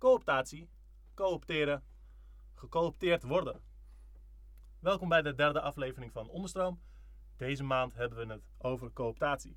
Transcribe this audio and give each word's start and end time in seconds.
cooptatie, 0.00 0.68
coopteren, 1.14 1.84
gecoopteerd 2.54 3.22
worden. 3.22 3.62
Welkom 4.78 5.08
bij 5.08 5.22
de 5.22 5.34
derde 5.34 5.60
aflevering 5.60 6.12
van 6.12 6.28
Onderstroom. 6.28 6.80
Deze 7.36 7.62
maand 7.62 7.94
hebben 7.94 8.26
we 8.26 8.32
het 8.32 8.42
over 8.58 8.92
cooptatie. 8.92 9.56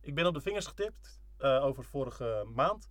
Ik 0.00 0.14
ben 0.14 0.26
op 0.26 0.34
de 0.34 0.40
vingers 0.40 0.66
getipt 0.66 1.22
uh, 1.38 1.64
over 1.64 1.84
vorige 1.84 2.46
maand. 2.54 2.88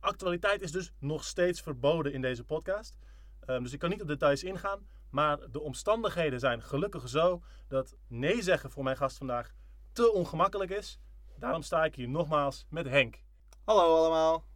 Actualiteit 0.00 0.62
is 0.62 0.72
dus 0.72 0.92
nog 0.98 1.24
steeds 1.24 1.60
verboden 1.60 2.12
in 2.12 2.20
deze 2.20 2.44
podcast. 2.44 2.98
Um, 3.46 3.62
dus 3.62 3.72
ik 3.72 3.78
kan 3.78 3.90
niet 3.90 4.02
op 4.02 4.08
details 4.08 4.44
ingaan. 4.44 4.86
Maar 5.10 5.50
de 5.50 5.60
omstandigheden 5.60 6.40
zijn 6.40 6.62
gelukkig 6.62 7.08
zo 7.08 7.42
dat 7.68 7.96
nee 8.06 8.42
zeggen 8.42 8.70
voor 8.70 8.84
mijn 8.84 8.96
gast 8.96 9.16
vandaag 9.16 9.54
te 9.92 10.12
ongemakkelijk 10.12 10.70
is. 10.70 11.00
Daarom 11.38 11.62
sta 11.62 11.84
ik 11.84 11.94
hier 11.94 12.08
nogmaals 12.08 12.66
met 12.68 12.86
Henk. 12.86 13.22
Hallo 13.64 13.96
allemaal. 13.96 14.51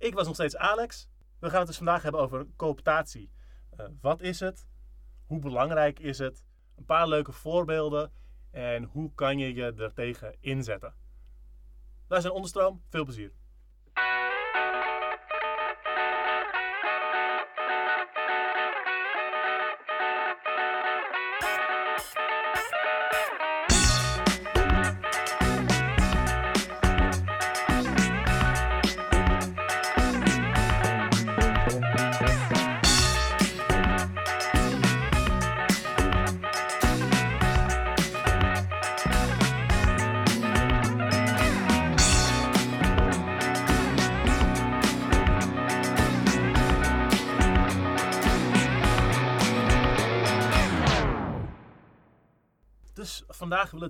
Ik 0.00 0.14
was 0.14 0.26
nog 0.26 0.34
steeds 0.34 0.56
Alex. 0.56 1.08
We 1.38 1.48
gaan 1.50 1.58
het 1.58 1.66
dus 1.66 1.76
vandaag 1.76 2.02
hebben 2.02 2.20
over 2.20 2.46
cooptatie. 2.56 3.32
Uh, 3.80 3.86
wat 4.00 4.20
is 4.20 4.40
het? 4.40 4.68
Hoe 5.26 5.38
belangrijk 5.38 5.98
is 5.98 6.18
het? 6.18 6.44
Een 6.76 6.84
paar 6.84 7.08
leuke 7.08 7.32
voorbeelden. 7.32 8.12
En 8.50 8.84
hoe 8.84 9.14
kan 9.14 9.38
je 9.38 9.54
je 9.54 9.72
er 9.72 9.92
tegen 9.92 10.36
inzetten? 10.40 10.94
Wij 12.08 12.20
zijn 12.20 12.32
Onderstroom. 12.32 12.82
Veel 12.88 13.04
plezier. 13.04 13.32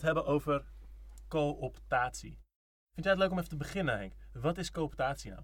Het 0.01 0.15
hebben 0.15 0.33
over 0.33 0.65
cooptatie. 1.29 2.39
Vind 2.93 3.05
jij 3.05 3.11
het 3.11 3.19
leuk 3.19 3.31
om 3.31 3.39
even 3.39 3.51
te 3.51 3.56
beginnen, 3.56 3.98
Henk? 3.98 4.12
Wat 4.33 4.59
is 4.59 4.70
cooptatie 4.70 5.31
nou? 5.31 5.43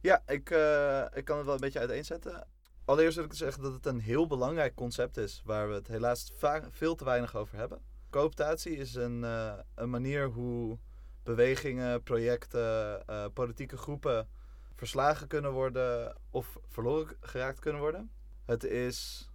Ja, 0.00 0.22
ik, 0.26 0.50
uh, 0.50 1.04
ik 1.12 1.24
kan 1.24 1.36
het 1.36 1.44
wel 1.46 1.54
een 1.54 1.60
beetje 1.60 1.78
uiteenzetten. 1.78 2.46
Allereerst 2.84 3.16
wil 3.16 3.24
ik 3.24 3.32
zeggen 3.32 3.62
dat 3.62 3.72
het 3.72 3.86
een 3.86 4.00
heel 4.00 4.26
belangrijk 4.26 4.74
concept 4.74 5.16
is 5.16 5.42
waar 5.44 5.68
we 5.68 5.74
het 5.74 5.88
helaas 5.88 6.32
veel 6.70 6.94
te 6.94 7.04
weinig 7.04 7.36
over 7.36 7.58
hebben. 7.58 7.80
Cooptatie 8.10 8.76
is 8.76 8.94
een, 8.94 9.22
uh, 9.22 9.52
een 9.74 9.90
manier 9.90 10.26
hoe 10.26 10.78
bewegingen, 11.22 12.02
projecten, 12.02 13.02
uh, 13.10 13.24
politieke 13.34 13.76
groepen 13.76 14.28
verslagen 14.74 15.26
kunnen 15.26 15.52
worden 15.52 16.16
of 16.30 16.58
verloren 16.66 17.16
geraakt 17.20 17.60
kunnen 17.60 17.80
worden. 17.80 18.10
Het 18.44 18.64
is 18.64 19.27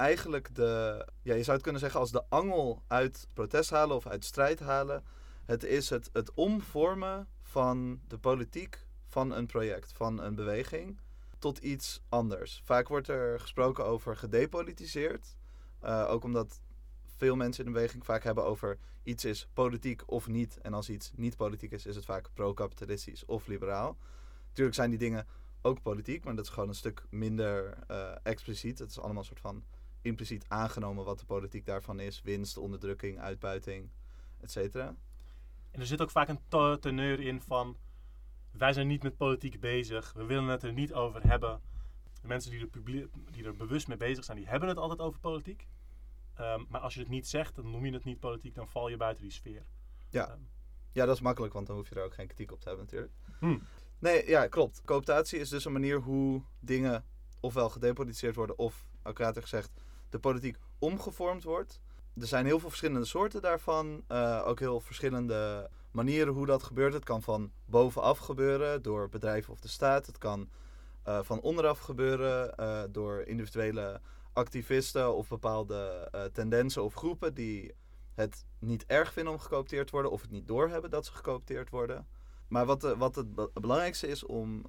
eigenlijk 0.00 0.54
de, 0.54 1.06
ja, 1.22 1.34
je 1.34 1.42
zou 1.42 1.52
het 1.52 1.62
kunnen 1.62 1.80
zeggen 1.80 2.00
als 2.00 2.10
de 2.10 2.24
angel 2.28 2.82
uit 2.86 3.28
protest 3.34 3.70
halen 3.70 3.96
of 3.96 4.06
uit 4.06 4.24
strijd 4.24 4.60
halen. 4.60 5.04
Het 5.44 5.64
is 5.64 5.90
het, 5.90 6.10
het 6.12 6.34
omvormen 6.34 7.28
van 7.42 8.00
de 8.08 8.18
politiek 8.18 8.86
van 9.06 9.32
een 9.32 9.46
project, 9.46 9.92
van 9.92 10.22
een 10.22 10.34
beweging, 10.34 11.00
tot 11.38 11.58
iets 11.58 12.02
anders. 12.08 12.62
Vaak 12.64 12.88
wordt 12.88 13.08
er 13.08 13.40
gesproken 13.40 13.84
over 13.84 14.16
gedepolitiseerd. 14.16 15.36
Uh, 15.84 16.06
ook 16.10 16.24
omdat 16.24 16.60
veel 17.16 17.36
mensen 17.36 17.64
in 17.64 17.70
de 17.70 17.76
beweging 17.76 18.04
vaak 18.04 18.22
hebben 18.22 18.44
over 18.44 18.78
iets 19.02 19.24
is 19.24 19.48
politiek 19.52 20.02
of 20.06 20.28
niet. 20.28 20.58
En 20.60 20.74
als 20.74 20.88
iets 20.88 21.12
niet 21.16 21.36
politiek 21.36 21.72
is, 21.72 21.86
is 21.86 21.96
het 21.96 22.04
vaak 22.04 22.30
pro-kapitalistisch 22.34 23.24
of 23.24 23.46
liberaal. 23.46 23.96
Natuurlijk 24.48 24.76
zijn 24.76 24.90
die 24.90 24.98
dingen 24.98 25.26
ook 25.62 25.82
politiek, 25.82 26.24
maar 26.24 26.34
dat 26.34 26.44
is 26.44 26.50
gewoon 26.50 26.68
een 26.68 26.74
stuk 26.74 27.04
minder 27.10 27.78
uh, 27.90 28.12
expliciet. 28.22 28.78
Het 28.78 28.90
is 28.90 28.98
allemaal 28.98 29.18
een 29.18 29.24
soort 29.24 29.40
van 29.40 29.64
impliciet 30.02 30.44
aangenomen 30.48 31.04
wat 31.04 31.18
de 31.18 31.24
politiek 31.24 31.66
daarvan 31.66 32.00
is. 32.00 32.22
Winst, 32.22 32.56
onderdrukking, 32.56 33.18
uitbuiting, 33.18 33.90
et 34.40 34.50
cetera. 34.50 34.96
En 35.70 35.80
er 35.80 35.86
zit 35.86 36.02
ook 36.02 36.10
vaak 36.10 36.28
een 36.28 36.78
teneur 36.80 37.20
in 37.20 37.40
van... 37.42 37.76
wij 38.50 38.72
zijn 38.72 38.86
niet 38.86 39.02
met 39.02 39.16
politiek 39.16 39.60
bezig, 39.60 40.12
we 40.12 40.24
willen 40.24 40.48
het 40.48 40.62
er 40.62 40.72
niet 40.72 40.92
over 40.92 41.28
hebben. 41.28 41.60
De 42.20 42.28
mensen 42.28 42.50
die 42.50 42.60
er, 42.60 43.08
die 43.30 43.44
er 43.44 43.56
bewust 43.56 43.88
mee 43.88 43.96
bezig 43.96 44.24
zijn, 44.24 44.36
die 44.36 44.48
hebben 44.48 44.68
het 44.68 44.78
altijd 44.78 45.00
over 45.00 45.20
politiek. 45.20 45.68
Um, 46.40 46.66
maar 46.68 46.80
als 46.80 46.94
je 46.94 47.00
het 47.00 47.08
niet 47.08 47.28
zegt, 47.28 47.54
dan 47.54 47.70
noem 47.70 47.86
je 47.86 47.92
het 47.92 48.04
niet 48.04 48.20
politiek, 48.20 48.54
dan 48.54 48.68
val 48.68 48.88
je 48.88 48.96
buiten 48.96 49.22
die 49.22 49.32
sfeer. 49.32 49.64
Ja, 50.08 50.32
um, 50.32 50.48
ja 50.92 51.06
dat 51.06 51.14
is 51.14 51.20
makkelijk, 51.20 51.52
want 51.52 51.66
dan 51.66 51.76
hoef 51.76 51.88
je 51.88 51.94
er 51.94 52.04
ook 52.04 52.14
geen 52.14 52.26
kritiek 52.26 52.52
op 52.52 52.60
te 52.60 52.68
hebben 52.68 52.84
natuurlijk. 52.84 53.12
Hmm. 53.38 53.62
Nee, 53.98 54.28
ja, 54.28 54.46
klopt. 54.46 54.82
Cooptatie 54.84 55.38
is 55.38 55.48
dus 55.48 55.64
een 55.64 55.72
manier 55.72 56.00
hoe 56.00 56.42
dingen 56.60 57.04
ofwel 57.40 57.68
gedepolitiseerd 57.68 58.36
worden 58.36 58.58
of, 58.58 58.88
accurater 59.02 59.42
gezegd, 59.42 59.70
de 60.10 60.18
politiek 60.18 60.56
omgevormd 60.78 61.44
wordt. 61.44 61.80
Er 62.20 62.26
zijn 62.26 62.46
heel 62.46 62.58
veel 62.58 62.68
verschillende 62.68 63.06
soorten 63.06 63.42
daarvan. 63.42 64.04
Uh, 64.08 64.42
ook 64.46 64.58
heel 64.58 64.80
verschillende 64.80 65.70
manieren 65.90 66.34
hoe 66.34 66.46
dat 66.46 66.62
gebeurt. 66.62 66.92
Het 66.92 67.04
kan 67.04 67.22
van 67.22 67.52
bovenaf 67.64 68.18
gebeuren 68.18 68.82
door 68.82 69.08
bedrijven 69.08 69.52
of 69.52 69.60
de 69.60 69.68
staat. 69.68 70.06
Het 70.06 70.18
kan 70.18 70.48
uh, 71.08 71.22
van 71.22 71.40
onderaf 71.40 71.78
gebeuren 71.78 72.54
uh, 72.60 72.82
door 72.90 73.20
individuele 73.20 74.00
activisten 74.32 75.14
of 75.14 75.28
bepaalde 75.28 76.08
tendensen 76.32 76.84
of 76.84 76.94
groepen 76.94 77.34
die 77.34 77.74
het 78.14 78.44
niet 78.58 78.86
erg 78.86 79.12
vinden 79.12 79.32
om 79.32 79.38
gecoopteerd 79.38 79.86
te 79.86 79.92
worden 79.92 80.10
of 80.10 80.20
het 80.22 80.30
niet 80.30 80.48
doorhebben 80.48 80.90
dat 80.90 81.06
ze 81.06 81.12
gecoopteerd 81.12 81.70
worden. 81.70 82.06
Maar 82.48 82.66
wat, 82.66 82.82
wat 82.82 83.14
het 83.14 83.52
belangrijkste 83.52 84.06
is 84.06 84.24
om 84.24 84.62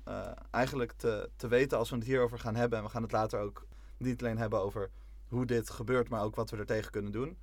eigenlijk 0.51 0.91
te, 0.91 1.29
te 1.35 1.47
weten 1.47 1.77
als 1.77 1.89
we 1.89 1.95
het 1.95 2.05
hierover 2.05 2.39
gaan 2.39 2.55
hebben, 2.55 2.77
en 2.77 2.83
we 2.83 2.91
gaan 2.91 3.01
het 3.01 3.11
later 3.11 3.39
ook 3.39 3.65
niet 3.97 4.21
alleen 4.21 4.37
hebben 4.37 4.59
over 4.59 4.89
hoe 5.31 5.45
dit 5.45 5.69
gebeurt, 5.69 6.09
maar 6.09 6.23
ook 6.23 6.35
wat 6.35 6.49
we 6.49 6.57
er 6.57 6.65
tegen 6.65 6.91
kunnen 6.91 7.11
doen. 7.11 7.37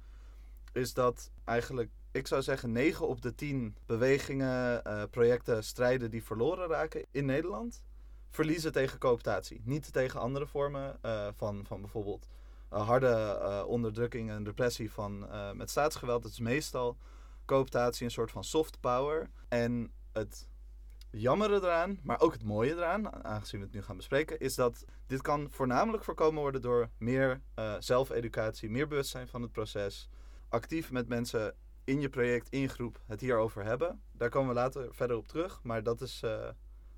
Is 0.72 0.94
dat 0.94 1.31
eigenlijk, 1.44 1.91
ik 2.10 2.26
zou 2.26 2.43
zeggen, 2.43 2.72
9 2.72 3.09
op 3.09 3.22
de 3.22 3.34
10 3.34 3.76
bewegingen, 3.87 4.82
uh, 4.87 5.03
projecten, 5.10 5.65
strijden 5.65 6.10
die 6.10 6.25
verloren 6.25 6.69
raken 6.69 7.04
in 7.10 7.25
Nederland, 7.25 7.84
verliezen 8.31 8.72
tegen 8.72 8.98
cooptatie. 8.98 9.60
Niet 9.65 9.93
tegen 9.93 10.21
andere 10.21 10.47
vormen 10.47 10.98
uh, 11.04 11.28
van, 11.34 11.65
van 11.66 11.81
bijvoorbeeld 11.81 12.27
uh, 12.72 12.87
harde 12.87 13.65
onderdrukking 13.66 14.31
en 14.31 14.44
repressie 14.44 14.93
van, 14.93 15.27
met 15.54 15.71
staatsgeweld. 15.71 16.22
Het 16.25 16.32
is 16.32 16.38
meestal 16.38 16.97
cooptatie, 17.44 18.04
een 18.04 18.10
soort 18.10 18.31
van 18.31 18.44
soft 18.44 18.81
power. 18.81 19.31
En 19.48 19.91
het 20.12 20.48
jammere 21.10 21.54
eraan, 21.54 21.98
maar 22.02 22.20
ook 22.20 22.32
het 22.32 22.44
mooie 22.44 22.74
eraan, 22.74 23.24
aangezien 23.24 23.60
we 23.60 23.66
het 23.66 23.74
nu 23.74 23.82
gaan 23.82 23.96
bespreken, 23.96 24.38
is 24.38 24.54
dat 24.54 24.84
dit 25.06 25.22
kan 25.22 25.50
voornamelijk 25.50 26.04
voorkomen 26.04 26.42
worden 26.42 26.62
door 26.62 26.91
meer 26.98 27.41
uh, 27.58 27.74
zelfeducatie, 27.78 28.70
meer 28.70 28.88
bewustzijn 28.88 29.28
van 29.28 29.42
het 29.42 29.52
proces, 29.52 30.08
actief 30.48 30.91
met 30.91 31.08
mensen 31.08 31.54
in 31.84 32.00
je 32.00 32.08
project, 32.08 32.48
in 32.48 32.60
je 32.60 32.68
groep, 32.68 33.00
het 33.06 33.20
hierover 33.20 33.64
hebben. 33.64 34.02
Daar 34.12 34.28
komen 34.28 34.48
we 34.48 34.54
later 34.54 34.94
verder 34.94 35.16
op 35.16 35.28
terug, 35.28 35.62
maar 35.62 35.82
dat 35.82 36.00
is, 36.00 36.22
uh, 36.24 36.48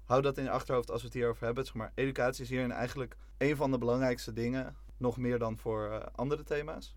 hou 0.04 0.22
dat 0.22 0.38
in 0.38 0.44
je 0.44 0.50
achterhoofd 0.50 0.90
als 0.90 1.00
we 1.00 1.06
het 1.06 1.16
hierover 1.16 1.44
hebben. 1.44 1.64
Zeg 1.64 1.74
maar, 1.74 1.92
educatie 1.94 2.44
is 2.44 2.50
hierin 2.50 2.72
eigenlijk 2.72 3.16
een 3.38 3.56
van 3.56 3.70
de 3.70 3.78
belangrijkste 3.78 4.32
dingen, 4.32 4.76
nog 4.96 5.16
meer 5.16 5.38
dan 5.38 5.58
voor 5.58 5.90
uh, 5.90 6.00
andere 6.14 6.42
thema's. 6.42 6.96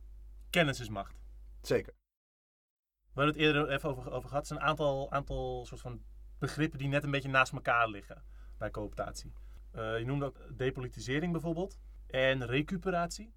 Kennis 0.50 0.79
is 0.79 0.90
macht. 0.90 1.22
Zeker. 1.62 1.94
We 3.13 3.22
hadden 3.22 3.34
het 3.34 3.44
eerder 3.44 3.69
even 3.69 3.90
over, 3.90 4.12
over 4.12 4.29
gehad. 4.29 4.31
Het 4.31 4.47
zijn 4.47 4.59
een 4.59 4.66
aantal, 4.66 5.12
aantal 5.12 5.66
soort 5.66 5.81
van 5.81 6.02
begrippen 6.44 6.80
die 6.80 6.88
net 6.88 7.04
een 7.04 7.12
beetje 7.12 7.30
naast 7.30 7.54
elkaar 7.54 7.90
liggen 7.90 8.24
bij 8.58 8.72
cooptatie. 8.72 9.34
Uh, 9.76 10.00
je 10.00 10.06
noemde 10.06 10.26
ook 10.26 10.38
depolitisering 10.58 11.32
bijvoorbeeld 11.32 11.78
en 12.08 12.46
recuperatie. 12.46 13.34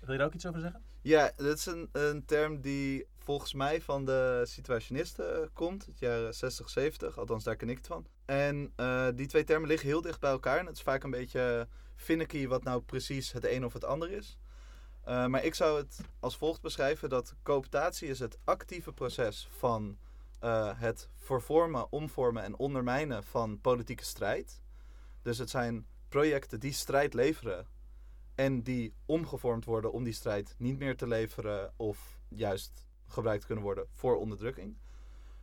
Wil 0.00 0.12
je 0.12 0.18
daar 0.18 0.26
ook 0.26 0.34
iets 0.34 0.46
over 0.46 0.60
zeggen? 0.60 0.82
Ja, 1.02 1.32
dat 1.36 1.58
is 1.58 1.66
een, 1.66 1.88
een 1.92 2.24
term 2.24 2.60
die 2.60 3.06
volgens 3.18 3.54
mij 3.54 3.80
van 3.80 4.04
de 4.04 4.42
situationisten 4.46 5.50
komt, 5.52 5.86
het 5.86 5.98
jaar 5.98 6.34
60, 6.34 6.70
70, 6.70 7.18
althans 7.18 7.44
daar 7.44 7.56
ken 7.56 7.68
ik 7.68 7.76
het 7.76 7.86
van. 7.86 8.06
En 8.24 8.72
uh, 8.76 9.08
die 9.14 9.26
twee 9.26 9.44
termen 9.44 9.68
liggen 9.68 9.88
heel 9.88 10.02
dicht 10.02 10.20
bij 10.20 10.30
elkaar 10.30 10.58
en 10.58 10.66
het 10.66 10.76
is 10.76 10.82
vaak 10.82 11.02
een 11.02 11.10
beetje 11.10 11.68
finicky 11.96 12.46
wat 12.46 12.64
nou 12.64 12.82
precies 12.82 13.32
het 13.32 13.44
een 13.44 13.64
of 13.64 13.72
het 13.72 13.84
ander 13.84 14.10
is. 14.10 14.38
Maar 15.04 15.44
ik 15.44 15.54
zou 15.54 15.78
het 15.78 16.00
als 16.20 16.36
volgt 16.36 16.62
beschrijven 16.62 17.08
dat 17.08 17.34
cooptatie 17.42 18.08
is 18.08 18.18
het 18.18 18.38
actieve 18.44 18.92
proces 18.92 19.48
van 19.50 19.98
uh, 20.40 20.80
het 20.80 21.08
vervormen, 21.14 21.92
omvormen 21.92 22.42
en 22.42 22.56
ondermijnen 22.56 23.24
van 23.24 23.60
politieke 23.60 24.04
strijd. 24.04 24.62
Dus 25.22 25.38
het 25.38 25.50
zijn 25.50 25.86
projecten 26.08 26.60
die 26.60 26.72
strijd 26.72 27.14
leveren 27.14 27.66
en 28.34 28.62
die 28.62 28.94
omgevormd 29.06 29.64
worden 29.64 29.92
om 29.92 30.04
die 30.04 30.12
strijd 30.12 30.54
niet 30.58 30.78
meer 30.78 30.96
te 30.96 31.06
leveren 31.06 31.72
of 31.76 32.20
juist 32.28 32.86
gebruikt 33.06 33.46
kunnen 33.46 33.64
worden 33.64 33.86
voor 33.92 34.16
onderdrukking. 34.16 34.76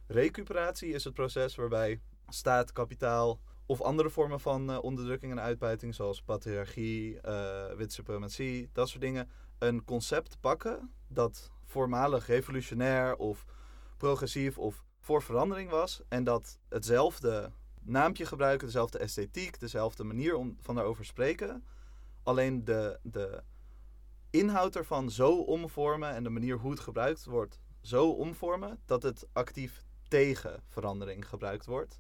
Recuperatie 0.08 0.94
is 0.94 1.04
het 1.04 1.14
proces 1.14 1.56
waarbij 1.56 2.02
staat, 2.28 2.72
kapitaal 2.72 3.40
of 3.66 3.82
andere 3.82 4.10
vormen 4.10 4.40
van 4.40 4.70
uh, 4.70 4.84
onderdrukking 4.84 5.32
en 5.32 5.42
uitbuiting, 5.42 5.96
zoals 5.96 6.22
patriarchie, 6.22 7.20
uh, 7.26 7.88
suprematie, 7.88 8.70
dat 8.74 8.90
soort 8.90 9.02
dingen, 9.02 9.30
een 9.58 9.84
concept 9.84 10.38
pakken 10.40 10.92
dat 11.08 11.52
voormalig 11.64 12.28
revolutionair 12.28 13.16
of 13.16 13.46
progressief 14.04 14.58
of 14.58 14.84
voor 15.00 15.22
verandering 15.22 15.70
was. 15.70 16.02
En 16.08 16.24
dat 16.24 16.60
hetzelfde 16.70 17.52
naampje 17.82 18.26
gebruiken, 18.26 18.68
dezelfde 18.68 18.98
esthetiek, 18.98 19.60
dezelfde 19.60 20.04
manier 20.04 20.36
om 20.36 20.58
van 20.60 20.76
daarover 20.76 21.06
spreken. 21.06 21.64
Alleen 22.24 22.64
de, 22.66 23.00
de 23.02 23.44
inhoud 24.30 24.76
ervan 24.76 25.12
zo 25.12 25.32
omvormen 25.36 26.14
en 26.14 26.24
de 26.24 26.30
manier 26.30 26.58
hoe 26.58 26.72
het 26.72 26.80
gebruikt 26.80 27.26
wordt 27.26 27.60
zo 27.82 28.10
omvormen 28.10 28.80
dat 28.86 29.04
het 29.04 29.28
actief 29.34 29.84
tegen 30.08 30.64
verandering 30.68 31.28
gebruikt 31.28 31.66
wordt. 31.66 32.00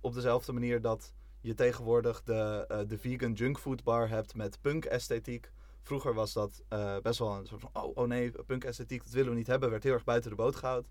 Op 0.00 0.14
dezelfde 0.14 0.52
manier 0.52 0.80
dat 0.80 1.14
je 1.40 1.54
tegenwoordig 1.54 2.22
de, 2.22 2.66
uh, 2.70 2.78
de 2.86 2.98
vegan 2.98 3.32
junkfood 3.32 3.84
bar 3.84 4.08
hebt 4.08 4.34
met 4.34 4.60
punk 4.60 4.84
esthetiek. 4.84 5.52
Vroeger 5.82 6.14
was 6.14 6.32
dat 6.32 6.62
uh, 6.72 6.98
best 6.98 7.18
wel 7.18 7.32
een 7.32 7.46
soort 7.46 7.60
van, 7.60 7.82
oh, 7.82 7.96
oh 7.96 8.06
nee, 8.06 8.32
punk 8.46 8.64
esthetiek, 8.64 9.02
dat 9.02 9.12
willen 9.12 9.30
we 9.30 9.36
niet 9.36 9.46
hebben. 9.46 9.70
Werd 9.70 9.82
heel 9.82 9.92
erg 9.92 10.04
buiten 10.04 10.30
de 10.30 10.36
boot 10.36 10.56
gehouden. 10.56 10.90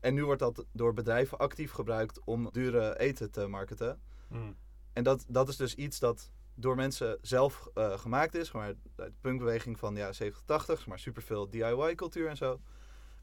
En 0.00 0.14
nu 0.14 0.24
wordt 0.24 0.40
dat 0.40 0.64
door 0.72 0.94
bedrijven 0.94 1.38
actief 1.38 1.72
gebruikt 1.72 2.20
om 2.24 2.48
dure 2.52 2.98
eten 2.98 3.30
te 3.30 3.46
marketen. 3.46 4.00
Mm. 4.28 4.56
En 4.92 5.04
dat, 5.04 5.24
dat 5.28 5.48
is 5.48 5.56
dus 5.56 5.74
iets 5.74 5.98
dat 5.98 6.32
door 6.54 6.76
mensen 6.76 7.18
zelf 7.20 7.68
uh, 7.74 7.98
gemaakt 7.98 8.34
is. 8.34 8.52
Maar 8.52 8.74
de 8.96 9.12
punkbeweging 9.20 9.78
van 9.78 9.96
ja, 9.96 10.12
70, 10.12 10.42
80, 10.44 10.86
maar 10.86 10.98
superveel 10.98 11.48
DIY-cultuur 11.50 12.28
en 12.28 12.36
zo. 12.36 12.60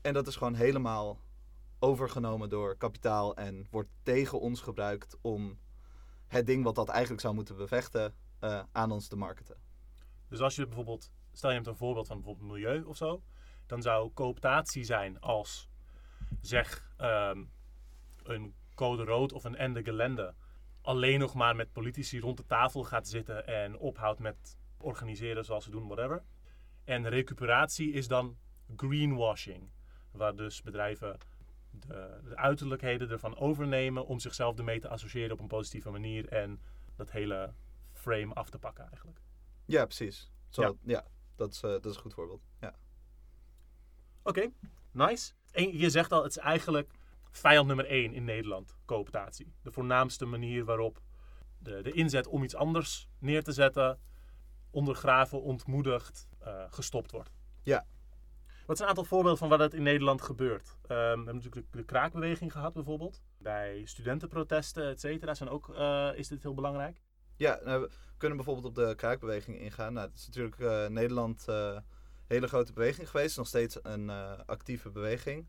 En 0.02 0.14
dat 0.14 0.28
is 0.28 0.36
gewoon 0.36 0.56
helemaal 0.56 1.20
overgenomen 1.80 2.50
door 2.50 2.78
kapitaal 2.78 3.36
en 3.36 3.68
wordt 3.72 3.90
tegen 4.04 4.40
ons 4.40 4.62
gebruikt 4.62 5.18
om 5.22 5.60
het 6.28 6.46
ding 6.46 6.64
wat 6.64 6.76
dat 6.76 6.90
eigenlijk 6.90 7.22
zou 7.22 7.34
moeten 7.34 7.56
bevechten 7.56 8.14
uh, 8.44 8.64
aan 8.72 8.92
ons 8.92 9.08
te 9.08 9.16
marketen. 9.16 9.58
Dus 10.30 10.40
als 10.40 10.56
je 10.56 10.66
bijvoorbeeld, 10.66 11.12
stel 11.32 11.50
je 11.50 11.56
hebt 11.56 11.68
een 11.68 11.76
voorbeeld 11.76 12.08
van 12.08 12.16
bijvoorbeeld 12.16 12.52
milieu 12.52 12.84
of 12.84 12.98
zo, 12.98 13.22
dan 13.68 13.82
zou 13.82 14.12
cooptatie 14.14 14.84
zijn 14.84 15.20
als 15.20 15.70
zeg 16.42 16.92
um, 17.02 17.52
een 18.24 18.54
code 18.76 19.04
rood 19.04 19.34
of 19.34 19.44
een 19.44 19.56
ende 19.56 19.84
gelende 19.84 20.34
alleen 20.88 21.20
nog 21.20 21.34
maar 21.34 21.56
met 21.56 21.72
politici 21.72 22.20
rond 22.20 22.38
de 22.38 22.46
tafel 22.46 22.84
gaat 22.84 23.08
zitten 23.08 23.48
en 23.48 23.78
ophoudt 23.78 24.20
met 24.20 24.58
organiseren 24.78 25.46
zoals 25.46 25.64
ze 25.64 25.72
doen, 25.72 25.88
whatever. 25.88 26.24
En 26.84 27.10
recuperatie 27.10 27.92
is 27.92 28.08
dan 28.08 28.38
greenwashing, 28.76 29.70
waar 30.12 30.36
dus 30.36 30.62
bedrijven 30.62 31.18
de, 31.72 32.20
de 32.24 32.36
uiterlijkheden 32.36 33.10
ervan 33.10 33.38
overnemen 33.38 34.06
om 34.06 34.20
zichzelf 34.20 34.58
ermee 34.58 34.80
te 34.80 34.90
associëren 34.90 35.32
op 35.32 35.40
een 35.40 35.48
positieve 35.48 35.90
manier 35.90 36.28
en 36.28 36.62
dat 36.96 37.12
hele 37.12 37.54
frame 37.92 38.34
af 38.34 38.50
te 38.50 38.60
pakken 38.60 38.88
eigenlijk. 38.88 39.22
Ja, 39.66 39.86
precies. 39.86 40.32
Zo, 40.50 40.62
ja. 40.62 40.74
ja, 40.84 41.06
dat, 41.36 41.54
is, 41.54 41.64
uh, 41.64 41.72
dat 41.72 41.86
is 41.86 41.96
een 41.96 42.02
goed 42.02 42.14
voorbeeld. 42.14 42.42
Ja. 42.60 42.76
Oké, 44.28 44.52
nice. 44.92 45.34
En 45.52 45.78
je 45.78 45.90
zegt 45.90 46.12
al, 46.12 46.24
het 46.24 46.32
is 46.32 46.38
eigenlijk 46.38 46.92
vijand 47.32 47.68
nummer 47.68 47.86
één 47.86 48.14
in 48.14 48.24
Nederland, 48.24 48.78
cooptatie. 48.86 49.54
De 49.62 49.72
voornaamste 49.72 50.26
manier 50.26 50.66
waarop 50.66 51.02
de, 51.60 51.82
de 51.82 51.92
inzet 51.92 52.28
om 52.28 52.44
iets 52.44 52.56
anders 52.56 53.10
neer 53.20 53.44
te 53.44 53.52
zetten, 53.52 54.00
ondergraven, 54.70 55.42
ontmoedigd, 55.42 56.28
uh, 56.44 56.64
gestopt 56.70 57.12
wordt. 57.12 57.32
Ja. 57.64 57.86
Wat 58.66 58.78
zijn 58.78 58.90
een 58.90 58.96
aantal 58.96 59.04
voorbeelden 59.04 59.38
van 59.40 59.50
wat 59.50 59.60
het 59.60 59.74
in 59.74 59.84
Nederland 59.84 60.22
gebeurt? 60.22 60.68
Um, 60.68 60.88
we 60.88 60.94
hebben 60.94 61.26
natuurlijk 61.26 61.72
de, 61.72 61.78
de, 61.78 61.84
kraakbeweging 61.84 62.52
gehad 62.52 62.74
bijvoorbeeld. 62.74 63.22
Bij 63.38 63.82
studentenprotesten, 63.86 64.90
et 64.90 65.00
cetera, 65.00 65.34
zijn 65.34 65.50
ook, 65.50 65.68
uh, 65.70 66.10
is 66.16 66.28
dit 66.28 66.44
heel 66.44 66.54
belangrijk. 66.54 67.02
Ja, 67.36 67.60
nou, 67.64 67.82
we 67.82 67.90
kunnen 68.18 68.38
bijvoorbeeld 68.38 68.66
op 68.66 68.76
de 68.76 68.96
kraakbeweging 68.96 69.60
ingaan. 69.60 69.94
Nou, 69.94 70.08
het 70.08 70.18
is 70.18 70.26
natuurlijk 70.26 70.60
uh, 70.60 70.88
Nederland 70.88 71.46
hele 72.28 72.48
grote 72.48 72.74
beweging 72.74 73.10
geweest. 73.10 73.38
Nog 73.38 73.48
steeds 73.48 73.80
een 73.82 74.10
actieve 74.46 74.90
beweging. 74.90 75.48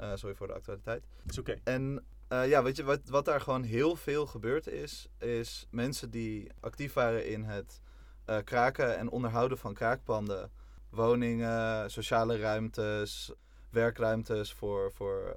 Uh, 0.00 0.12
sorry 0.14 0.34
voor 0.34 0.46
de 0.46 0.52
actualiteit. 0.52 1.06
Is 1.26 1.38
oké. 1.38 1.56
En 1.64 2.04
uh, 2.32 2.48
ja, 2.48 2.62
weet 2.62 2.76
je, 2.76 2.84
wat, 2.84 3.00
wat 3.08 3.24
daar 3.24 3.40
gewoon 3.40 3.62
heel 3.62 3.96
veel 3.96 4.26
gebeurd 4.26 4.66
is, 4.66 5.08
is 5.18 5.66
mensen 5.70 6.10
die 6.10 6.50
actief 6.60 6.92
waren 6.92 7.26
in 7.26 7.44
het 7.44 7.80
uh, 8.26 8.36
kraken 8.44 8.96
en 8.96 9.10
onderhouden 9.10 9.58
van 9.58 9.74
kraakpanden, 9.74 10.50
woningen, 10.90 11.90
sociale 11.90 12.38
ruimtes, 12.38 13.32
werkruimtes 13.70 14.52
voor, 14.52 14.92
voor 14.92 15.36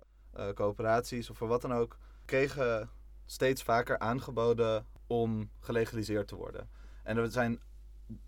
coöperaties 0.53 1.29
of 1.29 1.37
voor 1.37 1.47
wat 1.47 1.61
dan 1.61 1.73
ook, 1.73 1.97
kregen 2.25 2.89
steeds 3.25 3.63
vaker 3.63 3.99
aangeboden 3.99 4.85
om 5.07 5.49
gelegaliseerd 5.59 6.27
te 6.27 6.35
worden. 6.35 6.69
En 7.03 7.17
er 7.17 7.31
zijn 7.31 7.59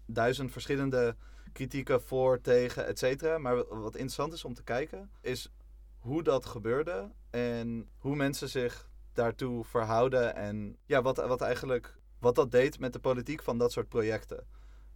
duizend 0.05 0.51
verschillende 0.51 1.15
kritieken 1.53 2.01
voor, 2.01 2.41
tegen, 2.41 2.85
et 2.85 2.99
cetera. 2.99 3.37
Maar 3.37 3.55
wat 3.55 3.95
interessant 3.95 4.33
is 4.33 4.45
om 4.45 4.53
te 4.53 4.63
kijken, 4.63 5.11
is 5.21 5.51
hoe 5.99 6.23
dat 6.23 6.45
gebeurde 6.45 7.11
en 7.29 7.89
hoe 7.97 8.15
mensen 8.15 8.49
zich 8.49 8.89
daartoe 9.13 9.63
verhouden 9.63 10.35
en 10.35 10.77
ja, 10.85 11.01
wat, 11.01 11.17
wat 11.17 11.41
eigenlijk 11.41 11.97
wat 12.19 12.35
dat 12.35 12.51
deed 12.51 12.79
met 12.79 12.93
de 12.93 12.99
politiek 12.99 13.43
van 13.43 13.57
dat 13.57 13.71
soort 13.71 13.89
projecten. 13.89 14.47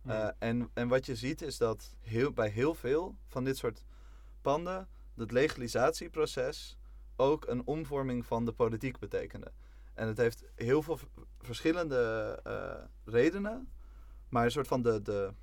Uh, 0.05 0.29
en, 0.39 0.69
en 0.73 0.87
wat 0.87 1.05
je 1.05 1.15
ziet 1.15 1.41
is 1.41 1.57
dat 1.57 1.95
heel, 1.99 2.31
bij 2.31 2.49
heel 2.49 2.73
veel 2.75 3.17
van 3.27 3.43
dit 3.43 3.57
soort 3.57 3.83
panden 4.41 4.87
het 5.15 5.31
legalisatieproces 5.31 6.77
ook 7.15 7.47
een 7.47 7.65
omvorming 7.65 8.25
van 8.25 8.45
de 8.45 8.51
politiek 8.51 8.99
betekende. 8.99 9.51
En 9.93 10.07
het 10.07 10.17
heeft 10.17 10.43
heel 10.55 10.81
veel 10.81 10.99
verschillende 11.39 12.39
uh, 12.47 12.83
redenen, 13.05 13.69
maar 14.29 14.43
een 14.43 14.51
soort 14.51 14.67
van 14.67 14.81
de, 14.81 15.01
de 15.01 15.33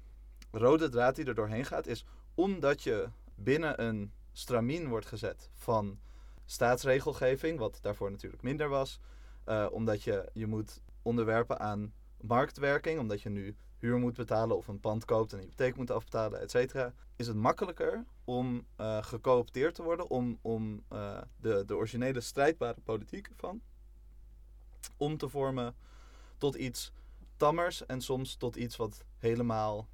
rode 0.56 0.88
draad 0.88 1.16
die 1.16 1.24
er 1.24 1.34
doorheen 1.34 1.64
gaat 1.64 1.86
is 1.86 2.04
omdat 2.34 2.82
je 2.82 3.08
binnen 3.34 3.82
een 3.82 4.12
stramien 4.32 4.88
wordt 4.88 5.06
gezet 5.06 5.50
van 5.54 5.98
staatsregelgeving, 6.44 7.58
wat 7.58 7.78
daarvoor 7.82 8.10
natuurlijk 8.10 8.42
minder 8.42 8.68
was. 8.68 9.00
Uh, 9.48 9.66
omdat 9.70 10.02
je 10.02 10.30
je 10.32 10.46
moet 10.46 10.80
onderwerpen 11.02 11.60
aan 11.60 11.92
marktwerking, 12.20 13.00
omdat 13.00 13.22
je 13.22 13.28
nu 13.28 13.56
huur 13.78 13.98
moet 13.98 14.14
betalen 14.14 14.56
of 14.56 14.68
een 14.68 14.80
pand 14.80 15.04
koopt 15.04 15.32
en 15.32 15.38
hypotheek 15.38 15.76
moet 15.76 15.90
afbetalen, 15.90 16.40
et 16.40 16.50
cetera, 16.50 16.92
is 17.16 17.26
het 17.26 17.36
makkelijker 17.36 18.04
om 18.24 18.66
uh, 18.80 19.02
gecoopteerd 19.02 19.74
te 19.74 19.82
worden, 19.82 20.08
om, 20.10 20.38
om 20.42 20.84
uh, 20.92 21.20
de, 21.36 21.64
de 21.66 21.76
originele 21.76 22.20
strijdbare 22.20 22.80
politiek 22.84 23.30
van 23.36 23.60
om 24.96 25.16
te 25.16 25.28
vormen 25.28 25.74
tot 26.38 26.54
iets 26.54 26.92
tammers 27.36 27.86
en 27.86 28.00
soms 28.00 28.36
tot 28.36 28.56
iets 28.56 28.76
wat 28.76 29.04
helemaal, 29.18 29.88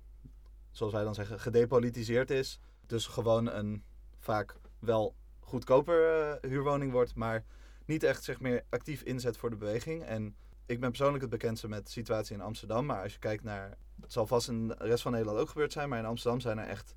zoals 0.71 0.93
wij 0.93 1.05
dan 1.05 1.15
zeggen, 1.15 1.41
gedepolitiseerd 1.41 2.31
is. 2.31 2.61
Dus 2.87 3.07
gewoon 3.07 3.47
een 3.47 3.85
vaak 4.19 4.57
wel 4.79 5.15
goedkoper 5.41 6.29
uh, 6.43 6.51
huurwoning 6.51 6.93
wordt, 6.93 7.15
maar 7.15 7.45
niet 7.85 8.03
echt 8.03 8.25
zeg 8.25 8.41
meer 8.41 8.65
actief 8.69 9.03
inzet 9.03 9.37
voor 9.37 9.51
de 9.51 9.57
beweging. 9.57 10.05
En 10.05 10.37
ik 10.67 10.81
ben 10.81 10.89
persoonlijk 10.89 11.21
het 11.21 11.31
bekendste 11.31 11.69
met 11.69 11.85
de 11.85 11.91
situatie 11.91 12.35
in 12.35 12.41
Amsterdam, 12.43 12.87
maar 12.87 13.03
als 13.03 13.13
je 13.13 13.19
kijkt 13.19 13.43
naar, 13.43 13.77
het 14.01 14.13
zal 14.13 14.27
vast 14.27 14.49
in 14.49 14.69
de 14.69 14.75
rest 14.79 15.03
van 15.03 15.13
Nederland 15.13 15.39
ook 15.39 15.49
gebeurd 15.49 15.73
zijn, 15.73 15.89
maar 15.89 15.99
in 15.99 16.05
Amsterdam 16.05 16.41
zijn 16.41 16.59
er 16.59 16.67
echt 16.67 16.95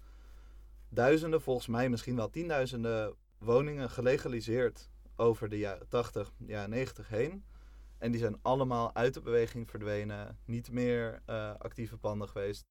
duizenden, 0.89 1.42
volgens 1.42 1.68
mij 1.68 1.89
misschien 1.89 2.15
wel 2.15 2.30
tienduizenden 2.30 3.15
woningen 3.38 3.89
gelegaliseerd 3.89 4.89
over 5.15 5.50
de 5.50 5.58
jaren 5.58 5.88
80, 5.88 6.32
jaren 6.46 6.70
90 6.70 7.08
heen. 7.08 7.44
En 7.98 8.12
die 8.12 8.20
zijn 8.20 8.39
allemaal 8.42 8.96
uit 8.96 9.13
de 9.13 9.22
beweging 9.22 9.70
verdwenen, 9.70 10.38
niet 10.46 10.72
meer 10.72 11.22
uh, 11.30 11.53
actieve 11.58 11.98
panden 11.98 12.30
geweest 12.30 12.63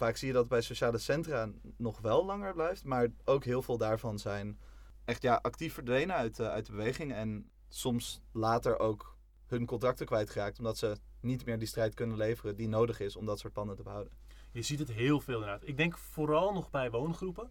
vaak 0.00 0.16
zie 0.16 0.28
je 0.28 0.34
dat 0.34 0.48
bij 0.48 0.60
sociale 0.60 0.98
centra 0.98 1.50
nog 1.76 2.00
wel 2.00 2.24
langer 2.24 2.52
blijft. 2.52 2.84
Maar 2.84 3.08
ook 3.24 3.44
heel 3.44 3.62
veel 3.62 3.78
daarvan 3.78 4.18
zijn 4.18 4.58
echt 5.04 5.22
ja, 5.22 5.38
actief 5.42 5.74
verdwenen 5.74 6.16
uit, 6.16 6.38
uh, 6.38 6.48
uit 6.48 6.66
de 6.66 6.72
beweging. 6.72 7.12
En 7.12 7.50
soms 7.68 8.22
later 8.32 8.78
ook 8.78 9.16
hun 9.46 9.66
contracten 9.66 10.06
kwijtgeraakt. 10.06 10.58
Omdat 10.58 10.78
ze 10.78 10.96
niet 11.20 11.44
meer 11.44 11.58
die 11.58 11.68
strijd 11.68 11.94
kunnen 11.94 12.16
leveren 12.16 12.56
die 12.56 12.68
nodig 12.68 13.00
is 13.00 13.16
om 13.16 13.26
dat 13.26 13.38
soort 13.38 13.52
panden 13.52 13.76
te 13.76 13.82
behouden. 13.82 14.12
Je 14.52 14.62
ziet 14.62 14.78
het 14.78 14.90
heel 14.90 15.20
veel 15.20 15.34
inderdaad. 15.34 15.68
Ik 15.68 15.76
denk 15.76 15.98
vooral 15.98 16.52
nog 16.52 16.70
bij 16.70 16.90
woongroepen. 16.90 17.50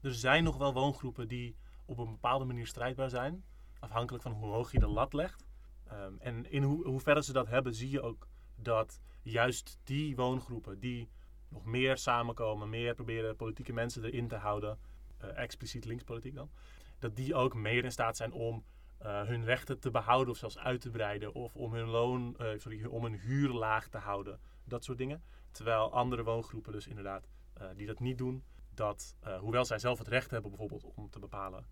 Er 0.00 0.14
zijn 0.14 0.44
nog 0.44 0.56
wel 0.56 0.72
woongroepen 0.72 1.28
die 1.28 1.56
op 1.84 1.98
een 1.98 2.10
bepaalde 2.10 2.44
manier 2.44 2.66
strijdbaar 2.66 3.10
zijn. 3.10 3.44
Afhankelijk 3.78 4.22
van 4.22 4.32
hoe 4.32 4.52
hoog 4.52 4.72
je 4.72 4.78
de 4.78 4.86
lat 4.86 5.12
legt. 5.12 5.44
Um, 5.92 6.16
en 6.20 6.50
in 6.50 6.62
ho 6.62 6.82
hoe 6.82 7.00
verder 7.00 7.24
ze 7.24 7.32
dat 7.32 7.46
hebben, 7.46 7.74
zie 7.74 7.90
je 7.90 8.00
ook 8.00 8.26
dat 8.56 9.00
juist 9.22 9.78
die 9.84 10.16
woongroepen 10.16 10.78
die 10.80 11.08
nog 11.56 11.64
meer 11.64 11.96
samenkomen, 11.96 12.68
meer 12.68 12.94
proberen 12.94 13.36
politieke 13.36 13.72
mensen 13.72 14.04
erin 14.04 14.28
te 14.28 14.36
houden, 14.36 14.78
uh, 15.24 15.38
expliciet 15.38 15.84
linkspolitiek 15.84 16.34
dan, 16.34 16.50
dat 16.98 17.16
die 17.16 17.34
ook 17.34 17.54
meer 17.54 17.84
in 17.84 17.92
staat 17.92 18.16
zijn 18.16 18.32
om 18.32 18.64
uh, 19.02 19.22
hun 19.22 19.44
rechten 19.44 19.78
te 19.78 19.90
behouden 19.90 20.32
of 20.32 20.38
zelfs 20.38 20.58
uit 20.58 20.80
te 20.80 20.90
breiden 20.90 21.34
of 21.34 21.56
om 21.56 21.72
hun 21.74 21.86
loon, 21.86 22.36
uh, 22.40 22.48
sorry, 22.56 22.84
om 22.84 23.02
hun 23.02 23.18
huur 23.18 23.48
laag 23.48 23.88
te 23.88 23.98
houden, 23.98 24.40
dat 24.64 24.84
soort 24.84 24.98
dingen. 24.98 25.22
Terwijl 25.50 25.92
andere 25.92 26.22
woongroepen 26.22 26.72
dus 26.72 26.86
inderdaad 26.86 27.28
die 27.76 27.86
dat 27.86 28.00
niet 28.00 28.18
doen, 28.18 28.44
dat 28.74 29.16
hoewel 29.40 29.64
zij 29.64 29.78
zelf 29.78 29.98
het 29.98 30.08
recht 30.08 30.30
hebben 30.30 30.50
bijvoorbeeld 30.50 30.84
om 30.94 31.10
te 31.10 31.18
bepalen 31.18 31.66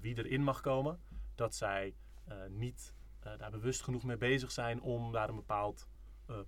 wie 0.00 0.18
erin 0.18 0.42
mag 0.42 0.60
komen, 0.60 1.00
dat 1.34 1.54
zij 1.54 1.94
niet 2.48 2.94
daar 3.38 3.50
bewust 3.50 3.82
genoeg 3.82 4.04
mee 4.04 4.16
bezig 4.16 4.50
zijn 4.50 4.80
om 4.80 5.12
daar 5.12 5.28
een 5.28 5.34
bepaald 5.34 5.88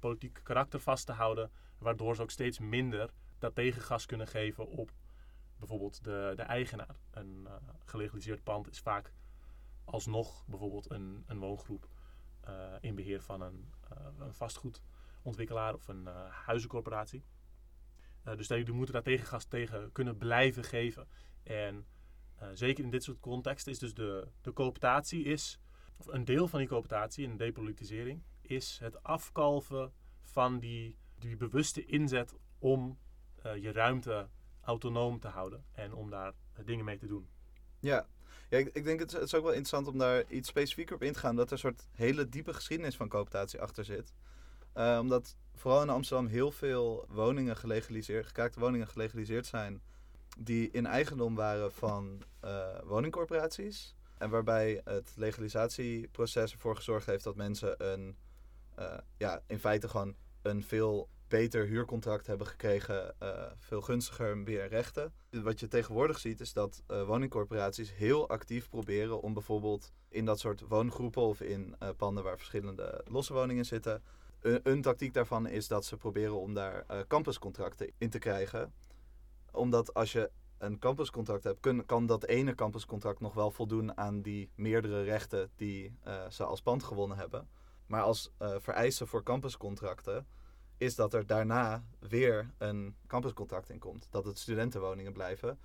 politiek 0.00 0.40
karakter 0.42 0.80
vast 0.80 1.06
te 1.06 1.12
houden. 1.12 1.50
Waardoor 1.82 2.16
ze 2.16 2.22
ook 2.22 2.30
steeds 2.30 2.58
minder 2.58 3.10
dat 3.38 3.54
tegengas 3.54 4.06
kunnen 4.06 4.26
geven 4.26 4.68
op 4.68 4.92
bijvoorbeeld 5.56 6.04
de, 6.04 6.32
de 6.36 6.42
eigenaar. 6.42 6.96
Een 7.10 7.48
gelegaliseerd 7.84 8.42
pand 8.42 8.70
is 8.70 8.80
vaak 8.80 9.12
alsnog 9.84 10.44
bijvoorbeeld 10.46 10.90
een, 10.90 11.24
een 11.26 11.38
woongroep 11.38 11.88
in 12.80 12.94
beheer 12.94 13.22
van 13.22 13.40
een, 13.40 13.72
een 14.18 14.34
vastgoedontwikkelaar 14.34 15.74
of 15.74 15.88
een 15.88 16.06
huizencorporatie. 16.30 17.24
Uh, 18.28 18.36
dus 18.36 18.48
die 18.48 18.72
moeten 18.72 18.94
daar 18.94 19.02
tegengas 19.02 19.44
tegen 19.44 19.92
kunnen 19.92 20.16
blijven 20.16 20.64
geven. 20.64 21.08
En 21.42 21.86
uh, 22.42 22.48
zeker 22.52 22.84
in 22.84 22.90
dit 22.90 23.02
soort 23.02 23.20
contexten 23.20 23.72
is 23.72 23.78
dus 23.78 23.94
de, 23.94 24.28
de 24.40 24.52
cooptatie 24.52 25.24
is, 25.24 25.60
of 25.96 26.06
een 26.06 26.24
deel 26.24 26.48
van 26.48 26.58
die 26.58 26.68
cooptatie 26.68 27.26
en 27.26 27.36
depolitisering, 27.36 28.22
is 28.40 28.78
het 28.82 29.02
afkalven 29.02 29.92
van 30.20 30.58
die, 30.58 30.98
die 31.22 31.36
bewuste 31.36 31.84
inzet 31.84 32.34
om 32.58 32.98
uh, 33.46 33.56
je 33.56 33.72
ruimte 33.72 34.28
autonoom 34.60 35.20
te 35.20 35.28
houden 35.28 35.64
en 35.72 35.94
om 35.94 36.10
daar 36.10 36.32
dingen 36.64 36.84
mee 36.84 36.98
te 36.98 37.06
doen. 37.06 37.28
Ja, 37.80 38.06
ja 38.48 38.58
ik, 38.58 38.70
ik 38.72 38.84
denk 38.84 39.00
het, 39.00 39.12
het 39.12 39.22
is 39.22 39.34
ook 39.34 39.42
wel 39.42 39.52
interessant 39.52 39.86
om 39.86 39.98
daar 39.98 40.24
iets 40.28 40.48
specifieker 40.48 40.94
op 40.94 41.02
in 41.02 41.12
te 41.12 41.18
gaan, 41.18 41.36
dat 41.36 41.46
er 41.46 41.52
een 41.52 41.58
soort 41.58 41.88
hele 41.92 42.28
diepe 42.28 42.54
geschiedenis 42.54 42.96
van 42.96 43.08
cooptatie 43.08 43.60
achter 43.60 43.84
zit. 43.84 44.12
Uh, 44.76 44.98
omdat 45.00 45.36
vooral 45.54 45.82
in 45.82 45.88
Amsterdam 45.88 46.26
heel 46.26 46.50
veel 46.50 47.06
woningen 47.08 47.56
gelegaliseerd, 47.56 48.26
gekaakte 48.26 48.60
woningen 48.60 48.88
gelegaliseerd 48.88 49.46
zijn. 49.46 49.82
Die 50.38 50.70
in 50.70 50.86
eigendom 50.86 51.34
waren 51.34 51.72
van 51.72 52.22
woningcorporaties. 52.84 53.96
En 54.18 54.30
waarbij 54.30 54.80
het 54.84 55.12
legalisatieproces 55.16 56.52
ervoor 56.52 56.76
gezorgd 56.76 57.06
heeft 57.06 57.24
dat 57.24 57.36
mensen 57.36 57.92
een, 57.92 58.16
ja, 59.16 59.42
in 59.46 59.58
feite 59.58 59.88
gewoon 59.88 60.14
een 60.42 60.62
veel 60.62 61.08
beter 61.32 61.66
huurcontract 61.66 62.26
hebben 62.26 62.46
gekregen, 62.46 63.14
uh, 63.22 63.44
veel 63.58 63.80
gunstiger 63.80 64.36
meer 64.36 64.68
rechten. 64.68 65.12
Wat 65.30 65.60
je 65.60 65.68
tegenwoordig 65.68 66.18
ziet 66.18 66.40
is 66.40 66.52
dat 66.52 66.82
uh, 66.88 67.06
woningcorporaties 67.06 67.94
heel 67.94 68.28
actief 68.28 68.68
proberen 68.68 69.20
om 69.20 69.32
bijvoorbeeld 69.32 69.92
in 70.08 70.24
dat 70.24 70.38
soort 70.38 70.60
woongroepen 70.68 71.22
of 71.22 71.40
in 71.40 71.76
uh, 71.82 71.88
panden 71.96 72.24
waar 72.24 72.36
verschillende 72.36 73.04
losse 73.04 73.32
woningen 73.32 73.64
zitten, 73.64 74.02
een, 74.40 74.82
tactiek 74.82 75.14
daarvan 75.14 75.46
is 75.46 75.68
dat 75.68 75.84
ze 75.84 75.96
proberen 75.96 76.40
om 76.40 76.54
daar 76.54 76.86
campuscontracten 77.06 77.92
in 77.98 78.10
te 78.10 78.18
krijgen. 78.18 78.72
Omdat 79.52 79.94
als 79.94 80.12
je 80.12 80.30
een 80.58 80.78
campuscontract 80.78 81.44
hebt, 81.44 81.86
kan 81.86 82.06
dat 82.06 82.24
ene 82.24 82.54
campuscontract 82.54 83.20
nog 83.20 83.34
wel 83.34 83.50
voldoen 83.50 83.96
aan 83.96 84.22
die 84.22 84.50
meerdere 84.54 85.02
rechten 85.02 85.50
die 85.56 85.94
ze 86.28 86.44
als 86.44 86.62
pand 86.62 86.82
gewonnen 86.82 87.16
hebben. 87.16 87.48
Maar 87.86 88.02
als 88.02 88.32
uh, 88.42 88.54
vereiste 88.58 89.06
voor 89.06 89.22
campuscontracten 89.22 90.26
is 90.76 90.94
dat 90.94 91.14
er 91.14 91.26
daarna 91.26 91.84
weer 91.98 92.50
een 92.58 92.96
campuscontract 93.06 93.70
in 93.70 93.78
komt. 93.78 94.06
Dat 94.10 94.24
het 94.24 94.38
studentenwoningen 94.38 95.12
blijven. 95.12 95.58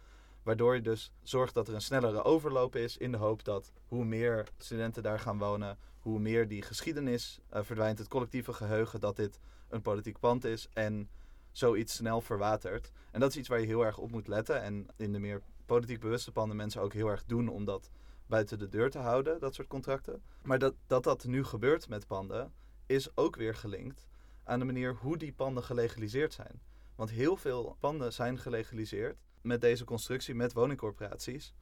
Waardoor 0.43 0.75
je 0.75 0.81
dus 0.81 1.11
zorgt 1.21 1.53
dat 1.53 1.67
er 1.67 1.73
een 1.73 1.81
snellere 1.81 2.23
overloop 2.23 2.75
is 2.75 2.97
in 2.97 3.11
de 3.11 3.17
hoop 3.17 3.43
dat 3.43 3.71
hoe 3.87 4.05
meer 4.05 4.47
studenten 4.57 5.03
daar 5.03 5.19
gaan 5.19 5.37
wonen, 5.37 5.77
hoe 5.99 6.19
meer 6.19 6.47
die 6.47 6.61
geschiedenis 6.61 7.39
uh, 7.53 7.59
verdwijnt, 7.63 7.99
het 7.99 8.07
collectieve 8.07 8.53
geheugen 8.53 8.99
dat 8.99 9.15
dit 9.15 9.39
een 9.69 9.81
politiek 9.81 10.19
pand 10.19 10.45
is 10.45 10.69
en 10.73 11.09
zoiets 11.51 11.95
snel 11.95 12.21
verwatert. 12.21 12.91
En 13.11 13.19
dat 13.19 13.29
is 13.29 13.37
iets 13.37 13.47
waar 13.47 13.59
je 13.59 13.65
heel 13.65 13.85
erg 13.85 13.97
op 13.97 14.11
moet 14.11 14.27
letten. 14.27 14.61
En 14.61 14.87
in 14.95 15.13
de 15.13 15.19
meer 15.19 15.41
politiek 15.65 15.99
bewuste 15.99 16.31
panden 16.31 16.57
mensen 16.57 16.81
ook 16.81 16.93
heel 16.93 17.07
erg 17.07 17.25
doen 17.25 17.47
om 17.47 17.65
dat 17.65 17.89
buiten 18.27 18.59
de 18.59 18.69
deur 18.69 18.89
te 18.89 18.99
houden, 18.99 19.39
dat 19.39 19.55
soort 19.55 19.67
contracten. 19.67 20.21
Maar 20.43 20.59
dat 20.59 20.73
dat, 20.87 21.03
dat 21.03 21.25
nu 21.25 21.43
gebeurt 21.43 21.89
met 21.89 22.07
panden, 22.07 22.53
is 22.85 23.17
ook 23.17 23.35
weer 23.35 23.55
gelinkt 23.55 24.07
aan 24.43 24.59
de 24.59 24.65
manier 24.65 24.95
hoe 24.95 25.17
die 25.17 25.33
panden 25.33 25.63
gelegaliseerd 25.63 26.33
zijn. 26.33 26.61
Want 26.95 27.09
heel 27.09 27.37
veel 27.37 27.75
panden 27.79 28.13
zijn 28.13 28.37
gelegaliseerd 28.37 29.17
met 29.41 29.61
deze 29.61 29.83
constructie, 29.83 30.35
met 30.35 30.53
woningcorporaties. 30.53 31.53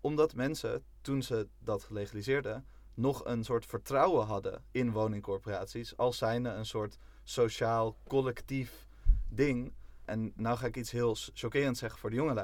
Omdat 0.00 0.34
mensen, 0.34 0.84
toen 1.00 1.22
ze 1.22 1.48
dat 1.58 1.86
legaliseerden, 1.90 2.66
nog 2.94 3.24
een 3.24 3.44
soort 3.44 3.66
vertrouwen 3.66 4.26
hadden 4.26 4.64
in 4.70 4.92
woningcorporaties. 4.92 5.96
Als 5.96 6.18
zijnde 6.18 6.48
een 6.48 6.66
soort 6.66 6.98
sociaal, 7.22 7.96
collectief 8.06 8.86
ding. 9.28 9.72
En 10.04 10.32
nou 10.36 10.56
ga 10.56 10.66
ik 10.66 10.76
iets 10.76 10.90
heel 10.90 11.16
chockerends 11.34 11.80
zeggen 11.80 12.00
voor 12.00 12.10
de 12.10 12.16
jonge 12.16 12.34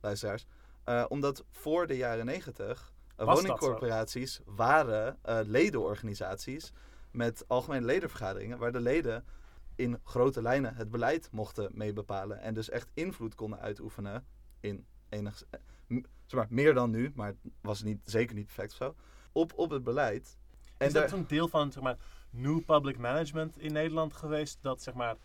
luisteraars. 0.00 0.46
Uh, 0.88 1.04
omdat 1.08 1.44
voor 1.50 1.86
de 1.86 1.96
jaren 1.96 2.24
negentig 2.26 2.89
woningcorporaties 3.24 4.40
waren 4.44 5.18
uh, 5.28 5.38
ledenorganisaties 5.44 6.72
met 7.10 7.44
algemene 7.46 7.86
ledenvergaderingen, 7.86 8.58
waar 8.58 8.72
de 8.72 8.80
leden 8.80 9.24
in 9.74 10.00
grote 10.04 10.42
lijnen 10.42 10.74
het 10.74 10.90
beleid 10.90 11.28
mochten 11.32 11.70
meebepalen. 11.74 12.40
En 12.40 12.54
dus 12.54 12.68
echt 12.68 12.90
invloed 12.94 13.34
konden 13.34 13.60
uitoefenen 13.60 14.26
in 14.60 14.86
enig, 15.08 15.44
zeg 16.26 16.40
maar, 16.40 16.46
meer 16.50 16.74
dan 16.74 16.90
nu, 16.90 17.12
maar 17.14 17.28
het 17.28 17.52
was 17.60 17.82
niet, 17.82 18.00
zeker 18.04 18.34
niet 18.34 18.46
perfect 18.46 18.70
of 18.70 18.76
zo 18.76 18.94
op, 19.32 19.52
op 19.56 19.70
het 19.70 19.82
beleid. 19.82 20.38
En 20.76 20.86
is 20.86 20.92
dat 20.92 21.12
een 21.12 21.26
deel 21.26 21.48
van 21.48 21.72
zeg 21.72 21.82
maar, 21.82 21.96
new 22.30 22.64
public 22.64 22.98
management 22.98 23.58
in 23.58 23.72
Nederland 23.72 24.12
geweest? 24.12 24.58
Dat 24.60 24.82
zeg 24.82 24.94
maar, 24.94 25.16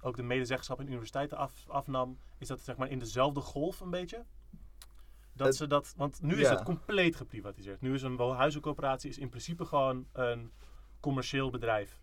ook 0.00 0.16
de 0.16 0.22
medezeggenschap 0.22 0.80
in 0.80 0.86
universiteiten 0.86 1.36
af, 1.36 1.68
afnam. 1.68 2.18
Is 2.38 2.48
dat 2.48 2.60
zeg 2.60 2.76
maar, 2.76 2.90
in 2.90 2.98
dezelfde 2.98 3.40
golf 3.40 3.80
een 3.80 3.90
beetje? 3.90 4.24
Dat 5.34 5.46
het, 5.46 5.56
ze 5.56 5.66
dat, 5.66 5.94
want 5.96 6.22
nu 6.22 6.40
is 6.40 6.48
het 6.48 6.62
compleet 6.62 7.16
geprivatiseerd. 7.16 7.80
Nu 7.80 7.94
is 7.94 8.02
een 8.02 8.18
huizencoöperatie 8.18 9.10
is 9.10 9.18
in 9.18 9.28
principe 9.28 9.64
gewoon 9.64 10.06
een 10.12 10.52
commercieel 11.00 11.50
bedrijf. 11.50 12.00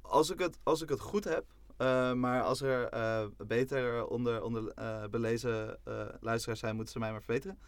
Als 0.00 0.30
ik 0.30 0.38
het, 0.38 0.58
als 0.62 0.82
ik 0.82 0.88
het 0.88 1.00
goed 1.00 1.24
heb, 1.24 1.44
uh, 1.78 2.12
maar 2.12 2.42
als 2.42 2.60
er 2.60 2.94
uh, 2.94 3.26
beter 3.46 4.06
onder, 4.06 4.42
onder 4.42 4.72
uh, 4.78 5.04
belezen 5.10 5.78
luisteraars 6.20 6.60
zijn, 6.60 6.74
moeten 6.74 6.92
ze 6.92 6.98
mij 6.98 7.10
maar 7.10 7.22
verbeteren. 7.22 7.58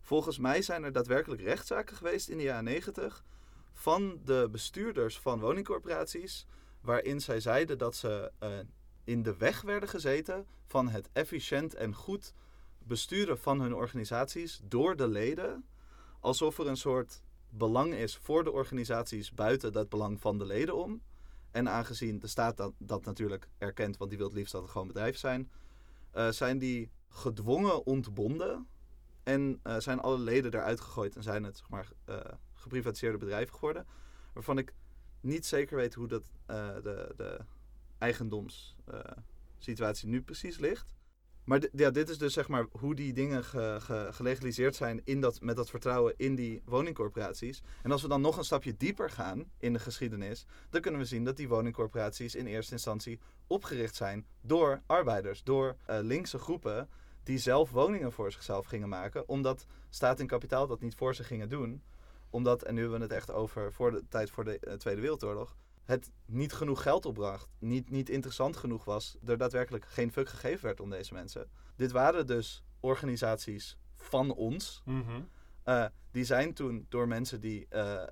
Volgens 0.00 0.38
mij 0.38 0.62
zijn 0.62 0.84
er 0.84 0.92
daadwerkelijk 0.92 1.42
rechtszaken 1.42 1.96
geweest 1.96 2.28
in 2.28 2.36
de 2.36 2.42
jaren 2.42 2.64
90 2.64 3.24
van 3.72 4.20
de 4.24 4.48
bestuurders 4.50 5.18
van 5.18 5.40
woningcorporaties, 5.40 6.46
waarin 6.80 7.20
zij 7.20 7.40
zeiden 7.40 7.78
dat 7.78 7.96
ze 7.96 8.32
in 9.04 9.22
de 9.22 9.36
weg 9.36 9.62
werden 9.62 9.88
gezeten 9.88 10.46
van 10.66 10.88
het 10.88 11.08
efficiënt 11.12 11.74
en 11.74 11.94
goed 11.94 12.32
besturen 12.90 13.38
van 13.38 13.60
hun 13.60 13.74
organisaties 13.74 14.60
door 14.64 14.96
de 14.96 15.08
leden, 15.08 15.64
alsof 16.20 16.58
er 16.58 16.66
een 16.66 16.76
soort 16.76 17.22
belang 17.48 17.94
is 17.94 18.16
voor 18.16 18.44
de 18.44 18.52
organisaties 18.52 19.32
buiten 19.32 19.72
dat 19.72 19.88
belang 19.88 20.20
van 20.20 20.38
de 20.38 20.46
leden 20.46 20.76
om. 20.76 21.02
En 21.50 21.68
aangezien 21.68 22.18
de 22.18 22.26
staat 22.26 22.72
dat, 22.78 23.04
natuurlijk 23.04 23.48
erkent, 23.58 23.96
want 23.96 24.10
die 24.10 24.18
wil 24.18 24.28
het 24.28 24.36
liefst 24.36 24.52
dat 24.52 24.62
het 24.62 24.70
gewoon 24.70 24.86
bedrijf 24.86 25.16
zijn, 25.16 25.50
uh, 26.14 26.28
zijn 26.28 26.58
die 26.58 26.90
gedwongen 27.08 27.86
ontbonden 27.86 28.66
en 29.22 29.60
uh, 29.64 29.78
zijn 29.78 30.00
alle 30.00 30.18
leden 30.18 30.54
eruit 30.54 30.80
gegooid 30.80 31.16
en 31.16 31.22
zijn 31.22 31.44
het 31.44 31.56
zeg 31.56 31.68
maar, 31.68 31.88
uh, 32.08 32.20
geprivatiseerde 32.54 33.18
bedrijven 33.18 33.54
geworden. 33.54 33.86
Waarvan 34.32 34.58
ik 34.58 34.74
niet 35.20 35.46
zeker 35.46 35.76
weet 35.76 35.94
hoe 35.94 36.08
dat, 36.08 36.30
de, 36.46 37.12
de 37.16 37.40
eigendomssituatie 37.98 40.08
nu 40.08 40.22
precies 40.22 40.58
ligt. 40.58 40.94
Maar 41.44 41.62
ja, 41.72 41.90
dit 41.90 42.08
is 42.08 42.18
dus 42.18 42.32
zeg 42.32 42.48
maar 42.48 42.66
hoe 42.70 42.94
die 42.94 43.12
dingen 43.12 43.44
ge 43.44 43.76
ge 43.80 44.08
gelegaliseerd 44.10 44.76
zijn 44.76 45.00
in 45.04 45.20
dat, 45.20 45.40
met 45.40 45.56
dat 45.56 45.70
vertrouwen 45.70 46.14
in 46.16 46.34
die 46.34 46.62
woningcorporaties. 46.64 47.62
En 47.82 47.92
als 47.92 48.02
we 48.02 48.08
dan 48.08 48.20
nog 48.20 48.36
een 48.36 48.44
stapje 48.44 48.76
dieper 48.76 49.10
gaan 49.10 49.50
in 49.58 49.72
de 49.72 49.78
geschiedenis, 49.78 50.46
dan 50.70 50.80
kunnen 50.80 51.00
we 51.00 51.06
zien 51.06 51.24
dat 51.24 51.36
die 51.36 51.48
woningcorporaties 51.48 52.34
in 52.34 52.46
eerste 52.46 52.72
instantie 52.72 53.20
opgericht 53.46 53.96
zijn 53.96 54.26
door 54.40 54.82
arbeiders, 54.86 55.42
door 55.42 55.76
linkse 55.86 56.38
groepen 56.38 56.88
die 57.22 57.38
zelf 57.38 57.70
woningen 57.70 58.12
voor 58.12 58.32
zichzelf 58.32 58.66
gingen 58.66 58.88
maken, 58.88 59.28
omdat 59.28 59.66
staat 59.88 60.20
en 60.20 60.26
kapitaal 60.26 60.66
dat 60.66 60.80
niet 60.80 60.94
voor 60.94 61.14
ze 61.14 61.24
gingen 61.24 61.48
doen. 61.48 61.82
Omdat, 62.30 62.62
en 62.62 62.74
nu 62.74 62.80
hebben 62.80 62.98
we 62.98 63.04
het 63.04 63.14
echt 63.14 63.30
over 63.30 63.72
voor 63.72 63.90
de 63.90 64.04
tijd 64.08 64.30
voor 64.30 64.44
de 64.44 64.58
uh, 64.60 64.72
Tweede 64.72 65.00
Wereldoorlog, 65.00 65.56
het 65.90 66.10
niet 66.26 66.52
genoeg 66.52 66.82
geld 66.82 67.06
opbracht, 67.06 67.48
niet, 67.58 67.90
niet 67.90 68.08
interessant 68.08 68.56
genoeg 68.56 68.84
was, 68.84 69.16
er 69.24 69.38
daadwerkelijk 69.38 69.84
geen 69.84 70.12
fuck 70.12 70.28
gegeven 70.28 70.64
werd 70.64 70.80
om 70.80 70.90
deze 70.90 71.14
mensen. 71.14 71.48
Dit 71.76 71.90
waren 71.92 72.26
dus 72.26 72.64
organisaties 72.80 73.78
van 73.96 74.34
ons. 74.34 74.82
Mm 74.84 75.02
-hmm. 75.02 75.28
uh, 75.64 75.84
die 76.10 76.24
zijn 76.24 76.54
toen 76.54 76.86
door 76.88 77.08
mensen 77.08 77.40
die 77.40 77.66
uh, 77.70 78.02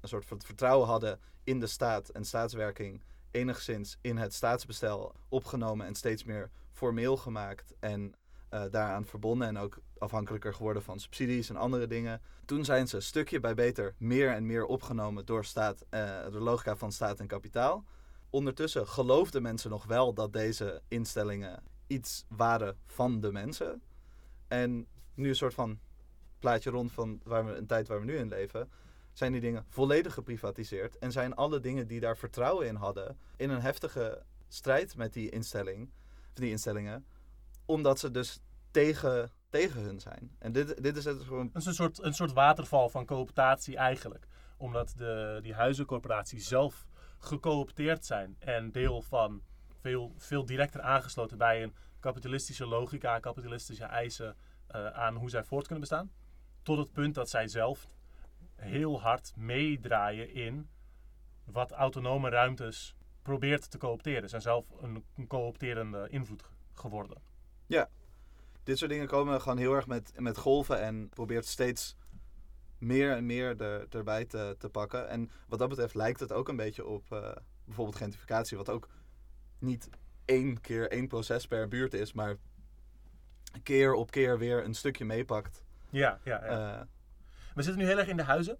een 0.00 0.08
soort 0.08 0.24
van 0.24 0.42
vertrouwen 0.42 0.88
hadden 0.88 1.20
in 1.44 1.60
de 1.60 1.66
staat 1.66 2.08
en 2.08 2.24
staatswerking 2.24 3.02
enigszins 3.30 3.98
in 4.00 4.16
het 4.16 4.34
staatsbestel 4.34 5.14
opgenomen 5.28 5.86
en 5.86 5.94
steeds 5.94 6.24
meer 6.24 6.50
formeel 6.72 7.16
gemaakt 7.16 7.74
en 7.80 8.14
daaraan 8.48 9.06
verbonden 9.06 9.48
en 9.48 9.58
ook 9.58 9.78
afhankelijker 9.98 10.54
geworden 10.54 10.82
van 10.82 11.00
subsidies 11.00 11.48
en 11.48 11.56
andere 11.56 11.86
dingen. 11.86 12.20
Toen 12.44 12.64
zijn 12.64 12.88
ze 12.88 13.00
stukje 13.00 13.40
bij 13.40 13.54
beter 13.54 13.94
meer 13.98 14.32
en 14.32 14.46
meer 14.46 14.64
opgenomen 14.64 15.26
door 15.26 15.44
staat, 15.44 15.84
uh, 15.90 16.24
de 16.30 16.40
logica 16.40 16.76
van 16.76 16.92
staat 16.92 17.20
en 17.20 17.26
kapitaal. 17.26 17.84
Ondertussen 18.30 18.88
geloofden 18.88 19.42
mensen 19.42 19.70
nog 19.70 19.84
wel 19.84 20.14
dat 20.14 20.32
deze 20.32 20.82
instellingen 20.88 21.62
iets 21.86 22.24
waren 22.28 22.76
van 22.86 23.20
de 23.20 23.32
mensen. 23.32 23.82
En 24.48 24.86
nu 25.14 25.28
een 25.28 25.36
soort 25.36 25.54
van 25.54 25.78
plaatje 26.38 26.70
rond 26.70 26.92
van 26.92 27.20
waar 27.24 27.46
we, 27.46 27.54
een 27.54 27.66
tijd 27.66 27.88
waar 27.88 27.98
we 27.98 28.04
nu 28.04 28.16
in 28.16 28.28
leven, 28.28 28.70
zijn 29.12 29.32
die 29.32 29.40
dingen 29.40 29.64
volledig 29.68 30.14
geprivatiseerd. 30.14 30.98
En 30.98 31.12
zijn 31.12 31.34
alle 31.34 31.60
dingen 31.60 31.86
die 31.86 32.00
daar 32.00 32.16
vertrouwen 32.16 32.66
in 32.66 32.74
hadden, 32.74 33.18
in 33.36 33.50
een 33.50 33.60
heftige 33.60 34.22
strijd 34.48 34.96
met 34.96 35.12
die 35.12 35.30
instelling, 35.30 35.90
die 36.32 36.50
instellingen. 36.50 37.06
Omdat 37.64 37.98
ze 37.98 38.10
dus 38.10 38.40
tegen, 38.70 39.30
tegen 39.50 39.82
hun 39.82 40.00
zijn. 40.00 40.30
En 40.38 40.52
dit, 40.52 40.82
dit 40.82 40.96
is 40.96 41.04
het 41.04 41.22
gewoon. 41.22 41.46
Het 41.46 41.56
is 41.56 41.66
een 41.66 41.74
soort, 41.74 42.02
een 42.02 42.14
soort 42.14 42.32
waterval 42.32 42.88
van 42.88 43.06
cooptatie 43.06 43.76
eigenlijk. 43.76 44.26
Omdat 44.56 44.92
de, 44.96 45.38
die 45.42 45.54
huizencorporaties 45.54 46.48
zelf 46.48 46.86
gecoopteerd 47.18 48.04
zijn 48.04 48.36
en 48.38 48.72
deel 48.72 49.02
van 49.02 49.42
veel, 49.80 50.14
veel 50.16 50.44
directer 50.44 50.80
aangesloten 50.80 51.38
bij 51.38 51.62
een 51.62 51.74
kapitalistische 52.00 52.66
logica, 52.66 53.18
kapitalistische 53.18 53.84
eisen 53.84 54.36
uh, 54.74 54.86
aan 54.86 55.14
hoe 55.14 55.30
zij 55.30 55.44
voort 55.44 55.64
kunnen 55.64 55.80
bestaan. 55.80 56.12
Tot 56.62 56.78
het 56.78 56.92
punt 56.92 57.14
dat 57.14 57.30
zij 57.30 57.48
zelf 57.48 57.86
heel 58.54 59.00
hard 59.00 59.32
meedraaien 59.36 60.34
in 60.34 60.68
wat 61.44 61.72
autonome 61.72 62.28
ruimtes 62.28 62.96
probeert 63.22 63.70
te 63.70 63.78
coopteren. 63.78 64.22
Ze 64.22 64.28
zijn 64.28 64.42
zelf 64.42 64.66
een, 64.80 65.04
een 65.16 65.26
coopterende 65.26 66.08
invloed 66.10 66.44
geworden. 66.74 67.22
Ja, 67.66 67.88
dit 68.68 68.78
soort 68.78 68.90
dingen 68.90 69.06
komen 69.06 69.40
gewoon 69.40 69.58
heel 69.58 69.74
erg 69.74 69.86
met, 69.86 70.12
met 70.16 70.38
golven 70.38 70.80
en 70.80 71.08
probeert 71.08 71.46
steeds 71.46 71.96
meer 72.78 73.16
en 73.16 73.26
meer 73.26 73.62
er, 73.62 73.86
erbij 73.90 74.24
te, 74.24 74.56
te 74.58 74.68
pakken. 74.68 75.08
En 75.08 75.30
wat 75.46 75.58
dat 75.58 75.68
betreft 75.68 75.94
lijkt 75.94 76.20
het 76.20 76.32
ook 76.32 76.48
een 76.48 76.56
beetje 76.56 76.86
op 76.86 77.12
uh, 77.12 77.30
bijvoorbeeld 77.64 77.96
gentrificatie, 77.96 78.56
wat 78.56 78.68
ook 78.68 78.88
niet 79.58 79.88
één 80.24 80.60
keer 80.60 80.90
één 80.90 81.08
proces 81.08 81.46
per 81.46 81.68
buurt 81.68 81.94
is, 81.94 82.12
maar 82.12 82.36
keer 83.62 83.94
op 83.94 84.10
keer 84.10 84.38
weer 84.38 84.64
een 84.64 84.74
stukje 84.74 85.04
meepakt. 85.04 85.64
Ja, 85.90 86.20
ja, 86.24 86.44
ja. 86.44 86.78
Uh, 86.78 86.82
We 87.54 87.62
zitten 87.62 87.82
nu 87.82 87.88
heel 87.88 87.98
erg 87.98 88.08
in 88.08 88.16
de 88.16 88.22
huizen. 88.22 88.58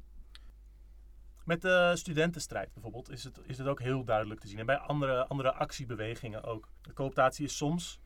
Met 1.44 1.62
de 1.62 1.92
studentenstrijd 1.94 2.72
bijvoorbeeld 2.72 3.10
is 3.10 3.24
het, 3.24 3.40
is 3.46 3.58
het 3.58 3.66
ook 3.66 3.80
heel 3.80 4.04
duidelijk 4.04 4.40
te 4.40 4.48
zien. 4.48 4.58
En 4.58 4.66
bij 4.66 4.76
andere, 4.76 5.26
andere 5.26 5.52
actiebewegingen 5.52 6.44
ook. 6.44 6.68
De 6.82 6.92
cooptatie 6.92 7.44
is 7.44 7.56
soms 7.56 8.00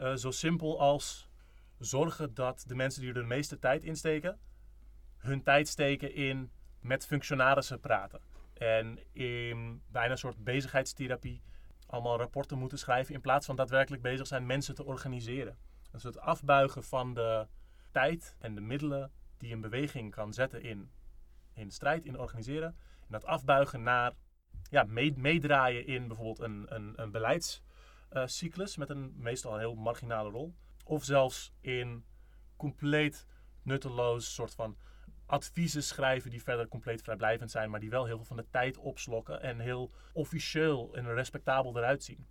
uh, 0.00 0.14
zo 0.14 0.30
simpel 0.30 0.80
als 0.80 1.32
zorgen 1.78 2.34
dat 2.34 2.64
de 2.66 2.74
mensen 2.74 3.00
die 3.00 3.08
er 3.08 3.20
de 3.20 3.26
meeste 3.26 3.58
tijd 3.58 3.84
in 3.84 3.96
steken, 3.96 4.38
hun 5.16 5.42
tijd 5.42 5.68
steken 5.68 6.14
in 6.14 6.50
met 6.80 7.06
functionarissen 7.06 7.80
praten. 7.80 8.20
En 8.54 8.98
in 9.12 9.82
bijna 9.88 10.10
een 10.10 10.18
soort 10.18 10.44
bezigheidstherapie 10.44 11.42
allemaal 11.86 12.18
rapporten 12.18 12.58
moeten 12.58 12.78
schrijven 12.78 13.14
in 13.14 13.20
plaats 13.20 13.46
van 13.46 13.56
daadwerkelijk 13.56 14.02
bezig 14.02 14.26
zijn 14.26 14.46
mensen 14.46 14.74
te 14.74 14.84
organiseren. 14.84 15.58
Een 15.92 16.00
soort 16.00 16.18
afbuigen 16.18 16.84
van 16.84 17.14
de 17.14 17.46
tijd 17.90 18.36
en 18.38 18.54
de 18.54 18.60
middelen 18.60 19.12
die 19.38 19.52
een 19.52 19.60
beweging 19.60 20.10
kan 20.10 20.32
zetten 20.32 20.62
in, 20.62 20.90
in 21.52 21.70
strijd, 21.70 22.04
in 22.04 22.18
organiseren. 22.18 22.68
En 23.00 23.08
dat 23.08 23.24
afbuigen 23.24 23.82
naar 23.82 24.12
ja, 24.70 24.84
meedraaien 25.14 25.86
in 25.86 26.06
bijvoorbeeld 26.08 26.38
een, 26.38 26.66
een, 26.74 26.92
een 26.96 27.10
beleidscyclus 27.10 28.76
met 28.76 28.90
een 28.90 29.14
meestal 29.16 29.58
heel 29.58 29.74
marginale 29.74 30.30
rol. 30.30 30.54
Of 30.84 31.04
zelfs 31.04 31.52
in 31.60 32.04
compleet 32.56 33.26
nutteloos 33.62 34.34
soort 34.34 34.54
van 34.54 34.76
adviezen 35.26 35.82
schrijven 35.82 36.30
die 36.30 36.42
verder 36.42 36.68
compleet 36.68 37.02
vrijblijvend 37.02 37.50
zijn, 37.50 37.70
maar 37.70 37.80
die 37.80 37.90
wel 37.90 38.04
heel 38.04 38.16
veel 38.16 38.24
van 38.24 38.36
de 38.36 38.46
tijd 38.50 38.76
opslokken 38.76 39.42
en 39.42 39.58
heel 39.58 39.90
officieel 40.12 40.94
en 40.94 41.14
respectabel 41.14 41.76
eruit 41.76 42.04
zien. 42.04 42.26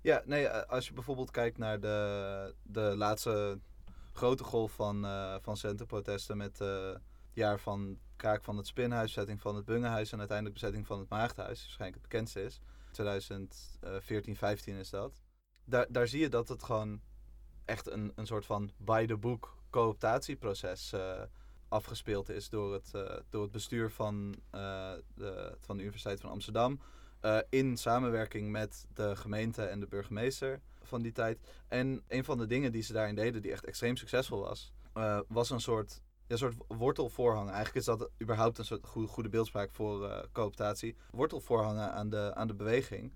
Ja, 0.00 0.22
nee, 0.24 0.48
als 0.48 0.86
je 0.86 0.92
bijvoorbeeld 0.92 1.30
kijkt 1.30 1.58
naar 1.58 1.80
de, 1.80 2.54
de 2.62 2.80
laatste 2.80 3.58
grote 4.12 4.44
golf 4.44 4.72
van, 4.72 5.04
uh, 5.04 5.36
van 5.40 5.56
centerprotesten 5.56 6.36
met 6.36 6.60
uh, 6.60 6.86
het 6.92 7.00
jaar 7.32 7.60
van 7.60 7.98
kraak 8.16 8.44
van 8.44 8.56
het 8.56 8.66
Spinhuis, 8.66 9.14
bezetting 9.14 9.40
van 9.40 9.56
het 9.56 9.64
Bungehuis 9.64 10.12
en 10.12 10.18
uiteindelijk 10.18 10.60
bezetting 10.60 10.86
van 10.86 10.98
het 10.98 11.08
Maagdhuis, 11.08 11.60
waarschijnlijk 11.60 12.02
het 12.02 12.10
bekendste 12.10 12.42
is. 12.42 12.60
2014, 12.90 14.36
15 14.36 14.74
is 14.74 14.90
dat. 14.90 15.22
Daar, 15.64 15.86
daar 15.88 16.08
zie 16.08 16.20
je 16.20 16.28
dat 16.28 16.48
het 16.48 16.62
gewoon 16.62 17.00
echt 17.68 17.90
een, 17.90 18.12
een 18.14 18.26
soort 18.26 18.46
van 18.46 18.70
by 18.76 19.06
the 19.06 19.16
book 19.16 19.56
cooptatieproces 19.70 20.92
uh, 20.94 21.22
afgespeeld 21.68 22.28
is 22.28 22.48
door 22.48 22.72
het, 22.72 22.90
uh, 22.94 23.02
door 23.28 23.42
het 23.42 23.50
bestuur 23.50 23.90
van, 23.90 24.34
uh, 24.54 24.92
de, 25.14 25.54
van 25.58 25.76
de 25.76 25.82
Universiteit 25.82 26.20
van 26.20 26.30
Amsterdam. 26.30 26.80
in 27.48 27.76
samenwerking 27.76 28.50
met 28.50 28.86
de 28.94 29.16
gemeente 29.16 29.64
en 29.64 29.80
de 29.80 29.86
burgemeester 29.86 30.60
van 30.82 31.02
die 31.02 31.12
tijd. 31.12 31.38
En 31.68 32.02
een 32.08 32.24
van 32.24 32.38
de 32.38 32.46
dingen 32.46 32.72
die 32.72 32.82
ze 32.82 32.92
daarin 32.92 33.14
deden, 33.14 33.42
die 33.42 33.52
echt 33.52 33.64
extreem 33.64 33.96
succesvol 33.96 34.40
was, 34.40 34.72
was 35.28 35.50
een 35.50 35.60
soort, 35.60 36.02
ja, 36.26 36.36
soort 36.36 36.54
wortelvoorhang. 36.68 37.46
Eigenlijk 37.46 37.76
is 37.76 37.84
dat 37.84 38.10
überhaupt 38.22 38.58
een 38.58 38.64
soort 38.64 38.86
goede, 38.86 39.08
goede 39.08 39.28
beeldspraak 39.28 39.70
voor 39.70 40.28
cooptatie. 40.32 40.96
Wortelvoorhangen 41.10 41.92
aan 41.92 42.08
de, 42.08 42.34
aan 42.34 42.46
de 42.46 42.54
beweging. 42.54 43.12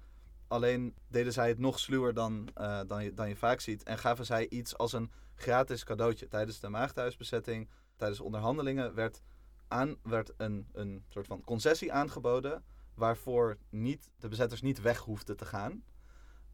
Alleen 0.52 0.94
deden 1.08 1.32
zij 1.32 1.48
het 1.48 1.58
nog 1.58 1.78
sluwer 1.78 2.14
dan, 2.14 2.48
uh, 2.60 2.80
dan, 2.86 3.04
je, 3.04 3.14
dan 3.14 3.28
je 3.28 3.36
vaak 3.36 3.60
ziet. 3.60 3.82
En 3.82 3.98
gaven 3.98 4.26
zij 4.26 4.48
iets 4.48 4.76
als 4.78 4.92
een 4.92 5.10
gratis 5.34 5.84
cadeautje. 5.84 6.28
Tijdens 6.28 6.60
de 6.60 6.68
maagdhuisbezetting, 6.68 7.70
tijdens 7.96 8.20
onderhandelingen, 8.20 8.94
werd, 8.94 9.22
aan, 9.68 9.96
werd 10.02 10.32
een, 10.36 10.68
een 10.72 11.04
soort 11.08 11.26
van 11.26 11.44
concessie 11.44 11.92
aangeboden. 11.92 12.64
Waarvoor 12.94 13.58
niet, 13.70 14.10
de 14.16 14.28
bezetters 14.28 14.62
niet 14.62 14.80
weg 14.80 14.98
hoefden 14.98 15.36
te 15.36 15.44
gaan. 15.44 15.84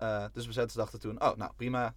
Uh, 0.03 0.25
dus 0.33 0.47
bezetters 0.47 0.75
dachten 0.75 1.01
toen: 1.01 1.23
oh, 1.23 1.35
nou 1.35 1.53
prima. 1.57 1.95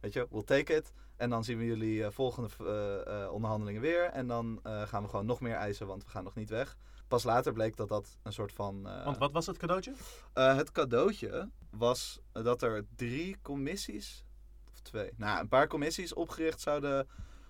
Weet 0.00 0.12
je, 0.12 0.26
we'll 0.30 0.44
take 0.44 0.74
it. 0.74 0.92
En 1.16 1.30
dan 1.30 1.44
zien 1.44 1.58
we 1.58 1.64
jullie 1.64 1.98
uh, 1.98 2.10
volgende 2.10 3.28
onderhandelingen 3.30 3.80
weer. 3.80 4.04
En 4.04 4.26
dan 4.26 4.60
gaan 4.62 5.02
we 5.02 5.08
gewoon 5.08 5.26
nog 5.26 5.40
meer 5.40 5.54
eisen, 5.54 5.86
want 5.86 6.04
we 6.04 6.10
gaan 6.10 6.24
nog 6.24 6.34
niet 6.34 6.50
weg. 6.50 6.76
Pas 7.12 7.24
later 7.24 7.52
bleek 7.52 7.76
dat 7.76 7.88
dat 7.88 8.18
een 8.22 8.32
soort 8.32 8.52
van. 8.52 8.86
Uh, 8.86 9.04
Want 9.04 9.18
wat 9.18 9.32
was 9.32 9.46
het 9.46 9.56
cadeautje? 9.56 9.92
Uh, 10.34 10.56
het 10.56 10.72
cadeautje 10.72 11.50
was 11.70 12.20
dat 12.32 12.62
er 12.62 12.84
drie 12.96 13.36
commissies, 13.42 14.24
of 14.70 14.80
twee, 14.80 15.10
nou, 15.16 15.40
een 15.40 15.48
paar 15.48 15.66
commissies 15.66 16.14
opgericht 16.14 16.60
zouden 16.60 17.08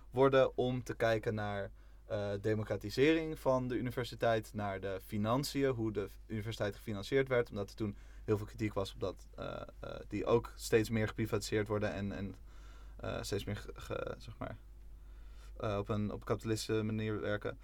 worden 0.09 0.57
om 0.57 0.83
te 0.83 0.93
kijken 0.93 1.33
naar 1.33 1.71
uh, 2.11 2.29
democratisering 2.41 3.39
van 3.39 3.67
de 3.67 3.75
universiteit, 3.75 4.53
naar 4.53 4.79
de 4.79 4.99
financiën, 5.05 5.69
hoe 5.69 5.91
de 5.91 6.09
universiteit 6.27 6.75
gefinancierd 6.75 7.27
werd, 7.27 7.49
omdat 7.49 7.69
er 7.69 7.75
toen 7.75 7.97
heel 8.23 8.37
veel 8.37 8.45
kritiek 8.45 8.73
was 8.73 8.93
op 8.93 8.99
dat 8.99 9.27
die 10.07 10.25
ook 10.25 10.51
steeds 10.55 10.89
meer 10.89 11.07
geprivatiseerd 11.07 11.67
worden 11.67 11.93
en, 11.93 12.11
en 12.11 12.35
steeds 13.21 13.43
meer 13.43 13.65
ge, 13.73 14.15
zeg 14.17 14.37
maar, 14.37 14.57
op 15.79 15.89
een 15.89 16.11
op 16.11 16.25
kapitalistische 16.25 16.83
manier 16.83 17.21
werken. 17.21 17.57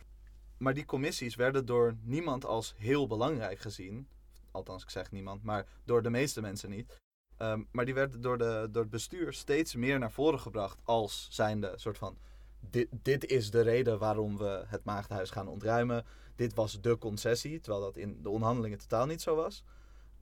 Maar 0.60 0.74
die 0.74 0.86
commissies 0.86 1.36
werden 1.36 1.66
door 1.66 1.96
niemand 2.02 2.46
als 2.46 2.74
heel 2.78 3.08
belangrijk 3.08 3.60
gezien. 3.60 4.08
Althans, 4.52 4.84
ik 4.84 4.90
zeg 4.90 5.12
niemand, 5.12 5.44
maar 5.44 5.66
door 5.84 6.02
de 6.02 6.10
meeste 6.10 6.42
mensen 6.42 6.70
niet. 6.70 6.98
Um, 7.38 7.68
maar 7.72 7.86
die 7.86 7.94
werden 7.94 8.22
door, 8.22 8.38
de, 8.38 8.68
door 8.72 8.82
het 8.82 8.92
bestuur 8.92 9.34
steeds 9.34 9.76
meer 9.76 10.00
naar 10.00 10.12
voren 10.12 10.40
gebracht 10.40 10.80
als 10.84 11.28
zijnde 11.32 11.74
soort 11.76 11.98
van... 11.98 12.18
Dit, 12.60 12.88
dit 12.92 13.26
is 13.26 13.52
de 13.52 13.62
reden 13.62 14.00
waarom 14.00 14.38
we 14.38 14.64
het 14.68 14.84
maagdhuis 14.84 15.30
gaan 15.30 15.48
ontruimen. 15.48 16.06
Dit 16.36 16.54
was 16.54 16.82
de 16.82 16.98
concessie, 16.98 17.60
terwijl 17.60 17.84
dat 17.84 17.98
in 17.98 18.22
de 18.22 18.30
onderhandelingen 18.30 18.78
totaal 18.78 19.06
niet 19.06 19.22
zo 19.22 19.36
was. 19.36 19.64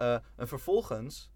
Uh, 0.02 0.18
en 0.36 0.48
vervolgens, 0.48 1.32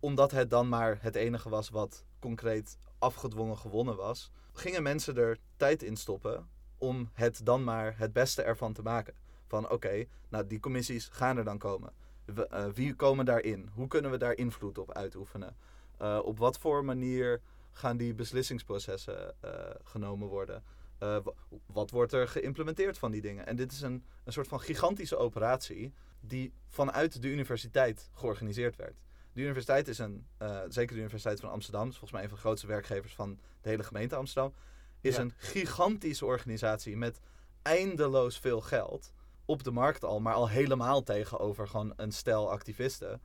omdat 0.00 0.30
het 0.30 0.50
dan 0.50 0.68
maar 0.68 0.98
het 1.00 1.14
enige 1.14 1.48
was 1.48 1.68
wat 1.68 2.04
concreet 2.18 2.78
afgedwongen 2.98 3.58
gewonnen 3.58 3.96
was, 3.96 4.30
gingen 4.52 4.82
mensen 4.82 5.16
er 5.16 5.38
tijd 5.56 5.82
in 5.82 5.96
stoppen 5.96 6.48
om 6.84 7.10
het 7.12 7.40
dan 7.44 7.64
maar 7.64 7.94
het 7.98 8.12
beste 8.12 8.42
ervan 8.42 8.72
te 8.72 8.82
maken. 8.82 9.14
Van 9.46 9.70
oké, 9.70 10.04
nou 10.28 10.46
die 10.46 10.60
commissies 10.60 11.08
gaan 11.12 11.36
er 11.36 11.44
dan 11.44 11.58
komen. 11.58 11.92
uh, 12.26 12.66
wie 12.74 12.94
komen 12.94 13.24
daarin? 13.24 13.70
Hoe 13.74 13.86
kunnen 13.86 14.10
we 14.10 14.16
daar 14.16 14.34
invloed 14.34 14.78
op 14.78 14.92
uitoefenen? 14.92 15.56
Uh, 16.02 16.20
op 16.22 16.38
wat 16.38 16.58
voor 16.58 16.84
manier 16.84 17.40
gaan 17.72 17.96
die 17.96 18.14
beslissingsprocessen 18.14 19.34
uh, 19.44 19.50
genomen 19.82 20.28
worden? 20.28 20.62
wat 21.66 21.90
wordt 21.90 22.12
er 22.12 22.28
geïmplementeerd 22.28 22.98
van 22.98 23.10
die 23.10 23.20
dingen? 23.20 23.46
En 23.46 23.56
dit 23.56 23.72
is 23.72 23.80
een, 23.80 24.04
een 24.24 24.32
soort 24.32 24.48
van 24.48 24.60
gigantische 24.60 25.16
operatie 25.16 25.92
die 26.20 26.52
vanuit 26.68 27.22
de 27.22 27.28
universiteit 27.28 28.10
georganiseerd 28.12 28.76
werd. 28.76 29.02
De 29.32 29.40
universiteit 29.40 29.88
is 29.88 29.98
een, 29.98 30.26
zeker 30.68 30.94
de 30.94 31.00
Universiteit 31.00 31.40
van 31.40 31.50
Amsterdam, 31.50 31.88
is 31.88 31.98
volgens 31.98 32.12
mij 32.12 32.22
een 32.22 32.28
van 32.28 32.36
de 32.36 32.44
grootste 32.44 32.66
werkgevers 32.66 33.14
van 33.14 33.38
de 33.60 33.68
hele 33.68 33.82
gemeente 33.82 34.16
Amsterdam 34.16 34.52
is 35.04 35.16
een 35.16 35.32
gigantische 35.36 36.24
organisatie 36.24 36.96
met 36.96 37.20
eindeloos 37.62 38.38
veel 38.38 38.60
geld. 38.60 39.12
Op 39.44 39.64
de 39.64 39.70
markt 39.70 40.04
al, 40.04 40.20
maar 40.20 40.34
al 40.34 40.48
helemaal 40.48 41.02
tegenover 41.02 41.68
gewoon 41.68 41.92
een 41.96 42.12
stel 42.12 42.50
activisten. 42.50 43.22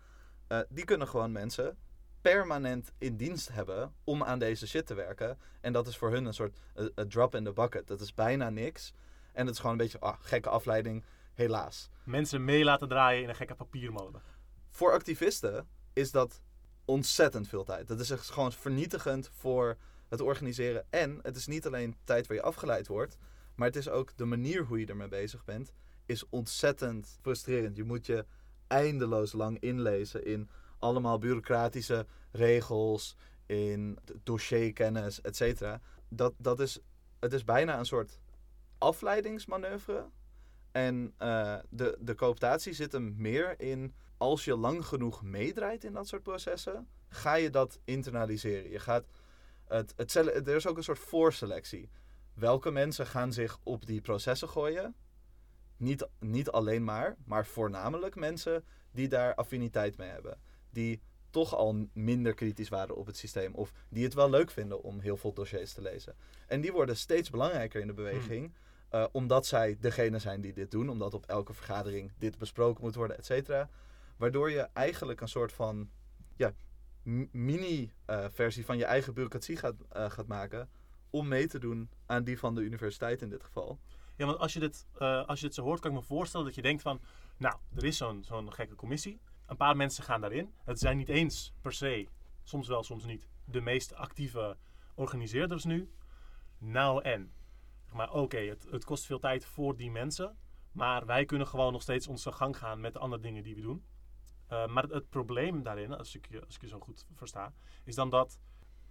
Uh, 0.48 0.60
die 0.70 0.86
kunnen 0.86 1.08
gewoon 1.08 1.32
mensen 1.32 1.78
permanent 2.22 2.92
in 2.98 3.16
dienst 3.16 3.50
hebben 3.52 3.94
om 4.04 4.24
aan 4.24 4.40
deze 4.40 4.68
shit 4.68 4.86
te 4.86 4.94
werken. 4.94 5.38
En 5.62 5.74
dat 5.74 5.88
is 5.88 5.98
voor 5.98 6.12
hun 6.12 6.26
een 6.26 6.34
soort 6.34 6.58
a, 6.78 7.06
drop 7.08 7.36
in 7.36 7.44
the 7.44 7.54
bucket. 7.54 7.88
Dat 7.88 8.02
is 8.02 8.14
bijna 8.14 8.50
niks. 8.50 8.94
En 9.34 9.46
het 9.46 9.54
is 9.54 9.62
gewoon 9.62 9.72
een 9.72 9.82
beetje 9.82 10.00
ah, 10.00 10.18
gekke 10.22 10.50
afleiding, 10.50 11.04
helaas. 11.34 11.90
Mensen 12.04 12.46
mee 12.46 12.64
laten 12.64 12.88
draaien 12.88 13.24
in 13.24 13.30
een 13.30 13.36
gekke 13.36 13.56
papiermolen. 13.56 14.22
Voor 14.70 14.92
activisten 14.92 15.68
is 15.94 16.12
dat 16.12 16.42
ontzettend 16.86 17.48
veel 17.48 17.64
tijd. 17.64 17.88
Dat 17.88 18.00
is 18.00 18.10
echt 18.10 18.30
gewoon 18.30 18.52
vernietigend 18.52 19.30
voor 19.34 19.78
het 20.10 20.22
organiseren. 20.22 20.86
En 20.90 21.20
het 21.22 21.36
is 21.36 21.48
niet 21.48 21.66
alleen 21.66 21.96
tijd 22.04 22.28
waar 22.28 22.38
je 22.38 22.44
afgeleid 22.44 22.88
wordt, 22.88 23.18
maar 23.56 23.68
het 23.68 23.76
is 23.76 23.90
ook 23.90 24.18
de 24.18 24.26
manier 24.26 24.64
hoe 24.64 24.80
je 24.80 24.86
ermee 24.86 25.08
bezig 25.08 25.46
bent. 25.46 25.72
is 26.06 26.30
ontzettend 26.30 27.18
frustrerend. 27.22 27.76
Je 27.76 27.84
moet 27.84 28.06
je 28.06 28.26
eindeloos 28.68 29.32
lang 29.34 29.60
inlezen 29.60 30.26
in 30.26 30.50
allemaal 30.80 31.18
bureaucratische 31.18 32.06
regels, 32.32 33.16
in 33.46 34.00
dossierkennis, 34.24 35.22
et 35.22 35.36
cetera. 35.36 35.82
Dat, 36.08 36.34
dat 36.38 36.60
is, 36.60 36.80
het 37.20 37.34
is 37.34 37.44
bijna 37.44 37.80
een 37.80 37.86
soort 37.86 38.20
afleidingsmanoeuvre. 38.78 40.10
En 40.72 41.14
uh, 41.20 41.56
de, 41.70 41.98
de 42.00 42.16
cooptatie 42.16 42.74
zit 42.74 42.92
hem 42.92 43.16
meer 43.18 43.60
in, 43.60 43.94
als 44.18 44.46
je 44.46 44.56
lang 44.56 44.86
genoeg 44.86 45.24
meedraait 45.24 45.84
in 45.84 45.94
dat 45.94 46.08
soort 46.08 46.24
processen, 46.24 46.88
ga 47.08 47.34
je 47.34 47.50
dat 47.50 47.80
internaliseren. 47.84 48.70
Je 48.70 48.80
gaat 48.80 49.06
het, 49.70 49.94
het, 49.96 50.16
er 50.16 50.56
is 50.56 50.68
ook 50.68 50.78
een 50.78 50.84
soort 50.84 51.00
voorselectie. 51.00 51.90
Welke 52.34 52.72
mensen 52.72 53.06
gaan 53.06 53.34
zich 53.34 53.60
op 53.64 53.86
die 53.86 54.02
processen 54.02 54.50
gooien? 54.50 54.96
Niet, 55.78 56.08
niet 56.20 56.50
alleen 56.50 56.84
maar, 56.84 57.16
maar 57.26 57.46
voornamelijk 57.46 58.16
mensen 58.16 58.66
die 58.92 59.08
daar 59.08 59.36
affiniteit 59.36 59.98
mee 59.98 60.10
hebben. 60.10 60.40
Die 60.70 61.02
toch 61.30 61.56
al 61.56 61.88
minder 61.94 62.34
kritisch 62.34 62.70
waren 62.70 62.96
op 62.96 63.06
het 63.06 63.18
systeem. 63.18 63.54
Of 63.54 63.72
die 63.90 64.04
het 64.04 64.14
wel 64.14 64.30
leuk 64.30 64.52
vinden 64.52 64.84
om 64.84 65.00
heel 65.00 65.18
veel 65.18 65.34
dossiers 65.34 65.74
te 65.74 65.82
lezen. 65.82 66.16
En 66.48 66.62
die 66.62 66.72
worden 66.72 66.98
steeds 66.98 67.30
belangrijker 67.30 67.82
in 67.82 67.88
de 67.88 67.94
beweging. 67.94 68.46
Hmm. 68.46 68.54
Eh, 68.90 69.06
omdat 69.12 69.46
zij 69.46 69.78
degene 69.80 70.20
zijn 70.20 70.42
die 70.42 70.54
dit 70.54 70.72
doen. 70.72 70.90
Omdat 70.90 71.14
op 71.14 71.26
elke 71.26 71.54
vergadering 71.54 72.12
dit 72.18 72.38
besproken 72.38 72.84
moet 72.84 72.96
worden, 72.96 73.18
et 73.18 73.26
cetera. 73.26 73.70
Waardoor 74.18 74.52
je 74.52 74.68
eigenlijk 74.74 75.22
een 75.22 75.28
soort 75.28 75.54
van 75.54 75.90
ja, 76.36 76.54
mini-versie 77.32 78.66
van 78.66 78.78
je 78.78 78.86
eigen 78.86 79.14
bureaucratie 79.14 79.58
gaat, 79.58 79.76
uh, 79.96 80.10
gaat 80.10 80.28
maken. 80.28 80.70
Om 81.10 81.28
mee 81.28 81.48
te 81.48 81.60
doen 81.60 81.90
aan 82.06 82.24
die 82.24 82.40
van 82.40 82.56
de 82.56 82.62
universiteit 82.62 83.22
in 83.22 83.30
dit 83.30 83.44
geval. 83.44 83.80
Ja, 84.16 84.26
want 84.26 84.38
als 84.38 84.54
je 84.54 84.60
dit, 84.60 84.88
uh, 85.00 85.26
als 85.26 85.40
je 85.40 85.46
dit 85.46 85.56
zo 85.56 85.64
hoort, 85.64 85.80
kan 85.80 85.92
ik 85.92 85.98
me 85.98 86.04
voorstellen 86.04 86.46
dat 86.46 86.56
je 86.56 86.62
denkt 86.62 86.82
van... 86.82 87.02
Nou, 87.38 87.56
er 87.76 87.84
is 87.84 87.98
zo'n 87.98 88.24
zo'n 88.24 88.54
gekke 88.54 88.76
commissie. 88.76 89.20
Een 89.46 89.58
paar 89.58 89.76
mensen 89.76 90.04
gaan 90.04 90.22
daarin. 90.22 90.54
Het 90.64 90.80
zijn 90.80 90.98
niet 90.98 91.10
eens 91.10 91.54
per 91.62 91.74
se, 91.74 92.08
soms 92.44 92.68
wel, 92.68 92.84
soms 92.84 93.06
niet, 93.06 93.28
de 93.46 93.62
meest 93.62 93.94
actieve 93.94 94.58
organiseerders 94.96 95.64
nu. 95.64 95.92
Nou 96.58 97.04
en. 97.04 97.34
Maar 97.92 98.14
oké, 98.14 98.38
het, 98.38 98.68
het 98.72 98.86
kost 98.86 99.06
veel 99.06 99.20
tijd 99.20 99.46
voor 99.46 99.76
die 99.76 99.92
mensen. 99.92 100.38
Maar 100.72 101.06
wij 101.06 101.26
kunnen 101.26 101.48
gewoon 101.48 101.72
nog 101.72 101.82
steeds 101.82 102.08
onze 102.08 102.32
gang 102.32 102.58
gaan 102.58 102.80
met 102.80 102.94
de 102.94 103.00
andere 103.00 103.22
dingen 103.22 103.44
die 103.44 103.56
we 103.56 103.62
doen. 103.62 103.84
Uh, 104.52 104.68
maar 104.68 104.84
het, 104.84 105.10
probleem 105.10 105.64
daarin, 105.64 105.94
als 105.94 106.16
ik, 106.16 106.28
je, 106.30 106.68
zo 106.68 106.80
goed 106.80 107.06
versta, 107.14 107.54
is 107.84 107.96
dan 107.96 108.10
dat 108.10 108.40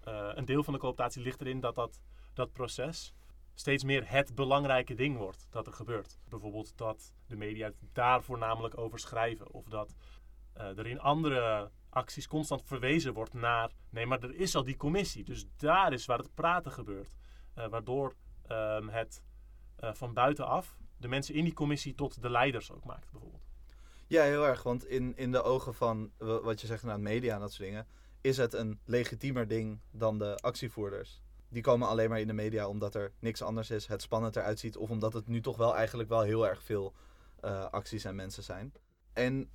uh, 0.09 0.31
een 0.35 0.45
deel 0.45 0.65
van 0.65 0.73
de 0.73 0.79
cooptatie 0.79 1.23
ligt 1.23 1.41
erin 1.41 1.61
dat 1.61 1.75
dat, 1.75 2.03
dat 2.35 2.53
proces 2.53 3.15
steeds 3.55 3.85
meer 3.85 4.11
het 4.11 4.35
belangrijke 4.35 4.95
ding 4.95 5.17
wordt 5.17 5.47
dat 5.51 5.67
er 5.67 5.73
gebeurt. 5.73 6.19
Bijvoorbeeld 6.29 6.77
dat 6.77 7.15
de 7.27 7.37
media 7.37 7.73
daar 7.93 8.23
voornamelijk 8.23 8.79
over 8.79 8.99
schrijven. 8.99 9.51
Of 9.51 9.69
dat 9.69 9.95
uh, 10.57 10.79
er 10.79 10.87
in 10.87 11.01
andere 11.01 11.71
acties 11.89 12.27
constant 12.27 12.63
verwezen 12.65 13.13
wordt 13.13 13.35
naar... 13.35 13.71
nee, 13.91 14.07
maar 14.07 14.23
er 14.23 14.35
is 14.35 14.55
al 14.55 14.65
die 14.65 14.77
commissie. 14.77 15.25
Dus 15.25 15.47
daar 15.57 15.93
is 15.93 16.07
waar 16.07 16.19
het 16.19 16.35
praten 16.35 16.73
gebeurt. 16.73 17.17
Waardoor 17.55 18.15
um, 18.49 18.89
het 18.89 19.23
van 19.77 20.15
buitenaf 20.15 20.79
de 20.97 21.09
mensen 21.09 21.35
in 21.35 21.45
die 21.45 21.53
commissie 21.53 21.95
tot 21.95 22.23
de 22.23 22.31
leiders 22.31 22.73
ook 22.73 22.85
maakt, 22.85 23.11
bijvoorbeeld. 23.11 23.48
Ja, 24.09 24.23
heel 24.23 24.47
erg. 24.47 24.63
Want 24.63 24.87
in, 24.87 25.17
in 25.17 25.33
de 25.33 25.43
ogen 25.43 25.75
van 25.75 26.11
wat 26.19 26.61
je 26.61 26.67
zegt 26.67 26.83
naar 26.83 27.01
media 27.01 27.35
en 27.35 27.41
dat 27.41 27.53
soort 27.53 27.69
dingen... 27.69 27.87
is 28.21 28.37
het 28.37 28.53
een 28.53 28.81
legitiemer 28.85 29.49
ding 29.49 29.81
dan 29.91 30.19
de 30.19 30.37
actievoerders 30.37 31.23
die 31.49 31.63
komen 31.63 31.89
alleen 31.89 32.09
maar 32.09 32.21
in 32.21 32.27
de 32.27 32.33
media 32.33 32.69
omdat 32.69 32.95
er 32.95 33.13
niks 33.19 33.43
anders 33.43 33.71
is, 33.71 33.87
het 33.87 34.03
spannend 34.03 34.37
eruit 34.37 34.59
ziet, 34.59 34.77
of 34.77 34.91
omdat 34.91 35.13
het 35.13 35.27
nu 35.27 35.41
toch 35.41 35.57
wel 35.57 35.77
eigenlijk 35.77 36.09
wel 36.09 36.23
heel 36.23 36.49
erg 36.49 36.63
veel 36.63 36.95
uh, 37.45 37.65
acties 37.65 38.05
en 38.05 38.15
mensen 38.15 38.43
zijn. 38.43 38.73
En 39.13 39.51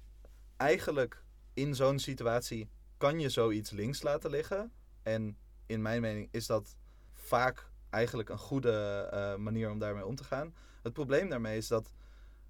eigenlijk 0.57 1.23
in 1.53 1.75
zo'n 1.75 1.99
situatie 1.99 2.69
kan 2.97 3.19
je 3.19 3.29
zoiets 3.29 3.71
links 3.71 4.01
laten 4.01 4.29
liggen. 4.29 4.71
En 5.03 5.37
in 5.65 5.81
mijn 5.81 6.01
mening 6.01 6.27
is 6.31 6.45
dat 6.45 6.75
vaak 7.11 7.71
eigenlijk 7.89 8.29
een 8.29 8.37
goede 8.37 9.09
uh, 9.13 9.35
manier 9.35 9.69
om 9.69 9.79
daarmee 9.79 10.05
om 10.05 10.15
te 10.15 10.23
gaan. 10.23 10.55
Het 10.83 10.93
probleem 10.93 11.29
daarmee 11.29 11.57
is 11.57 11.67
dat 11.67 11.93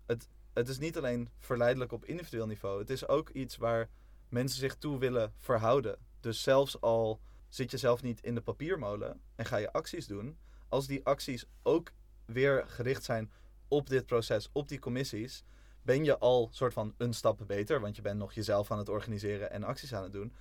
het, 0.05 0.27
het 0.53 0.67
is 0.67 0.77
niet 0.77 0.97
alleen 0.97 1.29
verleidelijk 1.37 1.91
op 1.91 2.05
individueel 2.05 2.47
niveau. 2.47 2.79
Het 2.79 2.89
is 2.89 3.07
ook 3.07 3.29
iets 3.29 3.57
waar 3.57 3.89
mensen 4.29 4.59
zich 4.59 4.75
toe 4.75 4.99
willen 4.99 5.33
verhouden. 5.37 5.97
Dus 6.19 6.43
zelfs 6.43 6.81
al 6.81 7.21
zit 7.47 7.71
je 7.71 7.77
zelf 7.77 8.01
niet 8.01 8.23
in 8.23 8.35
de 8.35 8.41
papiermolen 8.41 9.21
en 9.35 9.45
ga 9.45 9.57
je 9.57 9.71
acties 9.71 10.07
doen. 10.07 10.37
Als 10.67 10.87
die 10.87 11.05
acties 11.05 11.45
ook 11.63 11.91
weer 12.25 12.63
gericht 12.67 13.03
zijn 13.03 13.31
op 13.67 13.89
dit 13.89 14.05
proces, 14.05 14.49
op 14.51 14.67
die 14.67 14.79
commissies, 14.79 15.43
ben 15.81 16.03
je 16.03 16.17
al 16.17 16.49
soort 16.51 16.73
van 16.73 16.93
een 16.97 17.13
stap 17.13 17.43
beter. 17.47 17.79
Want 17.79 17.95
je 17.95 18.01
bent 18.01 18.19
nog 18.19 18.33
jezelf 18.33 18.71
aan 18.71 18.77
het 18.77 18.89
organiseren 18.89 19.51
en 19.51 19.63
acties 19.63 19.93
aan 19.93 20.03
het 20.03 20.11
doen. 20.11 20.33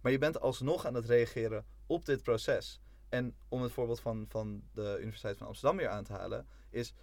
Maar 0.00 0.12
je 0.12 0.18
bent 0.18 0.40
alsnog 0.40 0.86
aan 0.86 0.94
het 0.94 1.04
reageren 1.04 1.64
op 1.86 2.04
dit 2.04 2.22
proces. 2.22 2.80
En 3.08 3.34
om 3.48 3.62
het 3.62 3.72
voorbeeld 3.72 4.00
van, 4.00 4.24
van 4.28 4.62
de 4.72 4.96
Universiteit 5.00 5.36
van 5.36 5.46
Amsterdam 5.46 5.76
weer 5.76 5.88
aan 5.88 6.04
te 6.04 6.12
halen, 6.12 6.46
is 6.70 6.94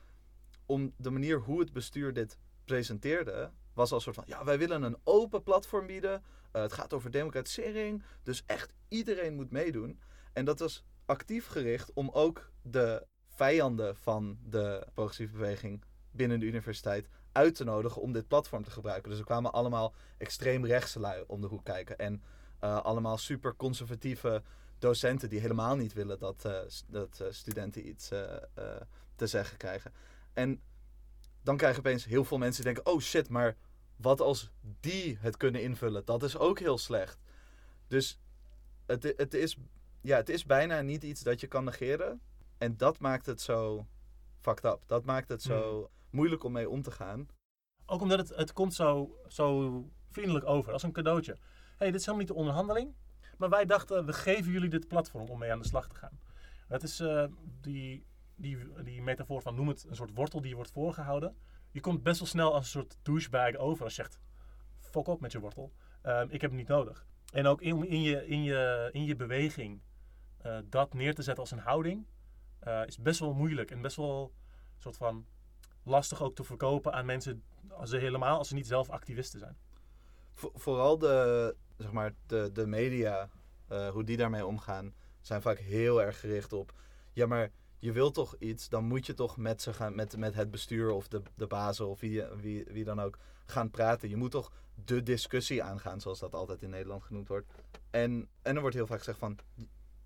om 0.66 0.94
de 0.98 1.10
manier 1.10 1.40
hoe 1.40 1.60
het 1.60 1.74
bestuur 1.74 2.14
dit 2.14 2.38
presenteerde, 2.66 3.52
was 3.74 3.92
al 3.92 4.00
soort 4.00 4.16
van, 4.16 4.24
ja, 4.28 4.44
wij 4.44 4.58
willen 4.58 4.84
een 4.84 4.98
open 5.04 5.44
platform 5.44 5.88
bieden. 5.88 6.24
Uh, 6.56 6.62
het 6.62 6.74
gaat 6.74 6.94
over 6.94 7.12
democratisering, 7.12 8.04
dus 8.24 8.44
echt 8.46 8.74
iedereen 8.88 9.34
moet 9.34 9.52
meedoen. 9.52 10.00
En 10.34 10.46
dat 10.46 10.60
was 10.60 10.84
actief 11.06 11.48
gericht 11.48 11.94
om 11.94 12.10
ook 12.10 12.52
de 12.62 13.06
vijanden 13.28 13.96
van 13.96 14.38
de 14.44 14.88
progressieve 14.94 15.34
beweging 15.34 15.84
binnen 16.12 16.40
de 16.40 16.46
universiteit 16.46 17.08
uit 17.32 17.56
te 17.56 17.64
nodigen 17.64 18.02
om 18.02 18.12
dit 18.12 18.28
platform 18.28 18.64
te 18.64 18.72
gebruiken. 18.72 19.10
Dus 19.10 19.20
er 19.20 19.26
kwamen 19.26 19.54
allemaal 19.54 19.94
extreem 20.18 20.66
rechtse 20.66 21.00
lui 21.00 21.24
om 21.28 21.42
de 21.42 21.48
hoek 21.48 21.64
kijken. 21.66 21.98
En 21.98 22.24
uh, 22.64 22.84
allemaal 22.84 23.18
super 23.18 23.56
conservatieve 23.56 24.44
docenten 24.80 25.30
die 25.30 25.40
helemaal 25.40 25.76
niet 25.76 25.94
willen 25.94 26.20
dat, 26.20 26.44
uh, 26.46 26.60
dat 26.88 27.24
studenten 27.30 27.88
iets 27.88 28.08
te 29.16 29.28
zeggen 29.28 29.58
krijgen. 29.58 29.94
En 30.34 30.62
dan 31.42 31.58
krijg 31.58 31.74
je 31.74 31.80
opeens 31.80 32.06
heel 32.06 32.24
veel 32.24 32.38
mensen 32.38 32.64
die 32.64 32.74
denken: 32.74 32.94
oh 32.94 33.00
shit, 33.00 33.30
maar 33.30 33.56
wat 33.96 34.22
als 34.22 34.52
die 34.80 35.18
het 35.22 35.38
kunnen 35.38 35.62
invullen? 35.62 36.06
Dat 36.06 36.24
is 36.24 36.38
ook 36.38 36.60
heel 36.60 36.78
slecht. 36.78 37.22
Dus 37.88 38.20
het, 38.86 39.14
het, 39.18 39.34
is, 39.34 39.58
ja, 40.02 40.18
het 40.18 40.30
is 40.30 40.46
bijna 40.46 40.82
niet 40.82 41.04
iets 41.04 41.22
dat 41.22 41.40
je 41.40 41.48
kan 41.48 41.64
negeren. 41.64 42.22
En 42.58 42.78
dat 42.78 43.00
maakt 43.00 43.26
het 43.26 43.42
zo 43.42 43.88
fucked 44.40 44.66
up. 44.66 44.80
Dat 44.86 45.06
maakt 45.06 45.30
het 45.30 45.42
zo 45.42 45.78
hmm. 45.78 45.88
moeilijk 46.10 46.44
om 46.44 46.52
mee 46.52 46.70
om 46.70 46.82
te 46.82 46.92
gaan. 46.92 47.28
Ook 47.86 48.02
omdat 48.02 48.20
het, 48.20 48.30
het 48.30 48.54
komt 48.54 48.74
zo, 48.74 49.18
zo 49.28 49.84
vriendelijk 50.12 50.46
over, 50.46 50.74
als 50.74 50.84
een 50.84 50.92
cadeautje. 50.92 51.38
hey, 51.78 51.92
dit 51.92 52.00
is 52.00 52.06
helemaal 52.06 52.26
niet 52.26 52.36
de 52.36 52.40
onderhandeling. 52.40 52.94
Maar 53.38 53.50
wij 53.50 53.66
dachten, 53.66 54.06
we 54.06 54.14
geven 54.14 54.52
jullie 54.52 54.70
dit 54.70 54.88
platform 54.88 55.30
om 55.30 55.40
mee 55.40 55.52
aan 55.52 55.60
de 55.60 55.68
slag 55.68 55.88
te 55.88 55.96
gaan. 55.96 56.20
Het 56.68 56.84
is 56.84 57.00
uh, 57.00 57.26
die, 57.62 58.06
die, 58.36 58.84
die 58.84 59.02
metafoor 59.02 59.42
van 59.42 59.56
noem 59.56 59.68
het 59.68 59.86
een 59.90 59.96
soort 59.96 60.14
wortel 60.14 60.42
die 60.42 60.50
je 60.50 60.56
wordt 60.56 60.72
voorgehouden. 60.72 61.36
Je 61.72 61.80
komt 61.80 62.04
best 62.04 62.20
wel 62.20 62.28
snel 62.28 62.54
als 62.54 62.64
een 62.64 62.82
soort 62.82 62.98
douchebag 63.02 63.56
over 63.56 63.84
als 63.84 63.96
je 63.96 64.02
zegt, 64.02 64.20
fok 64.80 65.08
op 65.08 65.22
met 65.22 65.32
je 65.32 65.40
wortel. 65.40 65.74
Uh, 66.06 66.22
ik 66.28 66.42
heb 66.42 66.50
het 66.50 66.60
niet 66.60 66.68
nodig. 66.68 67.06
En 67.34 67.48
ook 67.48 67.62
in, 67.62 67.88
in, 67.88 68.02
je, 68.02 68.28
in, 68.28 68.44
je, 68.44 68.90
in 68.92 69.04
je 69.06 69.16
beweging 69.16 69.82
uh, 70.46 70.58
dat 70.66 70.94
neer 70.94 71.16
te 71.16 71.22
zetten 71.22 71.44
als 71.44 71.52
een 71.52 71.60
houding, 71.60 72.06
uh, 72.64 72.82
is 72.86 72.98
best 72.98 73.20
wel 73.20 73.34
moeilijk 73.34 73.72
en 73.72 73.82
best 73.82 73.96
wel 73.96 74.34
soort 74.78 74.98
van 74.98 75.26
lastig 75.84 76.22
ook 76.22 76.36
te 76.36 76.44
verkopen 76.44 76.94
aan 76.94 77.06
mensen, 77.06 77.44
als 77.70 77.90
ze 77.90 77.98
helemaal 77.98 78.38
als 78.38 78.48
ze 78.48 78.54
niet 78.54 78.68
zelf 78.68 78.90
activisten 78.90 79.40
zijn. 79.40 79.58
vooral 80.34 80.98
de, 80.98 81.56
zeg 81.78 81.92
maar, 81.92 82.14
de, 82.26 82.50
de 82.54 82.68
media, 82.68 83.30
uh, 83.72 83.90
hoe 83.90 84.04
die 84.04 84.18
daarmee 84.18 84.46
omgaan, 84.46 84.94
zijn 85.22 85.42
vaak 85.42 85.58
heel 85.58 86.02
erg 86.02 86.20
gericht 86.20 86.54
op. 86.54 86.74
Ja, 87.14 87.26
maar 87.26 87.52
je 87.84 87.92
wilt 87.92 88.14
toch 88.14 88.36
iets, 88.40 88.70
dan 88.70 88.86
moet 88.86 89.06
je 89.06 89.14
toch 89.14 89.38
met 89.38 89.62
ze 89.62 89.74
gaan, 89.74 89.96
met, 89.96 90.18
met 90.18 90.36
het 90.36 90.52
bestuur 90.52 90.92
of 90.92 91.08
de, 91.08 91.22
de 91.36 91.48
bazen 91.48 91.88
of 91.88 92.00
wie, 92.00 92.24
wie, 92.24 92.66
wie 92.68 92.84
dan 92.84 93.02
ook 93.02 93.18
gaan 93.46 93.70
praten. 93.70 94.10
Je 94.10 94.16
moet 94.16 94.32
toch 94.32 94.52
de 94.86 95.04
discussie 95.04 95.64
aangaan, 95.64 96.02
zoals 96.02 96.20
dat 96.20 96.34
altijd 96.34 96.62
in 96.62 96.70
Nederland 96.70 97.04
genoemd 97.04 97.28
wordt. 97.28 97.48
En, 97.90 98.30
en 98.42 98.56
er 98.56 98.62
wordt 98.62 98.76
heel 98.76 98.88
vaak 98.88 98.98
gezegd 98.98 99.18
van, 99.18 99.38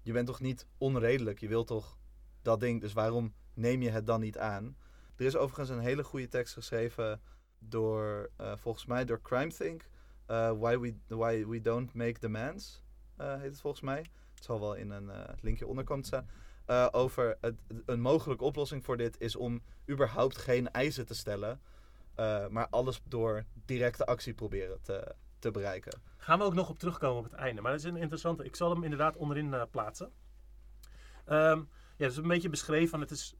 je 0.01 0.11
bent 0.11 0.27
toch 0.27 0.39
niet 0.39 0.67
onredelijk, 0.77 1.39
je 1.39 1.47
wilt 1.47 1.67
toch 1.67 1.97
dat 2.41 2.59
ding, 2.59 2.81
dus 2.81 2.93
waarom 2.93 3.33
neem 3.53 3.81
je 3.81 3.89
het 3.89 4.07
dan 4.07 4.19
niet 4.19 4.37
aan? 4.37 4.77
Er 5.15 5.25
is 5.25 5.35
overigens 5.35 5.69
een 5.69 5.83
hele 5.83 6.03
goede 6.03 6.27
tekst 6.27 6.53
geschreven 6.53 7.21
door, 7.59 8.29
uh, 8.41 8.55
volgens 8.55 8.85
mij, 8.85 9.05
door 9.05 9.21
CrimeThink. 9.21 9.87
Uh, 10.27 10.51
why, 10.51 10.77
we, 10.77 10.95
why 11.07 11.45
We 11.45 11.61
Don't 11.61 11.93
Make 11.93 12.19
Demands, 12.19 12.83
uh, 13.21 13.33
heet 13.33 13.51
het 13.51 13.61
volgens 13.61 13.83
mij. 13.83 14.05
Het 14.33 14.43
zal 14.43 14.59
wel 14.59 14.73
in 14.73 14.89
een 14.89 15.11
linkje 15.41 15.67
onder 15.67 15.83
komen 15.83 16.03
te 16.03 16.23
staan. 16.67 16.93
over 16.93 17.37
het, 17.41 17.55
een 17.85 18.01
mogelijke 18.01 18.43
oplossing 18.43 18.85
voor 18.85 18.97
dit 18.97 19.19
is 19.19 19.35
om 19.35 19.61
überhaupt 19.89 20.37
geen 20.37 20.71
eisen 20.71 21.05
te 21.05 21.15
stellen. 21.15 21.61
maar 22.49 22.67
alles 22.69 23.01
door 23.03 23.45
directe 23.65 24.05
actie 24.05 24.33
proberen 24.33 24.81
te, 24.81 25.15
te 25.39 25.51
bereiken. 25.51 26.01
Gaan 26.17 26.39
we 26.39 26.45
ook 26.45 26.53
nog 26.53 26.69
op 26.69 26.79
terugkomen 26.79 27.17
op 27.17 27.31
het 27.31 27.39
einde. 27.39 27.61
Maar 27.61 27.71
dat 27.71 27.79
is 27.79 27.85
een 27.85 27.97
interessante. 27.97 28.45
Ik 28.45 28.55
zal 28.55 28.69
hem 28.69 28.83
inderdaad 28.83 29.15
onderin 29.15 29.67
plaatsen. 29.71 30.11
Um, 31.29 31.69
ja, 31.97 32.07
is 32.07 32.17
een 32.17 32.27
beetje 32.27 32.49
beschreven. 32.49 32.99
Het 32.99 33.11
is 33.11 33.35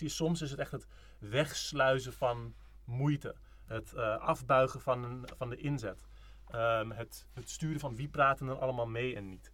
is. 0.00 0.16
Soms 0.16 0.42
is 0.42 0.50
het 0.50 0.60
echt 0.60 0.72
het 0.72 0.86
wegsluizen 1.18 2.12
van 2.12 2.54
moeite. 2.84 3.34
Het 3.66 3.94
afbuigen 4.18 4.80
van, 4.80 5.28
van 5.36 5.50
de 5.50 5.56
inzet. 5.56 6.06
Um, 6.54 6.90
het, 6.90 7.26
het, 7.32 7.50
sturen 7.50 7.80
van 7.80 7.96
wie 7.96 8.08
praten 8.08 8.48
er 8.48 8.58
allemaal 8.58 8.86
mee 8.86 9.16
en 9.16 9.28
niet. 9.28 9.52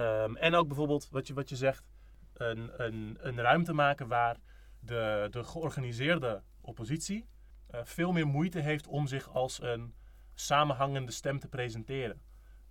Um, 0.00 0.36
en 0.36 0.54
ook 0.54 0.66
bijvoorbeeld 0.66 1.08
wat 1.10 1.26
je, 1.26 1.34
wat 1.34 1.48
je 1.48 1.56
zegt, 1.56 1.84
een, 2.32 2.82
een, 2.84 3.18
een 3.20 3.40
ruimte 3.40 3.72
maken 3.72 4.08
waar 4.08 4.36
de, 4.80 5.26
de 5.30 5.44
georganiseerde 5.44 6.42
oppositie 6.60 7.28
uh, 7.74 7.80
veel 7.84 8.12
meer 8.12 8.26
moeite 8.26 8.58
heeft 8.58 8.86
om 8.86 9.06
zich 9.06 9.28
als 9.28 9.62
een 9.62 9.94
samenhangende 10.34 11.12
stem 11.12 11.38
te 11.38 11.48
presenteren. 11.48 12.22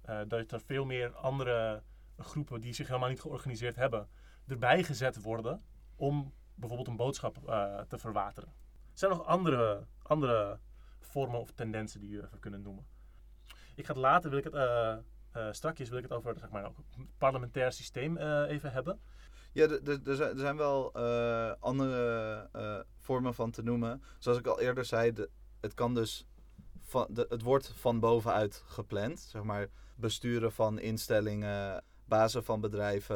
Uh, 0.09 0.19
dat 0.27 0.51
er 0.51 0.61
veel 0.61 0.85
meer 0.85 1.15
andere 1.15 1.83
groepen 2.17 2.61
die 2.61 2.73
zich 2.73 2.87
helemaal 2.87 3.09
niet 3.09 3.21
georganiseerd 3.21 3.75
hebben, 3.75 4.07
erbij 4.47 4.83
gezet 4.83 5.21
worden 5.21 5.61
om 5.95 6.33
bijvoorbeeld 6.55 6.87
een 6.87 6.95
boodschap 6.95 7.37
uh, 7.45 7.79
te 7.79 7.97
verwateren. 7.97 8.49
Er 8.69 8.99
zijn 8.99 9.11
nog 9.11 9.25
andere, 9.25 9.85
andere 10.01 10.59
vormen 10.99 11.39
of 11.39 11.51
tendensen 11.51 11.99
die 11.99 12.09
je 12.09 12.23
even 12.23 12.39
kunnen 12.39 12.61
noemen. 12.61 12.85
Ik 13.75 13.85
ga 13.85 13.93
het 13.93 14.01
later, 14.01 14.29
wil 14.29 14.39
ik 14.39 14.43
het, 14.43 14.53
uh, 15.37 15.47
strakjes 15.51 15.89
wil 15.89 15.97
ik 15.97 16.03
het 16.03 16.13
over 16.13 16.37
zeg 16.39 16.49
maar, 16.49 16.65
ook 16.65 16.77
het 16.77 17.05
parlementair 17.17 17.71
systeem 17.71 18.17
even 18.17 18.71
hebben. 18.71 18.99
Ja, 19.51 19.67
er 20.05 20.37
zijn 20.37 20.57
wel 20.57 20.93
andere 21.59 22.49
vormen 22.97 23.33
van 23.33 23.51
te 23.51 23.63
noemen. 23.63 24.03
Zoals 24.17 24.37
ik 24.37 24.47
al 24.47 24.59
eerder 24.59 24.85
zei, 24.85 25.13
het 25.61 25.73
kan 25.73 25.93
dus 25.93 26.27
van, 26.79 27.07
het 27.13 27.41
wordt 27.41 27.73
van 27.75 27.99
bovenuit 27.99 28.63
gepland. 28.65 29.19
Zeg 29.19 29.43
maar 29.43 29.67
besturen 29.95 30.51
van 30.51 30.79
instellingen, 30.79 31.83
bazen 32.05 32.43
van 32.43 32.59
bedrijven, 32.59 33.15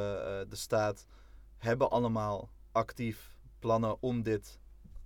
de 0.49 0.55
staat 0.55 1.07
hebben 1.57 1.89
allemaal 1.89 2.49
actief 2.71 3.35
plannen 3.59 4.01
om 4.01 4.23
dit 4.23 4.59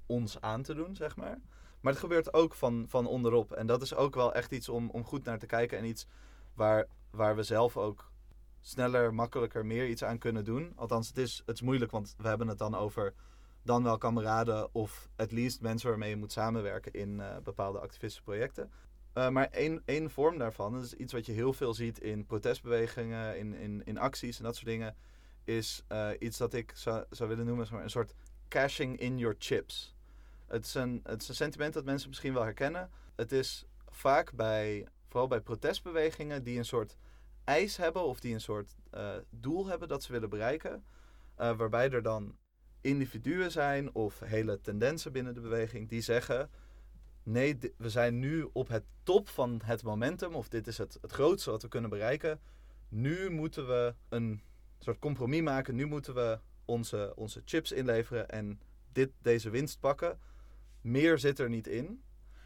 ons 0.06 0.42
aan 0.42 0.62
te 0.62 0.74
doen, 0.74 0.96
zeg 0.96 1.16
maar. 1.16 1.40
Maar 1.82 1.92
het 1.92 2.02
gebeurt 2.02 2.34
ook 2.34 2.54
van, 2.54 2.86
van 2.88 3.08
onderop. 3.08 3.52
En 3.52 3.68
dat 3.68 3.82
is 3.82 3.96
ook 3.96 4.16
wel 4.16 4.34
echt 4.34 4.52
iets 4.52 4.70
om, 4.70 4.90
om 4.90 5.04
goed 5.04 5.24
naar 5.24 5.40
te 5.40 5.46
kijken. 5.46 5.78
En 5.78 5.86
iets 5.86 6.08
waar, 6.54 6.88
waar 7.12 7.36
we 7.36 7.44
zelf 7.44 7.78
ook 7.78 8.12
sneller, 8.60 9.14
makkelijker, 9.14 9.66
meer 9.66 9.88
iets 9.88 10.04
aan 10.04 10.18
kunnen 10.18 10.44
doen. 10.44 10.74
Althans, 10.76 11.08
het 11.08 11.18
is, 11.18 11.44
het 11.46 11.56
is 11.56 11.62
moeilijk, 11.62 11.92
want 11.92 12.16
we 12.18 12.28
hebben 12.28 12.48
het 12.48 12.58
dan 12.58 12.76
over 12.76 13.14
dan 13.64 13.84
wel 13.84 13.98
kameraden 13.98 14.74
of 14.74 15.10
at 15.16 15.32
least 15.32 15.62
mensen 15.62 15.90
waarmee 15.90 16.10
je 16.10 16.16
moet 16.16 16.32
samenwerken 16.32 16.94
in 16.94 17.20
uh, 17.20 17.38
bepaalde 17.44 17.80
activistische 17.80 18.24
projecten. 18.24 18.72
Uh, 19.14 19.30
maar 19.30 19.48
één, 19.48 19.82
één 19.86 20.10
vorm 20.10 20.38
daarvan, 20.38 20.74
dat 20.74 20.84
is 20.84 20.94
iets 20.94 21.14
wat 21.14 21.26
je 21.26 21.32
heel 21.32 21.54
veel 21.54 21.74
ziet 21.74 22.00
in 22.00 22.26
protestbewegingen, 22.26 23.38
in, 23.38 23.54
in, 23.54 23.82
in 23.86 23.98
acties 23.98 24.38
en 24.38 24.44
dat 24.44 24.56
soort 24.56 24.68
dingen, 24.68 24.96
is 25.44 25.84
uh, 25.92 26.10
iets 26.20 26.38
dat 26.38 26.54
ik 26.54 26.72
zou, 26.76 27.06
zou 27.10 27.30
willen 27.30 27.46
noemen 27.46 27.68
maar 27.72 27.84
een 27.84 27.90
soort 27.90 28.14
cashing 28.48 29.00
in 29.00 29.18
your 29.18 29.36
chips. 29.40 29.96
Het 30.48 30.66
is, 30.66 30.74
een, 30.74 31.00
het 31.04 31.22
is 31.22 31.28
een 31.28 31.36
sentiment 31.36 31.74
dat 31.74 31.86
mensen 31.86 32.10
misschien 32.10 32.34
wel 32.34 32.44
herkennen. 32.44 32.90
Het 33.16 33.32
is 33.32 33.66
vaak 33.88 34.34
bij, 34.34 34.88
vooral 35.12 35.28
bij 35.28 35.42
protestbewegingen 35.42 36.44
die 36.44 36.58
een 36.58 36.66
soort 36.66 36.98
eis 37.44 37.78
hebben 37.78 38.04
of 38.04 38.20
die 38.20 38.34
een 38.34 38.42
soort 38.42 38.76
uh, 38.94 39.10
doel 39.30 39.68
hebben 39.68 39.88
dat 39.88 40.04
ze 40.04 40.12
willen 40.12 40.30
bereiken. 40.30 40.84
Uh, 41.40 41.58
waarbij 41.58 41.90
er 41.90 42.02
dan 42.02 42.36
individuen 42.82 43.52
zijn 43.52 43.94
of 43.94 44.20
hele 44.20 44.62
tendensen 44.62 45.12
binnen 45.12 45.34
de 45.34 45.42
beweging 45.42 45.90
die 45.90 46.02
zeggen: 46.02 46.50
nee, 47.24 47.58
we 47.78 47.90
zijn 47.90 48.20
nu 48.20 48.50
op 48.54 48.68
het 48.68 48.84
top 49.04 49.30
van 49.30 49.62
het 49.64 49.84
momentum 49.84 50.34
of 50.36 50.48
dit 50.48 50.68
is 50.68 50.78
het, 50.78 50.98
het 51.02 51.12
grootste 51.12 51.52
wat 51.52 51.62
we 51.62 51.68
kunnen 51.68 51.90
bereiken. 51.90 52.40
Nu 52.90 53.30
moeten 53.30 53.68
we 53.68 53.96
een 54.10 54.42
soort 54.80 55.00
compromis 55.00 55.42
maken. 55.42 55.76
Nu 55.76 55.86
moeten 55.86 56.14
we 56.14 56.40
onze, 56.66 57.14
onze 57.16 57.42
chips 57.46 57.72
inleveren 57.72 58.30
en 58.30 58.62
dit, 58.92 59.12
deze 59.22 59.50
winst 59.50 59.80
pakken. 59.80 60.20
Meer 60.82 61.20
zit 61.20 61.40
er 61.40 61.50
niet 61.50 61.68
in. 61.68 62.04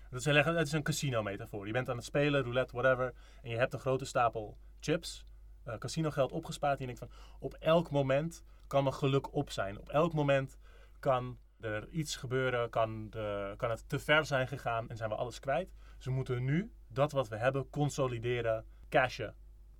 Dat 0.09 0.19
is, 0.19 0.25
het 0.25 0.67
is 0.67 0.71
een 0.71 0.83
casino-metafoor. 0.83 1.67
Je 1.67 1.73
bent 1.73 1.89
aan 1.89 1.95
het 1.95 2.05
spelen, 2.05 2.43
roulette, 2.43 2.75
whatever. 2.75 3.13
En 3.41 3.49
je 3.49 3.57
hebt 3.57 3.73
een 3.73 3.79
grote 3.79 4.05
stapel 4.05 4.57
chips, 4.79 5.25
uh, 5.67 5.77
casino-geld 5.77 6.31
opgespaard. 6.31 6.79
En 6.79 6.87
je 6.87 6.95
denkt 6.95 6.99
van, 6.99 7.35
op 7.39 7.53
elk 7.53 7.91
moment 7.91 8.43
kan 8.67 8.83
mijn 8.83 8.95
geluk 8.95 9.33
op 9.33 9.49
zijn. 9.49 9.79
Op 9.79 9.89
elk 9.89 10.13
moment 10.13 10.57
kan 10.99 11.39
er 11.59 11.89
iets 11.89 12.15
gebeuren, 12.15 12.69
kan, 12.69 13.09
de, 13.09 13.53
kan 13.57 13.69
het 13.69 13.89
te 13.89 13.99
ver 13.99 14.25
zijn 14.25 14.47
gegaan 14.47 14.89
en 14.89 14.97
zijn 14.97 15.09
we 15.09 15.15
alles 15.15 15.39
kwijt. 15.39 15.73
Dus 15.95 16.05
we 16.05 16.11
moeten 16.11 16.43
nu 16.43 16.71
dat 16.87 17.11
wat 17.11 17.27
we 17.27 17.35
hebben 17.35 17.69
consolideren, 17.69 18.65
cashen. 18.89 19.35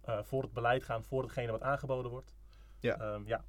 Uh, 0.10 0.20
voor 0.24 0.42
het 0.42 0.54
beleid 0.54 0.84
gaan, 0.84 1.04
voor 1.04 1.24
hetgene 1.24 1.52
wat 1.52 1.62
aangeboden 1.62 2.12
wordt. 2.12 2.36
Ja. 2.80 3.14
Um, 3.14 3.28
ja. 3.28 3.44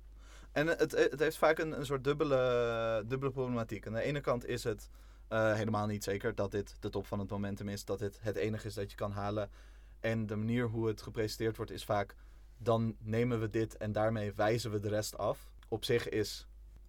En 0.53 0.67
het, 0.67 0.91
het 0.91 1.21
heeft 1.21 1.37
vaak 1.37 1.59
een, 1.59 1.79
een 1.79 1.87
soort 1.87 2.05
dubbele, 2.05 3.03
dubbele 3.07 3.33
problematiek. 3.33 3.87
Aan 3.87 3.93
de 3.93 4.03
ene 4.03 4.21
kant 4.21 4.47
is 4.47 4.65
het 4.65 4.91
uh, 5.29 5.55
helemaal 5.55 5.87
niet 5.87 6.05
zeker 6.05 6.35
dat 6.35 6.51
dit 6.51 6.77
de 6.81 6.91
top 6.91 7.07
van 7.07 7.19
het 7.19 7.31
momentum 7.31 7.69
is. 7.69 7.85
Dat 7.85 7.99
dit 7.99 8.19
het 8.21 8.37
enige 8.37 8.67
is 8.67 8.75
dat 8.75 8.91
je 8.91 8.97
kan 8.97 9.13
halen. 9.13 9.51
En 10.01 10.27
de 10.27 10.37
manier 10.37 10.67
hoe 10.67 10.87
het 10.87 11.03
gepresenteerd 11.03 11.57
wordt 11.57 11.73
is 11.73 11.85
vaak... 11.85 12.15
dan 12.59 12.97
nemen 12.99 13.41
we 13.41 13.51
dit 13.51 13.77
en 13.77 13.93
daarmee 13.93 14.33
wijzen 14.33 14.71
we 14.71 14.81
de 14.81 14.89
rest 14.89 15.19
af. 15.19 15.51
Op 15.69 15.85
zich 15.85 16.09
is 16.09 16.47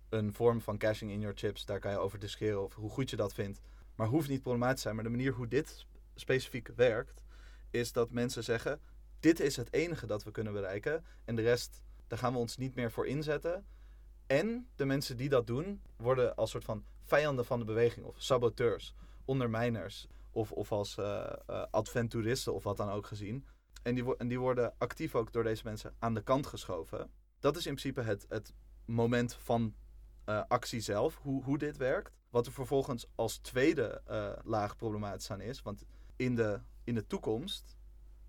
een 0.09 0.33
vorm 0.33 0.61
van 0.61 0.77
cashing 0.77 1.11
in 1.11 1.19
your 1.19 1.37
chips. 1.37 1.65
Daar 1.65 1.79
kan 1.79 1.91
je 1.91 1.97
over 1.97 2.19
discussiëren 2.19 2.63
of 2.63 2.73
hoe 2.73 2.89
goed 2.89 3.09
je 3.09 3.15
dat 3.15 3.33
vindt. 3.33 3.61
Maar 3.95 4.07
hoeft 4.07 4.29
niet 4.29 4.41
problematisch 4.41 4.75
te 4.75 4.81
zijn. 4.81 4.95
Maar 4.95 5.03
de 5.03 5.09
manier 5.09 5.33
hoe 5.33 5.47
dit 5.47 5.85
specifiek 6.15 6.67
werkt... 6.75 7.23
is 7.69 7.91
dat 7.91 8.11
mensen 8.11 8.43
zeggen... 8.43 8.79
dit 9.19 9.39
is 9.39 9.55
het 9.55 9.73
enige 9.73 10.05
dat 10.05 10.23
we 10.23 10.31
kunnen 10.31 10.53
bereiken. 10.53 11.05
En 11.25 11.35
de 11.35 11.41
rest 11.41 11.81
daar 12.07 12.19
gaan 12.19 12.33
we 12.33 12.39
ons 12.39 12.57
niet 12.57 12.75
meer 12.75 12.91
voor 12.91 13.07
inzetten. 13.07 13.65
En 14.27 14.67
de 14.75 14.85
mensen 14.85 15.17
die 15.17 15.29
dat 15.29 15.47
doen, 15.47 15.81
worden 15.97 16.35
als 16.35 16.51
soort 16.51 16.63
van 16.63 16.85
vijanden 17.07 17.45
van 17.45 17.59
de 17.59 17.65
beweging 17.65 18.05
of 18.05 18.15
saboteurs, 18.21 18.93
ondermijners 19.25 20.07
of, 20.31 20.51
of 20.51 20.71
als 20.71 20.97
uh, 20.97 21.33
adventuristen 21.71 22.53
of 22.53 22.63
wat 22.63 22.77
dan 22.77 22.89
ook 22.89 23.05
gezien. 23.05 23.45
En 23.83 23.95
die, 23.95 24.17
en 24.17 24.27
die 24.27 24.39
worden 24.39 24.73
actief 24.77 25.15
ook 25.15 25.31
door 25.31 25.43
deze 25.43 25.63
mensen 25.63 25.95
aan 25.99 26.13
de 26.13 26.23
kant 26.23 26.47
geschoven. 26.47 27.11
Dat 27.39 27.55
is 27.55 27.65
in 27.65 27.75
principe 27.75 28.01
het, 28.01 28.25
het 28.29 28.53
moment 28.85 29.33
van 29.33 29.75
uh, 30.25 30.43
actie 30.47 30.79
zelf, 30.79 31.19
hoe, 31.21 31.43
hoe 31.43 31.57
dit 31.57 31.77
werkt. 31.77 32.15
Wat 32.29 32.45
er 32.45 32.51
vervolgens 32.51 33.07
als 33.15 33.37
tweede 33.37 34.01
laag 34.43 34.75
problematisch 34.75 35.31
aan 35.31 35.41
is. 35.41 35.61
Want 35.61 35.83
in 36.15 36.35
de, 36.35 36.59
in 36.83 36.93
de 36.93 37.07
toekomst 37.07 37.77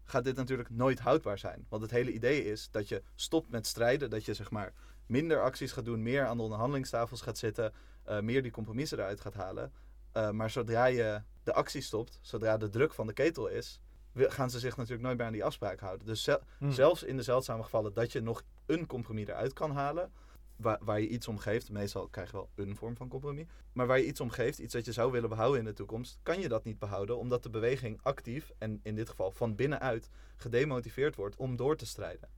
gaat 0.05 0.25
dit 0.25 0.37
natuurlijk 0.37 0.71
nooit 0.71 0.99
houdbaar 0.99 1.39
zijn. 1.39 1.67
Want 1.69 1.83
het 1.83 1.91
hele 1.91 2.13
idee 2.13 2.45
is 2.45 2.71
dat 2.71 2.89
je 2.89 3.03
stopt 3.15 3.51
met 3.51 3.67
strijden, 3.67 4.11
dat 4.11 4.25
je 4.25 4.35
zeg 4.35 4.51
maar 4.51 4.73
minder 5.07 5.43
acties 5.43 5.73
gaat 5.73 5.85
doen, 5.85 6.03
meer 6.03 6.27
aan 6.27 6.37
de 6.37 6.43
onderhandelingstafels 6.43 7.21
gaat 7.21 7.39
zitten, 7.39 7.73
uh, 8.09 8.21
meer 8.21 8.43
die 8.43 8.53
compromissen 8.53 8.99
eruit 8.99 9.21
gaat 9.21 9.35
halen. 9.35 9.73
Uh, 10.17 10.31
maar 10.31 10.51
zodra 10.51 10.85
je 10.85 11.23
de 11.43 11.53
actie 11.53 11.81
stopt, 11.81 12.19
zodra 12.23 12.57
de 12.57 12.69
druk 12.69 12.95
van 12.95 13.07
de 13.07 13.13
ketel 13.13 13.49
is, 13.49 13.81
gaan 14.15 14.51
ze 14.51 14.59
zich 14.59 14.77
natuurlijk 14.77 15.03
nooit 15.03 15.17
meer 15.17 15.27
aan 15.27 15.33
die 15.33 15.45
afspraak 15.45 15.81
houden. 15.81 16.07
Dus 16.07 16.23
zel 16.23 16.41
hmm. 16.59 16.73
zelfs 16.73 17.03
in 17.03 17.17
de 17.17 17.23
zeldzame 17.23 17.63
gevallen 17.63 17.95
dat 17.95 18.13
je 18.13 18.21
nog 18.21 18.43
een 18.67 18.87
compromis 18.87 19.27
eruit 19.27 19.53
kan 19.53 19.71
halen, 19.71 20.13
waar, 20.57 20.79
waar 20.81 21.01
je 21.01 21.09
iets 21.09 21.29
om 21.29 21.39
geeft, 21.39 21.71
meestal 21.71 22.09
krijg 22.09 22.31
je 22.31 22.37
wel 22.37 22.51
een 22.55 22.77
vorm 22.77 22.97
van 22.97 23.09
compromis, 23.09 23.47
maar 23.73 23.87
waar 23.87 23.99
je 23.99 24.07
iets 24.07 24.21
om 24.21 24.31
geeft, 24.31 24.59
iets 24.59 24.73
dat 24.73 24.85
je 24.85 24.93
zou 24.93 25.13
willen 25.13 25.29
behouden 25.29 25.59
in 25.59 25.65
de 25.65 25.73
toekomst, 25.73 26.19
kan 26.23 26.41
je 26.41 26.49
dat 26.49 26.65
niet 26.65 26.79
behouden, 26.79 27.19
omdat 27.19 27.43
de 27.43 27.51
beweging 27.51 27.99
actief, 28.03 28.53
en 28.59 28.81
in 28.83 28.95
dit 28.95 29.09
geval 29.09 29.31
van 29.31 29.55
binnenuit, 29.55 30.11
gedemotiveerd 30.37 31.17
wordt 31.17 31.37
om 31.37 31.57
door 31.57 31.77
te 31.77 31.87
strijden. 31.87 32.29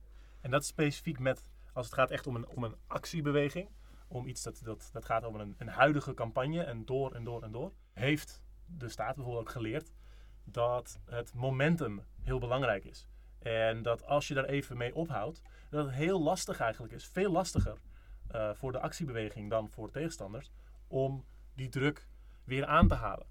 En 0.40 0.50
dat 0.50 0.64
specifiek 0.64 1.18
met, 1.18 1.42
als 1.72 1.86
het 1.86 1.94
gaat 1.94 2.10
echt 2.10 2.26
om 2.26 2.36
een, 2.36 2.48
om 2.48 2.64
een 2.64 2.76
actiebeweging, 2.86 3.68
om 4.10 4.26
iets 4.26 4.42
dat, 4.42 4.60
dat, 4.64 4.88
dat 4.92 5.04
gaat 5.04 5.24
om 5.24 5.34
een, 5.34 5.54
een 5.58 5.68
huidige 5.68 6.14
campagne 6.14 6.62
en 6.62 6.84
door 6.84 7.14
en 7.14 7.24
door 7.24 7.42
en 7.42 7.52
door, 7.52 7.72
heeft 7.92 8.42
de 8.66 8.88
staat 8.88 9.14
bijvoorbeeld 9.14 9.46
ook 9.46 9.52
geleerd 9.52 9.92
dat 10.44 11.00
het 11.04 11.34
momentum 11.34 12.02
heel 12.22 12.38
belangrijk 12.38 12.84
is. 12.84 13.08
En 13.38 13.82
dat 13.82 14.04
als 14.04 14.28
je 14.28 14.34
daar 14.34 14.44
even 14.44 14.76
mee 14.76 14.94
ophoudt, 14.94 15.42
dat 15.70 15.84
het 15.84 15.94
heel 15.94 16.22
lastig 16.22 16.60
eigenlijk 16.60 16.92
is. 16.92 17.06
Veel 17.06 17.30
lastiger 17.30 17.78
uh, 18.34 18.54
voor 18.54 18.72
de 18.72 18.80
actiebeweging 18.80 19.50
dan 19.50 19.70
voor 19.70 19.90
tegenstanders 19.90 20.50
om 20.86 21.24
die 21.54 21.68
druk 21.68 22.08
weer 22.44 22.66
aan 22.66 22.88
te 22.88 22.94
halen. 22.94 23.26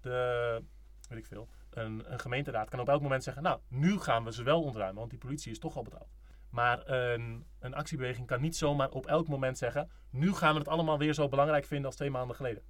De, 0.00 0.62
weet 1.08 1.18
ik 1.18 1.26
veel, 1.26 1.48
een, 1.70 2.12
een, 2.12 2.18
gemeenteraad 2.18 2.68
kan 2.68 2.80
op 2.80 2.88
elk 2.88 3.02
moment 3.02 3.22
zeggen, 3.22 3.42
nou, 3.42 3.60
nu 3.68 3.98
gaan 3.98 4.24
we 4.24 4.32
ze 4.32 4.42
wel 4.42 4.62
ontruimen, 4.62 4.98
want 4.98 5.10
die 5.10 5.18
politie 5.18 5.50
is 5.50 5.58
toch 5.58 5.76
al 5.76 5.82
betaald. 5.82 6.16
Maar 6.54 6.88
een, 6.88 7.46
een 7.58 7.74
actiebeweging 7.74 8.26
kan 8.26 8.40
niet 8.40 8.56
zomaar 8.56 8.90
op 8.90 9.06
elk 9.06 9.28
moment 9.28 9.58
zeggen, 9.58 9.90
nu 10.10 10.32
gaan 10.32 10.52
we 10.52 10.58
het 10.58 10.68
allemaal 10.68 10.98
weer 10.98 11.14
zo 11.14 11.28
belangrijk 11.28 11.64
vinden 11.64 11.86
als 11.86 11.96
twee 11.96 12.10
maanden 12.10 12.36
geleden. 12.36 12.62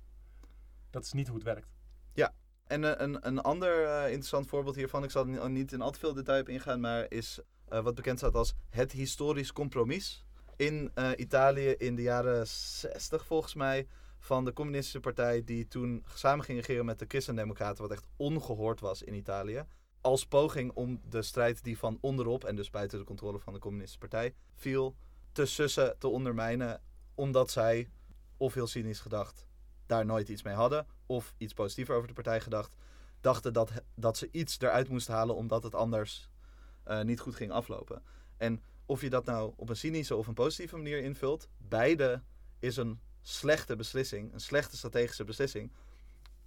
Dat 0.90 1.05
is 1.05 1.12
niet 1.12 1.27
hoe 1.27 1.37
het 1.37 1.44
werkt. 1.44 1.73
Ja, 2.12 2.33
en 2.66 2.83
uh, 2.83 2.90
een, 2.94 3.27
een 3.27 3.38
ander 3.38 3.83
uh, 3.83 4.05
interessant 4.05 4.47
voorbeeld 4.47 4.77
hiervan, 4.77 5.05
ik 5.05 5.11
zal 5.11 5.25
niet 5.25 5.73
in 5.73 5.81
al 5.81 5.90
te 5.90 5.99
veel 5.99 6.14
detail 6.14 6.40
op 6.40 6.49
ingaan, 6.49 6.81
maar 6.81 7.07
is 7.09 7.40
uh, 7.73 7.81
wat 7.81 7.94
bekend 7.94 8.18
staat 8.18 8.35
als 8.35 8.55
het 8.70 8.92
historisch 8.92 9.53
compromis 9.53 10.25
in 10.57 10.92
Italië 11.16 11.68
in 11.68 11.94
de 11.94 12.03
jaren 12.03 12.47
60 12.47 13.27
volgens 13.27 13.55
mij 13.55 13.87
van 14.18 14.44
de 14.44 14.53
communistische 14.53 15.01
partij 15.01 15.44
die 15.44 15.68
toen 15.68 16.05
samen 16.14 16.44
ging 16.44 16.59
regeren 16.59 16.85
met 16.85 16.99
de 16.99 17.05
christendemocraten, 17.09 17.83
wat 17.83 17.92
echt 17.92 18.07
ongehoord 18.16 18.81
was 18.81 19.03
in 19.03 19.14
Italië. 19.14 19.64
Als 20.05 20.27
poging 20.27 20.73
om 20.73 21.01
de 21.09 21.23
strijd 21.23 21.64
die 21.64 21.79
van 21.79 21.99
onderop 22.01 22.45
en 22.45 22.57
dus 22.57 22.71
buiten 22.71 22.99
de 22.99 23.05
controle 23.05 23.38
van 23.38 23.53
de 23.53 23.59
communistische 23.59 24.09
partij 24.09 24.35
viel, 24.55 24.97
te 25.33 25.47
sussen, 25.47 25.99
te 25.99 26.09
ondermijnen 26.09 26.81
omdat 27.14 27.51
zij, 27.51 27.90
of 28.37 28.55
heel 28.55 28.67
cynisch 28.67 29.01
gedacht, 29.01 29.47
daar 29.87 30.07
nooit 30.07 30.29
iets 30.29 30.43
mee 30.43 30.55
hadden, 30.55 30.87
of 31.07 31.35
iets 31.38 31.53
positiever 31.53 31.95
over 31.95 32.09
de 32.09 32.14
partij 32.14 32.40
gedacht, 32.40 32.75
dachten 33.21 33.53
dat, 33.53 33.73
dat 33.95 34.17
ze 34.17 34.29
iets 34.31 34.61
eruit 34.61 34.88
moesten 34.88 35.14
halen 35.14 35.35
omdat 35.35 35.62
het 35.62 35.75
anders 35.75 36.31
eh, 36.83 37.01
niet 37.03 37.21
goed 37.21 37.35
ging 37.35 37.51
aflopen. 37.51 38.03
En 38.37 38.62
of 38.87 39.01
je 39.01 39.11
dat 39.11 39.25
nou 39.25 39.53
op 39.57 39.69
een 39.69 39.77
cynische 39.77 40.17
of 40.17 40.27
een 40.27 40.35
positieve 40.35 40.77
manier 40.77 40.99
invult, 40.99 41.49
beide 41.59 42.23
is 42.59 42.77
een 42.77 43.01
slechte 43.23 43.77
beslissing, 43.77 44.33
een 44.33 44.40
slechte 44.40 44.77
strategische 44.77 45.25
beslissing, 45.25 45.73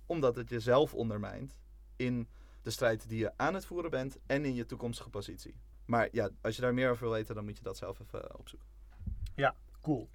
omdat 0.06 0.36
het 0.36 0.50
jezelf 0.50 0.94
ondermijnt 0.94 1.58
in 1.96 2.28
de 2.68 2.74
strijd 2.74 3.10
die 3.10 3.20
je 3.20 3.32
aan 3.38 3.54
het 3.54 3.66
voeren 3.66 3.92
bent 3.92 4.18
en 4.26 4.46
in 4.46 4.56
je 4.56 4.66
toekomstige 4.66 5.10
positie. 5.10 5.56
Maar 5.86 6.08
ja, 6.12 6.30
als 6.42 6.56
je 6.56 6.62
daar 6.62 6.74
meer 6.74 6.90
over 6.90 7.04
wil 7.04 7.14
weten, 7.14 7.36
dan 7.36 7.46
moet 7.46 7.58
je 7.58 7.64
dat 7.64 7.78
zelf 7.78 8.00
even 8.00 8.24
eh, 8.24 8.40
opzoeken. 8.40 8.68
Ja, 9.36 9.56
cool. 9.82 10.10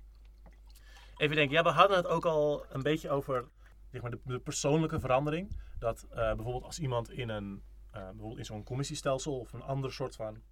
Even 1.17 1.37
denken, 1.37 1.57
ja, 1.57 1.63
we 1.63 1.69
hadden 1.69 1.97
het 1.97 2.07
ook 2.07 2.25
al 2.25 2.65
een 2.69 2.83
beetje 2.83 3.11
over 3.11 3.49
zeg 3.91 4.03
maar, 4.03 4.13
de, 4.25 4.39
persoonlijke 4.39 5.01
verandering. 5.01 5.57
Dat 5.79 6.07
uh, 6.09 6.15
bijvoorbeeld 6.15 6.65
als 6.65 6.79
iemand 6.79 7.11
in, 7.11 7.29
een, 7.29 7.63
uh, 7.95 8.03
bijvoorbeeld 8.05 8.39
in 8.39 8.45
zo'n 8.45 8.65
commissiestelsel 8.65 9.39
of 9.39 9.53
een 9.53 9.63
ander 9.63 9.93
soort 9.93 10.17
van 10.17 10.43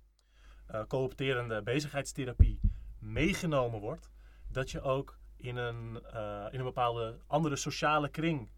uh, 0.70 0.82
coopterende 0.86 1.62
bezigheidstherapie 1.62 2.60
meegenomen 2.98 3.80
wordt, 3.80 4.10
dat 4.48 4.70
je 4.70 4.80
ook 4.80 5.18
in 5.36 5.56
een, 5.56 6.02
in 6.50 6.58
een 6.58 6.64
bepaalde 6.64 7.18
andere 7.26 7.56
sociale 7.56 8.08
kring 8.08 8.50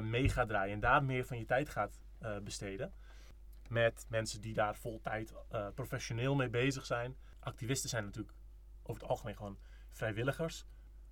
mee 0.00 0.28
gaat 0.28 0.48
draaien 0.48 0.74
en 0.74 0.80
daar 0.80 1.04
meer 1.04 1.24
van 1.24 1.38
je 1.38 1.44
tijd 1.44 1.68
gaat 1.68 2.03
besteden. 2.44 2.92
Met 3.68 4.06
mensen 4.08 4.40
die 4.40 4.54
daar 4.54 4.76
vol 4.76 5.00
tijd 5.00 5.34
professioneel 5.74 6.34
mee 6.34 6.48
bezig 6.48 6.86
zijn. 6.86 7.16
Activisten 7.40 7.88
zijn 7.88 8.04
natuurlijk 8.04 8.34
over 8.82 9.02
het 9.02 9.10
algemeen 9.10 9.36
gewoon 9.36 9.58
vrijwilligers. 9.90 10.66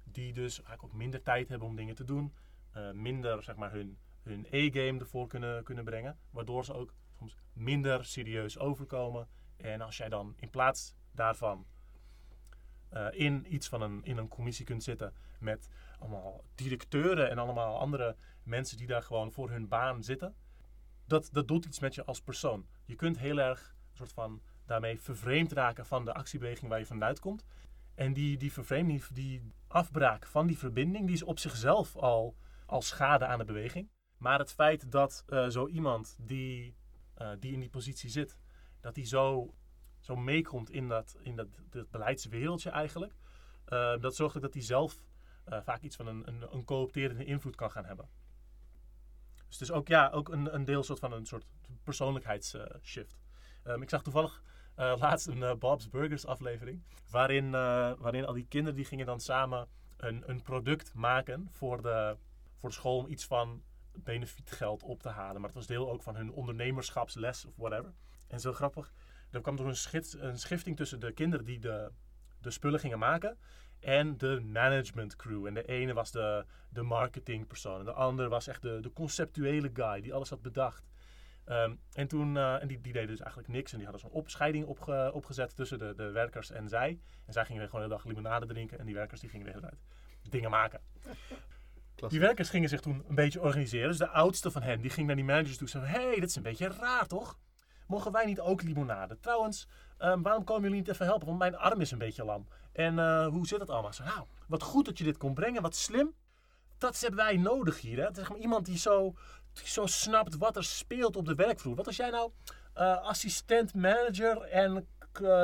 Die 0.05 0.33
dus 0.33 0.53
eigenlijk 0.63 0.83
ook 0.83 0.99
minder 0.99 1.23
tijd 1.23 1.49
hebben 1.49 1.69
om 1.69 1.77
dingen 1.77 1.95
te 1.95 2.05
doen. 2.05 2.35
Uh, 2.77 2.91
minder 2.91 3.43
zeg 3.43 3.57
maar, 3.57 3.73
hun, 3.73 3.99
hun 4.23 4.47
e-game 4.51 4.99
ervoor 4.99 5.27
kunnen, 5.27 5.65
kunnen 5.65 5.85
brengen. 5.85 6.19
Waardoor 6.31 6.65
ze 6.65 6.75
ook 6.75 6.95
soms 7.19 7.37
minder 7.53 8.05
serieus 8.05 8.59
overkomen. 8.59 9.29
En 9.57 9.81
als 9.81 9.97
jij 9.97 10.09
dan 10.09 10.35
in 10.37 10.51
plaats 10.51 10.95
daarvan 11.11 11.67
in 13.11 13.55
iets 13.55 13.69
van 13.69 13.83
een, 13.83 14.05
in 14.05 14.17
een 14.17 14.29
commissie 14.29 14.65
kunt 14.65 14.83
zitten 14.83 15.15
met 15.39 15.69
allemaal 15.99 16.45
directeuren 16.55 17.31
en 17.31 17.39
allemaal 17.39 17.79
andere 17.79 18.17
mensen 18.43 18.77
die 18.77 18.87
daar 18.87 19.03
gewoon 19.03 19.33
voor 19.33 19.51
hun 19.51 19.69
baan 19.69 20.03
zitten. 20.03 20.35
Dat, 21.07 21.29
dat 21.33 21.49
doet 21.49 21.65
iets 21.65 21.79
met 21.79 21.95
je 21.95 22.05
als 22.05 22.21
persoon. 22.21 22.67
Je 22.85 22.95
kunt 22.95 23.19
heel 23.19 23.39
erg 23.39 23.75
soort 23.93 24.13
van 24.13 24.43
daarmee 24.67 25.01
vervreemd 25.01 25.53
raken 25.53 25.87
van 25.87 26.05
de 26.05 26.15
actiebeweging 26.15 26.71
waar 26.71 26.79
je 26.79 26.87
vanuit 26.87 27.21
komt. 27.21 27.45
En 27.95 28.13
die, 28.13 28.37
die 28.37 28.53
vervreemding, 28.53 29.05
die 29.07 29.53
afbraak 29.67 30.27
van 30.27 30.47
die 30.47 30.59
verbinding, 30.59 31.07
die 31.07 31.15
is 31.15 31.23
op 31.23 31.39
zichzelf 31.39 31.97
al, 31.97 32.37
al 32.67 32.83
schade 32.83 33.27
aan 33.27 33.39
de 33.39 33.45
beweging. 33.45 33.91
Maar 34.17 34.39
het 34.39 34.53
feit 34.53 34.91
dat 34.91 35.25
uh, 35.29 35.49
zo 35.49 35.69
iemand 35.69 36.17
die, 36.21 36.77
uh, 37.19 37.31
die 37.39 37.53
in 37.53 37.61
die 37.61 37.69
positie 37.69 38.11
zit, 38.11 38.39
dat 38.81 38.95
die 38.95 39.05
zo, 39.05 39.55
zo 40.01 40.17
meekomt 40.17 40.71
in 40.71 40.89
dat, 40.89 41.17
in 41.23 41.37
dat, 41.37 41.49
beleidswereldje 41.91 42.71
eigenlijk, 42.71 43.15
uh, 43.69 43.99
dat 44.01 44.17
zorgt 44.17 44.41
dat 44.41 44.55
hij 44.55 44.63
zelf 44.63 45.03
vaak 45.45 45.83
iets 45.83 45.97
van 45.97 46.07
een, 46.07 46.29
een, 46.29 46.67
een 46.95 47.27
invloed 47.27 47.57
kan 47.57 47.71
gaan 47.71 47.85
hebben. 47.85 48.09
Dus 49.53 49.61
het 49.61 49.69
is 49.71 49.75
ook, 49.75 49.89
ja, 49.89 50.11
ook 50.11 50.29
een, 50.29 50.55
een 50.55 50.65
deel 50.65 50.83
soort 50.83 50.99
van 50.99 51.13
een 51.13 51.27
soort 51.27 51.45
persoonlijkheidsshift. 51.85 53.19
Um, 53.65 53.83
ik 53.83 53.89
zag 53.89 54.03
toevallig 54.03 54.43
uh, 54.79 54.95
laatst 55.01 55.27
een 55.27 55.39
uh, 55.39 55.55
Bob's 55.55 55.89
Burgers 55.89 56.27
aflevering. 56.27 56.83
Waarin, 57.11 57.51
waarin 57.51 58.27
al 58.27 58.33
die 58.33 58.47
kinderen 58.49 58.77
die 58.77 58.85
gingen 58.85 59.07
dan 59.07 59.21
samen 59.21 59.69
een, 59.97 60.23
een 60.27 60.43
product 60.43 60.95
maken 60.95 61.49
voor 61.51 61.83
de, 61.83 62.17
voor 62.57 62.69
de 62.69 62.75
school 62.75 62.99
om 62.99 63.07
iets 63.07 63.25
van 63.25 63.63
benefietgeld 63.93 64.83
op 64.83 65.03
te 65.03 65.09
halen. 65.09 65.35
Maar 65.41 65.51
het 65.51 65.59
was 65.59 65.67
deel 65.67 65.91
ook 65.91 66.03
van 66.03 66.17
hun 66.17 66.33
ondernemerschapsles 66.33 67.45
of 67.45 67.57
whatever. 67.57 67.93
En 68.29 68.41
zo 68.41 68.53
grappig. 68.53 68.93
Er 69.31 69.41
kwam 69.41 69.59
er 69.59 69.67
een, 69.67 70.05
een 70.29 70.39
schifting 70.39 70.77
tussen 70.77 71.01
de 71.01 71.13
kinderen 71.13 71.45
die 71.45 71.59
de, 71.59 71.91
de 72.41 72.51
spullen 72.51 72.81
gingen 72.81 72.99
maken 72.99 73.39
en 73.83 74.19
de 74.19 74.41
management 74.41 75.17
crew. 75.17 75.47
En 75.47 75.55
de 75.55 75.65
ene 75.65 75.93
was 75.93 76.11
de, 76.11 76.45
de 76.69 76.83
marketingpersoon. 76.83 77.79
En 77.79 77.85
de 77.85 77.93
andere 77.93 78.29
was 78.29 78.47
echt 78.47 78.63
de, 78.63 78.81
de 78.81 78.93
conceptuele 78.93 79.71
guy 79.75 80.01
die 80.01 80.15
alles 80.15 80.31
had 80.31 80.43
bedacht. 80.43 80.91
Um, 81.47 81.81
en 81.93 82.09
toen, 82.09 82.35
uh, 82.35 82.63
en 82.63 82.69
die, 82.69 82.81
die 82.81 82.93
deden 82.93 83.09
dus 83.09 83.21
eigenlijk 83.21 83.53
niks. 83.53 83.73
En 83.73 83.79
die 83.79 83.87
hadden 83.87 84.09
zo'n 84.09 84.19
opscheiding 84.19 84.67
opge, 84.67 85.11
opgezet 85.15 85.57
tussen 85.57 85.79
de, 85.79 85.95
de 85.95 86.11
werkers 86.11 86.51
en 86.51 86.69
zij. 86.69 87.01
En 87.27 87.33
zij 87.33 87.45
gingen 87.45 87.69
gewoon 87.69 87.83
de 87.83 87.91
dag 87.91 88.05
limonade 88.05 88.47
drinken. 88.47 88.79
En 88.79 88.87
die 88.87 88.95
werkers 88.95 89.21
die 89.21 89.31
gingen 89.31 89.47
de 89.47 89.53
hele 89.53 89.67
tijd 89.67 89.81
dingen 90.31 90.51
maken. 90.51 90.81
Die 92.09 92.21
werkers 92.21 92.51
gingen 92.51 92.69
zich 92.69 92.81
toen 92.81 93.05
een 93.09 93.15
beetje 93.15 93.41
organiseren. 93.41 93.89
Dus 93.89 93.99
de 93.99 94.09
oudste 94.09 94.51
van 94.51 94.63
hen, 94.63 94.81
die 94.81 94.91
ging 94.91 95.07
naar 95.07 95.17
die 95.17 95.25
managers 95.25 95.57
toe. 95.57 95.69
Zei, 95.69 95.85
hé, 95.85 96.03
hey, 96.03 96.15
dit 96.15 96.29
is 96.29 96.37
een 96.37 96.43
beetje 96.43 96.69
raar, 96.69 97.07
toch? 97.07 97.39
Mogen 97.87 98.13
wij 98.13 98.25
niet 98.25 98.41
ook 98.41 98.63
limonade? 98.63 99.21
Trouwens, 99.21 99.69
um, 100.05 100.23
waarom 100.23 100.45
komen 100.45 100.63
jullie 100.63 100.77
niet 100.77 100.89
even 100.89 101.07
helpen? 101.07 101.27
Want 101.27 101.39
mijn 101.39 101.57
arm 101.57 101.81
is 101.81 101.91
een 101.91 101.99
beetje 101.99 102.25
lam. 102.25 102.47
En 102.73 102.95
uh, 102.95 103.27
hoe 103.27 103.47
zit 103.47 103.61
het 103.61 103.71
allemaal? 103.71 103.93
Zo, 103.93 104.05
nou, 104.05 104.27
wat 104.47 104.63
goed 104.63 104.85
dat 104.85 104.99
je 104.99 105.05
dit 105.05 105.17
kon 105.17 105.35
brengen. 105.35 105.63
Wat 105.63 105.77
slim. 105.77 106.15
Dat 106.79 107.01
hebben 107.01 107.25
wij 107.25 107.37
nodig 107.37 107.81
hier. 107.81 107.99
Hè? 107.99 108.21
Is 108.21 108.29
iemand 108.29 108.67
die 108.67 108.79
zo 108.79 109.15
zo 109.53 109.87
snapt 109.87 110.37
wat 110.37 110.57
er 110.57 110.65
speelt 110.65 111.17
op 111.17 111.27
de 111.27 111.35
werkvloer. 111.35 111.75
Wat 111.75 111.87
als 111.87 111.97
jij 111.97 112.11
nou 112.11 112.31
uh, 112.77 113.03
assistent 113.03 113.75
manager 113.75 114.41
en 114.41 114.73
uh, 114.77 114.83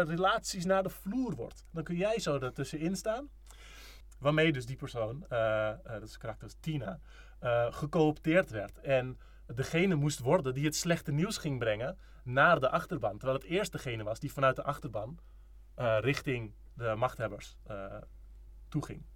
relaties 0.04 0.64
naar 0.64 0.82
de 0.82 0.88
vloer 0.90 1.34
wordt? 1.34 1.64
Dan 1.70 1.84
kun 1.84 1.96
jij 1.96 2.20
zo 2.20 2.38
ertussenin 2.38 2.96
staan. 2.96 3.28
Waarmee 4.18 4.52
dus 4.52 4.66
die 4.66 4.76
persoon, 4.76 5.24
dat 5.82 6.02
is 6.02 6.18
karakter 6.18 6.50
Tina, 6.60 7.00
gecoopteerd 7.70 8.50
werd. 8.50 8.80
En 8.80 9.18
degene 9.46 9.94
moest 9.94 10.18
worden 10.18 10.54
die 10.54 10.64
het 10.64 10.76
slechte 10.76 11.12
nieuws 11.12 11.38
ging 11.38 11.58
brengen 11.58 11.98
naar 12.28 12.60
de 12.60 12.70
achterban. 12.70 13.18
Terwijl 13.18 13.38
het 13.38 13.48
eerst 13.48 13.72
degene 13.72 14.02
was 14.02 14.18
die 14.18 14.32
vanuit 14.32 14.56
de 14.56 14.62
achterban 14.62 15.18
richting 16.00 16.54
de 16.74 16.94
machthebbers 16.96 17.58
toeging. 18.68 19.06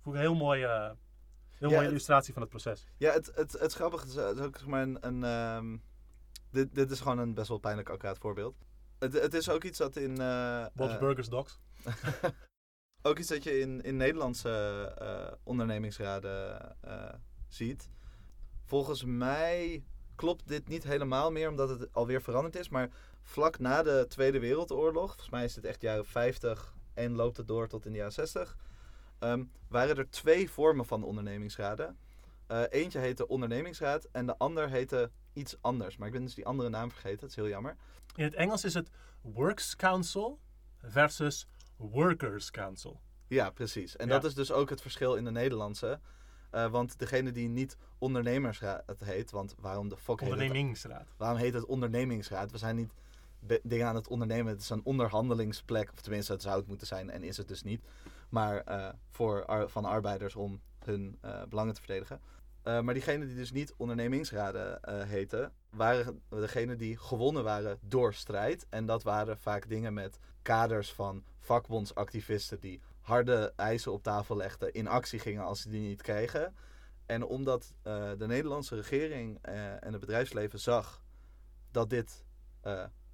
Vond 0.00 0.16
ik 0.16 0.22
een 0.22 0.28
heel 0.28 0.34
mooi 0.34 0.66
Heel 1.62 1.70
ja, 1.70 1.76
mooie 1.76 1.88
illustratie 1.88 2.32
van 2.32 2.42
het 2.42 2.50
proces. 2.50 2.86
Ja, 2.96 3.12
het, 3.12 3.32
het, 3.34 3.52
het 3.52 3.72
grappige 3.72 4.06
is, 4.06 4.14
is 4.14 4.40
ook 4.40 4.58
zeg 4.58 4.66
maar 4.66 4.82
een... 4.82 4.98
een 5.00 5.24
um, 5.24 5.82
dit, 6.50 6.74
dit 6.74 6.90
is 6.90 7.00
gewoon 7.00 7.18
een 7.18 7.34
best 7.34 7.48
wel 7.48 7.58
pijnlijk 7.58 7.88
accuraat 7.88 8.18
voorbeeld. 8.18 8.56
Het, 8.98 9.12
het 9.12 9.34
is 9.34 9.48
ook 9.48 9.64
iets 9.64 9.78
dat 9.78 9.96
in... 9.96 10.20
Uh, 10.20 10.66
Bob's 10.74 10.92
uh, 10.92 10.98
Burgers 10.98 11.28
Docs. 11.28 11.60
ook 13.08 13.18
iets 13.18 13.28
dat 13.28 13.44
je 13.44 13.58
in, 13.58 13.80
in 13.80 13.96
Nederlandse 13.96 14.96
uh, 15.02 15.36
ondernemingsraden 15.42 16.76
ziet. 17.48 17.90
Volgens 18.64 19.04
mij 19.04 19.84
klopt 20.22 20.48
dit 20.48 20.68
niet 20.68 20.84
helemaal 20.84 21.30
meer, 21.30 21.48
omdat 21.48 21.68
het 21.68 21.94
alweer 21.94 22.22
veranderd 22.22 22.56
is. 22.56 22.68
Maar 22.68 22.90
vlak 23.22 23.58
na 23.58 23.82
de 23.82 24.06
Tweede 24.08 24.38
Wereldoorlog, 24.38 25.06
volgens 25.06 25.30
mij 25.30 25.44
is 25.44 25.56
het 25.56 25.64
echt 25.64 25.82
jaren 25.82 26.06
50 26.06 26.74
en 26.94 27.14
loopt 27.14 27.36
het 27.36 27.48
door 27.48 27.68
tot 27.68 27.86
in 27.86 27.92
de 27.92 27.98
jaren 27.98 28.12
60 28.12 28.56
um, 29.20 29.50
waren 29.68 29.96
er 29.96 30.10
twee 30.10 30.50
vormen 30.50 30.86
van 30.86 31.02
ondernemingsraden. 31.02 31.98
Uh, 32.48 32.62
eentje 32.68 32.98
heette 32.98 33.26
ondernemingsraad 33.28 34.08
en 34.12 34.26
de 34.26 34.38
ander 34.38 34.68
heette 34.70 35.10
iets 35.32 35.56
anders. 35.60 35.96
Maar 35.96 36.06
ik 36.06 36.12
ben 36.14 36.24
dus 36.24 36.34
die 36.34 36.46
andere 36.46 36.68
naam 36.68 36.90
vergeten, 36.90 37.20
dat 37.20 37.28
is 37.28 37.36
heel 37.36 37.48
jammer. 37.48 37.76
In 38.14 38.24
het 38.24 38.34
Engels 38.34 38.64
is 38.64 38.74
het 38.74 38.90
Works 39.20 39.76
Council 39.76 40.38
versus 40.82 41.46
Workers 41.76 42.50
Council. 42.50 43.00
Ja, 43.28 43.50
precies. 43.50 43.96
En 43.96 44.06
ja. 44.06 44.12
dat 44.12 44.24
is 44.24 44.34
dus 44.34 44.52
ook 44.52 44.70
het 44.70 44.80
verschil 44.80 45.14
in 45.14 45.24
de 45.24 45.30
Nederlandse. 45.30 46.00
Uh, 46.54 46.70
want 46.70 46.98
degene 46.98 47.32
die 47.32 47.48
niet 47.48 47.76
ondernemersraad 47.98 49.00
heet, 49.04 49.30
want 49.30 49.54
waarom 49.60 49.88
de 49.88 49.96
fuck 49.96 50.20
Ondernemingsraad. 50.20 50.98
Heet 50.98 51.08
het, 51.08 51.16
waarom 51.18 51.38
heet 51.38 51.54
het 51.54 51.64
ondernemingsraad? 51.64 52.50
We 52.50 52.58
zijn 52.58 52.76
niet 52.76 52.92
dingen 53.62 53.86
aan 53.86 53.94
het 53.94 54.08
ondernemen. 54.08 54.52
Het 54.52 54.62
is 54.62 54.70
een 54.70 54.84
onderhandelingsplek, 54.84 55.92
of 55.92 56.00
tenminste 56.00 56.32
het 56.32 56.42
zou 56.42 56.56
het 56.56 56.66
moeten 56.66 56.86
zijn 56.86 57.10
en 57.10 57.22
is 57.22 57.36
het 57.36 57.48
dus 57.48 57.62
niet 57.62 57.82
maar 58.32 58.62
uh, 58.68 58.88
voor 59.10 59.44
ar 59.44 59.68
van 59.68 59.84
arbeiders 59.84 60.36
om 60.36 60.60
hun 60.84 61.18
uh, 61.24 61.42
belangen 61.48 61.74
te 61.74 61.80
verdedigen. 61.80 62.20
Uh, 62.64 62.80
maar 62.80 62.94
diegenen 62.94 63.26
die 63.26 63.36
dus 63.36 63.52
niet 63.52 63.74
ondernemingsraden 63.76 64.80
heten, 65.06 65.52
waren 65.70 66.22
degenen 66.28 66.78
die 66.78 66.98
gewonnen 66.98 67.44
waren 67.44 67.78
door 67.80 68.14
strijd. 68.14 68.66
En 68.68 68.86
dat 68.86 69.02
waren 69.02 69.38
vaak 69.38 69.68
dingen 69.68 69.94
met 69.94 70.18
kaders 70.42 70.92
van 70.92 71.24
vakbondsactivisten 71.38 72.60
die 72.60 72.80
harde 73.02 73.52
eisen 73.56 73.92
op 73.92 74.02
tafel 74.02 74.36
legden, 74.36 74.72
in 74.72 74.86
actie 74.86 75.18
gingen 75.18 75.44
als 75.44 75.60
ze 75.60 75.68
die 75.68 75.80
niet 75.80 76.02
kregen. 76.02 76.56
En 77.06 77.24
omdat 77.24 77.74
de 77.82 78.24
Nederlandse 78.26 78.74
regering 78.74 79.38
en 79.42 79.92
het 79.92 80.00
bedrijfsleven 80.00 80.60
zag 80.60 81.02
dat 81.70 81.90
dit 81.90 82.24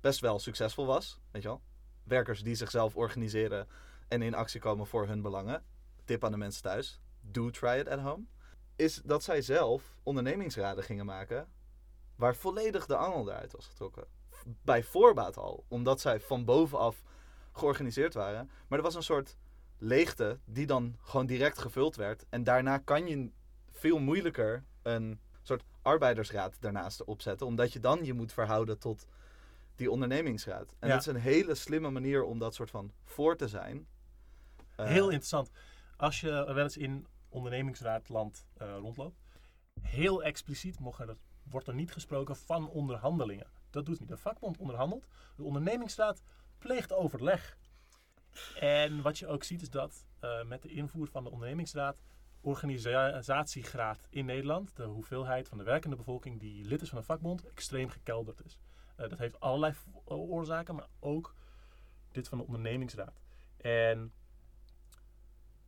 best 0.01 0.20
wel 0.20 0.39
succesvol 0.39 0.86
was, 0.86 1.20
weet 1.30 1.43
je 1.43 1.49
wel, 1.49 1.62
werkers 2.03 2.43
die 2.43 2.55
zichzelf 2.55 2.97
organiseren 2.97 3.68
en 4.09 4.22
in 4.22 4.34
actie 4.34 4.61
komen 4.61 4.86
voor 4.86 5.07
hun 5.07 5.22
belangen. 5.22 5.64
Tip 6.05 6.24
aan 6.24 6.30
de 6.30 6.36
mensen 6.36 6.62
thuis: 6.62 7.01
do 7.20 7.51
try 7.51 7.78
it 7.78 7.89
at 7.89 8.01
home. 8.01 8.24
Is 8.76 9.01
dat 9.05 9.22
zij 9.22 9.43
zelf 9.43 9.97
ondernemingsraden 10.03 10.84
gingen 10.84 11.07
maken 11.07 11.49
waar 12.16 12.36
volledig 12.36 12.86
de 12.86 12.97
angel 12.97 13.28
eruit 13.28 13.53
was 13.53 13.66
getrokken. 13.66 14.07
Bij 14.62 14.82
voorbaat 14.82 15.36
al, 15.36 15.64
omdat 15.68 16.01
zij 16.01 16.20
van 16.20 16.45
bovenaf 16.45 17.03
georganiseerd 17.53 18.14
waren. 18.14 18.51
Maar 18.68 18.78
er 18.78 18.84
was 18.84 18.95
een 18.95 19.03
soort 19.03 19.36
leegte 19.79 20.39
die 20.45 20.66
dan 20.66 20.97
gewoon 21.01 21.26
direct 21.26 21.59
gevuld 21.59 21.97
werd. 21.97 22.24
En 22.29 22.45
daarna 22.45 22.79
kan 22.79 23.07
je 23.07 23.31
veel 23.70 23.99
moeilijker 23.99 24.64
een 24.83 25.20
soort 25.43 25.64
arbeidersraad 25.83 26.57
daarnaast 26.61 27.05
opzetten, 27.05 27.47
omdat 27.47 27.72
je 27.72 27.81
dan 27.81 28.05
je 28.05 28.12
moet 28.12 28.33
verhouden 28.33 28.79
tot 28.79 29.07
die 29.74 29.91
ondernemingsraad. 29.91 30.74
En 30.79 30.89
Ja. 30.89 30.95
dat 30.95 31.01
is 31.07 31.07
een 31.14 31.20
hele 31.20 31.55
slimme 31.55 31.91
manier 31.91 32.22
om 32.24 32.39
dat 32.39 32.55
soort 32.55 32.70
van 32.70 32.93
voor 33.05 33.37
te 33.37 33.49
zijn. 33.49 33.87
Eh, 34.76 34.87
Heel 34.87 35.05
interessant. 35.09 35.51
Als 35.97 36.20
je 36.20 36.31
wel 36.31 36.59
eens 36.59 36.76
in 36.76 37.07
ondernemingsraadland 37.29 38.47
eh, 38.57 38.76
rondloopt, 38.79 39.20
heel 39.81 40.22
expliciet 40.22 40.79
mocht 40.79 41.01
er, 41.01 41.16
wordt 41.43 41.66
er 41.68 41.74
niet 41.74 41.93
gesproken 41.93 42.37
van 42.37 42.68
onderhandelingen. 42.68 43.47
Dat 43.70 43.87
doet 43.87 44.01
niet. 44.01 44.09
De 44.09 44.16
vakbond 44.16 44.59
onderhandelt, 44.59 45.07
de 45.37 45.43
ondernemingsraad 45.43 46.22
pleegt 46.59 46.93
overleg. 46.93 47.57
En 48.59 49.03
wat 49.03 49.18
je 49.18 49.26
ook 49.26 49.45
ziet 49.45 49.62
is 49.62 49.70
dat 49.70 50.07
eh, 50.20 50.45
met 50.45 50.62
de 50.62 50.68
invoer 50.68 51.09
van 51.09 51.24
de 51.24 51.31
ondernemingsraad 51.31 52.03
organisatiegraad 52.41 54.07
in 54.11 54.24
Nederland, 54.24 54.76
de 54.76 54.85
hoeveelheid 54.85 55.49
van 55.49 55.59
de 55.59 55.64
werkende 55.64 55.97
bevolking 55.97 56.41
die 56.41 56.64
lid 56.64 56.83
is 56.83 56.89
van 56.89 56.99
een 56.99 57.05
vakbond, 57.05 57.45
extreem 57.45 57.89
gekelderd 57.89 58.45
is. 58.45 58.59
Eh, 58.97 59.09
dat 59.09 59.18
heeft 59.18 59.41
allerlei 59.41 59.74
oorzaken, 60.05 60.74
maar 60.74 60.89
ook 61.01 61.35
dit 62.12 62.29
van 62.29 62.39
de 62.39 62.45
ondernemingsraad. 62.45 63.20
En 63.57 64.12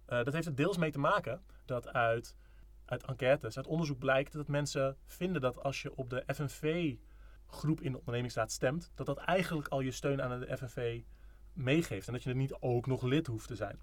eh, 0.04 0.24
dat 0.24 0.32
heeft 0.32 0.46
er 0.46 0.54
deels 0.54 0.76
mee 0.76 0.90
te 0.90 0.98
maken 0.98 1.42
dat 1.64 1.88
uit, 1.88 2.36
uit 2.84 3.04
enquêtes, 3.04 3.56
uit 3.56 3.66
onderzoek 3.66 3.98
blijkt 3.98 4.32
dat 4.32 4.48
mensen 4.48 4.96
vinden 5.06 5.40
dat 5.40 5.62
als 5.62 5.82
je 5.82 5.96
op 5.96 6.10
de 6.10 6.24
FNV-groep 6.26 7.80
in 7.80 7.92
de 7.92 7.98
ondernemingsraad 7.98 8.52
stemt, 8.52 8.92
dat 8.94 9.06
dat 9.06 9.18
eigenlijk 9.18 9.68
al 9.68 9.80
je 9.80 9.90
steun 9.90 10.22
aan 10.22 10.40
de 10.40 10.56
FNV 10.56 11.02
meegeeft. 11.52 12.06
En 12.06 12.12
dat 12.12 12.22
je 12.22 12.30
er 12.30 12.36
niet 12.36 12.56
ook 12.60 12.86
nog 12.86 13.02
lid 13.02 13.26
hoeft 13.26 13.48
te 13.48 13.56
zijn. 13.56 13.78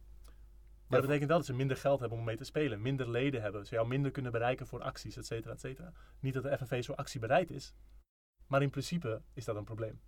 Maar 0.87 0.99
dat 0.99 1.07
betekent 1.07 1.29
wel 1.29 1.37
dat 1.37 1.47
ze 1.47 1.53
minder 1.53 1.77
geld 1.77 1.99
hebben 1.99 2.17
om 2.17 2.23
mee 2.23 2.35
te 2.35 2.43
spelen, 2.43 2.81
minder 2.81 3.09
leden 3.09 3.41
hebben, 3.41 3.65
ze 3.65 3.75
jou 3.75 3.87
minder 3.87 4.11
kunnen 4.11 4.31
bereiken 4.31 4.67
voor 4.67 4.81
acties, 4.81 5.17
et 5.17 5.25
cetera, 5.25 5.53
et 5.53 5.59
cetera. 5.59 5.91
Niet 6.19 6.33
dat 6.33 6.43
de 6.43 6.57
FNV 6.57 6.83
zo 6.83 6.93
actiebereid 6.93 7.51
is, 7.51 7.73
maar 8.47 8.61
in 8.61 8.69
principe 8.69 9.21
is 9.33 9.45
dat 9.45 9.55
een 9.55 9.63
probleem. 9.63 10.01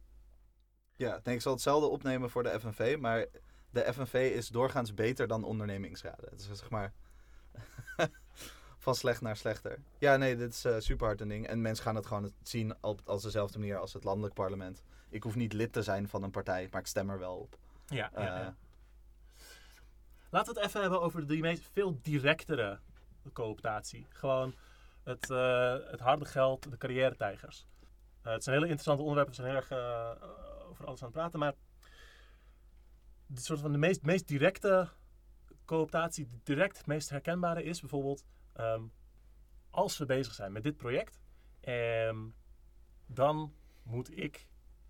Ja, 0.95 1.19
nee, 1.23 1.35
ik 1.35 1.41
zal 1.41 1.53
hetzelfde 1.53 1.87
opnemen 1.87 2.29
voor 2.29 2.43
de 2.43 2.59
FNV, 2.59 2.97
maar 2.99 3.25
de 3.69 3.93
FNV 3.93 4.31
is 4.35 4.47
doorgaans 4.47 4.93
beter 4.93 5.27
dan 5.27 5.43
ondernemingsraden. 5.43 6.29
Het 6.29 6.39
is 6.39 6.45
zeg 6.45 6.69
maar 6.69 6.93
van 8.89 8.97
slecht 8.97 9.21
naar 9.21 9.37
slechter. 9.37 9.79
Ja, 9.97 10.17
nee, 10.17 10.35
dit 10.35 10.53
is 10.53 10.65
eh, 10.65 10.75
super 10.79 11.05
hard 11.05 11.21
een 11.21 11.27
ding. 11.27 11.47
En 11.47 11.61
mensen 11.61 11.83
gaan 11.83 11.95
het 11.95 12.05
gewoon 12.05 12.31
zien 12.43 12.75
op 12.81 13.01
als 13.05 13.23
dezelfde 13.23 13.59
manier 13.59 13.77
als 13.77 13.93
het 13.93 14.03
landelijk 14.03 14.33
parlement. 14.33 14.83
Ik 15.09 15.23
hoef 15.23 15.35
niet 15.35 15.53
lid 15.53 15.73
te 15.73 15.81
zijn 15.81 16.07
van 16.07 16.23
een 16.23 16.31
partij, 16.31 16.67
maar 16.71 16.81
ik 16.81 16.87
stem 16.87 17.09
er 17.09 17.19
wel 17.19 17.35
op. 17.35 17.57
Ja, 17.85 18.11
ja, 18.15 18.21
ja. 18.21 18.55
Laten 20.29 20.53
we 20.53 20.59
het 20.59 20.69
even 20.69 20.81
hebben 20.81 21.01
over 21.01 21.27
de 21.27 21.37
meest 21.37 21.69
veel 21.73 21.99
directere 22.01 22.79
cooptatie. 23.33 24.05
Gewoon 24.09 24.53
het, 25.03 25.29
eh, 25.29 25.75
het 25.91 25.99
harde 25.99 26.25
geld, 26.25 26.71
de 26.71 26.77
carrière-tijgers. 26.77 27.67
Het 28.21 28.43
zijn 28.43 28.55
hele 28.55 28.67
interessante 28.67 29.01
onderwerpen, 29.01 29.35
we 29.35 29.41
zijn 29.41 29.55
heel 29.55 29.63
erg 29.69 29.71
over 30.69 30.85
alles 30.85 30.99
aan 30.99 31.07
het 31.07 31.17
praten, 31.17 31.39
maar 31.39 31.53
de 33.25 33.41
soort 33.41 33.59
van 33.59 33.71
de 33.71 33.77
meest, 33.77 34.01
meest 34.01 34.27
directe 34.27 34.89
cooptatie, 35.65 36.25
die 36.25 36.39
direct 36.43 36.77
het 36.77 36.87
meest 36.87 37.09
herkenbare 37.09 37.63
is 37.63 37.79
bijvoorbeeld 37.79 38.23
ehm, 38.59 38.83
als 39.69 39.97
we 39.97 40.05
bezig 40.05 40.33
zijn 40.33 40.51
met 40.51 40.63
dit 40.63 40.77
project, 40.77 41.19
ehm, 41.59 42.27
dan 43.05 43.53
moet 43.83 44.17
ik 44.17 44.47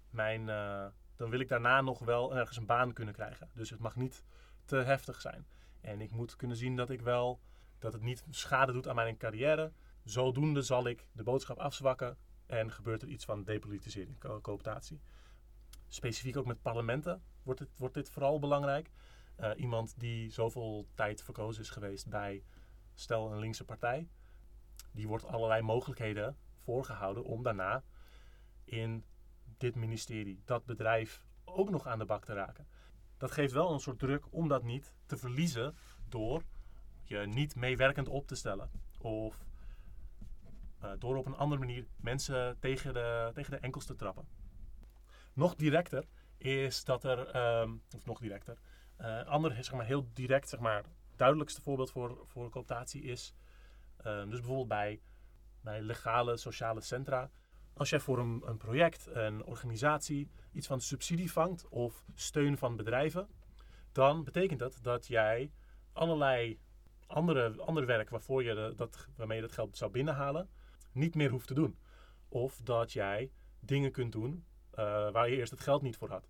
mijn, 0.10 0.50
eh, 0.50 0.88
dan 1.16 1.30
wil 1.30 1.40
ik 1.40 1.48
daarna 1.48 1.82
nog 1.82 2.00
wel 2.00 2.36
ergens 2.36 2.58
een 2.58 2.66
baan 2.66 2.94
kunnen 2.94 3.14
krijgen. 3.14 3.50
Dus 3.54 3.70
het 3.70 3.80
mag 3.80 3.96
niet 3.96 4.24
te 4.66 4.76
heftig 4.76 5.22
zijn. 5.22 5.48
En 5.82 6.02
ik 6.02 6.12
moet 6.12 6.36
kunnen 6.36 6.58
zien 6.58 6.76
dat 6.76 6.90
ik 6.90 7.02
wel, 7.02 7.42
dat 7.80 7.94
het 7.94 8.02
niet 8.02 8.24
schade 8.30 8.72
doet 8.72 8.88
aan 8.88 8.96
mijn 8.96 9.18
carrière. 9.18 9.72
Zodoende 10.04 10.62
zal 10.62 10.88
ik 10.88 11.08
de 11.12 11.24
boodschap 11.24 11.58
afzwakken 11.58 12.18
en 12.46 12.72
gebeurt 12.72 13.02
er 13.02 13.08
iets 13.08 13.26
van 13.26 13.44
depolitisering, 13.44 14.42
co-. 14.42 14.60
Specifiek 15.88 16.38
ook 16.38 16.46
met 16.46 16.62
parlementen 16.62 17.24
wordt 17.44 17.60
dit, 17.60 17.70
wordt 17.78 17.94
dit 17.94 18.10
vooral 18.10 18.40
belangrijk. 18.40 18.92
Eh, 19.36 19.52
iemand 19.56 20.00
die 20.00 20.32
zoveel 20.32 20.88
tijd 20.96 21.24
verkozen 21.24 21.62
is 21.62 21.70
geweest 21.70 22.10
bij, 22.10 22.44
stel 23.00 23.32
een 23.32 23.40
linkse 23.40 23.66
partij, 23.66 24.08
die 24.92 25.08
wordt 25.08 25.26
allerlei 25.26 25.62
mogelijkheden 25.62 26.38
voorgehouden 26.56 27.24
om 27.24 27.44
daarna 27.44 27.84
in 28.64 29.06
dit 29.58 29.76
ministerie, 29.76 30.42
dat 30.46 30.66
bedrijf 30.66 31.24
ook 31.44 31.70
nog 31.70 31.88
aan 31.88 32.00
de 32.00 32.06
bak 32.06 32.26
te 32.26 32.34
raken. 32.34 32.68
Dat 33.18 33.32
geeft 33.32 33.54
wel 33.54 33.74
een 33.74 33.80
soort 33.80 34.00
druk 34.00 34.34
om 34.34 34.48
dat 34.48 34.64
niet 34.64 34.94
te 35.06 35.18
verliezen 35.18 35.76
door 36.08 36.44
je 37.04 37.18
niet 37.18 37.56
meewerkend 37.56 38.08
op 38.08 38.28
te 38.28 38.36
stellen. 38.36 38.72
Of 39.00 39.46
eh, 40.80 40.92
door 41.00 41.18
op 41.18 41.26
een 41.26 41.38
andere 41.38 41.60
manier 41.60 41.88
mensen 41.96 42.60
tegen 42.60 42.94
de, 42.94 43.32
tegen 43.34 43.52
de 43.52 43.58
enkels 43.58 43.86
te 43.86 43.96
trappen. 43.96 44.28
Nog 45.34 45.56
directer 45.56 46.06
is 46.38 46.84
dat 46.84 47.04
er, 47.04 47.28
ehm, 47.28 47.76
of 47.96 48.06
nog 48.06 48.20
directer, 48.20 48.58
een 48.98 49.28
ander 49.28 49.64
zeg 49.64 49.74
maar, 49.74 49.86
heel 49.86 50.10
direct, 50.14 50.50
zeg 50.50 50.60
maar, 50.60 50.84
duidelijkste 51.20 51.62
voorbeeld 51.62 51.92
voor, 51.92 52.24
voor 52.26 52.50
cooptatie 52.50 53.02
is, 53.02 53.34
ehm, 53.98 54.30
dus 54.30 54.40
bijvoorbeeld 54.40 54.68
bij, 54.68 55.02
bij 55.62 55.82
legale 55.82 56.38
sociale 56.38 56.82
centra, 56.82 57.32
als 57.74 57.90
jij 57.90 58.00
voor 58.00 58.20
een, 58.20 58.42
een 58.46 58.58
project, 58.58 59.06
een 59.06 59.44
organisatie, 59.44 60.30
iets 60.52 60.68
van 60.68 60.82
subsidie 60.82 61.32
vangt 61.32 61.68
of 61.68 62.06
steun 62.16 62.58
van 62.58 62.76
bedrijven, 62.76 63.28
dan 63.92 64.24
betekent 64.24 64.60
dat 64.60 64.80
dat 64.82 65.08
jij 65.08 65.52
allerlei 65.94 66.60
andere, 67.08 67.62
andere 67.62 67.86
werk 67.86 68.10
waarvoor 68.10 68.44
je 68.44 68.74
dat, 68.76 69.08
waarmee 69.16 69.36
je 69.36 69.44
dat 69.44 69.52
geld 69.52 69.78
zou 69.78 69.92
binnenhalen, 69.92 70.50
niet 70.92 71.16
meer 71.16 71.30
hoeft 71.30 71.48
te 71.48 71.54
doen. 71.54 71.78
Of 72.30 72.62
dat 72.64 72.92
jij 72.92 73.32
dingen 73.60 73.92
kunt 73.92 74.12
doen 74.12 74.46
eh, 74.72 75.12
waar 75.12 75.30
je 75.30 75.36
eerst 75.36 75.52
het 75.52 75.60
geld 75.60 75.82
niet 75.82 75.98
voor 75.98 76.10
had. 76.10 76.30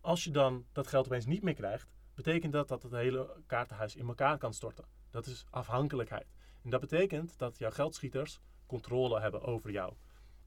Als 0.00 0.24
je 0.24 0.30
dan 0.30 0.66
dat 0.72 0.86
geld 0.86 1.06
opeens 1.06 1.26
niet 1.26 1.42
meer 1.42 1.54
krijgt, 1.54 1.95
betekent 2.16 2.52
dat 2.52 2.68
dat 2.68 2.82
het 2.82 2.92
hele 2.92 3.42
kaartenhuis 3.46 3.96
in 3.96 4.06
elkaar 4.06 4.38
kan 4.38 4.54
storten. 4.54 4.84
Dat 5.10 5.26
is 5.26 5.46
afhankelijkheid. 5.50 6.34
En 6.62 6.70
dat 6.70 6.80
betekent 6.80 7.38
dat 7.38 7.58
jouw 7.58 7.70
geldschieters 7.70 8.40
controle 8.66 9.20
hebben 9.20 9.42
over 9.42 9.70
jou. 9.70 9.94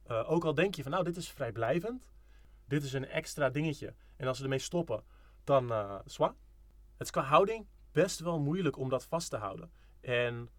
Uh, 0.07 0.31
ook 0.31 0.43
al 0.43 0.53
denk 0.53 0.75
je 0.75 0.83
van 0.83 0.91
nou, 0.91 1.03
dit 1.03 1.17
is 1.17 1.29
vrijblijvend. 1.29 2.11
Dit 2.65 2.83
is 2.83 2.93
een 2.93 3.07
extra 3.07 3.49
dingetje. 3.49 3.93
En 4.15 4.27
als 4.27 4.37
ze 4.37 4.43
ermee 4.43 4.59
stoppen, 4.59 5.03
dan 5.43 5.71
uh, 5.71 5.99
zwa. 6.05 6.35
Het 6.91 7.07
is 7.07 7.11
qua 7.11 7.21
houding 7.21 7.67
best 7.91 8.19
wel 8.19 8.39
moeilijk 8.39 8.77
om 8.77 8.89
dat 8.89 9.05
vast 9.05 9.29
te 9.29 9.37
houden. 9.37 9.71
En 10.01 10.49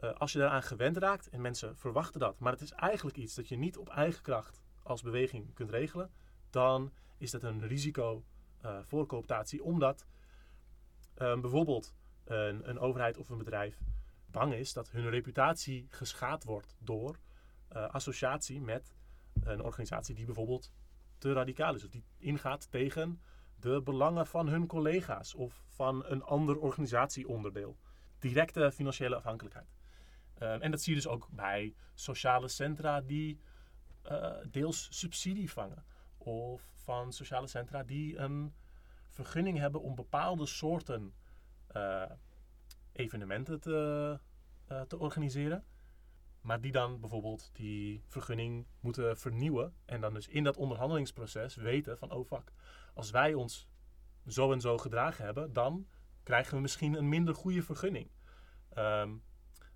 uh, 0.00 0.12
als 0.12 0.32
je 0.32 0.38
daaraan 0.38 0.62
gewend 0.62 0.96
raakt, 0.96 1.28
en 1.28 1.40
mensen 1.40 1.76
verwachten 1.76 2.20
dat, 2.20 2.38
maar 2.38 2.52
het 2.52 2.60
is 2.60 2.70
eigenlijk 2.72 3.16
iets 3.16 3.34
dat 3.34 3.48
je 3.48 3.56
niet 3.56 3.78
op 3.78 3.88
eigen 3.88 4.22
kracht 4.22 4.62
als 4.82 5.02
beweging 5.02 5.54
kunt 5.54 5.70
regelen, 5.70 6.10
dan 6.50 6.92
is 7.18 7.30
dat 7.30 7.42
een 7.42 7.66
risico 7.66 8.24
uh, 8.64 8.78
voor 8.82 9.06
cooptatie. 9.06 9.64
Omdat 9.64 10.04
uh, 11.18 11.40
bijvoorbeeld 11.40 11.94
een, 12.24 12.68
een 12.68 12.78
overheid 12.78 13.18
of 13.18 13.28
een 13.28 13.38
bedrijf 13.38 13.82
bang 14.26 14.54
is 14.54 14.72
dat 14.72 14.90
hun 14.90 15.10
reputatie 15.10 15.86
geschaad 15.90 16.44
wordt 16.44 16.76
door 16.78 17.18
uh, 17.72 17.88
associatie 17.88 18.60
met 18.60 18.94
een 19.42 19.62
organisatie 19.62 20.14
die 20.14 20.24
bijvoorbeeld 20.24 20.72
te 21.18 21.32
radicaal 21.32 21.74
is. 21.74 21.84
Of 21.84 21.90
die 21.90 22.04
ingaat 22.18 22.70
tegen 22.70 23.20
de 23.56 23.80
belangen 23.84 24.26
van 24.26 24.48
hun 24.48 24.66
collega's 24.66 25.34
of 25.34 25.64
van 25.68 26.04
een 26.06 26.22
ander 26.22 26.58
organisatieonderdeel. 26.58 27.76
Directe 28.18 28.72
financiële 28.72 29.16
afhankelijkheid. 29.16 29.74
Uh, 30.42 30.62
en 30.62 30.70
dat 30.70 30.80
zie 30.80 30.94
je 30.94 31.00
dus 31.00 31.10
ook 31.10 31.28
bij 31.30 31.74
sociale 31.94 32.48
centra 32.48 33.00
die 33.00 33.40
uh, 34.10 34.32
deels 34.50 34.88
subsidie 34.90 35.50
vangen. 35.50 35.84
Of 36.18 36.70
van 36.74 37.12
sociale 37.12 37.46
centra 37.46 37.82
die 37.82 38.16
een 38.16 38.54
vergunning 39.14 39.58
hebben 39.58 39.80
om 39.80 39.94
bepaalde 39.94 40.46
soorten 40.46 41.14
uh, 41.76 42.02
evenementen 42.92 43.60
te, 43.60 44.18
te 44.86 44.98
organiseren. 44.98 45.64
Maar 46.40 46.60
die 46.60 46.72
dan 46.72 47.00
bijvoorbeeld 47.00 47.50
die 47.52 48.02
vergunning 48.06 48.66
moeten 48.80 49.16
vernieuwen. 49.16 49.74
En 49.84 50.00
dan 50.00 50.14
dus 50.14 50.28
in 50.28 50.44
dat 50.44 50.56
onderhandelingsproces 50.56 51.54
weten 51.54 51.98
van, 51.98 52.10
oh 52.10 52.26
fuck, 52.26 52.52
als 52.94 53.10
wij 53.10 53.34
ons 53.34 53.68
zo 54.26 54.52
en 54.52 54.60
zo 54.60 54.78
gedragen 54.78 55.24
hebben, 55.24 55.52
dan 55.52 55.86
krijgen 56.22 56.54
we 56.54 56.60
misschien 56.60 56.94
een 56.94 57.08
minder 57.08 57.34
goede 57.34 57.62
vergunning. 57.62 58.10
Um, 58.78 59.22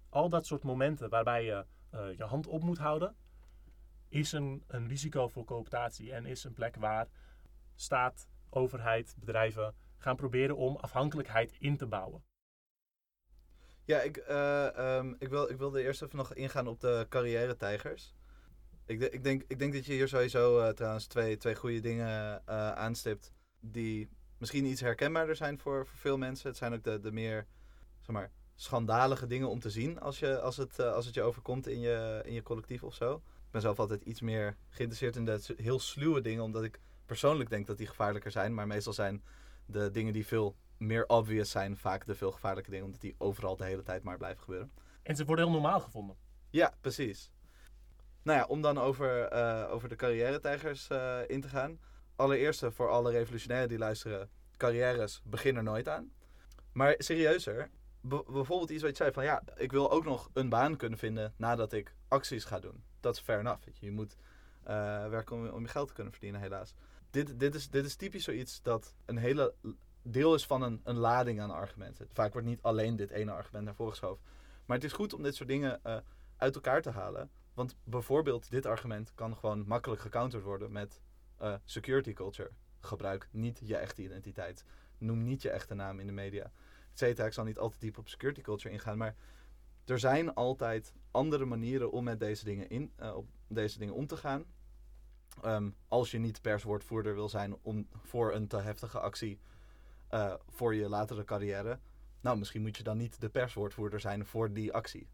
al 0.08 0.28
dat 0.28 0.46
soort 0.46 0.62
momenten 0.62 1.08
waarbij 1.08 1.44
je 1.44 1.66
uh, 1.94 2.16
je 2.16 2.24
hand 2.24 2.46
op 2.46 2.62
moet 2.62 2.78
houden, 2.78 3.16
is 4.08 4.32
een, 4.32 4.64
een 4.66 4.88
risico 4.88 5.28
voor 5.28 5.44
cooptatie. 5.44 6.12
En 6.12 6.26
is 6.26 6.44
een 6.44 6.54
plek 6.54 6.76
waar 6.76 7.08
staat, 7.74 8.28
overheid, 8.50 9.14
bedrijven 9.18 9.74
gaan 9.98 10.16
proberen 10.16 10.56
om 10.56 10.76
afhankelijkheid 10.76 11.56
in 11.58 11.76
te 11.76 11.86
bouwen. 11.86 12.22
Ja, 13.84 14.00
ik, 14.00 14.16
uh, 14.28 15.04
ik, 15.18 15.28
wil, 15.28 15.50
ik 15.50 15.58
wilde 15.58 15.82
eerst 15.82 16.02
even 16.02 16.16
nog 16.16 16.34
ingaan 16.34 16.66
op 16.66 16.80
de 16.80 17.06
carrière-tijgers. 17.08 18.14
Ik, 18.86 19.00
ik, 19.00 19.24
denk, 19.24 19.44
ik 19.46 19.58
denk 19.58 19.72
dat 19.72 19.86
je 19.86 19.92
hier 19.92 20.08
sowieso 20.08 20.60
uh, 20.60 20.68
trouwens 20.68 21.06
twee, 21.06 21.36
twee 21.36 21.54
goede 21.54 21.80
dingen 21.80 22.42
uh, 22.48 22.72
aanstipt 22.72 23.32
die 23.60 24.08
misschien 24.38 24.64
iets 24.64 24.80
herkenbaarder 24.80 25.36
zijn 25.36 25.58
voor, 25.58 25.86
voor 25.86 25.98
veel 25.98 26.18
mensen. 26.18 26.48
Het 26.48 26.56
zijn 26.56 26.74
ook 26.74 26.84
de, 26.84 27.00
de 27.00 27.12
meer, 27.12 27.46
zeg 28.00 28.14
maar, 28.14 28.30
schandalige 28.54 29.26
dingen 29.26 29.48
om 29.48 29.60
te 29.60 29.70
zien 29.70 30.00
als, 30.00 30.18
je, 30.18 30.40
als, 30.40 30.56
het, 30.56 30.80
als 30.80 31.06
het 31.06 31.14
je 31.14 31.22
overkomt 31.22 31.66
in 31.66 31.80
je, 31.80 32.22
in 32.24 32.32
je 32.32 32.42
collectief 32.42 32.82
of 32.82 32.94
zo. 32.94 33.14
Ik 33.14 33.50
ben 33.50 33.60
zelf 33.60 33.78
altijd 33.78 34.02
iets 34.02 34.20
meer 34.20 34.56
geïnteresseerd 34.68 35.16
in 35.16 35.24
de 35.24 35.54
heel 35.56 35.78
sluwe 35.78 36.20
dingen, 36.20 36.42
omdat 36.42 36.64
ik 36.64 36.80
persoonlijk 37.08 37.50
denk 37.50 37.66
dat 37.66 37.78
die 37.78 37.86
gevaarlijker 37.86 38.30
zijn. 38.30 38.54
Maar 38.54 38.66
meestal 38.66 38.92
zijn 38.92 39.24
de 39.66 39.90
dingen 39.90 40.12
die 40.12 40.26
veel 40.26 40.56
meer 40.76 41.06
obvious 41.06 41.50
zijn 41.50 41.76
vaak 41.76 42.06
de 42.06 42.14
veel 42.14 42.32
gevaarlijke 42.32 42.70
dingen, 42.70 42.84
omdat 42.84 43.00
die 43.00 43.14
overal 43.18 43.56
de 43.56 43.64
hele 43.64 43.82
tijd 43.82 44.02
maar 44.02 44.16
blijven 44.16 44.42
gebeuren. 44.42 44.72
En 45.02 45.16
ze 45.16 45.24
worden 45.24 45.44
heel 45.44 45.54
normaal 45.54 45.80
gevonden. 45.80 46.16
Ja, 46.50 46.74
precies. 46.80 47.32
Nou 48.22 48.38
ja, 48.38 48.44
om 48.44 48.62
dan 48.62 48.78
over, 48.78 49.32
uh, 49.32 49.66
over 49.70 49.88
de 49.88 49.96
carrière-tijgers 49.96 50.90
uh, 50.90 51.18
in 51.26 51.40
te 51.40 51.48
gaan. 51.48 51.78
Allereerst 52.16 52.64
voor 52.70 52.88
alle 52.88 53.10
revolutionairen 53.10 53.68
die 53.68 53.78
luisteren, 53.78 54.30
carrières 54.56 55.20
beginnen 55.24 55.64
nooit 55.64 55.88
aan. 55.88 56.12
Maar 56.72 56.94
serieuzer, 56.98 57.70
bijvoorbeeld 58.00 58.70
iets 58.70 58.82
wat 58.82 58.90
je 58.90 58.96
zei 58.96 59.12
van 59.12 59.24
ja, 59.24 59.42
ik 59.56 59.72
wil 59.72 59.90
ook 59.90 60.04
nog 60.04 60.30
een 60.32 60.48
baan 60.48 60.76
kunnen 60.76 60.98
vinden 60.98 61.34
nadat 61.36 61.72
ik 61.72 61.94
acties 62.08 62.44
ga 62.44 62.58
doen. 62.58 62.84
Dat 63.00 63.14
is 63.14 63.20
fair 63.20 63.38
enough. 63.38 63.64
Je, 63.64 63.72
je 63.80 63.90
moet 63.90 64.16
uh, 64.62 65.08
werken 65.08 65.36
om, 65.36 65.48
om 65.48 65.62
je 65.62 65.68
geld 65.68 65.88
te 65.88 65.94
kunnen 65.94 66.12
verdienen, 66.12 66.40
helaas. 66.40 66.74
Dit, 67.10 67.40
dit, 67.40 67.54
is, 67.54 67.70
dit 67.70 67.84
is 67.84 67.96
typisch 67.96 68.24
zoiets 68.24 68.62
dat 68.62 68.94
een 69.04 69.16
hele 69.16 69.54
deel 70.02 70.34
is 70.34 70.46
van 70.46 70.62
een, 70.62 70.80
een 70.84 70.96
lading 70.96 71.40
aan 71.40 71.50
argumenten. 71.50 72.08
Vaak 72.12 72.32
wordt 72.32 72.46
niet 72.46 72.62
alleen 72.62 72.96
dit 72.96 73.10
ene 73.10 73.32
argument 73.32 73.64
naar 73.64 73.74
voren 73.74 73.92
geschoven. 73.92 74.24
Maar 74.66 74.76
het 74.76 74.86
is 74.86 74.92
goed 74.92 75.12
om 75.12 75.22
dit 75.22 75.34
soort 75.34 75.48
dingen 75.48 75.80
uh, 75.86 75.96
uit 76.36 76.54
elkaar 76.54 76.82
te 76.82 76.90
halen. 76.90 77.30
Want 77.54 77.76
bijvoorbeeld 77.84 78.50
dit 78.50 78.66
argument 78.66 79.14
kan 79.14 79.36
gewoon 79.36 79.66
makkelijk 79.66 80.00
gecounterd 80.00 80.42
worden 80.42 80.72
met 80.72 81.00
uh, 81.42 81.54
security 81.64 82.12
culture. 82.12 82.50
Gebruik 82.80 83.28
niet 83.32 83.60
je 83.64 83.76
echte 83.76 84.02
identiteit. 84.02 84.64
Noem 84.98 85.22
niet 85.22 85.42
je 85.42 85.50
echte 85.50 85.74
naam 85.74 86.00
in 86.00 86.06
de 86.06 86.12
media. 86.12 86.52
Etcetera. 86.90 87.26
Ik 87.26 87.32
zal 87.32 87.44
niet 87.44 87.58
altijd 87.58 87.80
diep 87.80 87.98
op 87.98 88.08
security 88.08 88.40
culture 88.40 88.74
ingaan. 88.74 88.98
Maar 88.98 89.16
er 89.84 89.98
zijn 89.98 90.34
altijd 90.34 90.94
andere 91.10 91.44
manieren 91.44 91.90
om 91.90 92.04
met 92.04 92.20
deze 92.20 92.44
dingen, 92.44 92.68
in, 92.68 92.92
uh, 93.00 93.16
op 93.16 93.28
deze 93.48 93.78
dingen 93.78 93.94
om 93.94 94.06
te 94.06 94.16
gaan. 94.16 94.44
Um, 95.44 95.74
als 95.88 96.10
je 96.10 96.18
niet 96.18 96.42
perswoordvoerder 96.42 97.14
wil 97.14 97.28
zijn 97.28 97.56
om, 97.62 97.88
voor 98.02 98.34
een 98.34 98.46
te 98.46 98.56
heftige 98.56 99.00
actie 99.00 99.40
uh, 100.10 100.34
voor 100.48 100.74
je 100.74 100.88
latere 100.88 101.24
carrière. 101.24 101.78
Nou, 102.20 102.38
misschien 102.38 102.62
moet 102.62 102.76
je 102.76 102.82
dan 102.82 102.96
niet 102.96 103.20
de 103.20 103.28
perswoordvoerder 103.28 104.00
zijn 104.00 104.26
voor 104.26 104.52
die 104.52 104.72
actie. 104.72 105.08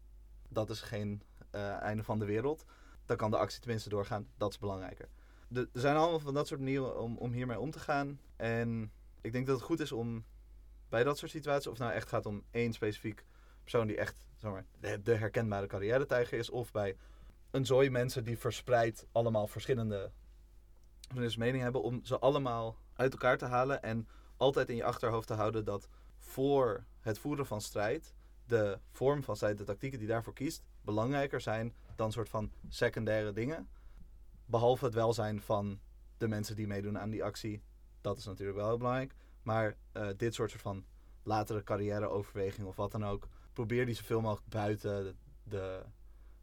Dat 0.49 0.69
is 0.69 0.81
geen 0.81 1.23
uh, 1.51 1.81
einde 1.81 2.03
van 2.03 2.19
de 2.19 2.25
wereld. 2.25 2.65
Dan 3.05 3.17
kan 3.17 3.31
de 3.31 3.37
actie 3.37 3.59
tenminste 3.59 3.89
doorgaan. 3.89 4.27
Dat 4.37 4.51
is 4.51 4.59
belangrijker. 4.59 5.09
Er 5.53 5.69
zijn 5.73 5.95
allemaal 5.95 6.19
van 6.19 6.33
dat 6.33 6.47
soort 6.47 6.59
manieren 6.59 6.99
om, 6.99 7.17
om 7.17 7.31
hiermee 7.31 7.59
om 7.59 7.71
te 7.71 7.79
gaan. 7.79 8.19
En 8.35 8.91
ik 9.21 9.31
denk 9.31 9.47
dat 9.47 9.55
het 9.55 9.65
goed 9.65 9.79
is 9.79 9.91
om 9.91 10.25
bij 10.89 11.03
dat 11.03 11.17
soort 11.17 11.31
situaties, 11.31 11.67
of 11.67 11.77
nou 11.77 11.91
echt 11.91 12.09
gaat 12.09 12.25
om 12.25 12.43
één 12.51 12.73
specifiek 12.73 13.25
persoon 13.61 13.87
die 13.87 13.97
echt 13.97 14.27
zeg 14.35 14.51
maar, 14.51 14.65
de, 14.79 15.01
de 15.01 15.15
herkenbare 15.15 15.67
carrière-tijger 15.67 16.37
is, 16.37 16.49
of 16.49 16.71
bij 16.71 16.97
een 17.55 17.65
zooi 17.65 17.89
mensen 17.89 18.23
die 18.23 18.37
verspreid 18.37 19.07
allemaal 19.11 19.47
verschillende 19.47 20.11
meningen 21.13 21.61
hebben, 21.61 21.81
om 21.81 21.99
ze 22.03 22.19
allemaal 22.19 22.77
uit 22.93 23.11
elkaar 23.11 23.37
te 23.37 23.45
halen 23.45 23.83
en 23.83 24.07
altijd 24.37 24.69
in 24.69 24.75
je 24.75 24.83
achterhoofd 24.83 25.27
te 25.27 25.33
houden 25.33 25.65
dat 25.65 25.89
voor 26.17 26.85
het 26.99 27.19
voeren 27.19 27.45
van 27.45 27.61
strijd 27.61 28.13
de 28.45 28.79
vorm 28.91 29.23
van 29.23 29.35
strijd, 29.35 29.57
de 29.57 29.63
tactieken 29.63 29.99
die 29.99 30.07
daarvoor 30.07 30.33
kiest, 30.33 30.63
belangrijker 30.81 31.41
zijn 31.41 31.73
dan 31.95 32.11
soort 32.11 32.29
van 32.29 32.51
secundaire 32.69 33.31
dingen. 33.31 33.69
Behalve 34.45 34.85
het 34.85 34.93
welzijn 34.93 35.41
van 35.41 35.79
de 36.17 36.27
mensen 36.27 36.55
die 36.55 36.67
meedoen 36.67 36.99
aan 36.99 37.09
die 37.09 37.23
actie. 37.23 37.61
Dat 38.01 38.17
is 38.17 38.25
natuurlijk 38.25 38.57
wel 38.57 38.67
heel 38.67 38.77
belangrijk. 38.77 39.15
Maar 39.41 39.77
uh, 39.93 40.07
dit 40.17 40.33
soort, 40.33 40.51
van 40.51 40.85
latere 41.23 41.63
carrièreoverweging 41.63 42.67
of 42.67 42.75
wat 42.75 42.91
dan 42.91 43.05
ook. 43.05 43.27
Probeer 43.53 43.85
die 43.85 43.95
zoveel 43.95 44.21
mogelijk 44.21 44.49
buiten 44.49 45.17
de 45.43 45.83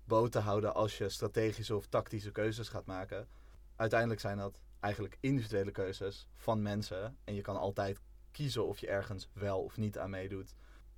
boot 0.05 0.33
te 0.33 0.39
houden 0.39 0.75
als 0.75 0.99
je 0.99 1.09
strategische 1.09 1.77
of 1.77 1.87
tactische 1.87 2.33
keuzes 2.33 2.69
gaat 2.69 2.87
maken. 2.87 3.29
Uiteindelijk 3.77 4.21
zijn 4.21 4.37
dat 4.37 4.61
eigenlijk 4.81 5.19
individuele 5.21 5.71
keuzes 5.71 6.29
van 6.35 6.63
mensen. 6.63 7.17
En 7.25 7.35
je 7.35 7.41
kan 7.41 7.57
altijd 7.57 8.01
kiezen 8.31 8.67
of 8.67 8.79
je 8.79 8.87
ergens 8.87 9.29
wel 9.33 9.63
of 9.63 9.77
niet 9.77 9.99
aan 9.99 10.11
meedoet. 10.11 10.55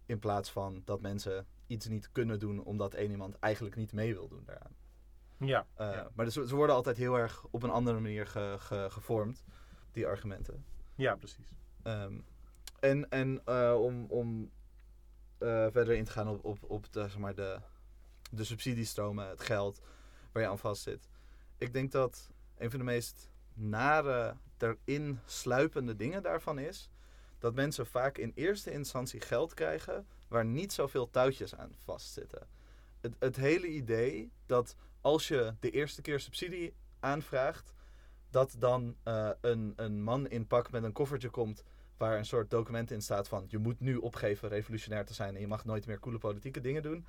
In 0.06 0.18
plaats 0.18 0.50
van 0.50 0.82
dat 0.84 1.00
mensen 1.00 1.46
iets 1.66 1.88
niet 1.88 2.12
kunnen 2.12 2.38
doen 2.38 2.64
omdat 2.64 2.94
één 2.94 3.10
iemand 3.10 3.38
eigenlijk 3.38 3.76
niet 3.76 3.92
mee 3.92 4.14
wil 4.14 4.28
doen 4.28 4.42
daaraan. 4.44 4.76
Ja. 5.38 5.66
Uh, 5.80 5.92
ja. 5.92 6.10
Maar 6.14 6.24
dus, 6.24 6.34
ze 6.34 6.54
worden 6.54 6.76
altijd 6.76 6.96
heel 6.96 7.18
erg 7.18 7.44
op 7.50 7.62
een 7.62 7.70
andere 7.70 8.00
manier 8.00 8.26
ge, 8.26 8.56
ge, 8.58 8.86
gevormd, 8.90 9.44
die 9.92 10.06
argumenten. 10.06 10.64
Ja, 10.94 11.16
precies. 11.16 11.52
Um, 11.82 12.24
en 12.80 13.10
en 13.10 13.42
uh, 13.48 13.80
om, 13.80 14.04
om 14.04 14.50
uh, 15.38 15.66
verder 15.70 15.94
in 15.94 16.04
te 16.04 16.10
gaan 16.10 16.28
op, 16.28 16.44
op, 16.44 16.58
op 16.62 16.92
de, 16.92 17.00
zeg 17.00 17.18
maar 17.18 17.34
de, 17.34 17.60
de 18.36 18.44
subsidiestromen, 18.44 19.28
het 19.28 19.42
geld 19.42 19.80
waar 20.32 20.42
je 20.42 20.48
aan 20.48 20.58
vast 20.58 20.82
zit. 20.82 21.08
Ik 21.58 21.72
denk 21.72 21.92
dat 21.92 22.30
een 22.56 22.70
van 22.70 22.78
de 22.78 22.84
meest 22.84 23.30
nare, 23.54 24.36
erin 24.58 25.18
sluipende 25.26 25.96
dingen 25.96 26.22
daarvan 26.22 26.58
is 26.58 26.90
dat 27.38 27.54
mensen 27.54 27.86
vaak 27.86 28.18
in 28.18 28.32
eerste 28.34 28.70
instantie 28.70 29.20
geld 29.20 29.54
krijgen 29.54 30.06
waar 30.28 30.44
niet 30.44 30.72
zoveel 30.72 31.10
touwtjes 31.10 31.54
aan 31.54 31.74
vastzitten. 31.84 32.46
Het, 33.00 33.14
het 33.18 33.36
hele 33.36 33.66
idee 33.66 34.32
dat 34.46 34.76
als 35.00 35.28
je 35.28 35.54
de 35.60 35.70
eerste 35.70 36.02
keer 36.02 36.20
subsidie 36.20 36.74
aanvraagt, 37.00 37.74
dat 38.30 38.54
dan 38.58 38.96
uh, 39.04 39.30
een, 39.40 39.72
een 39.76 40.02
man 40.02 40.28
in 40.28 40.46
pak 40.46 40.70
met 40.70 40.82
een 40.82 40.92
koffertje 40.92 41.30
komt 41.30 41.64
waar 41.96 42.18
een 42.18 42.26
soort 42.26 42.50
document 42.50 42.90
in 42.90 43.02
staat 43.02 43.28
van 43.28 43.44
je 43.48 43.58
moet 43.58 43.80
nu 43.80 43.96
opgeven 43.96 44.48
revolutionair 44.48 45.04
te 45.04 45.14
zijn 45.14 45.34
en 45.34 45.40
je 45.40 45.46
mag 45.46 45.64
nooit 45.64 45.86
meer 45.86 46.00
coole 46.00 46.18
politieke 46.18 46.60
dingen 46.60 46.82
doen. 46.82 47.06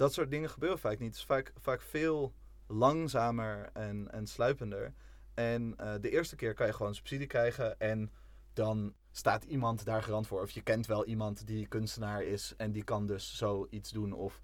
Dat 0.00 0.12
soort 0.12 0.30
dingen 0.30 0.50
gebeuren 0.50 0.78
vaak 0.78 0.98
niet. 0.98 1.08
Het 1.08 1.16
is 1.16 1.24
vaak, 1.24 1.52
vaak 1.56 1.80
veel 1.80 2.34
langzamer 2.66 3.70
en, 3.72 4.10
en 4.10 4.26
sluipender. 4.26 4.92
En 5.34 5.74
uh, 5.80 5.94
de 6.00 6.10
eerste 6.10 6.36
keer 6.36 6.54
kan 6.54 6.66
je 6.66 6.72
gewoon 6.72 6.94
subsidie 6.94 7.26
krijgen 7.26 7.80
en 7.80 8.10
dan 8.52 8.94
staat 9.10 9.44
iemand 9.44 9.84
daar 9.84 10.02
garant 10.02 10.26
voor. 10.26 10.42
Of 10.42 10.50
je 10.50 10.60
kent 10.60 10.86
wel 10.86 11.04
iemand 11.06 11.46
die 11.46 11.66
kunstenaar 11.66 12.22
is 12.22 12.54
en 12.56 12.72
die 12.72 12.84
kan 12.84 13.06
dus 13.06 13.36
zoiets 13.36 13.90
doen. 13.90 14.12
Of 14.12 14.40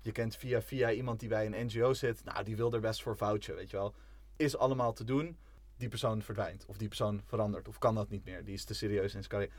je 0.00 0.12
kent 0.12 0.36
via 0.36 0.62
via 0.62 0.92
iemand 0.92 1.20
die 1.20 1.28
bij 1.28 1.46
een 1.46 1.66
NGO 1.66 1.94
zit. 1.94 2.24
Nou, 2.24 2.44
die 2.44 2.56
wil 2.56 2.72
er 2.72 2.80
best 2.80 3.02
voor 3.02 3.16
vouchen, 3.16 3.54
weet 3.54 3.70
je 3.70 3.76
wel. 3.76 3.94
Is 4.36 4.56
allemaal 4.56 4.92
te 4.92 5.04
doen. 5.04 5.36
Die 5.76 5.88
persoon 5.88 6.22
verdwijnt. 6.22 6.66
Of 6.66 6.76
die 6.76 6.88
persoon 6.88 7.22
verandert. 7.24 7.68
Of 7.68 7.78
kan 7.78 7.94
dat 7.94 8.10
niet 8.10 8.24
meer. 8.24 8.44
Die 8.44 8.54
is 8.54 8.64
te 8.64 8.74
serieus 8.74 9.14
in 9.14 9.24
zijn 9.24 9.28
carrière. 9.28 9.52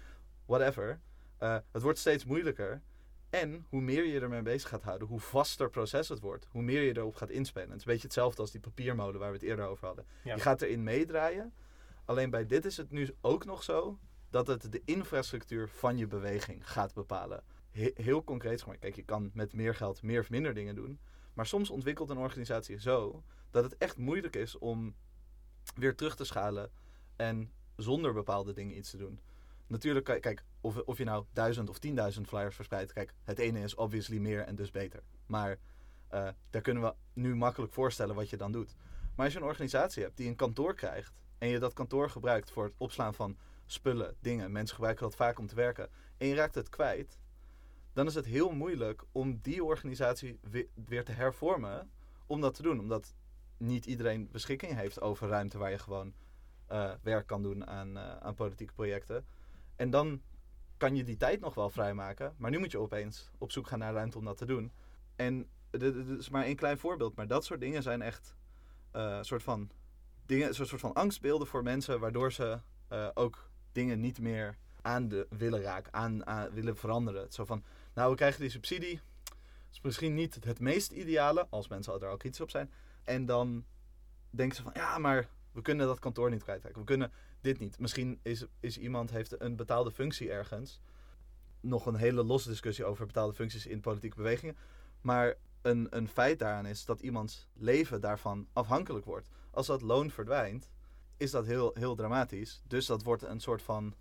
Whatever. 0.45 0.99
Uh, 1.39 1.57
het 1.71 1.81
wordt 1.81 1.99
steeds 1.99 2.25
moeilijker. 2.25 2.81
En 3.31 3.65
hoe 3.69 3.81
meer 3.81 4.05
je 4.05 4.19
ermee 4.19 4.41
bezig 4.41 4.69
gaat 4.69 4.83
houden, 4.83 5.07
hoe 5.07 5.19
vaster 5.19 5.69
proces 5.69 6.09
het 6.09 6.19
wordt. 6.19 6.47
Hoe 6.49 6.61
meer 6.61 6.81
je 6.81 6.97
erop 6.97 7.15
gaat 7.15 7.29
inspelen. 7.29 7.69
Het 7.69 7.77
is 7.77 7.85
een 7.85 7.91
beetje 7.91 8.07
hetzelfde 8.07 8.41
als 8.41 8.51
die 8.51 8.59
papiermolen 8.59 9.19
waar 9.19 9.31
we 9.31 9.37
het 9.37 9.45
eerder 9.45 9.65
over 9.65 9.85
hadden. 9.85 10.05
Ja. 10.23 10.35
Je 10.35 10.41
gaat 10.41 10.61
erin 10.61 10.83
meedraaien. 10.83 11.53
Alleen 12.05 12.29
bij 12.29 12.45
dit 12.45 12.65
is 12.65 12.77
het 12.77 12.91
nu 12.91 13.09
ook 13.21 13.45
nog 13.45 13.63
zo 13.63 13.99
dat 14.29 14.47
het 14.47 14.71
de 14.71 14.81
infrastructuur 14.85 15.69
van 15.69 15.97
je 15.97 16.07
beweging 16.07 16.71
gaat 16.71 16.93
bepalen. 16.93 17.43
He 17.71 17.91
heel 17.93 18.23
concreet, 18.23 18.65
kijk, 18.79 18.95
je 18.95 19.03
kan 19.03 19.31
met 19.33 19.53
meer 19.53 19.75
geld 19.75 20.01
meer 20.01 20.19
of 20.19 20.29
minder 20.29 20.53
dingen 20.53 20.75
doen. 20.75 20.99
Maar 21.33 21.45
soms 21.45 21.69
ontwikkelt 21.69 22.09
een 22.09 22.17
organisatie 22.17 22.79
zo 22.79 23.23
dat 23.49 23.63
het 23.63 23.77
echt 23.77 23.97
moeilijk 23.97 24.35
is 24.35 24.57
om 24.57 24.95
weer 25.75 25.95
terug 25.95 26.15
te 26.15 26.25
schalen 26.25 26.71
en 27.15 27.51
zonder 27.75 28.13
bepaalde 28.13 28.53
dingen 28.53 28.77
iets 28.77 28.89
te 28.89 28.97
doen. 28.97 29.19
Natuurlijk, 29.71 30.05
kijk, 30.21 30.43
of, 30.61 30.77
of 30.77 30.97
je 30.97 31.03
nou 31.03 31.25
duizend 31.33 31.69
of 31.69 31.79
tienduizend 31.79 32.27
flyers 32.27 32.55
verspreidt, 32.55 32.93
kijk, 32.93 33.13
het 33.23 33.39
ene 33.39 33.59
is 33.59 33.75
obviously 33.75 34.17
meer 34.17 34.41
en 34.41 34.55
dus 34.55 34.71
beter. 34.71 35.03
Maar 35.25 35.57
uh, 36.13 36.27
daar 36.49 36.61
kunnen 36.61 36.83
we 36.83 36.93
nu 37.13 37.35
makkelijk 37.35 37.73
voorstellen 37.73 38.15
wat 38.15 38.29
je 38.29 38.37
dan 38.37 38.51
doet. 38.51 38.75
Maar 39.15 39.25
als 39.25 39.33
je 39.33 39.39
een 39.39 39.45
organisatie 39.45 40.03
hebt 40.03 40.17
die 40.17 40.27
een 40.27 40.35
kantoor 40.35 40.75
krijgt 40.75 41.13
en 41.37 41.47
je 41.47 41.59
dat 41.59 41.73
kantoor 41.73 42.09
gebruikt 42.09 42.51
voor 42.51 42.63
het 42.63 42.73
opslaan 42.77 43.13
van 43.13 43.37
spullen, 43.65 44.15
dingen, 44.19 44.51
mensen 44.51 44.75
gebruiken 44.75 45.03
dat 45.03 45.15
vaak 45.15 45.39
om 45.39 45.47
te 45.47 45.55
werken, 45.55 45.89
en 46.17 46.27
je 46.27 46.35
raakt 46.35 46.55
het 46.55 46.69
kwijt, 46.69 47.19
dan 47.93 48.07
is 48.07 48.15
het 48.15 48.25
heel 48.25 48.51
moeilijk 48.51 49.03
om 49.11 49.39
die 49.41 49.63
organisatie 49.63 50.39
weer 50.85 51.03
te 51.03 51.11
hervormen 51.11 51.91
om 52.25 52.41
dat 52.41 52.53
te 52.53 52.61
doen. 52.61 52.79
Omdat 52.79 53.13
niet 53.57 53.85
iedereen 53.85 54.29
beschikking 54.31 54.75
heeft 54.75 55.01
over 55.01 55.27
ruimte 55.27 55.57
waar 55.57 55.71
je 55.71 55.79
gewoon 55.79 56.13
uh, 56.71 56.91
werk 57.01 57.27
kan 57.27 57.41
doen 57.41 57.67
aan, 57.67 57.97
uh, 57.97 58.17
aan 58.17 58.35
politieke 58.35 58.73
projecten. 58.73 59.25
En 59.75 59.89
dan 59.89 60.21
kan 60.77 60.95
je 60.95 61.03
die 61.03 61.17
tijd 61.17 61.39
nog 61.39 61.53
wel 61.53 61.69
vrijmaken, 61.69 62.33
maar 62.37 62.51
nu 62.51 62.59
moet 62.59 62.71
je 62.71 62.79
opeens 62.79 63.31
op 63.37 63.51
zoek 63.51 63.67
gaan 63.67 63.79
naar 63.79 63.93
ruimte 63.93 64.17
om 64.17 64.25
dat 64.25 64.37
te 64.37 64.45
doen. 64.45 64.71
En 65.15 65.47
dit 65.69 65.95
is 65.95 66.29
maar 66.29 66.43
één 66.43 66.55
klein 66.55 66.77
voorbeeld, 66.77 67.15
maar 67.15 67.27
dat 67.27 67.45
soort 67.45 67.59
dingen 67.59 67.83
zijn 67.83 68.01
echt 68.01 68.35
uh, 68.95 69.17
soort 69.21 69.43
van 69.43 69.71
dingen, 70.25 70.55
soort 70.55 70.69
van 70.69 70.93
angstbeelden 70.93 71.47
voor 71.47 71.63
mensen, 71.63 71.99
waardoor 71.99 72.31
ze 72.31 72.59
ook 73.13 73.49
dingen 73.71 73.99
niet 73.99 74.19
meer 74.19 74.57
aan 74.81 75.07
de 75.07 75.27
willen 75.29 75.61
raken, 75.61 75.93
aan, 75.93 76.49
willen 76.53 76.77
veranderen. 76.77 77.31
Zo 77.31 77.45
van, 77.45 77.63
nou, 77.93 78.09
we 78.09 78.15
krijgen 78.15 78.41
die 78.41 78.49
subsidie. 78.49 79.01
Is 79.71 79.81
misschien 79.81 80.13
niet 80.13 80.43
het 80.43 80.59
meest 80.59 80.91
ideale, 80.91 81.47
als 81.49 81.67
mensen 81.67 82.01
er 82.01 82.07
al 82.07 82.17
kritisch 82.17 82.41
op 82.41 82.49
zijn. 82.49 82.71
En 83.03 83.25
dan 83.25 83.65
denken 84.29 84.55
ze 84.55 84.63
van, 84.63 84.71
ja, 84.75 84.97
maar 84.97 85.27
we 85.51 85.61
kunnen 85.61 85.87
dat 85.87 85.99
kantoor 85.99 86.29
niet 86.29 86.43
kwijtraken. 86.43 86.79
We 86.79 86.85
kunnen 86.85 87.11
dit 87.41 87.59
niet. 87.59 87.79
Misschien 87.79 88.19
is, 88.21 88.45
is 88.59 88.77
iemand 88.77 89.11
heeft 89.11 89.41
een 89.41 89.55
betaalde 89.55 89.91
functie 89.91 90.31
ergens. 90.31 90.81
Nog 91.59 91.85
een 91.85 91.95
hele 91.95 92.23
losse 92.23 92.49
discussie 92.49 92.85
over 92.85 93.05
betaalde 93.05 93.33
functies 93.33 93.65
in 93.65 93.81
politieke 93.81 94.15
bewegingen. 94.15 94.57
Maar 95.01 95.35
een, 95.61 95.87
een 95.89 96.07
feit 96.07 96.39
daaraan 96.39 96.65
is 96.65 96.85
dat 96.85 97.01
iemands 97.01 97.47
leven 97.53 98.01
daarvan 98.01 98.47
afhankelijk 98.53 99.05
wordt. 99.05 99.29
Als 99.51 99.67
dat 99.67 99.81
loon 99.81 100.11
verdwijnt, 100.11 100.69
is 101.17 101.31
dat 101.31 101.45
heel, 101.45 101.71
heel 101.73 101.95
dramatisch. 101.95 102.61
Dus 102.67 102.85
dat 102.85 103.03
wordt 103.03 103.23
een 103.23 103.39
soort 103.39 103.61
van. 103.61 103.95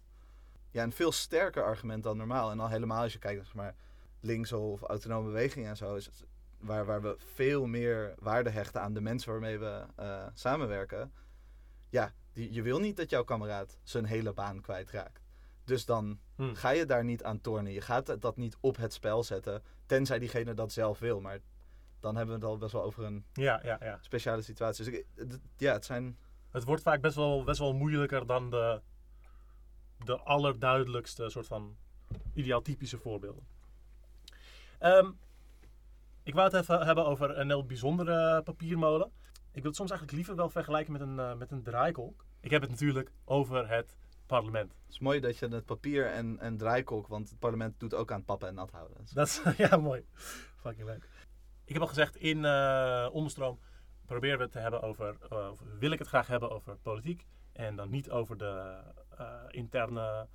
Ja, 0.72 0.82
een 0.82 0.92
veel 0.92 1.12
sterker 1.12 1.62
argument 1.62 2.02
dan 2.02 2.16
normaal. 2.16 2.50
En 2.50 2.60
al 2.60 2.68
helemaal 2.68 3.02
als 3.02 3.12
je 3.12 3.18
kijkt 3.18 3.44
zeg 3.44 3.54
maar 3.54 3.74
links 4.20 4.52
of 4.52 4.82
autonome 4.82 5.26
bewegingen 5.26 5.68
en 5.68 5.76
zo. 5.76 5.94
Is 5.94 6.06
het, 6.06 6.24
waar, 6.58 6.84
waar 6.84 7.02
we 7.02 7.16
veel 7.18 7.66
meer 7.66 8.14
waarde 8.18 8.50
hechten 8.50 8.80
aan 8.80 8.94
de 8.94 9.00
mensen 9.00 9.30
waarmee 9.30 9.58
we 9.58 9.84
uh, 10.00 10.26
samenwerken. 10.34 11.12
Ja, 11.88 12.12
die, 12.40 12.52
je 12.52 12.62
wil 12.62 12.78
niet 12.78 12.96
dat 12.96 13.10
jouw 13.10 13.24
kameraad 13.24 13.78
zijn 13.82 14.04
hele 14.04 14.32
baan 14.32 14.60
kwijtraakt. 14.60 15.22
Dus 15.64 15.84
dan 15.84 16.20
hmm. 16.36 16.54
ga 16.54 16.70
je 16.70 16.86
daar 16.86 17.04
niet 17.04 17.24
aan 17.24 17.40
tornen. 17.40 17.72
Je 17.72 17.80
gaat 17.80 18.20
dat 18.20 18.36
niet 18.36 18.56
op 18.60 18.76
het 18.76 18.92
spel 18.92 19.22
zetten. 19.22 19.62
Tenzij 19.86 20.18
diegene 20.18 20.54
dat 20.54 20.72
zelf 20.72 20.98
wil. 20.98 21.20
Maar 21.20 21.38
dan 22.00 22.16
hebben 22.16 22.34
we 22.34 22.40
het 22.40 22.50
al 22.50 22.58
best 22.58 22.72
wel 22.72 22.82
over 22.82 23.04
een 23.04 23.24
ja, 23.32 23.60
ja, 23.64 23.78
ja. 23.80 23.98
speciale 24.00 24.42
situatie. 24.42 24.84
Dus 24.84 24.94
ik, 24.94 25.06
ja, 25.56 25.72
het 25.72 25.84
zijn... 25.84 26.18
Het 26.50 26.64
wordt 26.64 26.82
vaak 26.82 27.00
best 27.00 27.14
wel, 27.14 27.44
best 27.44 27.58
wel 27.58 27.74
moeilijker 27.74 28.26
dan 28.26 28.50
de, 28.50 28.80
de 30.04 30.18
allerduidelijkste 30.18 31.30
soort 31.30 31.46
van 31.46 31.76
ideaaltypische 32.34 32.98
voorbeelden. 32.98 33.46
Um, 34.80 35.18
ik 36.22 36.34
wou 36.34 36.50
het 36.50 36.62
even 36.62 36.86
hebben 36.86 37.06
over 37.06 37.38
een 37.38 37.48
heel 37.48 37.66
bijzondere 37.66 38.42
papiermolen. 38.42 39.10
Ik 39.32 39.62
wil 39.62 39.70
het 39.70 39.76
soms 39.76 39.90
eigenlijk 39.90 40.12
liever 40.12 40.36
wel 40.36 40.48
vergelijken 40.48 40.92
met 40.92 41.00
een, 41.00 41.16
uh, 41.16 41.34
met 41.34 41.50
een 41.50 41.62
draaikolk. 41.62 42.24
Ik 42.40 42.50
heb 42.50 42.60
het 42.60 42.70
natuurlijk 42.70 43.12
over 43.24 43.68
het 43.68 43.96
parlement. 44.26 44.72
Het 44.72 44.92
is 44.92 44.98
mooi 44.98 45.20
dat 45.20 45.38
je 45.38 45.48
het 45.48 45.64
papier 45.64 46.06
en, 46.06 46.38
en 46.38 46.56
draaikolk, 46.56 47.06
want 47.06 47.28
het 47.28 47.38
parlement 47.38 47.80
doet 47.80 47.94
ook 47.94 48.12
aan 48.12 48.24
pappen 48.24 48.48
en 48.48 48.54
nat 48.54 48.70
houden. 48.70 48.96
Dat 49.12 49.26
is, 49.26 49.42
ja, 49.56 49.76
mooi. 49.76 50.06
Fucking 50.56 50.86
leuk. 50.86 51.08
Ik 51.64 51.72
heb 51.72 51.82
al 51.82 51.88
gezegd, 51.88 52.16
in 52.16 52.38
uh, 52.38 53.08
Onderstroom 53.12 53.58
proberen 54.06 54.36
we 54.36 54.42
het 54.42 54.52
te 54.52 54.58
hebben 54.58 54.82
over, 54.82 55.16
uh, 55.32 55.50
of 55.50 55.60
wil 55.78 55.90
ik 55.90 55.98
het 55.98 56.08
graag 56.08 56.26
hebben 56.26 56.50
over 56.50 56.76
politiek. 56.76 57.26
En 57.52 57.76
dan 57.76 57.90
niet 57.90 58.10
over 58.10 58.36
de 58.36 58.78
interne 59.48 60.28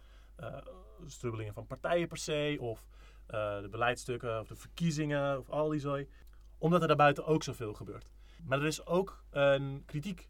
strubbelingen 1.05 1.53
van 1.53 1.67
partijen 1.67 2.07
per 2.07 2.17
se, 2.17 2.57
of 2.59 2.85
de 3.25 3.67
beleidsstukken, 3.71 4.39
of 4.39 4.47
de 4.47 4.55
verkiezingen, 4.55 5.39
of 5.39 5.49
al 5.49 5.69
die 5.69 5.79
zooi. 5.79 6.09
Omdat 6.57 6.81
er 6.81 6.87
daarbuiten 6.87 7.25
ook 7.25 7.43
zoveel 7.43 7.73
gebeurt. 7.73 8.11
Maar 8.43 8.59
er 8.59 8.65
is 8.65 8.85
ook 8.85 9.23
een 9.29 9.83
kritiek 9.85 10.29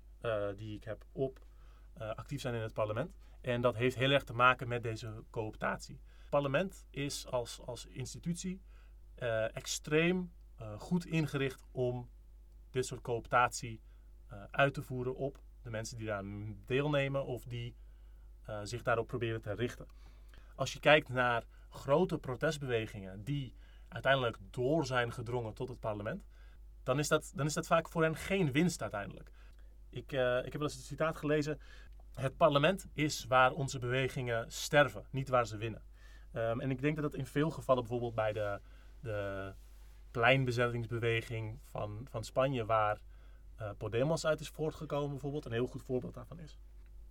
die 0.56 0.76
ik 0.76 0.84
heb 0.84 1.06
op 1.12 1.40
actief 1.98 2.42
zijn 2.42 2.54
in 2.54 2.62
het 2.62 2.74
parlement. 2.74 3.16
En 3.42 3.62
dat 3.62 3.76
heeft 3.76 3.96
heel 3.96 4.12
erg 4.12 4.24
te 4.24 4.34
maken 4.34 4.68
met 4.68 4.84
deze 4.84 5.24
cooptatie. 5.30 6.00
Het 6.18 6.30
parlement 6.30 6.86
is 6.90 7.28
als, 7.28 7.62
als 7.66 7.86
institutie 7.86 8.62
uh, 9.20 9.56
extreem 9.56 10.34
uh, 10.62 10.80
goed 10.80 11.06
ingericht 11.06 11.66
om 11.72 12.10
dit 12.70 12.86
soort 12.86 13.02
cooptatie 13.02 13.82
uit 14.52 14.74
te 14.74 14.82
voeren 14.82 15.16
op 15.16 15.44
de 15.62 15.70
mensen 15.70 15.98
die 15.98 16.06
daar 16.06 16.24
deelnemen 16.66 17.26
of 17.26 17.44
die 17.44 17.76
zich 18.64 18.82
daarop 18.84 19.08
proberen 19.08 19.42
te 19.42 19.54
richten. 19.54 19.88
Als 20.56 20.74
je 20.74 20.80
kijkt 20.80 21.10
naar 21.10 21.44
grote 21.70 22.18
protestbewegingen 22.18 23.24
die 23.24 23.56
uiteindelijk 23.88 24.38
door 24.50 24.86
zijn 24.86 25.12
gedrongen 25.12 25.54
tot 25.54 25.70
het 25.70 25.80
parlement, 25.80 26.26
dan 26.84 27.00
is 27.00 27.08
dat, 27.08 27.32
dan 27.36 27.46
is 27.46 27.54
dat 27.54 27.68
vaak 27.68 27.90
voor 27.90 28.04
hen 28.04 28.16
geen 28.16 28.52
winst 28.52 28.82
uiteindelijk. 28.82 29.32
Ik, 29.90 30.12
ik 30.12 30.52
heb 30.52 30.54
wel 30.54 30.62
eens 30.62 30.76
een 30.76 30.82
citaat 30.82 31.18
gelezen 31.18 31.60
het 32.16 32.38
parlement 32.38 32.88
is 32.94 33.26
waar 33.26 33.52
onze 33.52 33.80
bewegingen 33.80 34.52
sterven, 34.52 35.06
niet 35.10 35.30
waar 35.30 35.48
ze 35.48 35.58
winnen. 35.58 35.82
Um, 36.34 36.62
en 36.62 36.72
ik 36.72 36.82
denk 36.82 36.96
dat 36.96 37.12
dat 37.12 37.20
in 37.20 37.26
veel 37.26 37.50
gevallen, 37.50 37.82
bijvoorbeeld 37.82 38.16
bij 38.16 38.34
de, 38.34 38.60
de 39.00 39.54
pleinbezettingsbeweging 40.12 41.60
van, 41.64 42.08
van 42.10 42.24
Spanje, 42.24 42.66
waar 42.66 43.00
uh, 43.62 43.70
Podemos 43.78 44.26
uit 44.26 44.40
is 44.40 44.50
voortgekomen, 44.50 45.10
bijvoorbeeld, 45.10 45.46
een 45.46 45.52
heel 45.52 45.68
goed 45.68 45.84
voorbeeld 45.84 46.14
daarvan 46.14 46.40
is. 46.40 46.60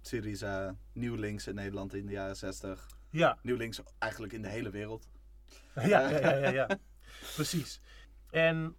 Syriza, 0.00 0.76
nieuw 0.92 1.14
links 1.14 1.46
in 1.46 1.54
Nederland 1.54 1.94
in 1.94 2.06
de 2.06 2.12
jaren 2.12 2.36
60. 2.36 2.86
Ja. 3.10 3.38
Nieuw 3.42 3.56
links 3.56 3.80
eigenlijk 3.98 4.32
in 4.32 4.42
de 4.42 4.48
hele 4.48 4.70
wereld. 4.70 5.08
ja, 5.74 6.08
ja, 6.08 6.18
ja, 6.18 6.36
ja, 6.36 6.50
ja. 6.50 6.78
precies. 7.34 7.80
En 8.30 8.76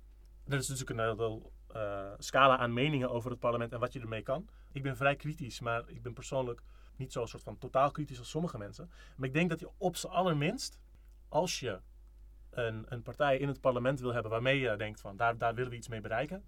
er 0.47 0.57
is 0.57 0.67
natuurlijk 0.67 0.99
een 0.99 1.17
heel 1.17 1.51
uh, 1.76 2.11
scala 2.17 2.57
aan 2.57 2.73
meningen 2.73 3.09
over 3.09 3.32
het 3.32 3.39
parlement 3.39 3.73
en 3.73 3.80
wat 3.80 3.93
je 3.93 3.99
ermee 3.99 4.21
kan. 4.21 4.49
Ik 4.76 4.84
ben 4.84 4.97
vrij 4.97 5.15
kritisch, 5.15 5.59
maar 5.59 5.84
ik 5.89 6.01
ben 6.01 6.13
persoonlijk 6.13 6.61
niet 6.95 7.11
zo 7.11 7.26
soort 7.26 7.43
van 7.43 7.57
totaal 7.57 7.91
kritisch 7.91 8.19
als 8.19 8.30
sommige 8.30 8.57
mensen. 8.57 8.89
Maar 9.15 9.28
ik 9.28 9.34
denk 9.34 9.49
dat 9.49 9.59
je 9.59 9.69
op 9.78 9.95
z'n 9.95 10.07
allerminst, 10.07 10.80
als 11.30 11.59
je 11.59 11.80
een, 12.49 12.86
een 12.89 13.01
partij 13.01 13.38
in 13.38 13.47
het 13.47 13.61
parlement 13.61 13.99
wil 13.99 14.13
hebben 14.13 14.32
waarmee 14.32 14.59
je 14.59 14.76
denkt 14.76 15.01
van 15.01 15.17
daar, 15.17 15.38
daar 15.38 15.55
willen 15.55 15.71
we 15.71 15.78
iets 15.78 15.88
mee 15.88 16.01
bereiken, 16.01 16.45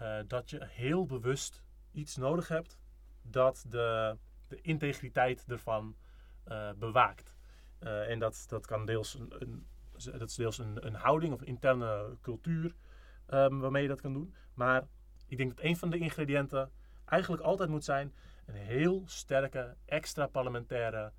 uh, 0.00 0.18
dat 0.26 0.50
je 0.50 0.64
heel 0.64 1.06
bewust 1.06 1.62
iets 1.92 2.16
nodig 2.16 2.48
hebt 2.48 2.78
dat 3.22 3.64
de, 3.68 4.16
de 4.48 4.60
integriteit 4.60 5.44
ervan 5.46 5.96
uh, 6.48 6.70
bewaakt. 6.72 7.36
Uh, 7.80 8.10
en 8.10 8.18
dat, 8.18 8.44
dat 8.48 8.66
kan 8.66 8.86
deels 8.86 9.14
een, 9.14 9.66
dat 10.18 10.28
is 10.28 10.34
deels 10.34 10.58
een, 10.58 10.86
een 10.86 10.94
houding 10.94 11.32
of 11.32 11.42
interne 11.42 12.16
cultuur 12.20 12.74
um, 13.28 13.60
waarmee 13.60 13.82
je 13.82 13.88
dat 13.88 14.00
kan 14.00 14.12
doen. 14.12 14.34
Maar 14.54 14.86
ik 15.26 15.36
denk 15.36 15.56
dat 15.56 15.64
een 15.64 15.76
van 15.76 15.90
de 15.90 15.98
ingrediënten 15.98 16.70
eigenlijk 17.06 17.42
altijd 17.42 17.68
moet 17.68 17.84
zijn 17.84 18.14
een 18.46 18.54
heel 18.54 19.02
sterke, 19.06 19.76
extra 19.84 20.26
parlementaire, 20.26 21.12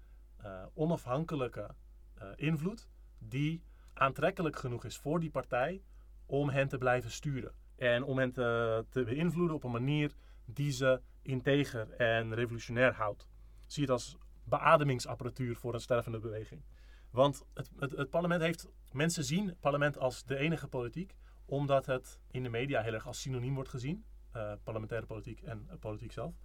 uh, 0.46 0.66
onafhankelijke 0.74 1.76
uh, 2.22 2.28
invloed 2.36 2.90
die 3.18 3.64
aantrekkelijk 3.94 4.56
genoeg 4.56 4.86
is 4.86 4.98
voor 4.98 5.20
die 5.20 5.30
partij 5.30 5.82
om 6.26 6.50
hen 6.50 6.68
te 6.68 6.78
blijven 6.78 7.12
sturen. 7.12 7.54
En 7.76 8.04
om 8.04 8.18
hen 8.18 8.32
te, 8.32 8.86
te 8.90 9.04
beïnvloeden 9.04 9.56
op 9.56 9.64
een 9.64 9.72
manier 9.72 10.16
die 10.46 10.72
ze 10.72 11.02
integer 11.22 11.92
en 11.92 12.34
revolutionair 12.34 12.94
houdt. 12.94 13.28
Zie 13.66 13.82
het 13.82 13.92
als 13.92 14.18
beademingsapparatuur 14.44 15.56
voor 15.56 15.74
een 15.74 15.80
stervende 15.80 16.20
beweging. 16.20 16.64
Want 17.12 17.46
het, 17.54 17.70
het, 17.80 17.92
het 17.92 18.10
parlement 18.10 18.42
heeft, 18.42 18.68
mensen 18.92 19.24
zien 19.24 19.48
het 19.48 19.60
parlement 19.60 19.98
als 19.98 20.24
de 20.24 20.38
enige 20.38 20.68
politiek, 20.68 21.16
omdat 21.46 21.86
het 21.86 22.20
in 22.32 22.44
de 22.44 22.50
media 22.50 22.82
heel 22.82 22.94
erg 22.94 23.08
als 23.08 23.22
synoniem 23.22 23.54
wordt 23.54 23.70
gezien. 23.70 24.06
Uh, 24.38 24.54
parlementaire 24.64 25.08
politiek 25.08 25.42
en 25.42 25.68
uh, 25.68 25.78
politiek 25.80 26.12
zelf. 26.12 26.36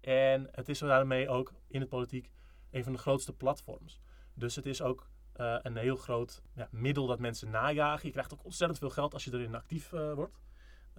En 0.00 0.48
het 0.52 0.68
is 0.68 0.78
daarmee 0.78 1.28
ook 1.28 1.52
in 1.68 1.80
het 1.80 1.88
politiek 1.88 2.30
een 2.70 2.84
van 2.84 2.92
de 2.92 2.98
grootste 2.98 3.32
platforms. 3.32 4.00
Dus 4.34 4.56
het 4.56 4.66
is 4.66 4.82
ook 4.82 5.08
uh, 5.36 5.58
een 5.62 5.76
heel 5.76 5.96
groot 5.96 6.42
ja, 6.54 6.68
middel 6.70 7.06
dat 7.06 7.18
mensen 7.18 7.50
najagen. 7.50 8.06
Je 8.06 8.12
krijgt 8.12 8.32
ook 8.32 8.44
ontzettend 8.44 8.78
veel 8.78 8.90
geld 8.90 9.14
als 9.14 9.24
je 9.24 9.32
erin 9.32 9.54
actief 9.54 9.90
wordt. 9.90 10.38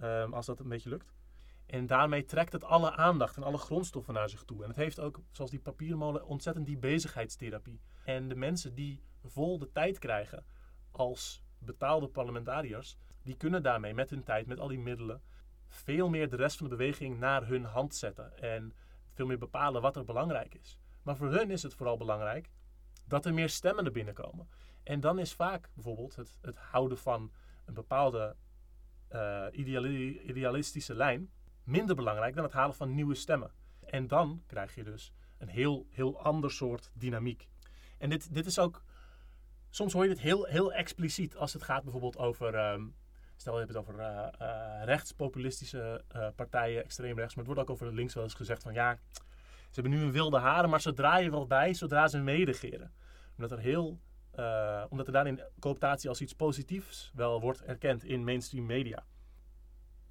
Um, 0.02 0.34
als 0.34 0.46
dat 0.46 0.60
een 0.60 0.68
beetje 0.68 0.88
lukt. 0.88 1.12
En 1.66 1.86
daarmee 1.86 2.24
trekt 2.24 2.52
het 2.52 2.64
alle 2.64 2.92
aandacht 2.92 3.36
en 3.36 3.42
alle 3.42 3.58
grondstoffen 3.58 4.14
naar 4.14 4.28
zich 4.28 4.44
toe. 4.44 4.62
En 4.62 4.68
het 4.68 4.76
heeft 4.76 5.00
ook, 5.00 5.20
zoals 5.30 5.50
die 5.50 5.60
papiermolen, 5.60 6.26
ontzettend 6.26 6.66
die 6.66 6.78
bezigheidstherapie. 6.78 7.80
En 8.04 8.28
de 8.28 8.34
mensen 8.34 8.74
die 8.74 9.02
vol 9.24 9.58
de 9.58 9.70
tijd 9.72 9.98
krijgen 9.98 10.44
als 10.90 11.42
betaalde 11.58 12.08
parlementariërs, 12.08 12.96
die 13.22 13.36
kunnen 13.36 13.62
daarmee 13.62 13.94
met 13.94 14.10
hun 14.10 14.22
tijd, 14.22 14.46
met 14.46 14.60
al 14.60 14.68
die 14.68 14.78
middelen, 14.78 15.22
veel 15.70 16.08
meer 16.08 16.28
de 16.28 16.36
rest 16.36 16.56
van 16.56 16.68
de 16.68 16.76
beweging 16.76 17.18
naar 17.18 17.46
hun 17.46 17.64
hand 17.64 17.94
zetten. 17.94 18.38
En 18.38 18.74
veel 19.12 19.26
meer 19.26 19.38
bepalen 19.38 19.82
wat 19.82 19.96
er 19.96 20.04
belangrijk 20.04 20.54
is. 20.54 20.78
Maar 21.02 21.16
voor 21.16 21.30
hun 21.30 21.50
is 21.50 21.62
het 21.62 21.74
vooral 21.74 21.96
belangrijk 21.96 22.50
dat 23.04 23.26
er 23.26 23.34
meer 23.34 23.48
stemmen 23.48 23.84
er 23.84 23.92
binnenkomen. 23.92 24.48
En 24.82 25.00
dan 25.00 25.18
is 25.18 25.32
vaak 25.32 25.70
bijvoorbeeld 25.74 26.16
het, 26.16 26.38
het 26.40 26.56
houden 26.56 26.98
van 26.98 27.32
een 27.64 27.74
bepaalde 27.74 28.36
uh, 29.12 29.46
idealistische 30.26 30.94
lijn 30.94 31.30
minder 31.64 31.96
belangrijk 31.96 32.34
dan 32.34 32.44
het 32.44 32.52
halen 32.52 32.74
van 32.74 32.94
nieuwe 32.94 33.14
stemmen. 33.14 33.50
En 33.80 34.06
dan 34.06 34.42
krijg 34.46 34.74
je 34.74 34.84
dus 34.84 35.12
een 35.38 35.48
heel, 35.48 35.86
heel 35.90 36.22
ander 36.22 36.50
soort 36.50 36.90
dynamiek. 36.94 37.48
En 37.98 38.10
dit, 38.10 38.34
dit 38.34 38.46
is 38.46 38.58
ook. 38.58 38.82
Soms 39.70 39.92
hoor 39.92 40.02
je 40.02 40.08
dit 40.08 40.20
heel, 40.20 40.44
heel 40.44 40.72
expliciet 40.72 41.36
als 41.36 41.52
het 41.52 41.62
gaat 41.62 41.82
bijvoorbeeld 41.82 42.16
over. 42.16 42.72
Um, 42.72 42.94
Stel, 43.40 43.52
je 43.52 43.58
hebt 43.58 43.72
het 43.74 43.82
over 43.82 44.00
uh, 44.00 44.26
uh, 44.40 44.84
rechtspopulistische 44.84 46.04
uh, 46.16 46.26
partijen, 46.36 46.84
extreem 46.84 47.16
rechts. 47.16 47.34
Maar 47.34 47.44
het 47.44 47.54
wordt 47.54 47.70
ook 47.70 47.76
over 47.76 47.94
links 47.94 48.14
wel 48.14 48.22
eens 48.22 48.34
gezegd 48.34 48.62
van 48.62 48.72
ja, 48.72 48.98
ze 49.42 49.80
hebben 49.80 49.92
nu 49.92 50.02
een 50.02 50.12
wilde 50.12 50.38
haren, 50.38 50.70
maar 50.70 50.80
ze 50.80 50.92
draaien 50.92 51.30
wel 51.30 51.46
bij 51.46 51.74
zodra 51.74 52.08
ze 52.08 52.18
meedegeren. 52.18 52.92
Omdat 53.36 53.52
er 53.52 53.58
heel, 53.58 54.00
omdat 54.88 55.06
er 55.06 55.12
daarin 55.12 55.40
cooptatie 55.60 56.08
als 56.08 56.20
iets 56.20 56.32
positiefs 56.32 57.12
wel 57.14 57.40
wordt 57.40 57.62
erkend 57.62 58.04
in 58.04 58.24
mainstream 58.24 58.66
media. 58.66 59.04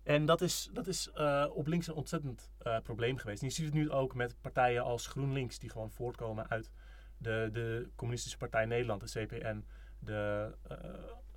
En 0.03 0.25
dat 0.25 0.41
is, 0.41 0.69
dat 0.73 0.87
is 0.87 1.11
op 1.53 1.67
links 1.67 1.87
een 1.87 1.93
ontzettend 1.93 2.51
probleem 2.83 3.17
geweest. 3.17 3.41
En 3.41 3.47
je 3.47 3.53
ziet 3.53 3.65
het 3.65 3.73
nu 3.73 3.91
ook 3.91 4.15
met 4.15 4.35
partijen 4.41 4.83
als 4.83 5.07
GroenLinks, 5.07 5.59
die 5.59 5.69
gewoon 5.69 5.91
voortkomen 5.91 6.49
uit 6.49 6.71
de, 7.17 7.49
de 7.51 7.89
Communistische 7.95 8.37
Partij 8.37 8.65
Nederland, 8.65 9.13
de 9.13 9.25
CPN, 9.25 9.65
de 9.99 10.51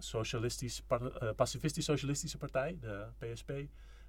socialistisch, 0.04 0.82
uh, 0.90 1.30
pacifistisch-socialistische 1.36 2.38
partij, 2.38 2.76
de 2.80 3.06
PSP, 3.18 3.50
uh, 3.50 3.66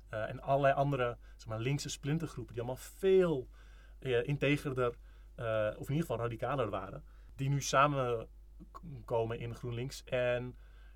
en 0.09 0.41
allerlei 0.41 0.73
andere 0.73 1.17
zeg 1.35 1.47
maar, 1.47 1.59
linkse 1.59 1.89
splintergroepen 1.89 2.53
die 2.53 2.63
allemaal 2.63 2.83
veel 2.83 3.47
integerder, 4.23 4.97
of 5.77 5.89
in 5.89 5.95
ieder 5.95 5.95
geval 5.95 6.17
radicaler 6.17 6.69
waren, 6.69 7.03
die 7.35 7.49
nu 7.49 7.61
samenkomen 7.61 9.39
in 9.39 9.55
GroenLinks 9.55 10.03
en 10.03 10.55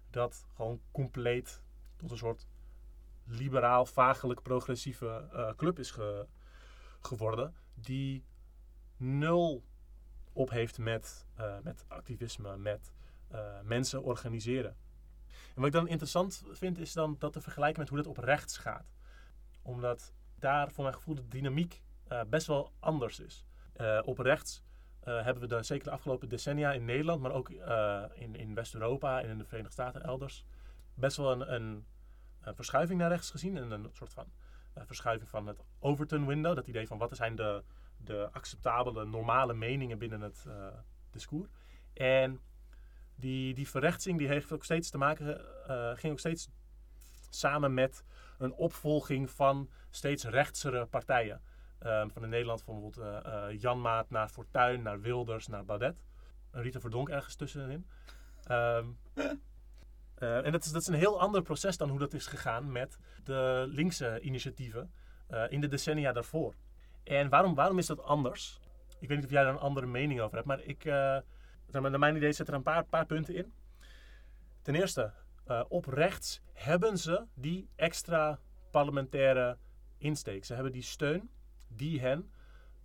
dat 0.09 0.47
gewoon 0.55 0.81
compleet 0.91 1.63
tot 1.95 2.11
een 2.11 2.17
soort 2.17 2.47
liberaal, 3.25 3.85
vagelijk 3.85 4.41
progressieve 4.41 5.53
club 5.57 5.79
is 5.79 5.95
geworden, 7.01 7.53
die 7.73 8.23
nul 8.97 9.63
op 10.33 10.49
heeft 10.49 10.77
met, 10.77 11.25
met 11.63 11.85
activisme, 11.87 12.57
met 12.57 12.91
mensen 13.63 14.03
organiseren. 14.03 14.75
Wat 15.57 15.65
ik 15.65 15.71
dan 15.71 15.87
interessant 15.87 16.43
vind, 16.51 16.77
is 16.77 16.93
dan 16.93 17.15
dat 17.19 17.33
te 17.33 17.41
vergelijken 17.41 17.79
met 17.79 17.89
hoe 17.89 17.97
dat 17.97 18.07
op 18.07 18.17
rechts 18.17 18.57
gaat. 18.57 18.93
Omdat 19.61 20.13
daar 20.35 20.71
voor 20.71 20.83
mijn 20.83 20.95
gevoel 20.95 21.15
de 21.15 21.27
dynamiek 21.27 21.81
uh, 22.11 22.21
best 22.29 22.47
wel 22.47 22.71
anders 22.79 23.19
is. 23.19 23.45
Uh, 23.77 23.99
op 24.03 24.19
rechts 24.19 24.63
uh, 25.03 25.23
hebben 25.23 25.43
we 25.43 25.47
de, 25.47 25.63
zeker 25.63 25.83
de 25.83 25.91
afgelopen 25.91 26.29
decennia 26.29 26.71
in 26.73 26.85
Nederland, 26.85 27.21
maar 27.21 27.31
ook 27.31 27.49
in, 28.13 28.35
in 28.35 28.53
West-Europa 28.53 29.21
en 29.21 29.29
in 29.29 29.37
de 29.37 29.45
Verenigde 29.45 29.73
Staten 29.73 30.03
elders, 30.03 30.45
best 30.93 31.17
wel 31.17 31.31
een, 31.31 31.53
een, 31.53 31.85
een 32.41 32.55
verschuiving 32.55 32.99
naar 32.99 33.09
rechts 33.09 33.29
gezien. 33.29 33.57
En 33.57 33.71
een 33.71 33.89
soort 33.91 34.13
van 34.13 34.25
verschuiving 34.85 35.29
van 35.29 35.47
het 35.47 35.63
Overton 35.79 36.25
window. 36.25 36.55
Dat 36.55 36.67
idee 36.67 36.87
van 36.87 36.97
wat 36.97 37.15
zijn 37.15 37.35
de, 37.35 37.63
de 37.97 38.29
acceptabele, 38.31 39.05
normale 39.05 39.53
meningen 39.53 39.97
binnen 39.97 40.21
het 40.21 40.45
discours. 41.11 41.49
En 41.93 42.41
die, 43.18 43.53
die 43.53 43.70
verrechtsing 43.70 44.18
die 44.18 44.28
heeft 44.28 44.51
ook 44.51 44.63
steeds 44.63 44.89
te 44.89 44.97
maken, 44.97 45.45
uh, 45.70 45.91
ging 45.95 46.13
ook 46.13 46.20
steeds 46.20 46.49
samen 47.30 47.74
met 47.74 48.03
een 48.38 48.53
opvolging 48.53 49.30
van 49.30 49.70
steeds 49.89 50.24
rechtsere 50.24 50.86
partijen. 50.86 51.41
Um, 51.86 52.11
van 52.11 52.24
in 52.24 52.30
Nederland 52.30 52.63
van 52.63 52.74
bijvoorbeeld 52.74 53.26
uh, 53.26 53.59
Jan 53.59 53.82
Maat 53.82 54.09
naar 54.09 54.30
Fortuyn, 54.30 54.82
naar 54.82 55.01
Wilders, 55.01 55.47
naar 55.47 55.65
Baudet. 55.65 56.03
Rita 56.51 56.80
Verdonk 56.80 57.09
ergens 57.09 57.36
tussenin. 57.36 57.88
Um, 58.51 58.97
en 60.45 60.51
dat 60.51 60.65
is, 60.65 60.72
dat 60.72 60.82
is 60.82 60.88
een 60.88 60.93
heel 60.93 61.20
ander 61.20 61.41
proces 61.41 61.78
dan 61.78 61.89
hoe 61.89 61.99
dat 61.99 62.13
is 62.13 62.28
gegaan 62.28 62.72
met 62.72 62.97
de 63.24 63.65
linkse 63.68 64.20
initiatieven 64.20 64.91
in 65.49 65.61
de 65.61 65.68
decennia 65.68 66.11
daarvoor. 66.11 66.53
En 67.03 67.30
waarom, 67.30 67.55
waarom 67.55 67.78
is 67.78 67.86
dat 67.86 68.03
anders? 68.03 68.59
Ik 68.99 69.07
weet 69.07 69.18
niet 69.18 69.26
of 69.26 69.32
jij 69.32 69.43
daar 69.43 69.53
een 69.53 69.59
andere 69.59 69.86
mening 69.86 70.22
over 70.22 70.36
hebt, 70.36 70.47
maar 70.47 70.61
ik, 70.61 70.86
naar 71.72 71.99
mijn 71.99 72.15
idee 72.15 72.32
zit 72.32 72.47
er 72.47 72.53
een 72.53 72.63
paar, 72.63 72.86
paar 72.86 73.05
punten 73.05 73.36
in. 73.36 73.53
Ten 74.61 74.76
eerste, 74.76 75.11
uh, 75.47 75.63
op 75.68 75.86
rechts 75.86 76.41
hebben 76.53 76.97
ze 76.97 77.26
die 77.34 77.70
extra 77.76 78.39
parlementaire 78.72 79.57
insteek. 79.97 80.45
Ze 80.45 80.53
hebben 80.53 80.72
die 80.72 80.82
steun 80.82 81.30
die 81.68 82.01
hen 82.01 82.32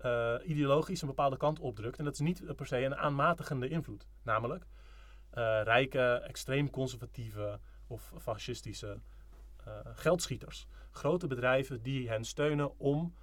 uh, 0.04 0.34
ideologisch 0.44 1.02
een 1.02 1.08
bepaalde 1.08 1.36
kant 1.36 1.58
opdrukt. 1.58 1.98
En 1.98 2.04
dat 2.04 2.12
is 2.12 2.20
niet 2.20 2.56
per 2.56 2.66
se 2.66 2.84
een 2.84 2.96
aanmatigende 2.96 3.68
invloed. 3.68 4.08
Namelijk 4.22 4.64
uh, 4.64 5.60
rijke, 5.62 6.22
extreem 6.26 6.70
conservatieve 6.70 7.60
of 7.86 8.12
fascistische 8.18 9.00
geldschieters. 9.94 10.66
Grote 10.90 11.26
bedrijven 11.26 11.82
die 11.82 12.08
hen 12.08 12.24
steunen 12.24 12.78
om 12.78 13.14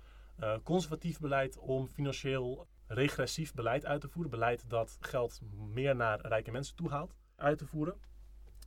conservatief 0.64 1.20
beleid, 1.20 1.58
om 1.58 1.88
financieel 1.88 2.68
regressief 2.90 3.54
beleid 3.54 3.86
uit 3.86 4.02
te 4.02 4.10
voeren. 4.10 4.32
Beleid 4.32 4.70
dat 4.70 4.98
geld 5.00 5.42
meer 5.74 5.96
naar 5.96 6.20
rijke 6.22 6.52
mensen 6.52 6.76
toe 6.76 6.90
haalt, 6.90 7.16
uit 7.36 7.58
te 7.58 7.66
voeren. 7.66 7.96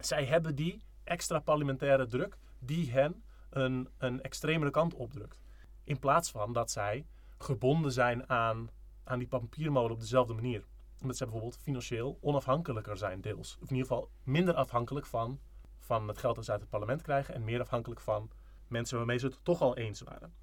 Zij 0.01 0.25
hebben 0.25 0.55
die 0.55 0.83
extra 1.05 1.39
parlementaire 1.39 2.07
druk 2.07 2.39
die 2.59 2.93
hen 2.93 3.25
een, 3.51 3.89
een 3.99 4.23
extremere 4.23 4.71
kant 4.71 4.95
opdrukt. 4.95 5.41
In 5.85 5.99
plaats 5.99 6.31
van 6.31 6.53
dat 6.53 6.71
zij 6.71 7.07
gebonden 7.39 7.93
zijn 7.93 8.29
aan, 8.29 8.71
aan 9.05 9.19
die 9.19 9.29
papiermolen 9.29 9.93
op 9.93 10.01
dezelfde 10.01 10.35
manier. 10.35 10.65
Omdat 11.01 11.17
zij 11.17 11.27
bijvoorbeeld 11.27 11.63
financieel 11.63 12.19
onafhankelijker 12.21 12.97
zijn 12.97 13.21
deels. 13.21 13.59
Of 13.61 13.71
in 13.71 13.77
ieder 13.77 13.89
geval 13.89 14.11
minder 14.23 14.55
afhankelijk 14.55 15.07
van, 15.07 15.41
van 15.79 16.09
het 16.09 16.19
geld 16.19 16.35
dat 16.35 16.45
ze 16.45 16.51
uit 16.51 16.61
het 16.61 16.71
parlement 16.71 17.03
krijgen. 17.03 17.35
En 17.35 17.45
meer 17.45 17.61
afhankelijk 17.61 18.01
van 18.01 18.31
mensen 18.69 18.97
waarmee 18.97 19.19
ze 19.19 19.27
het 19.27 19.39
toch 19.43 19.61
al 19.61 19.77
eens 19.77 20.01
waren. 20.01 20.35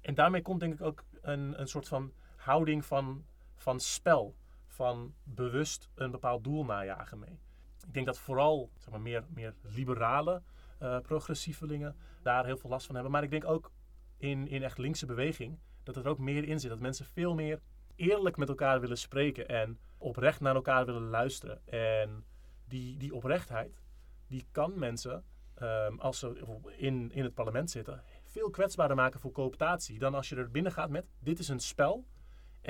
En 0.00 0.14
daarmee 0.14 0.42
komt 0.42 0.60
denk 0.60 0.74
ik 0.74 0.82
ook 0.82 1.04
een, 1.20 1.60
een 1.60 1.68
soort 1.68 1.88
van 1.88 2.12
houding 2.40 2.84
van, 2.84 3.24
van 3.54 3.80
spel, 3.80 4.34
van 4.66 5.14
bewust 5.22 5.90
een 5.94 6.10
bepaald 6.10 6.44
doel 6.44 6.64
najagen 6.64 7.18
mee. 7.18 7.38
Ik 7.86 7.94
denk 7.94 8.06
dat 8.06 8.18
vooral 8.18 8.70
zeg 8.76 8.90
maar, 8.90 9.00
meer, 9.00 9.24
meer 9.28 9.54
liberale 9.62 10.42
uh, 10.82 11.00
progressievelingen 11.00 11.96
daar 12.22 12.44
heel 12.44 12.56
veel 12.56 12.70
last 12.70 12.86
van 12.86 12.94
hebben. 12.94 13.12
Maar 13.12 13.22
ik 13.22 13.30
denk 13.30 13.44
ook 13.44 13.70
in, 14.16 14.48
in 14.48 14.62
echt 14.62 14.78
linkse 14.78 15.06
beweging 15.06 15.58
dat 15.82 15.96
er 15.96 16.08
ook 16.08 16.18
meer 16.18 16.44
in 16.44 16.60
zit. 16.60 16.70
Dat 16.70 16.80
mensen 16.80 17.06
veel 17.06 17.34
meer 17.34 17.60
eerlijk 17.96 18.36
met 18.36 18.48
elkaar 18.48 18.80
willen 18.80 18.98
spreken 18.98 19.48
en 19.48 19.78
oprecht 19.98 20.40
naar 20.40 20.54
elkaar 20.54 20.86
willen 20.86 21.08
luisteren. 21.08 21.66
En 21.66 22.24
die, 22.64 22.96
die 22.96 23.14
oprechtheid, 23.14 23.82
die 24.26 24.46
kan 24.52 24.78
mensen, 24.78 25.24
um, 25.62 26.00
als 26.00 26.18
ze 26.18 26.60
in, 26.76 27.12
in 27.12 27.24
het 27.24 27.34
parlement 27.34 27.70
zitten, 27.70 28.02
veel 28.24 28.50
kwetsbaarder 28.50 28.96
maken 28.96 29.20
voor 29.20 29.32
cooptatie 29.32 29.98
dan 29.98 30.14
als 30.14 30.28
je 30.28 30.36
er 30.36 30.50
binnen 30.50 30.72
gaat 30.72 30.90
met: 30.90 31.06
dit 31.18 31.38
is 31.38 31.48
een 31.48 31.60
spel 31.60 32.06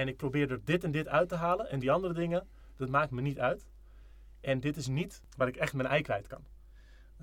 en 0.01 0.09
ik 0.09 0.17
probeer 0.17 0.51
er 0.51 0.65
dit 0.65 0.85
en 0.85 0.91
dit 0.91 1.09
uit 1.09 1.29
te 1.29 1.35
halen. 1.35 1.71
En 1.71 1.79
die 1.79 1.91
andere 1.91 2.15
dingen, 2.15 2.49
dat 2.77 2.89
maakt 2.89 3.11
me 3.11 3.21
niet 3.21 3.39
uit. 3.39 3.67
En 4.41 4.61
dit 4.61 4.77
is 4.77 4.87
niet 4.87 5.23
waar 5.37 5.49
ik 5.49 5.57
echt 5.57 5.73
mijn 5.73 5.89
ei 5.89 6.03
kwijt 6.03 6.27
kan. 6.27 6.45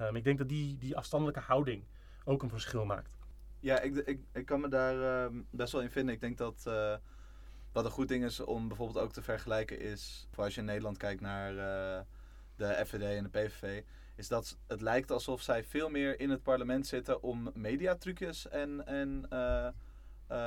Um, 0.01 0.15
ik 0.15 0.23
denk 0.23 0.37
dat 0.37 0.49
die, 0.49 0.77
die 0.77 0.97
afstandelijke 0.97 1.39
houding 1.39 1.83
ook 2.23 2.43
een 2.43 2.49
verschil 2.49 2.85
maakt. 2.85 3.17
Ja, 3.59 3.79
ik, 3.79 3.95
ik, 3.95 4.19
ik 4.33 4.45
kan 4.45 4.61
me 4.61 4.67
daar 4.67 4.95
uh, 5.31 5.39
best 5.49 5.71
wel 5.71 5.81
in 5.81 5.89
vinden. 5.89 6.13
Ik 6.13 6.21
denk 6.21 6.37
dat 6.37 6.63
uh, 6.67 6.95
wat 7.71 7.85
een 7.85 7.91
goed 7.91 8.07
ding 8.07 8.23
is 8.23 8.39
om 8.39 8.67
bijvoorbeeld 8.67 9.05
ook 9.05 9.13
te 9.13 9.21
vergelijken 9.21 9.79
is, 9.79 10.27
voor 10.31 10.43
als 10.43 10.53
je 10.53 10.59
in 10.59 10.65
Nederland 10.65 10.97
kijkt 10.97 11.21
naar 11.21 11.51
uh, 11.51 12.05
de 12.55 12.85
FVD 12.85 13.01
en 13.01 13.23
de 13.23 13.29
PVV, 13.29 13.83
is 14.15 14.27
dat 14.27 14.57
het 14.67 14.81
lijkt 14.81 15.11
alsof 15.11 15.41
zij 15.41 15.63
veel 15.63 15.89
meer 15.89 16.19
in 16.19 16.29
het 16.29 16.43
parlement 16.43 16.87
zitten 16.87 17.21
om 17.23 17.51
mediatrucjes 17.53 18.47
en, 18.47 18.85
en 18.85 19.25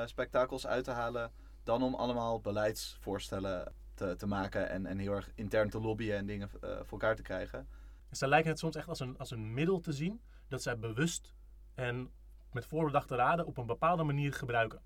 spektakels 0.07 0.67
uit 0.67 0.85
te 0.85 0.91
halen 0.91 1.33
dan 1.71 1.83
om 1.83 1.95
allemaal 1.95 2.41
beleidsvoorstellen 2.41 3.73
te, 3.95 4.17
te 4.17 4.27
maken 4.27 4.69
en, 4.69 4.87
en 4.87 4.99
heel 4.99 5.13
erg 5.13 5.31
intern 5.35 5.71
te 5.71 5.81
lobbyen 5.81 6.17
en 6.17 6.27
dingen 6.27 6.51
uh, 6.55 6.71
voor 6.71 6.99
elkaar 6.99 7.17
te 7.17 7.23
krijgen. 7.23 7.69
Dus 8.09 8.19
zij 8.19 8.29
lijken 8.29 8.51
het 8.51 8.59
soms 8.59 8.77
echt 8.77 8.89
als 8.89 9.01
een, 9.01 9.19
als 9.19 9.31
een 9.31 9.55
middel 9.55 9.81
te 9.81 9.93
zien 9.93 10.21
dat 10.49 10.63
zij 10.63 10.79
bewust 10.79 11.35
en 11.75 12.11
met 12.53 12.67
voorbedachte 12.67 13.15
raden 13.15 13.47
op 13.47 13.57
een 13.57 13.67
bepaalde 13.67 14.03
manier 14.03 14.33
gebruiken. 14.33 14.81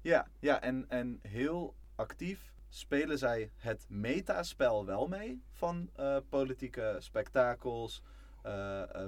Ja, 0.00 0.26
ja 0.38 0.60
en, 0.60 0.88
en 0.88 1.18
heel 1.22 1.74
actief 1.94 2.52
spelen 2.68 3.18
zij 3.18 3.50
het 3.56 3.86
metaspel 3.88 4.86
wel 4.86 5.08
mee 5.08 5.42
van 5.50 5.90
uh, 6.00 6.16
politieke 6.28 6.96
spektakels, 6.98 8.02
uh, 8.46 8.52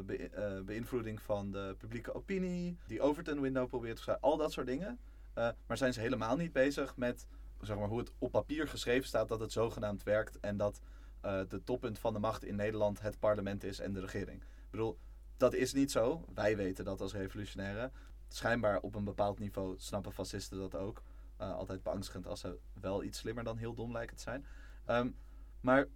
be, 0.04 0.62
beïnvloeding 0.66 1.22
van 1.22 1.50
de 1.50 1.74
publieke 1.78 2.14
opinie, 2.14 2.76
die 2.86 3.00
Overton 3.00 3.40
window 3.40 3.68
probeert 3.68 4.04
te 4.04 4.20
al 4.20 4.36
dat 4.36 4.52
soort 4.52 4.66
dingen. 4.66 4.98
Uh, 5.38 5.48
maar 5.66 5.76
zijn 5.76 5.92
ze 5.92 6.00
helemaal 6.00 6.36
niet 6.36 6.52
bezig 6.52 6.96
met 6.96 7.26
zeg 7.60 7.76
maar, 7.76 7.88
hoe 7.88 7.98
het 7.98 8.12
op 8.18 8.30
papier 8.30 8.68
geschreven 8.68 9.08
staat 9.08 9.28
dat 9.28 9.40
het 9.40 9.52
zogenaamd 9.52 10.02
werkt 10.02 10.40
en 10.40 10.56
dat 10.56 10.80
uh, 11.24 11.40
de 11.48 11.62
toppunt 11.64 11.98
van 11.98 12.12
de 12.12 12.18
macht 12.18 12.44
in 12.44 12.56
Nederland 12.56 13.00
het 13.00 13.18
parlement 13.18 13.64
is 13.64 13.78
en 13.78 13.92
de 13.92 14.00
regering. 14.00 14.40
Ik 14.42 14.70
bedoel, 14.70 14.98
dat 15.36 15.54
is 15.54 15.72
niet 15.72 15.90
zo. 15.90 16.24
Wij 16.34 16.56
weten 16.56 16.84
dat 16.84 17.00
als 17.00 17.12
revolutionairen. 17.12 17.92
Schijnbaar 18.28 18.80
op 18.80 18.94
een 18.94 19.04
bepaald 19.04 19.38
niveau 19.38 19.74
snappen 19.78 20.12
fascisten 20.12 20.58
dat 20.58 20.74
ook. 20.74 21.02
Uh, 21.40 21.54
altijd 21.54 21.82
beangstigend 21.82 22.26
als 22.26 22.40
ze 22.40 22.58
wel 22.80 23.02
iets 23.02 23.18
slimmer 23.18 23.44
dan 23.44 23.56
heel 23.56 23.74
dom 23.74 23.92
lijken 23.92 24.16
te 24.16 24.22
zijn. 24.22 24.44
Um, 24.86 25.16
maar 25.60 25.86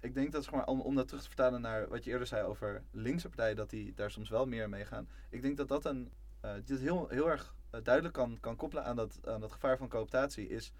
ik 0.00 0.14
denk 0.14 0.32
dat, 0.32 0.44
zeg 0.44 0.66
om, 0.66 0.80
om 0.80 0.94
dat 0.94 1.06
terug 1.06 1.22
te 1.22 1.28
vertalen 1.28 1.60
naar 1.60 1.88
wat 1.88 2.04
je 2.04 2.10
eerder 2.10 2.26
zei 2.26 2.46
over 2.46 2.82
linkse 2.90 3.28
partijen, 3.28 3.56
dat 3.56 3.70
die 3.70 3.94
daar 3.94 4.10
soms 4.10 4.28
wel 4.28 4.46
meer 4.46 4.68
mee 4.68 4.84
gaan. 4.84 5.08
Ik 5.30 5.42
denk 5.42 5.56
dat 5.56 5.68
dat 5.68 5.84
een, 5.84 6.12
uh, 6.44 6.50
dit 6.64 6.78
heel, 6.78 7.08
heel 7.08 7.30
erg 7.30 7.54
eh, 7.65 7.65
duidelijk 7.82 8.14
kan, 8.14 8.40
kan 8.40 8.56
koppelen 8.56 8.84
aan 8.84 8.96
dat, 8.96 9.18
aan 9.24 9.40
dat 9.40 9.52
gevaar 9.52 9.76
van 9.76 9.88
cooptatie 9.88 10.48
is... 10.48 10.72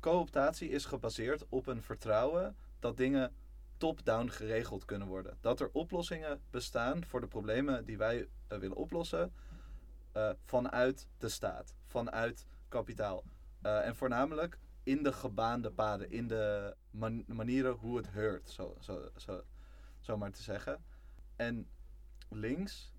Cooptatie 0.00 0.68
is 0.68 0.84
gebaseerd 0.84 1.46
op 1.48 1.66
een 1.66 1.82
vertrouwen 1.82 2.56
dat 2.78 2.96
dingen 2.96 3.34
top-down 3.76 4.28
geregeld 4.28 4.84
kunnen 4.84 5.08
worden. 5.08 5.38
Dat 5.40 5.60
er 5.60 5.70
oplossingen 5.72 6.40
bestaan 6.50 7.04
voor 7.04 7.20
de 7.20 7.26
problemen 7.26 7.84
die 7.84 7.98
wij 7.98 8.18
uh, 8.18 8.58
willen 8.58 8.76
oplossen 8.76 9.32
uh, 10.16 10.30
vanuit 10.44 11.08
de 11.18 11.28
staat, 11.28 11.74
vanuit 11.86 12.46
kapitaal. 12.68 13.24
En 13.60 13.96
voornamelijk 13.96 14.58
in 14.82 15.02
de 15.02 15.12
gebaande 15.12 15.70
paden, 15.70 16.10
in 16.10 16.28
de 16.28 16.76
man 16.90 17.24
manieren 17.26 17.72
hoe 17.72 17.96
het 17.96 18.10
heurt, 18.10 18.48
zo, 18.48 18.76
zo, 18.80 19.08
zo, 19.16 19.42
zo 20.00 20.16
maar 20.16 20.30
te 20.32 20.42
zeggen. 20.42 20.84
En 21.36 21.68
links, 22.28 22.92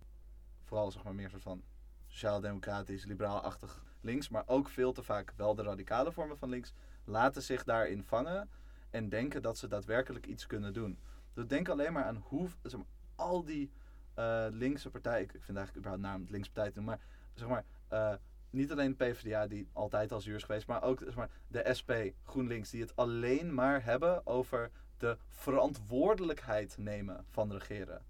vooral 0.64 0.92
zeg 0.92 1.04
maar 1.04 1.16
meer 1.16 1.30
soort 1.30 1.42
van 1.42 1.64
sociaal-democratisch, 2.12 3.06
liberaal-achtig 3.06 3.84
links, 4.02 4.30
maar 4.30 4.44
ook 4.46 4.70
veel 4.70 4.92
te 4.92 5.04
vaak 5.04 5.34
wel 5.36 5.56
de 5.56 5.64
radicale 5.64 6.12
vormen 6.12 6.38
van 6.38 6.50
links, 6.50 6.74
laten 7.04 7.42
zich 7.42 7.64
daarin 7.64 8.04
vangen 8.04 8.50
en 8.90 9.10
denken 9.10 9.42
dat 9.42 9.58
ze 9.58 9.68
daadwerkelijk 9.68 10.26
iets 10.26 10.48
kunnen 10.48 10.74
doen. 10.74 11.00
Dus 11.34 11.48
denk 11.48 11.70
alleen 11.70 11.94
maar 11.94 12.04
aan 12.04 12.24
hoe 12.28 12.50
zeg 12.62 12.80
maar, 12.80 12.90
al 13.16 13.44
die 13.44 13.72
eh, 14.14 14.46
linkse 14.50 14.90
partij, 14.90 15.22
ik, 15.22 15.30
vind 15.32 15.58
eigenlijk 15.58 15.78
überhaupt 15.78 16.04
naam 16.04 16.26
linkse 16.30 16.52
partij 16.52 16.72
te 16.72 16.78
doen, 16.78 16.86
maar 16.86 17.00
zeg 17.34 17.48
maar, 17.48 17.66
eh, 17.88 18.14
niet 18.50 18.72
alleen 18.72 18.96
de 18.98 19.06
PvdA 19.06 19.48
die 19.48 19.68
altijd 19.74 20.12
al 20.12 20.22
zuur 20.22 20.36
is 20.36 20.44
geweest, 20.44 20.68
maar 20.68 20.84
ook 20.84 21.00
zeg 21.00 21.16
maar, 21.16 21.30
de 21.48 21.74
SP, 21.80 21.92
GroenLinks, 22.26 22.70
die 22.70 22.82
het 22.82 22.96
alleen 22.96 23.54
maar 23.54 23.84
hebben 23.84 24.28
over 24.28 24.72
de 24.98 25.18
verantwoordelijkheid 25.28 26.78
nemen 26.78 27.26
van 27.30 27.52
regeren. 27.52 28.02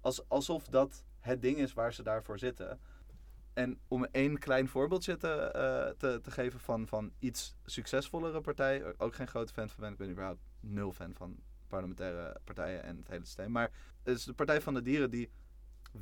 Als, 0.00 0.28
alsof 0.28 0.68
dat 0.68 1.04
het 1.20 1.42
ding 1.42 1.58
is 1.58 1.72
waar 1.72 1.92
ze 1.92 2.02
daarvoor 2.02 2.38
zitten. 2.38 2.80
En 3.56 3.78
om 3.88 4.04
één 4.04 4.38
klein 4.38 4.68
voorbeeldje 4.68 5.16
te, 5.16 5.28
eh, 5.28 5.88
te, 5.98 6.20
te 6.22 6.30
geven 6.30 6.60
van, 6.60 6.86
van 6.86 7.12
iets 7.18 7.56
succesvollere 7.64 8.40
partij, 8.40 8.98
ook 8.98 9.14
geen 9.14 9.28
grote 9.28 9.52
fan 9.52 9.68
van 9.68 9.80
ben, 9.80 9.92
ik 9.92 9.98
ben 9.98 10.10
überhaupt 10.10 10.40
nul 10.60 10.92
fan 10.92 11.14
van 11.14 11.36
parlementaire 11.66 12.40
partijen 12.44 12.82
en 12.82 12.96
het 12.96 13.08
hele 13.08 13.24
systeem. 13.24 13.50
Maar 13.50 13.70
het 14.02 14.16
is 14.16 14.24
de 14.24 14.32
Partij 14.32 14.60
van 14.60 14.74
de 14.74 14.82
Dieren 14.82 15.10
die 15.10 15.30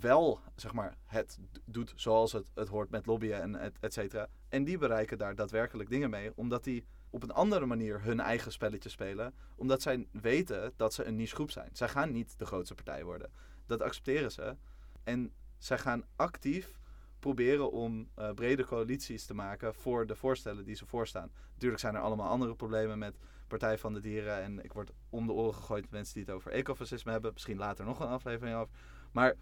wel, 0.01 0.41
zeg 0.57 0.73
maar, 0.73 0.97
het 1.05 1.39
doet 1.65 1.93
zoals 1.97 2.33
het, 2.33 2.51
het 2.55 2.69
hoort 2.69 2.91
met 2.91 3.07
lobbyen 3.07 3.41
en 3.41 3.57
et, 3.57 3.79
et 3.81 3.93
cetera. 3.93 4.29
En 4.49 4.65
die 4.65 4.79
bereiken 4.79 5.19
daar 5.19 5.35
daadwerkelijk 5.35 5.89
dingen 5.89 6.11
mee, 6.11 6.33
omdat 6.35 6.65
die 6.65 6.85
op 7.11 7.23
een 7.23 7.33
andere 7.33 7.67
manier 7.67 8.03
hun 8.03 8.21
eigen 8.21 8.53
spelletje 8.53 8.89
spelen. 8.89 9.35
Omdat 9.57 9.83
zij 9.83 10.07
weten 10.13 10.73
dat 10.77 10.95
ze 10.95 11.05
een 11.05 11.17
niche 11.17 11.35
groep 11.35 11.51
zijn. 11.51 11.71
Zij 11.73 11.89
gaan 11.89 12.13
niet 12.13 12.39
de 12.39 12.47
grootste 12.47 12.75
partij 12.75 13.05
worden. 13.05 13.31
Dat 13.67 13.83
accepteren 13.83 14.33
ze. 14.33 14.57
En 15.05 15.33
zij 15.59 15.79
gaan 15.79 16.05
actief 16.17 16.79
proberen 17.25 17.73
om 17.73 18.09
eh, 18.15 18.31
brede 18.31 18.65
coalities 18.65 19.27
te 19.27 19.35
maken 19.35 19.75
voor 19.75 20.07
de 20.07 20.17
voorstellen 20.17 20.65
die 20.65 20.75
ze 20.75 20.87
voorstaan. 20.87 21.31
Natuurlijk 21.53 21.81
zijn 21.81 21.95
er 21.95 22.01
allemaal 22.01 22.29
andere 22.29 22.55
problemen 22.55 22.99
met 22.99 23.19
Partij 23.49 23.79
van 23.79 23.93
de 23.93 24.01
Dieren. 24.01 24.43
En 24.43 24.65
ik 24.65 24.73
word 24.73 24.91
om 25.11 25.27
de 25.27 25.33
oren 25.33 25.55
gegooid 25.55 25.83
met 25.83 25.91
mensen 25.91 26.15
die 26.15 26.23
het 26.23 26.33
over 26.33 26.51
ecofascisme 26.51 27.13
hebben. 27.13 27.33
Misschien 27.33 27.57
later 27.57 27.85
nog 27.85 28.01
een 28.01 28.09
aflevering 28.09 28.57
over. 28.57 28.75
Maar 29.13 29.35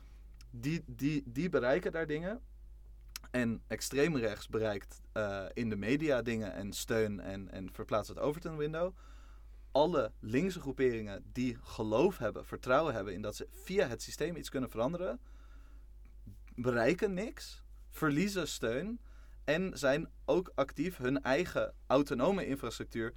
die, 0.51 0.83
die, 0.87 1.23
die 1.27 1.49
bereiken 1.49 1.93
daar 1.93 2.07
dingen. 2.07 2.41
En 3.31 3.63
extreem 3.67 4.17
rechts 4.17 4.49
bereikt 4.49 5.01
eh, 5.13 5.45
in 5.53 5.69
de 5.69 5.77
media 5.77 6.23
dingen 6.23 6.53
en 6.53 6.73
steun 6.73 7.21
en, 7.21 7.51
en 7.51 7.73
verplaatst 7.73 8.09
het 8.09 8.19
Overton 8.19 8.57
window. 8.57 8.95
Alle 9.73 10.13
linkse 10.21 10.61
groeperingen 10.61 11.25
die 11.33 11.57
geloof 11.63 12.19
hebben, 12.19 12.45
vertrouwen 12.45 12.95
hebben 12.95 13.15
in 13.15 13.23
dat 13.23 13.37
ze 13.37 13.49
via 13.51 13.87
het 13.87 14.03
systeem 14.03 14.37
iets 14.37 14.49
kunnen 14.49 14.71
veranderen, 14.71 15.21
bereiken 16.55 17.15
niks, 17.15 17.62
verliezen 17.93 18.49
steun 18.49 19.01
en 19.45 19.79
zijn 19.79 20.11
ook 20.25 20.53
actief 20.55 20.97
hun 20.97 21.23
eigen 21.23 21.75
autonome 21.87 22.47
infrastructuur 22.47 23.15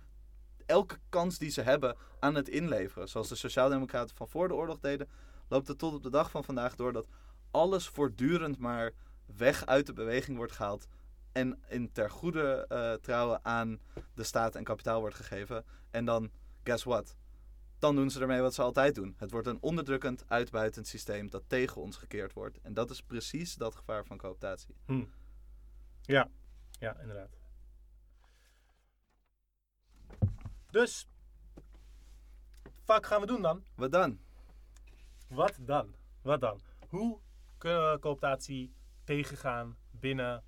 elke 0.66 0.98
kans 1.10 1.38
die 1.38 1.50
ze 1.50 1.62
hebben 1.62 1.98
aan 2.20 2.36
het 2.36 2.50
inleveren. 2.50 3.10
Zoals 3.10 3.30
de 3.30 3.36
Sociaaldemocraten 3.36 4.16
van 4.16 4.30
voor 4.30 4.48
de 4.48 4.54
oorlog 4.54 4.80
deden, 4.80 5.10
loopt 5.48 5.68
het 5.68 5.78
tot 5.78 5.94
op 5.94 6.04
de 6.04 6.10
dag 6.10 6.32
van 6.32 6.44
vandaag 6.44 6.76
door 6.76 6.94
dat 6.94 7.08
alles 7.52 7.88
voortdurend 7.88 8.58
maar 8.58 8.92
weg 9.26 9.66
uit 9.66 9.86
de 9.86 9.94
beweging 9.94 10.38
wordt 10.38 10.52
gehaald 10.52 10.88
en 11.32 11.60
in 11.68 11.92
ter 11.92 12.10
goede 12.10 12.66
eh, 12.68 12.94
trouwen 12.94 13.40
aan 13.46 13.80
de 14.14 14.24
staat 14.24 14.56
en 14.56 14.64
kapitaal 14.64 15.00
wordt 15.00 15.16
gegeven. 15.16 15.66
En 15.92 16.06
dan, 16.06 16.32
guess 16.64 16.84
what? 16.84 17.16
Dan 17.86 17.96
doen 17.96 18.10
ze 18.10 18.20
ermee 18.20 18.42
wat 18.42 18.54
ze 18.54 18.62
altijd 18.62 18.96
doen. 18.96 19.16
Het 19.18 19.32
wordt 19.32 19.48
een 19.48 19.62
onderdrukkend, 19.62 20.24
uitbuitend 20.28 20.88
systeem 20.88 21.30
dat 21.30 21.44
tegen 21.48 21.82
ons 21.82 21.98
gekeerd 21.98 22.34
wordt. 22.34 22.60
En 22.62 22.74
dat 22.74 22.90
is 22.90 23.02
precies 23.02 23.56
dat 23.56 23.76
gevaar 23.76 24.06
van 24.06 24.18
cooptatie. 24.18 24.76
Hm. 24.86 25.06
Ja, 26.02 26.30
ja, 26.80 27.00
inderdaad. 27.00 27.38
Dus, 30.72 31.08
fuck 32.84 33.06
gaan 33.06 33.22
we 33.22 33.28
doen 33.28 33.42
dan? 33.42 33.64
Wat 33.76 33.92
dan? 33.92 34.20
Wat 35.28 35.58
dan? 35.60 35.96
Wat 36.22 36.42
dan? 36.42 36.62
Hoe 36.90 37.20
kunnen 37.58 37.92
we 37.92 38.00
cooptatie 38.00 38.74
tegengaan 39.04 39.78
binnen 39.92 40.44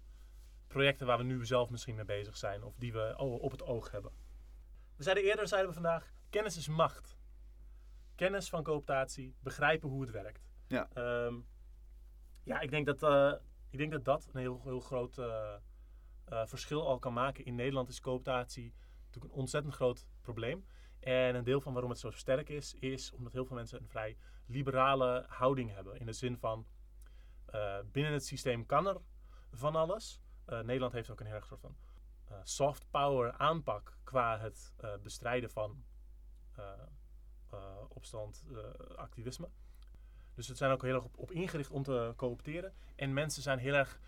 projecten 0.67 1.07
waar 1.07 1.17
we 1.17 1.23
nu 1.23 1.45
zelf 1.45 1.69
misschien 1.69 1.95
mee 1.95 2.05
bezig 2.05 2.37
zijn 2.37 2.63
of 2.63 2.75
die 2.77 2.93
we 2.93 3.13
op 3.17 3.51
het 3.51 3.63
oog 3.63 3.91
hebben? 3.91 4.11
We 4.95 5.03
zeiden 5.03 5.23
eerder, 5.23 5.47
zeiden 5.47 5.69
we 5.69 5.81
vandaag, 5.81 6.11
kennis 6.29 6.57
is 6.57 6.67
macht. 6.67 7.16
Kennis 8.17 8.49
van 8.49 8.63
cooptatie, 8.63 9.35
begrijpen 9.39 9.89
hoe 9.89 10.01
het 10.01 10.11
werkt. 10.11 10.49
Ja. 10.67 10.89
Ehm, 10.93 11.35
ja, 12.43 12.59
ik 12.59 12.69
denk 12.69 12.85
dat, 12.85 13.03
eh, 13.03 13.33
ik 13.69 13.77
denk 13.77 13.91
dat 13.91 14.05
dat 14.05 14.29
een 14.31 14.39
heel, 14.39 14.61
heel 14.63 14.79
groot 14.79 15.17
eh, 15.17 15.53
eh, 16.25 16.45
verschil 16.45 16.87
al 16.87 16.99
kan 16.99 17.13
maken. 17.13 17.45
In 17.45 17.55
Nederland 17.55 17.89
is 17.89 17.99
cooptatie 17.99 18.73
natuurlijk 19.05 19.33
een 19.33 19.39
ontzettend 19.39 19.73
groot 19.73 20.07
probleem. 20.21 20.65
En 20.99 21.35
een 21.35 21.43
deel 21.43 21.61
van 21.61 21.73
waarom 21.73 21.91
het 21.91 21.99
zo 21.99 22.11
sterk 22.11 22.49
is, 22.49 22.73
is 22.73 23.11
omdat 23.11 23.33
heel 23.33 23.45
veel 23.45 23.55
mensen 23.55 23.79
een 23.79 23.87
vrij 23.87 24.17
liberale 24.45 25.25
houding 25.27 25.73
hebben. 25.73 25.99
In 25.99 26.05
de 26.05 26.13
zin 26.13 26.37
van, 26.37 26.67
binnen 27.91 28.13
het 28.13 28.25
systeem 28.25 28.65
kan 28.65 28.87
er 28.87 28.97
van 29.51 29.75
alles. 29.75 30.21
Nederland 30.45 30.93
heeft 30.93 31.09
ook 31.09 31.19
een 31.19 31.25
heel 31.25 31.35
erg 31.35 31.45
soort 31.45 31.59
van 31.59 31.75
soft 32.43 32.85
power 32.91 33.31
aanpak 33.31 33.97
qua 34.03 34.39
het 34.39 34.73
bestrijden 35.01 35.49
van 35.49 35.83
opstand, 37.87 38.45
eh, 38.51 38.95
activisme. 38.95 39.49
Dus 40.33 40.47
het 40.47 40.57
zijn 40.57 40.71
ook 40.71 40.81
heel 40.81 40.95
erg 40.95 41.07
op, 41.15 41.31
ingericht 41.31 41.71
om 41.71 41.83
te 41.83 42.13
coopteren. 42.15 42.73
En 42.95 43.13
mensen 43.13 43.41
zijn 43.41 43.59
heel 43.59 43.73
erg 43.73 43.99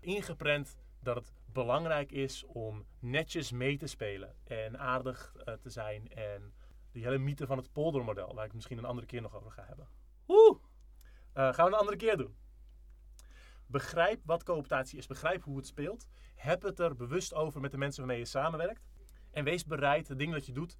ingeprent 0.00 0.76
dat 1.00 1.16
het 1.16 1.32
belangrijk 1.52 2.12
is 2.12 2.44
om 2.44 2.86
netjes 2.98 3.50
mee 3.50 3.76
te 3.76 3.86
spelen 3.86 4.34
en 4.44 4.78
aardig 4.78 5.34
eh, 5.36 5.54
te 5.54 5.70
zijn. 5.70 6.08
En 6.08 6.54
die 6.92 7.04
hele 7.04 7.18
mythe 7.18 7.46
van 7.46 7.56
het 7.56 7.72
poldermodel, 7.72 8.34
waar 8.34 8.46
ik 8.46 8.54
misschien 8.54 8.78
een 8.78 8.84
andere 8.84 9.06
keer 9.06 9.22
nog 9.22 9.34
over 9.34 9.50
ga 9.50 9.64
hebben. 9.64 9.88
Woe! 10.26 10.58
Eh, 11.32 11.52
gaan 11.52 11.66
we 11.66 11.72
een 11.72 11.78
andere 11.78 11.96
keer 11.96 12.16
doen. 12.16 12.36
Begrijp 13.66 14.20
wat 14.24 14.42
cooptatie 14.42 14.98
is. 14.98 15.06
Begrijp 15.06 15.42
hoe 15.42 15.56
het 15.56 15.66
speelt. 15.66 16.08
Heb 16.34 16.62
het 16.62 16.78
er 16.78 16.96
bewust 16.96 17.34
over 17.34 17.60
met 17.60 17.70
de 17.70 17.78
mensen 17.78 18.00
waarmee 18.00 18.18
je 18.18 18.28
samenwerkt. 18.28 18.88
En 19.30 19.44
wees 19.44 19.64
bereid, 19.64 20.08
het 20.08 20.18
ding 20.18 20.32
dat 20.32 20.46
je 20.46 20.52
doet, 20.52 20.76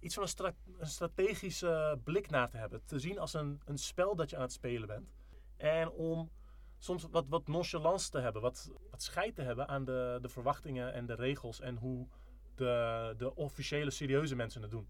iets 0.00 0.14
van 0.14 0.26
een, 0.36 0.54
een 0.78 0.86
strategische 0.86 1.98
blik 2.04 2.30
naar 2.30 2.50
te 2.50 2.56
hebben. 2.56 2.84
Te 2.84 2.98
zien 2.98 3.18
als 3.18 3.34
een, 3.34 3.60
een 3.64 3.78
spel 3.78 4.16
dat 4.16 4.30
je 4.30 4.36
aan 4.36 4.42
het 4.42 4.52
spelen 4.52 4.88
bent. 4.88 5.12
En 5.56 5.90
om 5.90 6.30
soms 6.78 7.06
wat, 7.10 7.28
wat 7.28 7.48
nonchalance 7.48 8.10
te 8.10 8.18
hebben. 8.18 8.42
Wat, 8.42 8.70
wat 8.90 9.02
scheid 9.02 9.34
te 9.34 9.42
hebben 9.42 9.68
aan 9.68 9.84
de, 9.84 10.18
de 10.22 10.28
verwachtingen 10.28 10.92
en 10.92 11.06
de 11.06 11.14
regels. 11.14 11.60
En 11.60 11.76
hoe 11.76 12.08
de, 12.54 13.14
de 13.16 13.34
officiële, 13.34 13.90
serieuze 13.90 14.36
mensen 14.36 14.62
het 14.62 14.70
doen. 14.70 14.88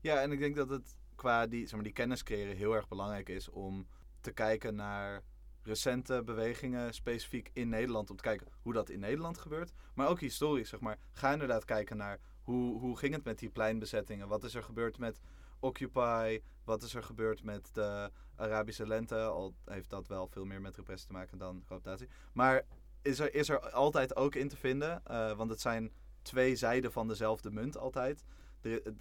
Ja, 0.00 0.22
en 0.22 0.32
ik 0.32 0.38
denk 0.38 0.56
dat 0.56 0.68
het 0.68 0.98
qua 1.14 1.46
die, 1.46 1.62
zeg 1.62 1.72
maar, 1.72 1.82
die 1.82 1.92
kennis 1.92 2.22
creëren 2.22 2.56
heel 2.56 2.74
erg 2.74 2.88
belangrijk 2.88 3.28
is 3.28 3.48
om 3.48 3.86
te 4.20 4.32
kijken 4.32 4.74
naar 4.74 5.22
recente 5.62 6.22
bewegingen, 6.24 6.94
specifiek 6.94 7.50
in 7.52 7.68
Nederland, 7.68 8.10
om 8.10 8.16
te 8.16 8.22
kijken 8.22 8.46
hoe 8.62 8.72
dat 8.72 8.88
in 8.88 9.00
Nederland 9.00 9.38
gebeurt. 9.38 9.72
Maar 9.94 10.08
ook 10.08 10.20
historisch, 10.20 10.68
zeg 10.68 10.80
maar. 10.80 10.98
Ga 11.12 11.32
inderdaad 11.32 11.64
kijken 11.64 11.96
naar 11.96 12.20
hoe, 12.44 12.78
hoe 12.78 12.96
ging 12.96 13.14
het 13.14 13.24
met 13.24 13.38
die 13.38 13.50
pleinbezettingen? 13.50 14.28
Wat 14.28 14.44
is 14.44 14.54
er 14.54 14.62
gebeurd 14.62 14.98
met 14.98 15.20
Occupy? 15.60 16.40
Wat 16.64 16.82
is 16.82 16.94
er 16.94 17.02
gebeurd 17.02 17.42
met 17.42 17.74
de 17.74 18.10
Arabische 18.36 18.86
lente? 18.86 19.22
Al 19.22 19.54
heeft 19.64 19.90
dat 19.90 20.08
wel 20.08 20.28
veel 20.28 20.44
meer 20.44 20.60
met 20.60 20.76
repressie 20.76 21.06
te 21.06 21.12
maken 21.12 21.38
dan 21.38 21.64
cooptatie. 21.66 22.08
Maar 22.32 22.64
is 23.02 23.18
er, 23.18 23.34
is 23.34 23.48
er 23.48 23.70
altijd 23.70 24.16
ook 24.16 24.34
in 24.34 24.48
te 24.48 24.56
vinden, 24.56 25.04
eh, 25.04 25.36
want 25.36 25.50
het 25.50 25.60
zijn 25.60 25.92
twee 26.22 26.56
zijden 26.56 26.92
van 26.92 27.08
dezelfde 27.08 27.50
munt 27.50 27.76
altijd. 27.76 28.24
Er, 28.60 28.94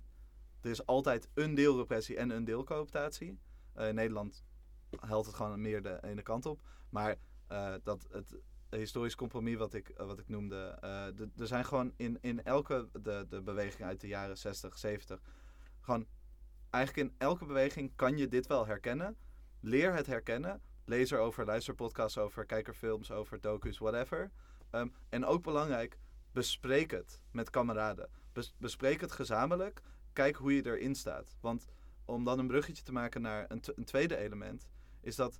is 0.61 0.85
altijd 0.85 1.29
een 1.33 1.55
deel 1.55 1.77
repressie 1.77 2.17
en 2.17 2.29
een 2.29 2.43
deel 2.43 2.63
cooptatie. 2.63 3.39
Eh, 3.73 3.87
in 3.87 3.95
Nederland 3.95 4.43
helpt 4.89 5.25
het 5.25 5.35
gewoon 5.35 5.61
meer 5.61 5.81
de 5.81 6.03
ene 6.03 6.21
kant 6.21 6.45
op. 6.45 6.61
Maar 6.89 7.15
eh, 7.47 7.73
dat 7.83 8.07
het 8.11 8.35
historisch 8.77 9.15
compromis 9.15 9.55
wat 9.55 9.73
ik, 9.73 9.89
eh, 9.89 10.05
wat 10.05 10.19
ik 10.19 10.27
noemde. 10.27 10.77
eh, 10.81 11.19
er 11.39 11.47
zijn 11.47 11.65
gewoon 11.65 11.93
in, 11.95 12.17
in 12.21 12.43
elke 12.43 12.89
de, 13.01 13.25
de 13.29 13.41
beweging 13.41 13.83
uit 13.83 14.01
de 14.01 14.07
jaren 14.07 14.37
60, 14.37 14.77
70. 14.77 15.21
Gewoon 15.81 16.05
eigenlijk 16.69 17.09
in 17.09 17.15
elke 17.17 17.45
beweging 17.45 17.91
kan 17.95 18.17
je 18.17 18.27
dit 18.27 18.47
wel 18.47 18.65
herkennen. 18.65 19.17
Leer 19.59 19.93
het 19.93 20.05
herkennen. 20.05 20.61
Lees 20.85 21.11
erover, 21.11 21.45
luister 21.45 21.75
podcasts 21.75 22.17
over, 22.17 22.45
kijk 22.45 22.67
er 22.67 22.73
films 22.73 23.11
over, 23.11 23.41
docus, 23.41 23.77
whatever. 23.77 24.31
Ehm, 24.69 24.87
en 25.09 25.25
ook 25.25 25.43
belangrijk, 25.43 25.97
bespreek 26.31 26.91
het 26.91 27.21
met 27.31 27.49
kameraden. 27.49 28.09
Bes- 28.33 28.53
bespreek 28.57 29.01
het 29.01 29.11
gezamenlijk. 29.11 29.81
Kijk 30.13 30.35
hoe 30.35 30.55
je 30.55 30.65
erin 30.65 30.95
staat. 30.95 31.35
Want 31.39 31.65
om 32.05 32.23
dan 32.23 32.39
een 32.39 32.47
bruggetje 32.47 32.83
te 32.83 32.91
maken 32.91 33.21
naar 33.21 33.45
een, 33.47 33.61
een 33.75 33.85
tweede 33.85 34.17
element, 34.17 34.67
is 35.01 35.15
dat 35.15 35.39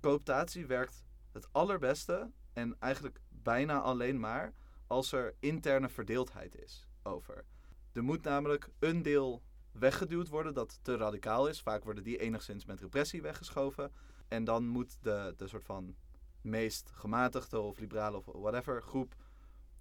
cooptatie 0.00 0.66
werkt 0.66 1.04
het 1.32 1.48
allerbeste 1.52 2.30
en 2.52 2.76
eigenlijk 2.78 3.20
bijna 3.28 3.80
alleen 3.80 4.20
maar 4.20 4.52
als 4.86 5.12
er 5.12 5.34
interne 5.38 5.88
verdeeldheid 5.88 6.56
is 6.62 6.88
over. 7.02 7.44
Er 7.92 8.02
moet 8.02 8.22
namelijk 8.22 8.68
een 8.78 9.02
deel 9.02 9.42
weggeduwd 9.72 10.28
worden 10.28 10.54
dat 10.54 10.78
te 10.82 10.96
radicaal 10.96 11.48
is. 11.48 11.60
Vaak 11.60 11.84
worden 11.84 12.04
die 12.04 12.18
enigszins 12.18 12.64
met 12.64 12.80
repressie 12.80 13.22
weggeschoven. 13.22 13.92
En 14.28 14.44
dan 14.44 14.66
moet 14.66 14.98
de, 15.02 15.34
de 15.36 15.48
soort 15.48 15.64
van 15.64 15.96
meest 16.40 16.90
gematigde 16.94 17.60
of 17.60 17.78
liberale 17.78 18.16
of 18.16 18.24
whatever 18.24 18.82
groep 18.82 19.14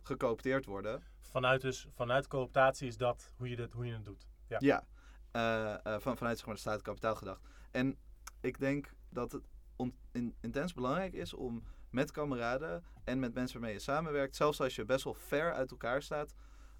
gecoopteerd 0.01 0.65
worden. 0.65 1.03
Vanuit, 1.19 1.61
dus, 1.61 1.87
vanuit 1.93 2.27
cooptatie 2.27 2.87
is 2.87 2.97
dat 2.97 3.33
hoe 3.37 3.49
je, 3.49 3.55
dit, 3.55 3.73
hoe 3.73 3.85
je 3.85 3.93
het 3.93 4.05
doet. 4.05 4.27
Ja. 4.47 4.57
Ja, 4.59 4.85
eh, 5.31 5.73
eh, 5.85 6.01
van, 6.01 6.17
vanuit 6.17 6.37
zeg 6.37 6.45
maar, 6.45 6.55
de 6.55 6.61
staat 6.61 6.81
kapitaal 6.81 7.15
gedacht. 7.15 7.41
En 7.71 7.97
ik 8.41 8.59
denk 8.59 8.93
dat 9.09 9.31
het 9.31 9.43
intens 10.39 10.73
belangrijk 10.73 11.13
is 11.13 11.33
om 11.33 11.63
met 11.89 12.11
kameraden 12.11 12.83
en 13.03 13.19
met 13.19 13.33
mensen 13.33 13.59
waarmee 13.59 13.77
je 13.77 13.83
samenwerkt, 13.83 14.35
zelfs 14.35 14.61
als 14.61 14.75
je 14.75 14.85
best 14.85 15.03
wel 15.03 15.13
ver 15.13 15.53
uit 15.53 15.71
elkaar 15.71 16.01
staat, 16.01 16.33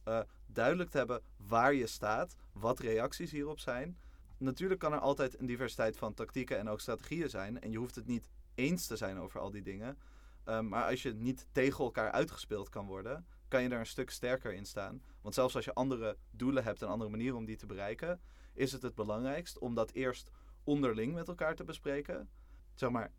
uh, 0.07 0.19
duidelijk 0.45 0.89
te 0.89 0.97
hebben 0.97 1.21
waar 1.37 1.73
je 1.73 1.87
staat, 1.87 2.35
wat 2.51 2.79
reacties 2.79 3.31
hierop 3.31 3.59
zijn. 3.59 3.97
Natuurlijk 4.37 4.79
kan 4.79 4.93
er 4.93 4.99
altijd 4.99 5.39
een 5.39 5.45
diversiteit 5.45 5.97
van 5.97 6.13
tactieken 6.13 6.57
en 6.57 6.69
ook 6.69 6.79
strategieën 6.79 7.29
zijn. 7.29 7.61
En 7.61 7.71
je 7.71 7.77
hoeft 7.77 7.95
het 7.95 8.05
niet 8.05 8.29
eens 8.55 8.87
te 8.87 8.95
zijn 8.95 9.19
over 9.19 9.39
al 9.39 9.51
die 9.51 9.61
dingen. 9.61 9.97
Um, 10.45 10.67
maar 10.67 10.89
als 10.89 11.01
je 11.01 11.13
niet 11.13 11.47
tegen 11.51 11.83
elkaar 11.83 12.11
uitgespeeld 12.11 12.69
kan 12.69 12.85
worden, 12.85 13.25
kan 13.47 13.63
je 13.63 13.69
er 13.69 13.79
een 13.79 13.85
stuk 13.85 14.09
sterker 14.09 14.53
in 14.53 14.65
staan. 14.65 15.01
Want 15.21 15.35
zelfs 15.35 15.55
als 15.55 15.65
je 15.65 15.73
andere 15.73 16.17
doelen 16.31 16.63
hebt 16.63 16.81
en 16.81 16.87
andere 16.87 17.09
manieren 17.09 17.37
om 17.37 17.45
die 17.45 17.55
te 17.55 17.65
bereiken, 17.65 18.21
is 18.53 18.71
het 18.71 18.81
het 18.81 18.95
belangrijkst 18.95 19.57
om 19.57 19.75
dat 19.75 19.91
eerst 19.91 20.31
onderling 20.63 21.13
met 21.13 21.27
elkaar 21.27 21.55
te 21.55 21.63
bespreken. 21.63 22.29
Zeg 22.75 22.89
maar, 22.89 23.11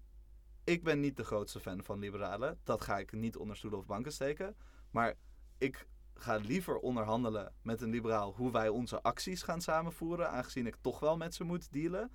ik 0.64 0.84
ben 0.84 1.00
niet 1.00 1.16
de 1.16 1.24
grootste 1.24 1.60
fan 1.60 1.84
van 1.84 1.98
liberalen. 1.98 2.60
Dat 2.64 2.80
ga 2.80 2.98
ik 2.98 3.12
niet 3.12 3.36
onder 3.36 3.56
stoelen 3.56 3.78
of 3.78 3.86
banken 3.86 4.12
steken. 4.12 4.56
Maar 4.90 5.14
ik 5.58 5.86
ga 6.14 6.36
liever 6.36 6.78
onderhandelen 6.78 7.52
met 7.62 7.80
een 7.80 7.90
liberaal 7.90 8.34
hoe 8.34 8.52
wij 8.52 8.68
onze 8.68 9.02
acties 9.02 9.42
gaan 9.42 9.60
samenvoeren, 9.60 10.30
aangezien 10.30 10.66
ik 10.66 10.76
toch 10.80 11.00
wel 11.00 11.16
met 11.16 11.34
ze 11.34 11.44
moet 11.44 11.72
dealen, 11.72 12.12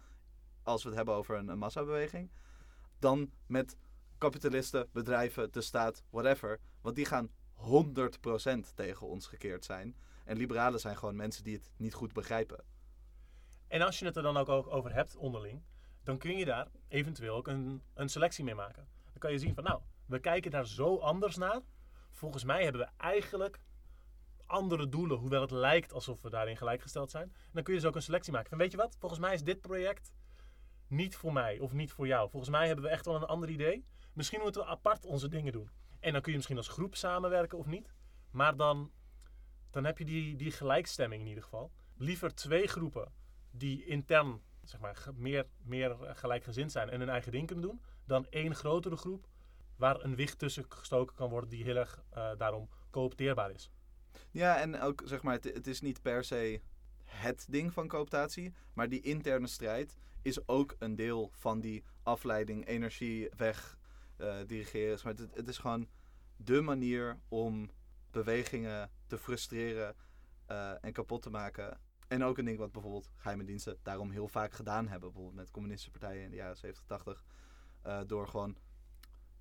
als 0.64 0.82
we 0.84 0.88
het 0.88 0.98
hebben 0.98 1.16
over 1.16 1.38
een, 1.38 1.48
een 1.48 1.58
massabeweging, 1.58 2.32
dan 3.00 3.32
met 3.48 3.78
kapitalisten, 4.18 4.90
bedrijven, 4.92 5.52
de 5.52 5.62
staat, 5.62 6.04
whatever. 6.10 6.60
Want 6.82 6.96
die 6.96 7.06
gaan 7.06 7.30
100% 7.56 8.74
tegen 8.76 9.08
ons 9.08 9.28
gekeerd 9.28 9.66
zijn. 9.66 9.96
En 10.26 10.38
liberalen 10.38 10.80
zijn 10.80 10.98
gewoon 10.98 11.16
mensen 11.16 11.44
die 11.44 11.56
het 11.56 11.72
niet 11.78 11.94
goed 11.94 12.14
begrijpen. 12.14 12.64
En 13.68 13.82
als 13.82 14.00
je 14.00 14.06
het 14.06 14.16
er 14.16 14.24
dan 14.24 14.38
ook 14.38 14.50
over 14.50 14.94
hebt 14.94 15.16
onderling, 15.16 15.64
dan 16.06 16.18
kun 16.18 16.38
je 16.38 16.46
daar 16.46 16.68
eventueel 16.88 17.36
ook 17.36 17.48
een, 17.48 17.82
een 17.94 18.10
selectie 18.10 18.44
mee 18.44 18.56
maken. 18.56 18.88
Dan 19.06 19.18
kan 19.18 19.32
je 19.32 19.40
zien 19.40 19.56
van 19.56 19.64
nou, 19.64 19.82
we 20.06 20.20
kijken 20.20 20.52
daar 20.52 20.68
zo 20.68 20.98
anders 20.98 21.36
naar. 21.36 21.62
Volgens 22.12 22.44
mij 22.44 22.64
hebben 22.64 22.82
we 22.82 22.90
eigenlijk 22.98 23.60
andere 24.46 24.90
doelen, 24.90 25.18
hoewel 25.18 25.42
het 25.42 25.52
lijkt 25.52 25.94
alsof 25.94 26.22
we 26.22 26.30
daarin 26.30 26.58
gelijkgesteld 26.58 27.12
zijn. 27.12 27.36
Dan 27.52 27.64
kun 27.64 27.74
je 27.74 27.80
dus 27.80 27.90
ook 27.90 27.96
een 27.96 28.02
selectie 28.02 28.34
maken. 28.34 28.50
Van 28.50 28.58
weet 28.58 28.72
je 28.72 28.78
wat, 28.78 28.96
volgens 29.00 29.22
mij 29.22 29.34
is 29.34 29.44
dit 29.44 29.62
project 29.62 30.14
niet 30.88 31.16
voor 31.16 31.34
mij 31.34 31.60
of 31.60 31.74
niet 31.74 31.92
voor 31.92 32.08
jou. 32.08 32.30
Volgens 32.30 32.52
mij 32.52 32.68
hebben 32.68 32.86
we 32.86 32.92
echt 32.92 33.06
wel 33.06 33.16
een 33.16 33.24
ander 33.24 33.50
idee. 33.50 33.86
Misschien 34.14 34.42
moeten 34.42 34.62
we 34.62 34.68
apart 34.68 35.06
onze 35.06 35.28
dingen 35.28 35.52
doen. 35.52 35.70
En 36.00 36.12
dan 36.12 36.22
kun 36.22 36.32
je 36.32 36.38
misschien 36.38 36.58
als 36.58 36.68
groep 36.68 36.96
samenwerken 36.96 37.58
of 37.58 37.66
niet. 37.66 37.94
Maar 38.32 38.56
dan, 38.56 38.92
dan 39.72 39.86
heb 39.86 39.98
je 39.98 40.06
die, 40.06 40.36
die 40.36 40.52
gelijkstemming 40.52 41.22
in 41.22 41.28
ieder 41.28 41.44
geval. 41.44 41.72
Liever 41.98 42.36
twee 42.36 42.68
groepen 42.68 43.14
die 43.52 43.86
intern 43.86 44.42
zeg 44.66 44.80
maar, 44.80 45.06
meer, 45.16 45.46
meer 45.64 45.96
gelijkgezind 46.00 46.72
zijn 46.72 46.90
en 46.90 47.00
hun 47.00 47.10
eigen 47.10 47.32
ding 47.32 47.48
kunnen 47.48 47.66
doen. 47.66 47.82
Dan 48.06 48.26
één 48.30 48.56
grotere 48.56 48.96
groep 48.96 49.28
waar 49.76 50.04
een 50.04 50.16
wicht 50.16 50.40
tussen 50.40 50.66
gestoken 50.68 51.16
kan 51.16 51.30
worden 51.30 51.50
die 51.50 51.64
heel 51.64 51.76
erg 51.76 52.04
uh, 52.18 52.32
daarom 52.38 52.70
coopteerbaar 52.90 53.52
is. 53.52 53.72
Ja, 54.32 54.60
en 54.60 54.82
ook 54.82 55.02
zeg 55.06 55.22
maar, 55.22 55.34
het, 55.34 55.44
het, 55.44 55.68
is 55.68 55.82
niet 55.82 56.02
per 56.02 56.24
se 56.24 56.62
het 57.04 57.46
ding 57.50 57.74
van 57.74 57.88
cooptatie, 57.88 58.54
maar 58.74 58.90
die 58.90 59.02
interne 59.02 59.48
strijd 59.48 59.98
is 60.22 60.48
ook 60.48 60.76
een 60.80 60.96
deel 60.96 61.30
van 61.34 61.60
die 61.60 61.84
afleiding, 62.04 62.68
energie 62.68 63.30
weg 63.38 63.78
uh, 64.18 64.36
dirigeren. 64.46 65.00
Maar 65.04 65.14
het, 65.14 65.36
het, 65.36 65.48
is 65.48 65.58
gewoon 65.58 65.88
de 66.38 66.62
manier 66.62 67.20
om 67.28 67.70
bewegingen 68.12 68.92
te 69.08 69.18
frustreren 69.18 69.96
uh, 70.52 70.84
en 70.84 70.94
kapot 70.94 71.22
te 71.22 71.30
maken. 71.30 71.80
En 72.08 72.24
ook 72.24 72.38
een 72.38 72.46
ding 72.46 72.58
wat 72.58 72.72
bijvoorbeeld 72.72 73.10
geheime 73.16 73.44
diensten 73.44 73.78
daarom 73.84 74.10
heel 74.10 74.28
vaak 74.28 74.54
gedaan 74.54 74.88
hebben. 74.88 75.10
Bijvoorbeeld 75.10 75.36
met 75.36 75.52
communistische 75.52 76.00
partijen 76.00 76.24
in 76.24 76.30
de 76.30 76.36
jaren 76.36 76.58
70, 76.58 76.86
80. 76.86 77.24
Uh, 77.86 78.00
door 78.08 78.28
gewoon 78.28 78.58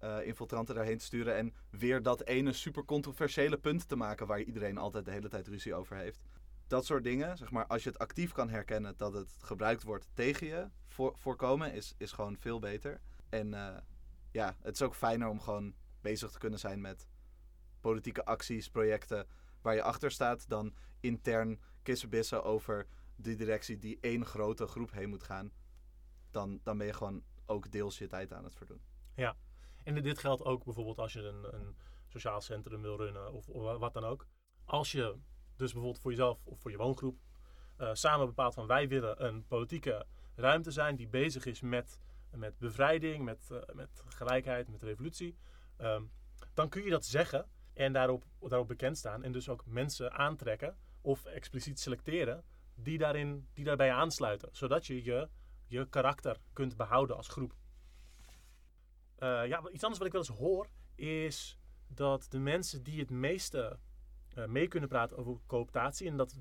uh, 0.03 0.27
infiltranten 0.27 0.75
daarheen 0.75 0.99
te 0.99 1.05
sturen. 1.05 1.37
En 1.37 1.55
weer 1.71 2.03
dat 2.03 2.25
ene 2.25 2.53
super 2.53 2.85
controversiële 2.85 3.59
punt 3.59 3.89
te 3.89 3.97
maken 3.97 4.27
waar 4.27 4.41
iedereen 4.41 4.79
altijd 4.79 5.05
de 5.05 5.11
hele 5.11 5.29
tijd 5.29 5.49
ruzie 5.49 5.75
over 5.75 5.97
heeft. 5.97 6.23
Dat 6.67 6.85
soort 6.85 7.05
dingen, 7.05 7.37
zeg 7.37 7.51
maar, 7.51 7.67
als 7.67 7.83
je 7.83 7.89
het 7.89 7.99
actief 7.99 8.33
kan 8.33 8.49
herkennen 8.49 8.95
dat 8.97 9.13
het 9.13 9.37
gebruikt 9.39 9.83
wordt 9.83 10.09
tegen 10.15 10.47
je, 10.47 10.69
voor, 10.87 11.13
voorkomen 11.17 11.73
is, 11.73 11.95
is 11.97 12.13
gewoon 12.13 12.37
veel 12.39 12.59
beter. 12.59 13.01
En 13.29 13.53
uh, 13.53 13.77
ja, 14.31 14.57
het 14.63 14.75
is 14.75 14.83
ook 14.83 14.95
fijner 14.95 15.29
om 15.29 15.41
gewoon 15.41 15.75
bezig 16.01 16.31
te 16.31 16.39
kunnen 16.39 16.59
zijn 16.59 16.81
met 16.81 17.09
politieke 17.81 18.25
acties, 18.25 18.71
projecten 18.71 19.27
waar 19.63 19.75
je 19.75 19.83
achter 19.83 20.11
staat, 20.11 20.49
dan 20.49 20.75
intern 21.01 21.61
kissenbissen 21.85 22.45
over 22.45 22.87
de 23.17 23.35
directie 23.35 23.79
die 23.79 23.99
één 24.01 24.25
grote 24.25 24.67
groep 24.67 24.93
heen 24.93 25.09
moet 25.09 25.23
gaan. 25.23 25.53
Dan, 26.31 26.61
dan 26.63 26.79
ben 26.79 26.87
je 26.87 26.93
gewoon 26.93 27.23
ook 27.47 27.71
deels 27.71 27.99
je 27.99 28.07
tijd 28.07 28.33
aan 28.33 28.45
het 28.45 28.55
verdoen. 28.55 28.81
Ja, 29.15 29.37
en 29.85 30.03
dit 30.03 30.19
geldt 30.19 30.45
ook 30.45 30.65
bijvoorbeeld 30.65 30.99
als 30.99 31.13
je 31.13 31.21
een, 31.21 31.55
een 31.55 31.77
sociaal 32.07 32.41
centrum 32.41 32.83
wil 32.83 32.97
runnen 32.97 33.33
of, 33.33 33.49
of, 33.49 33.79
wat 33.79 33.95
dan 33.95 34.05
ook. 34.05 34.27
Als 34.65 34.93
je 34.93 35.17
dus 35.57 35.73
bijvoorbeeld 35.73 36.03
voor 36.03 36.11
jezelf 36.11 36.41
of 36.45 36.61
voor 36.61 36.71
je 36.71 36.77
woongroep 36.77 37.19
uh, 37.79 37.91
samen 37.93 38.27
bepaalt 38.27 38.55
van 38.55 38.67
wij 38.67 38.89
willen 38.89 39.25
een 39.25 39.47
politieke 39.47 40.07
ruimte 40.35 40.71
zijn 40.71 40.97
die 40.97 41.09
bezig 41.09 41.47
is 41.47 41.61
met, 41.61 41.99
met 42.31 42.59
bevrijding, 42.59 43.25
met, 43.25 43.49
uh, 43.53 43.59
met 43.73 44.03
gelijkheid, 44.07 44.69
met 44.69 44.83
revolutie. 44.83 45.37
Um, 45.79 46.11
dan 46.55 46.69
kun 46.69 46.83
je 46.83 46.91
dat 46.91 47.05
zeggen 47.05 47.49
en 47.73 47.93
daarop, 47.93 48.25
daarop 48.41 48.69
bekend 48.69 48.99
staan 48.99 49.23
en 49.23 49.33
dus 49.33 49.49
ook 49.49 49.67
mensen 49.67 50.13
aantrekken 50.13 50.77
of 51.05 51.25
expliciet 51.25 51.81
selecteren 51.81 52.45
die, 52.75 52.99
daarin, 52.99 53.49
die 53.53 53.65
daarbij 53.65 53.93
aansluiten. 53.93 54.49
Zodat 54.53 54.87
je, 54.87 55.05
je 55.05 55.29
je 55.67 55.89
karakter 55.89 56.41
kunt 56.53 56.77
behouden 56.77 57.17
als 57.17 57.29
groep. 57.29 57.55
Uh, 59.19 59.47
ja, 59.47 59.71
iets 59.71 59.83
anders 59.83 59.99
wat 59.99 60.07
ik 60.07 60.13
wel 60.13 60.25
eens 60.27 60.39
hoor 60.39 60.69
is 60.95 61.59
dat 61.87 62.27
de 62.31 62.39
mensen 62.39 62.83
die 62.83 63.01
het 63.01 63.11
meeste 63.11 63.79
uh, 64.35 64.47
mee 64.47 64.69
kunnen 64.69 64.89
praten 64.89 65.17
over 65.17 65.41
cooptatie 65.47 66.09
en 66.09 66.17
dat 66.17 66.39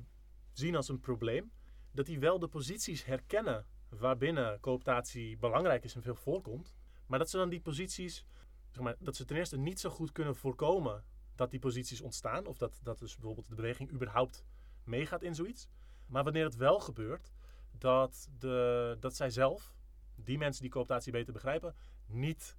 zien 0.52 0.76
als 0.76 0.90
een 0.90 1.00
probleem, 1.00 1.52
dat 1.92 2.06
die 2.06 2.20
wel 2.20 2.40
de 2.40 2.48
posities 2.48 3.06
herkennen 3.06 3.66
waarbinnen 3.90 4.60
cooptatie 4.60 5.38
belangrijk 5.38 5.84
is 5.84 5.96
en 5.96 6.02
veel 6.02 6.16
voorkomt, 6.16 6.76
maar 7.08 7.20
dat 7.20 7.30
ze 7.30 7.38
dan 7.38 7.50
die 7.50 7.62
posities, 7.62 8.26
zeg 8.72 8.84
maar, 8.84 8.96
dat 9.00 9.16
ze 9.16 9.26
ten 9.26 9.36
eerste 9.36 9.58
niet 9.58 9.80
zo 9.80 9.90
goed 9.90 10.12
kunnen 10.12 10.36
voorkomen 10.36 11.04
dat 11.36 11.52
die 11.52 11.60
posities 11.60 12.02
ontstaan, 12.02 12.46
of 12.46 12.58
dat, 12.58 12.80
dat 12.84 13.00
dus 13.00 13.16
bijvoorbeeld 13.16 13.50
de 13.50 13.56
beweging 13.56 13.92
überhaupt 13.92 14.46
meegaat 14.86 15.24
in 15.24 15.36
zoiets. 15.36 15.68
Maar 16.06 16.24
wanneer 16.24 16.44
het 16.44 16.56
wel 16.56 16.80
gebeurt, 16.80 17.34
dat, 17.72 18.30
de, 18.38 18.98
dat 19.00 19.16
zij 19.16 19.30
zelf, 19.30 19.76
die 20.16 20.38
mensen 20.38 20.62
die 20.62 20.72
cooptatie 20.72 21.12
beter 21.12 21.34
begrijpen, 21.34 21.76
niet 22.06 22.58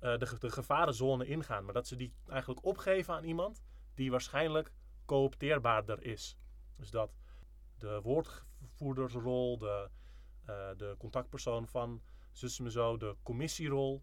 uh, 0.00 0.18
de, 0.18 0.50
gevarenzone 0.50 1.26
ingaan. 1.26 1.64
Maar 1.64 1.74
dat 1.74 1.86
ze 1.86 1.96
die 1.96 2.12
eigenlijk 2.28 2.64
opgeven 2.64 3.14
aan 3.14 3.24
iemand 3.24 3.62
die 3.94 4.10
waarschijnlijk 4.10 4.72
coopteerbaarder 5.04 6.02
is. 6.02 6.38
Dus 6.76 6.90
dat 6.90 7.18
de 7.78 8.00
woordvoerdersrol, 8.02 9.58
de, 9.58 9.90
uh, 10.48 10.68
de 10.76 10.94
contactpersoon 10.98 11.68
van 11.68 12.02
zussen 12.32 12.70
zo, 12.70 12.96
de 12.96 13.16
commissierol, 13.22 14.02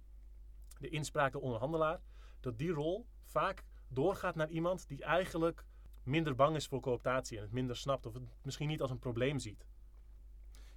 de 0.80 0.90
inspraak, 0.90 1.32
de 1.32 1.42
onderhandelaar, 1.42 2.02
dat 2.40 2.58
die 2.58 2.72
rol 2.72 3.08
vaak 3.24 3.64
doorgaat 3.88 4.36
naar 4.36 4.50
iemand 4.50 4.88
die 4.88 5.04
eigenlijk 5.04 5.66
minder 6.04 6.36
bang 6.36 6.56
is 6.56 6.68
voor 6.68 6.80
cooptatie 6.80 7.38
en 7.38 7.44
het 7.44 7.52
minder 7.52 7.76
snapt 7.76 8.06
of 8.06 8.14
het 8.14 8.24
misschien 8.42 8.68
niet 8.68 8.82
als 8.82 8.92
een 8.92 9.00
probleem 9.00 9.40
ziet. 9.40 9.66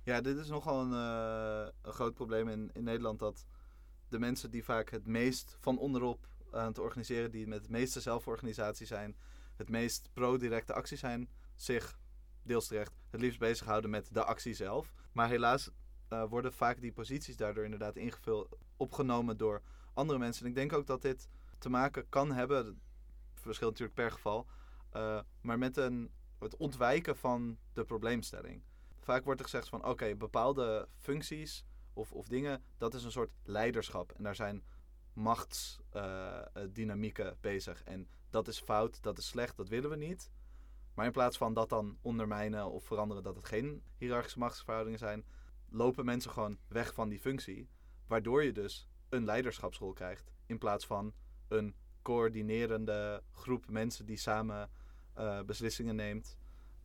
Ja, 0.02 0.20
dit 0.20 0.36
is 0.36 0.48
nogal 0.48 0.80
een, 0.80 0.92
uh, 0.92 1.72
een 1.82 1.92
groot 1.92 2.14
probleem 2.14 2.48
in, 2.48 2.70
in 2.72 2.84
Nederland 2.84 3.18
dat 3.18 3.46
de 4.08 4.18
mensen 4.18 4.50
die 4.50 4.64
vaak 4.64 4.90
het 4.90 5.06
meest 5.06 5.56
van 5.60 5.78
onderop 5.78 6.26
aan 6.52 6.66
het 6.66 6.78
organiseren, 6.78 7.30
die 7.30 7.46
met 7.46 7.60
het 7.60 7.70
meeste 7.70 8.00
zelforganisatie 8.00 8.86
zijn, 8.86 9.16
het 9.56 9.68
meest 9.68 10.08
pro-directe 10.12 10.72
actie 10.72 10.96
zijn, 10.96 11.28
zich 11.56 11.98
deels 12.42 12.66
terecht 12.66 12.92
het 13.10 13.20
liefst 13.20 13.38
bezighouden 13.38 13.90
met 13.90 14.14
de 14.14 14.24
actie 14.24 14.54
zelf. 14.54 14.94
Maar 15.12 15.28
helaas 15.28 15.70
uh, 16.12 16.24
worden 16.28 16.52
vaak 16.52 16.80
die 16.80 16.92
posities 16.92 17.36
daardoor 17.36 17.64
inderdaad 17.64 17.96
ingevuld, 17.96 18.56
opgenomen 18.76 19.36
door 19.36 19.62
andere 19.94 20.18
mensen. 20.18 20.42
En 20.42 20.48
ik 20.48 20.56
denk 20.56 20.72
ook 20.72 20.86
dat 20.86 21.02
dit 21.02 21.28
te 21.58 21.68
maken 21.68 22.08
kan 22.08 22.32
hebben, 22.32 22.80
verschilt 23.34 23.70
natuurlijk 23.70 23.98
per 23.98 24.10
geval, 24.10 24.46
uh, 24.96 25.20
maar 25.40 25.58
met 25.58 25.76
een, 25.76 26.10
het 26.38 26.56
ontwijken 26.56 27.16
van 27.16 27.58
de 27.72 27.84
probleemstelling. 27.84 28.62
Vaak 29.00 29.24
wordt 29.24 29.40
er 29.40 29.46
gezegd 29.46 29.68
van 29.68 29.84
oké, 29.84 30.14
bepaalde 30.14 30.88
functies 30.98 31.64
of, 31.92 32.12
of 32.12 32.28
dingen, 32.28 32.62
dat 32.78 32.94
is 32.94 33.04
een 33.04 33.12
soort 33.12 33.30
leiderschap. 33.42 34.12
En 34.12 34.22
daar 34.22 34.34
zijn 34.34 34.64
machtsdynamieken 35.12 37.36
bezig. 37.40 37.84
En 37.84 38.08
dat 38.30 38.48
is 38.48 38.60
fout, 38.60 39.02
dat 39.02 39.18
is 39.18 39.26
slecht, 39.26 39.56
dat 39.56 39.68
willen 39.68 39.90
we 39.90 39.96
niet. 39.96 40.30
Maar 40.94 41.06
in 41.06 41.12
plaats 41.12 41.36
van 41.36 41.54
dat 41.54 41.68
dan 41.68 41.98
ondermijnen 42.02 42.70
of 42.70 42.84
veranderen 42.84 43.22
dat 43.22 43.36
het 43.36 43.46
geen 43.46 43.82
hiërarchische 43.96 44.38
machtsverhoudingen 44.38 44.98
zijn, 44.98 45.24
lopen 45.68 46.04
mensen 46.04 46.30
gewoon 46.30 46.58
weg 46.68 46.94
van 46.94 47.08
die 47.08 47.20
functie. 47.20 47.68
Waardoor 48.06 48.44
je 48.44 48.52
dus 48.52 48.88
een 49.08 49.24
leiderschapsrol 49.24 49.92
krijgt. 49.92 50.32
In 50.46 50.58
plaats 50.58 50.86
van 50.86 51.14
een 51.48 51.74
coördinerende 52.02 53.22
groep 53.30 53.68
mensen 53.68 54.06
die 54.06 54.16
samen 54.16 54.70
uh, 55.18 55.42
beslissingen 55.42 55.96
neemt. 55.96 56.38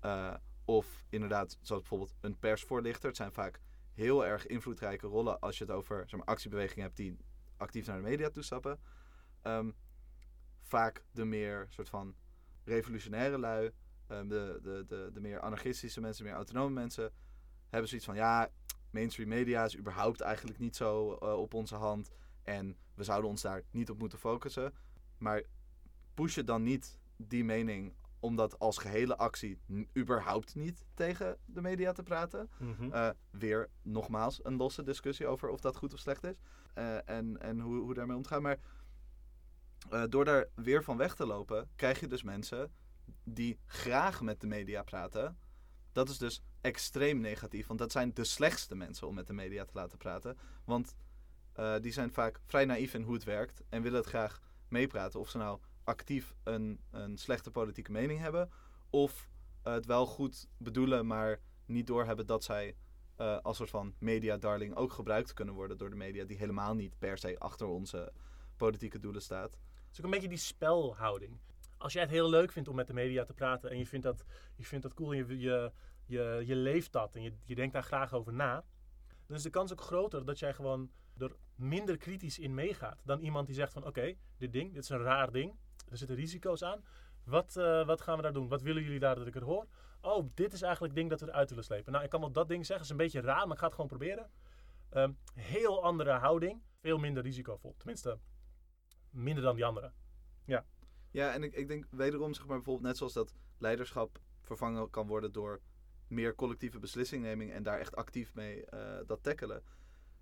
Uh, 0.06 0.34
of 0.66 1.04
inderdaad, 1.10 1.58
zoals 1.62 1.82
bijvoorbeeld 1.82 2.16
een 2.22 2.40
persvoorlichter. 2.40 3.08
Het 3.08 3.18
zijn 3.18 3.32
vaak 3.32 3.62
heel 3.94 4.26
erg 4.26 4.46
invloedrijke 4.46 5.08
rollen 5.08 5.40
als 5.40 5.58
je 5.58 5.64
het 5.64 5.74
over 5.74 6.04
zeg 6.10 6.26
actiebewegingen 6.26 6.84
hebt 6.84 6.98
die 6.98 7.18
actief 7.58 7.86
naar 7.88 7.96
de 7.96 8.10
media 8.10 8.30
toestappen. 8.30 8.80
Um, 9.44 9.76
vaak 10.62 11.04
de 11.12 11.26
meer 11.26 11.66
soort 11.70 11.90
van 11.90 12.16
revolutionaire 12.64 13.38
lui, 13.38 13.72
um, 14.08 14.28
de, 14.28 14.60
de, 14.64 14.86
de, 14.88 15.10
de 15.14 15.20
meer 15.20 15.40
anarchistische 15.40 16.02
mensen, 16.02 16.26
meer 16.26 16.34
autonome 16.34 16.74
mensen, 16.74 17.12
hebben 17.70 17.90
zoiets 17.90 18.08
van 18.08 18.16
ja, 18.16 18.50
mainstream 18.92 19.30
media 19.30 19.66
is 19.66 19.78
überhaupt 19.78 20.22
eigenlijk 20.22 20.60
niet 20.60 20.76
zo 20.76 21.18
uh, 21.24 21.34
op 21.34 21.54
onze 21.54 21.76
hand 21.76 22.12
en 22.44 22.78
we 22.94 23.04
zouden 23.04 23.30
ons 23.30 23.42
daar 23.42 23.64
niet 23.72 23.90
op 23.90 24.00
moeten 24.00 24.20
focussen. 24.20 24.74
Maar 25.18 25.44
push 26.14 26.38
dan 26.38 26.64
niet 26.64 27.00
die 27.18 27.44
mening 27.44 27.94
om 28.20 28.36
dat 28.36 28.60
als 28.60 28.78
gehele 28.78 29.18
actie 29.18 29.60
überhaupt 29.98 30.56
niet 30.56 30.86
tegen 30.94 31.38
de 31.46 31.62
media 31.62 31.92
te 31.92 32.04
praten. 32.04 32.50
Mm 32.58 32.78
uh, 32.82 33.10
weer 33.32 33.70
nogmaals 33.82 34.40
een 34.44 34.56
losse 34.56 34.84
discussie 34.84 35.28
over 35.28 35.50
of 35.50 35.60
dat 35.60 35.76
goed 35.76 35.94
of 35.94 36.00
slecht 36.00 36.24
is. 36.24 36.36
Uh, 36.76 37.10
en 37.10 37.42
en 37.42 37.60
hoe, 37.60 37.80
hoe 37.80 37.94
daarmee 37.94 38.18
omgaan. 38.18 38.42
Maar 38.42 38.58
uh, 39.92 40.04
door 40.10 40.26
daar 40.26 40.48
weer 40.56 40.84
van 40.84 40.98
weg 40.98 41.16
te 41.16 41.26
lopen, 41.26 41.70
krijg 41.76 42.00
je 42.00 42.08
dus 42.08 42.24
mensen 42.24 42.72
die 43.24 43.60
graag 43.66 44.22
met 44.22 44.42
de 44.42 44.48
media 44.48 44.84
praten. 44.84 45.38
Dat 45.92 46.10
is 46.10 46.18
dus 46.18 46.42
extreem 46.62 47.20
negatief, 47.20 47.68
want 47.68 47.80
dat 47.80 47.92
zijn 47.92 48.14
de 48.14 48.24
slechtste 48.24 48.76
mensen 48.76 49.08
om 49.08 49.16
met 49.16 49.28
de 49.28 49.34
media 49.34 49.66
te 49.66 49.74
laten 49.74 49.98
praten. 49.98 50.38
Want 50.66 50.96
die 51.82 51.92
zijn 51.92 52.14
vaak 52.14 52.40
vrij 52.46 52.66
naïef 52.66 52.94
in 52.94 53.02
hoe 53.02 53.14
het 53.14 53.24
werkt 53.24 53.62
en 53.70 53.82
willen 53.82 54.00
het 54.00 54.08
graag 54.08 54.42
meepraten. 54.68 55.20
Of 55.20 55.30
ze 55.30 55.38
nou 55.38 55.60
actief 55.90 56.34
een, 56.44 56.80
een 56.92 57.18
slechte 57.18 57.52
politieke 57.52 57.92
mening 57.92 58.20
hebben. 58.20 58.50
Of 58.90 59.30
het 59.64 59.86
wel 59.86 60.06
goed 60.06 60.48
bedoelen, 60.58 61.08
maar 61.08 61.40
niet 61.66 61.88
doorhebben 61.88 62.26
dat 62.26 62.44
zij 62.44 62.76
uh, 63.18 63.38
als 63.42 63.58
soort 63.58 63.70
van 63.70 63.94
media-darling 64.00 64.76
ook 64.76 64.94
gebruikt 64.94 65.34
kunnen 65.34 65.54
worden 65.54 65.78
door 65.78 65.90
de 65.90 65.96
media, 65.96 66.24
die 66.24 66.38
helemaal 66.38 66.76
niet 66.76 67.00
per 67.00 67.18
se 67.18 67.40
achter 67.40 67.68
onze 67.68 68.14
politieke 68.58 69.00
doelen 69.00 69.22
staat. 69.22 69.52
Het 69.52 69.92
is 69.92 70.00
ook 70.00 70.06
een 70.06 70.12
beetje 70.12 70.28
die 70.28 70.38
spelhouding. 70.38 71.40
Als 71.78 71.94
jij 71.94 72.02
het 72.02 72.12
heel 72.12 72.30
leuk 72.30 72.52
vindt 72.52 72.70
om 72.70 72.76
met 72.76 72.88
de 72.88 72.94
media 72.94 73.24
te 73.24 73.34
praten 73.34 73.70
en 73.70 73.78
je 73.78 73.86
vindt 73.86 74.06
dat, 74.06 74.26
je 74.56 74.66
vindt 74.66 74.84
dat 74.84 74.94
cool 74.94 75.12
en 75.12 75.18
je, 75.18 75.40
je, 75.40 75.72
je, 76.06 76.44
je 76.46 76.56
leeft 76.56 76.92
dat 76.92 77.16
en 77.16 77.22
je, 77.22 77.34
je 77.46 77.56
denkt 77.56 77.74
daar 77.74 77.84
graag 77.84 78.14
over 78.14 78.34
na, 78.34 78.64
dan 79.26 79.38
is 79.38 79.44
de 79.44 79.50
kans 79.50 79.72
ook 79.72 79.82
groter 79.82 80.26
dat 80.26 80.40
jij 80.40 80.54
gewoon 80.54 80.92
er 81.18 81.36
minder 81.56 81.98
kritisch 81.98 82.40
in 82.40 82.54
meegaat 82.54 83.02
dan 83.06 83.20
iemand 83.20 83.46
die 83.46 83.56
zegt 83.56 83.74
van 83.74 83.86
oké, 83.86 84.16
dit 84.38 84.54
ding, 84.54 84.74
dit 84.74 84.84
is 84.84 84.90
een 84.90 85.02
raar 85.02 85.32
ding, 85.32 85.56
er 85.92 85.98
zitten 85.98 86.16
risico's 86.16 86.64
aan. 86.64 86.84
Wat, 87.24 87.56
uh, 87.58 87.86
wat 87.86 88.02
gaan 88.02 88.16
we 88.16 88.22
daar 88.22 88.34
doen? 88.34 88.48
Wat 88.48 88.62
willen 88.62 88.84
jullie 88.84 89.00
daar 89.00 89.16
dat 89.16 89.28
ik 89.28 89.34
het 89.34 89.44
hoor? 89.44 89.68
Oh, 90.02 90.30
dit 90.34 90.54
is 90.54 90.62
eigenlijk 90.62 90.94
het 90.94 91.02
ding 91.02 91.10
dat 91.10 91.20
we 91.20 91.28
eruit 91.28 91.50
willen 91.50 91.64
slepen. 91.64 91.92
Nou, 91.92 92.04
ik 92.04 92.10
kan 92.10 92.20
wel 92.20 92.32
dat 92.32 92.48
ding 92.48 92.66
zeggen. 92.66 92.86
Het 92.86 92.86
is 92.86 92.92
een 92.92 93.06
beetje 93.06 93.22
raar, 93.22 93.44
maar 93.44 93.54
ik 93.54 93.60
ga 93.60 93.66
het 93.66 93.74
gewoon 93.74 93.90
proberen. 93.90 94.30
Um, 94.94 95.18
heel 95.34 95.84
andere 95.84 96.12
houding. 96.12 96.62
Veel 96.80 96.98
minder 96.98 97.24
risicovol. 97.24 97.76
Tenminste, 97.78 98.20
minder 99.10 99.44
dan 99.44 99.56
die 99.56 99.66
andere. 99.66 99.92
Ja. 100.46 100.66
Ja, 101.12 101.34
en 101.34 101.44
ik, 101.44 101.54
ik 101.54 101.68
denk 101.68 101.86
wederom, 101.92 102.34
zeg 102.34 102.46
maar 102.46 102.56
bijvoorbeeld 102.56 102.88
net 102.88 102.98
zoals 102.98 103.14
dat 103.14 103.34
leiderschap 103.58 104.20
vervangen 104.42 104.90
kan 104.90 105.08
worden 105.08 105.32
door 105.32 105.62
meer 106.08 106.36
collectieve 106.36 106.80
beslissingneming 106.80 107.52
en 107.52 107.64
daar 107.64 107.80
echt 107.80 107.96
actief 107.96 108.34
mee 108.34 108.66
uh, 108.74 108.98
dat 109.06 109.24
tackelen. 109.24 109.64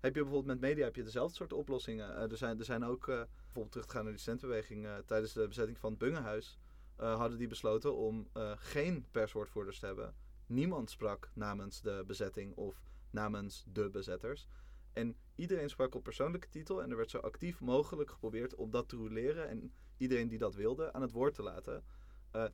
Heb 0.00 0.14
je 0.14 0.22
bijvoorbeeld 0.22 0.60
met 0.60 0.60
media 0.60 0.84
heb 0.84 0.96
je 0.96 1.02
dezelfde 1.02 1.34
soort 1.34 1.52
oplossingen. 1.52 2.10
Uh, 2.10 2.30
er, 2.30 2.36
zijn, 2.36 2.58
er 2.58 2.64
zijn 2.64 2.84
ook, 2.84 3.06
uh, 3.06 3.22
bijvoorbeeld 3.42 3.72
terug 3.72 3.86
te 3.86 3.92
gaan 3.92 4.02
naar 4.02 4.12
die 4.12 4.20
studentenbeweging, 4.20 4.88
tijdens 5.06 5.32
de 5.32 5.48
bezetting 5.48 5.78
van 5.78 5.90
het 5.90 5.98
Bungehuis, 5.98 6.58
hadden 6.96 7.38
die 7.38 7.48
besloten 7.48 7.96
om 7.96 8.28
geen 8.56 9.06
perswoordvoerders 9.10 9.78
te 9.78 9.86
hebben. 9.86 10.14
Niemand 10.46 10.90
sprak 10.90 11.30
namens 11.34 11.80
de 11.80 12.04
bezetting 12.06 12.54
of 12.56 12.82
namens 13.10 13.64
de 13.72 13.90
bezetters. 13.90 14.48
En 14.92 15.16
iedereen 15.34 15.68
sprak 15.68 15.94
op 15.94 16.02
persoonlijke 16.02 16.48
titel 16.48 16.82
en 16.82 16.90
er 16.90 16.96
werd 16.96 17.10
zo 17.10 17.18
actief 17.18 17.60
mogelijk 17.60 18.10
geprobeerd 18.10 18.54
om 18.54 18.70
dat 18.70 18.88
te 18.88 18.96
roleren 18.96 19.48
en 19.48 19.72
iedereen 19.96 20.28
die 20.28 20.38
dat 20.38 20.54
wilde 20.54 20.92
aan 20.92 21.02
het 21.02 21.12
woord 21.12 21.34
te 21.34 21.42
laten. 21.42 21.84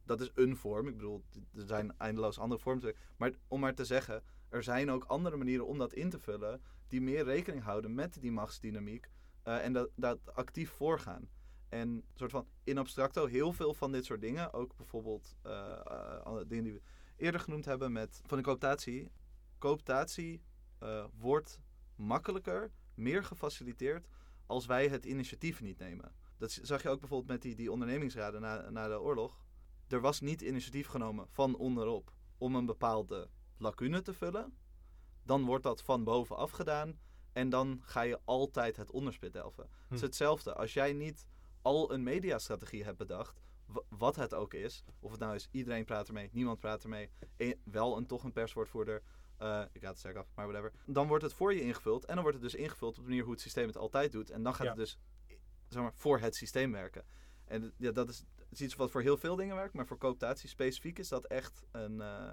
Dat 0.04 0.20
is 0.20 0.30
een 0.34 0.56
vorm. 0.56 0.88
Ik 0.88 0.96
bedoel, 0.96 1.24
er 1.54 1.66
zijn 1.66 1.98
eindeloos 1.98 2.38
andere 2.38 2.60
vormen. 2.60 2.94
Maar 3.16 3.32
om 3.48 3.60
maar 3.60 3.74
te 3.74 3.84
zeggen, 3.84 4.22
er 4.48 4.62
zijn 4.62 4.90
ook 4.90 5.04
andere 5.04 5.36
manieren 5.36 5.66
om 5.66 5.78
dat 5.78 5.92
in 5.92 6.10
te 6.10 6.18
vullen. 6.18 6.62
Die 6.88 7.00
meer 7.00 7.24
rekening 7.24 7.62
houden 7.62 7.94
met 7.94 8.16
die 8.20 8.32
machtsdynamiek. 8.32 9.08
Uh, 9.44 9.64
en 9.64 9.72
dat, 9.72 9.90
dat 9.94 10.34
actief 10.34 10.70
voorgaan. 10.70 11.28
En 11.68 12.04
soort 12.14 12.30
van 12.30 12.46
in 12.64 12.78
abstracto 12.78 13.26
heel 13.26 13.52
veel 13.52 13.74
van 13.74 13.92
dit 13.92 14.04
soort 14.04 14.20
dingen. 14.20 14.52
Ook 14.52 14.76
bijvoorbeeld 14.76 15.36
uh, 15.46 15.80
dingen 16.46 16.64
die 16.64 16.72
we 16.72 16.82
eerder 17.16 17.40
genoemd 17.40 17.64
hebben 17.64 17.92
met 17.92 18.20
van 18.26 18.38
de 18.38 18.44
cooptatie. 18.44 19.10
Cooptatie 19.58 20.42
wordt 21.18 21.60
makkelijker, 21.96 22.70
meer 22.94 23.24
gefaciliteerd 23.24 24.08
als 24.46 24.66
wij 24.66 24.88
het 24.88 25.04
initiatief 25.04 25.60
niet 25.60 25.78
nemen. 25.78 26.12
Dat 26.38 26.58
zag 26.62 26.82
je 26.82 26.88
ook 26.88 27.00
bijvoorbeeld 27.00 27.30
met 27.30 27.42
die, 27.42 27.54
die 27.54 27.72
ondernemingsraden 27.72 28.40
na, 28.40 28.70
na 28.70 28.88
de 28.88 29.00
oorlog. 29.00 29.44
Er 29.88 30.00
was 30.00 30.20
niet 30.20 30.40
initiatief 30.40 30.86
genomen 30.86 31.26
van 31.28 31.56
onderop 31.56 32.12
om 32.38 32.54
een 32.54 32.66
bepaalde 32.66 33.28
lacune 33.56 34.02
te 34.02 34.14
vullen. 34.14 34.56
Dan 35.24 35.44
wordt 35.44 35.64
dat 35.64 35.82
van 35.82 36.04
bovenaf 36.04 36.50
gedaan 36.50 36.98
en 37.32 37.48
dan 37.48 37.80
ga 37.82 38.00
je 38.00 38.20
altijd 38.24 38.76
het 38.76 38.90
onderspit 38.90 39.32
delven. 39.32 39.62
Het 39.62 39.92
is 39.92 39.98
hm. 39.98 40.04
hetzelfde. 40.04 40.54
Als 40.54 40.72
jij 40.72 40.92
niet 40.92 41.26
al 41.62 41.92
een 41.92 42.02
mediastrategie 42.02 42.84
hebt 42.84 42.98
bedacht, 42.98 43.40
wat 43.88 44.16
het 44.16 44.34
ook 44.34 44.54
is, 44.54 44.84
of 45.00 45.10
het 45.10 45.20
nou 45.20 45.34
is 45.34 45.48
iedereen 45.50 45.84
praat 45.84 46.08
ermee, 46.08 46.28
niemand 46.32 46.58
praat 46.58 46.82
ermee, 46.82 47.10
wel 47.64 47.96
een, 47.96 48.06
toch 48.06 48.24
een 48.24 48.32
perswoordvoerder, 48.32 49.02
uh, 49.42 49.62
ik 49.72 49.80
ga 49.80 49.88
het 49.88 49.98
sterk 49.98 50.16
af, 50.16 50.26
maar 50.34 50.46
whatever. 50.46 50.72
Dan 50.86 51.06
wordt 51.06 51.24
het 51.24 51.32
voor 51.32 51.54
je 51.54 51.60
ingevuld 51.60 52.04
en 52.04 52.14
dan 52.14 52.22
wordt 52.22 52.40
het 52.40 52.50
dus 52.50 52.60
ingevuld 52.60 52.98
op 52.98 53.02
de 53.02 53.08
manier 53.08 53.22
hoe 53.22 53.32
het 53.32 53.40
systeem 53.40 53.66
het 53.66 53.76
altijd 53.76 54.12
doet. 54.12 54.30
En 54.30 54.42
dan 54.42 54.54
gaat 54.54 54.66
het 54.66 54.76
dus 54.76 54.98
zeg 55.68 55.82
maar, 55.82 55.94
voor 55.94 56.18
het 56.18 56.34
systeem 56.34 56.72
werken. 56.72 57.04
En 57.44 57.74
ja, 57.76 57.92
dat 57.92 58.08
is, 58.08 58.24
is, 58.50 58.60
iets 58.60 58.74
wat 58.74 58.90
voor 58.90 59.00
heel 59.00 59.16
veel 59.16 59.36
dingen 59.36 59.56
werkt, 59.56 59.74
maar 59.74 59.86
voor 59.86 59.98
cooptatie 59.98 60.48
specifiek 60.48 60.98
is 60.98 61.08
dat 61.08 61.24
echt 61.24 61.62
een, 61.70 61.94
uh, 61.94 62.30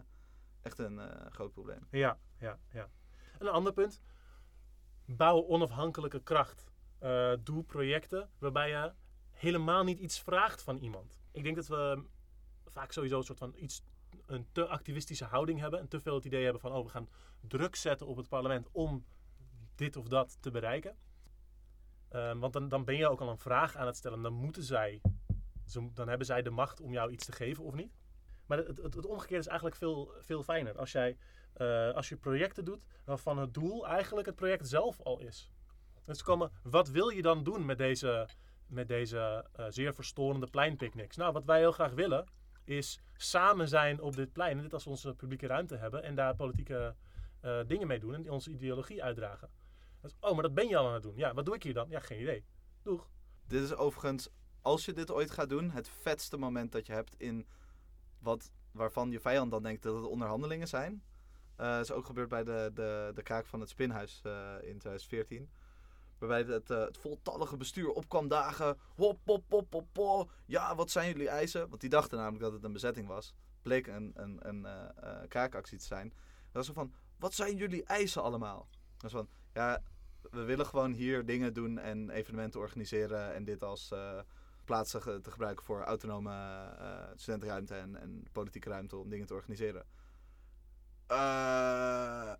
echt 0.61 0.79
een 0.79 0.93
uh, 0.93 1.05
groot 1.29 1.51
probleem. 1.51 1.87
Ja, 1.91 2.19
ja, 2.39 2.59
ja. 2.71 2.89
een 3.39 3.47
ander 3.47 3.73
punt. 3.73 4.01
Bouw 5.05 5.47
onafhankelijke 5.47 6.23
kracht. 6.23 6.71
doe 7.43 7.63
projecten 7.63 8.29
waarbij 8.37 8.69
je 8.69 8.93
helemaal 9.31 9.83
niet 9.83 9.99
iets 9.99 10.19
vraagt 10.19 10.63
van 10.63 10.77
iemand. 10.77 11.21
Ik 11.31 11.43
denk 11.43 11.55
dat 11.55 11.67
we 11.67 12.03
vaak 12.65 12.91
sowieso 12.91 13.17
een 13.17 13.23
soort 13.23 13.39
van 13.39 13.53
iets 13.55 13.83
een 14.25 14.47
te 14.51 14.67
activistische 14.67 15.25
houding 15.25 15.59
hebben 15.59 15.79
en 15.79 15.87
te 15.87 16.01
veel 16.01 16.15
het 16.15 16.25
idee 16.25 16.43
hebben 16.43 16.61
van 16.61 16.71
oh, 16.71 16.83
we 16.83 16.89
gaan 16.89 17.09
druk 17.47 17.75
zetten 17.75 18.07
op 18.07 18.17
het 18.17 18.27
parlement 18.27 18.67
om 18.71 19.05
dit 19.75 19.95
of 19.95 20.07
dat 20.07 20.37
te 20.41 20.51
bereiken. 20.51 20.97
Um, 22.11 22.39
want 22.39 22.53
dan, 22.53 22.69
dan 22.69 22.85
ben 22.85 22.95
je 22.95 23.09
ook 23.09 23.21
al 23.21 23.29
een 23.29 23.37
vraag 23.37 23.75
aan 23.75 23.85
het 23.85 23.95
stellen. 23.95 24.21
Dan 24.21 24.33
moeten 24.33 24.63
zij, 24.63 25.01
dan 25.93 26.07
hebben 26.07 26.25
zij 26.25 26.41
de 26.41 26.49
macht 26.49 26.81
om 26.81 26.91
jou 26.91 27.11
iets 27.11 27.25
te 27.25 27.31
geven 27.31 27.63
of 27.63 27.73
niet. 27.73 27.93
Maar 28.51 28.59
het, 28.59 28.77
het, 28.77 28.93
het 28.93 29.05
omgekeerde 29.05 29.39
is 29.39 29.47
eigenlijk 29.47 29.75
veel, 29.75 30.13
veel 30.19 30.43
fijner. 30.43 30.77
Als, 30.77 30.91
jij, 30.91 31.17
uh, 31.57 31.91
als 31.91 32.09
je 32.09 32.17
projecten 32.17 32.65
doet 32.65 32.85
waarvan 33.05 33.37
het 33.37 33.53
doel 33.53 33.87
eigenlijk 33.87 34.27
het 34.27 34.35
project 34.35 34.67
zelf 34.67 35.01
al 35.01 35.19
is. 35.19 35.51
Dus 36.05 36.23
komen, 36.23 36.51
wat 36.63 36.89
wil 36.89 37.09
je 37.09 37.21
dan 37.21 37.43
doen 37.43 37.65
met 37.65 37.77
deze, 37.77 38.29
met 38.67 38.87
deze 38.87 39.45
uh, 39.59 39.65
zeer 39.69 39.93
verstorende 39.93 40.47
pleinpicknicks? 40.47 41.15
Nou, 41.17 41.33
wat 41.33 41.45
wij 41.45 41.59
heel 41.59 41.71
graag 41.71 41.91
willen, 41.91 42.27
is 42.63 42.99
samen 43.15 43.67
zijn 43.67 44.01
op 44.01 44.15
dit 44.15 44.33
plein. 44.33 44.57
En 44.57 44.63
dit 44.63 44.73
als 44.73 44.87
onze 44.87 45.13
publieke 45.13 45.47
ruimte 45.47 45.75
hebben. 45.75 46.03
En 46.03 46.15
daar 46.15 46.35
politieke 46.35 46.95
uh, 47.41 47.59
dingen 47.67 47.87
mee 47.87 47.99
doen. 47.99 48.13
En 48.13 48.29
onze 48.29 48.51
ideologie 48.51 49.03
uitdragen. 49.03 49.49
Dus, 50.01 50.15
oh, 50.19 50.33
maar 50.33 50.43
dat 50.43 50.53
ben 50.53 50.67
je 50.67 50.77
al 50.77 50.87
aan 50.87 50.93
het 50.93 51.03
doen. 51.03 51.15
Ja, 51.15 51.33
wat 51.33 51.45
doe 51.45 51.55
ik 51.55 51.63
hier 51.63 51.73
dan? 51.73 51.89
Ja, 51.89 51.99
geen 51.99 52.21
idee. 52.21 52.45
Doeg. 52.81 53.09
Dit 53.47 53.61
is 53.63 53.75
overigens, 53.75 54.29
als 54.61 54.85
je 54.85 54.93
dit 54.93 55.11
ooit 55.11 55.31
gaat 55.31 55.49
doen, 55.49 55.71
het 55.71 55.89
vetste 55.89 56.37
moment 56.37 56.71
dat 56.71 56.85
je 56.85 56.93
hebt 56.93 57.15
in 57.17 57.47
wat, 58.21 58.51
waarvan 58.71 59.11
je 59.11 59.19
vijand 59.19 59.51
dan 59.51 59.63
denkt 59.63 59.83
dat 59.83 59.95
het 59.95 60.05
onderhandelingen 60.05 60.67
zijn. 60.67 61.03
Uh, 61.57 61.79
is 61.79 61.91
ook 61.91 62.05
gebeurd 62.05 62.29
bij 62.29 62.43
de, 62.43 62.71
de, 62.73 63.11
de 63.15 63.23
kraak 63.23 63.45
van 63.45 63.59
het 63.59 63.69
Spinhuis 63.69 64.21
uh, 64.25 64.31
in 64.61 64.77
2014. 64.77 65.49
Waarbij 66.17 66.53
het, 66.53 66.69
uh, 66.69 66.79
het 66.79 66.97
voltallige 66.97 67.57
bestuur 67.57 67.89
opkwam 67.89 68.27
dagen. 68.27 68.77
Hop, 68.95 69.19
hop, 69.25 69.43
hop, 69.49 69.73
hop, 69.73 69.97
hop. 69.97 70.31
Ja, 70.45 70.75
wat 70.75 70.91
zijn 70.91 71.11
jullie 71.11 71.29
eisen? 71.29 71.69
Want 71.69 71.81
die 71.81 71.89
dachten 71.89 72.17
namelijk 72.17 72.43
dat 72.43 72.53
het 72.53 72.63
een 72.63 72.73
bezetting 72.73 73.07
was. 73.07 73.33
Bleek 73.61 73.87
een, 73.87 74.11
een, 74.15 74.47
een 74.47 74.67
kraakactie 75.27 75.77
te 75.77 75.85
zijn. 75.85 76.09
Dat 76.09 76.51
was 76.51 76.65
zo 76.65 76.73
van, 76.73 76.93
wat 77.17 77.33
zijn 77.33 77.55
jullie 77.55 77.83
eisen 77.83 78.23
allemaal? 78.23 78.67
Dat 78.97 79.11
was 79.11 79.11
van, 79.11 79.29
ja, 79.53 79.81
we 80.31 80.43
willen 80.43 80.65
gewoon 80.65 80.93
hier 80.93 81.25
dingen 81.25 81.53
doen 81.53 81.77
en 81.77 82.09
evenementen 82.09 82.59
organiseren. 82.59 83.33
En 83.33 83.43
dit 83.43 83.63
als 83.63 83.91
uh, 84.61 84.65
plaats 84.65 84.91
te, 84.91 85.21
gebruiken 85.23 85.65
voor 85.65 85.83
autonome 85.83 86.69
studentenruimte 87.15 87.75
en, 87.75 87.95
en 87.95 88.27
politieke 88.31 88.69
ruimte 88.69 88.95
om 88.97 89.09
dingen 89.09 89.27
te 89.27 89.33
organiseren. 89.33 89.85
Uh, 91.11 92.33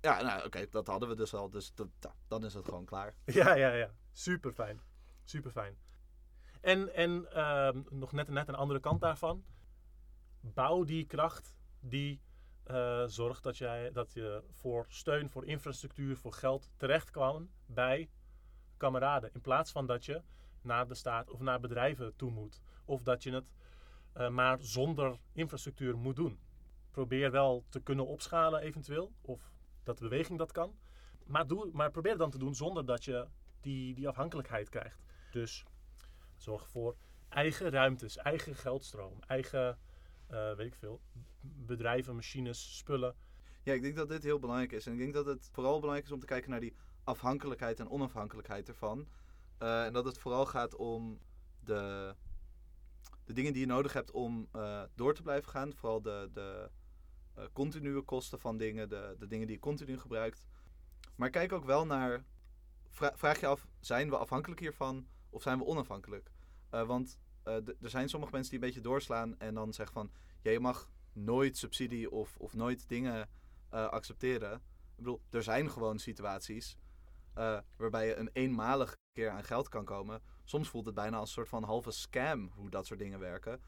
ja, 0.00 0.22
nou 0.22 0.44
oké, 0.44 0.66
dat 0.70 0.86
hadden 0.86 1.08
we 1.08 1.14
dus 1.14 1.34
al. 1.34 1.50
Dus 1.50 1.74
dat, 1.74 1.88
dan 2.28 2.44
is 2.44 2.54
het 2.54 2.64
gewoon 2.64 2.84
klaar. 2.84 3.14
Ja, 3.24 3.54
ja, 3.54 3.72
ja. 3.72 3.94
Super 4.12 4.52
fijn. 4.52 4.80
Super 5.24 5.50
fijn. 5.50 5.78
En, 6.60 7.26
uh, 7.34 7.70
nog 7.90 8.12
net, 8.12 8.28
net 8.28 8.48
een 8.48 8.54
andere 8.54 8.80
kant 8.80 9.00
daarvan. 9.00 9.44
Bouw 10.40 10.84
die 10.84 11.06
kracht 11.06 11.56
die 11.80 12.20
uh, 12.66 13.04
zorgt 13.06 13.42
dat, 13.42 13.58
jij, 13.58 13.92
dat 13.92 14.12
je 14.12 14.42
voor 14.50 14.86
steun, 14.88 15.30
voor 15.30 15.46
infrastructuur, 15.46 16.16
voor 16.16 16.32
geld 16.32 16.70
terecht 16.76 17.10
kwam 17.10 17.50
bij 17.66 18.10
kameraden. 18.76 19.30
In 19.32 19.40
plaats 19.40 19.72
van 19.72 19.86
dat 19.86 20.04
je 20.04 20.22
naar 20.60 20.88
de 20.88 20.94
staat 20.94 21.30
of 21.30 21.40
naar 21.40 21.60
bedrijven 21.60 22.16
toe 22.16 22.30
moet. 22.30 22.60
Of 22.84 23.02
dat 23.02 23.22
je 23.22 23.32
het 23.32 23.52
uh, 24.16 24.28
maar 24.28 24.58
zonder 24.60 25.18
infrastructuur 25.32 25.96
moet 25.96 26.16
doen. 26.16 26.38
Probeer 26.90 27.30
wel 27.30 27.64
te 27.68 27.80
kunnen 27.80 28.06
opschalen 28.06 28.60
eventueel. 28.60 29.12
Of 29.20 29.52
dat 29.82 29.98
de 29.98 30.08
beweging 30.08 30.38
dat 30.38 30.52
kan. 30.52 30.78
Maar, 31.26 31.46
doe, 31.46 31.70
maar 31.72 31.90
probeer 31.90 32.16
dan 32.16 32.30
te 32.30 32.38
doen 32.38 32.54
zonder 32.54 32.86
dat 32.86 33.04
je 33.04 33.26
die, 33.60 33.94
die 33.94 34.08
afhankelijkheid 34.08 34.68
krijgt. 34.68 35.04
Dus 35.30 35.64
zorg 36.36 36.68
voor 36.68 36.96
eigen 37.28 37.70
ruimtes, 37.70 38.16
eigen 38.16 38.54
geldstroom, 38.54 39.18
eigen, 39.26 39.78
uh, 40.30 40.54
weet 40.54 40.66
ik 40.66 40.74
veel, 40.74 41.00
bedrijven, 41.40 42.14
machines, 42.14 42.76
spullen. 42.76 43.14
Ja, 43.62 43.72
ik 43.72 43.82
denk 43.82 43.96
dat 43.96 44.08
dit 44.08 44.22
heel 44.22 44.38
belangrijk 44.38 44.72
is. 44.72 44.86
En 44.86 44.92
ik 44.92 44.98
denk 44.98 45.14
dat 45.14 45.26
het 45.26 45.48
vooral 45.52 45.74
belangrijk 45.74 46.06
is 46.06 46.12
om 46.12 46.20
te 46.20 46.26
kijken 46.26 46.50
naar 46.50 46.60
die 46.60 46.74
afhankelijkheid 47.06 47.80
en 47.80 47.90
onafhankelijkheid 47.90 48.68
ervan. 48.68 49.06
Uh, 49.62 49.84
en 49.84 49.92
dat 49.92 50.04
het 50.04 50.18
vooral 50.18 50.46
gaat 50.46 50.76
om 50.76 51.20
de, 51.64 52.14
de 53.24 53.32
dingen 53.32 53.52
die 53.52 53.60
je 53.60 53.66
nodig 53.66 53.92
hebt 53.92 54.10
om 54.10 54.48
uh, 54.56 54.82
door 54.94 55.14
te 55.14 55.22
blijven 55.22 55.50
gaan. 55.50 55.74
Vooral 55.74 56.02
de, 56.02 56.30
de 56.32 56.70
uh, 57.38 57.44
continue 57.52 58.02
kosten 58.02 58.40
van 58.40 58.56
dingen, 58.56 58.88
de, 58.88 59.16
de 59.18 59.26
dingen 59.26 59.46
die 59.46 59.56
je 59.56 59.62
continu 59.62 59.98
gebruikt. 59.98 60.46
Maar 61.16 61.30
kijk 61.30 61.52
ook 61.52 61.64
wel 61.64 61.86
naar, 61.86 62.24
vra 62.88 63.12
vraag 63.16 63.40
je 63.40 63.46
af, 63.46 63.66
zijn 63.80 64.10
we 64.10 64.16
afhankelijk 64.16 64.60
hiervan 64.60 65.06
of 65.30 65.42
zijn 65.42 65.58
we 65.58 65.64
onafhankelijk? 65.64 66.34
want 66.70 67.18
er 67.42 67.90
zijn 67.90 68.08
sommige 68.08 68.32
mensen 68.32 68.50
die 68.50 68.60
een 68.60 68.66
beetje 68.66 68.88
doorslaan 68.88 69.38
en 69.38 69.54
dan 69.54 69.72
zeggen 69.72 69.94
van, 69.94 70.10
ja, 70.42 70.50
je 70.50 70.60
mag 70.60 70.90
nooit 71.12 71.56
subsidie 71.56 72.10
of, 72.10 72.36
of 72.36 72.54
nooit 72.54 72.88
dingen 72.88 73.28
accepteren. 73.70 74.54
Ik 74.54 74.96
bedoel, 74.96 75.20
er 75.30 75.42
zijn 75.42 75.70
gewoon 75.70 75.98
situaties 75.98 76.76
uh, 77.38 77.58
waarbij 77.76 78.06
je 78.06 78.16
een 78.16 78.30
eenmalig 78.32 78.96
keer 79.12 79.30
aan 79.30 79.44
geld 79.44 79.68
kan 79.68 79.84
komen. 79.84 80.22
Soms 80.44 80.68
voelt 80.68 80.86
het 80.86 80.94
bijna 80.94 81.16
als 81.16 81.28
een 81.28 81.34
soort 81.34 81.48
van 81.48 81.62
halve 81.62 81.90
scam 81.90 82.50
hoe 82.54 82.70
dat 82.70 82.86
soort 82.86 83.00
dingen 83.00 83.18
werken. 83.18 83.60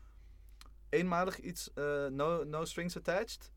Eenmalig 0.88 1.38
iets, 1.38 1.70
uh, 1.74 2.06
no, 2.06 2.44
no 2.44 2.64
strings 2.64 2.96
attached? 2.96 3.52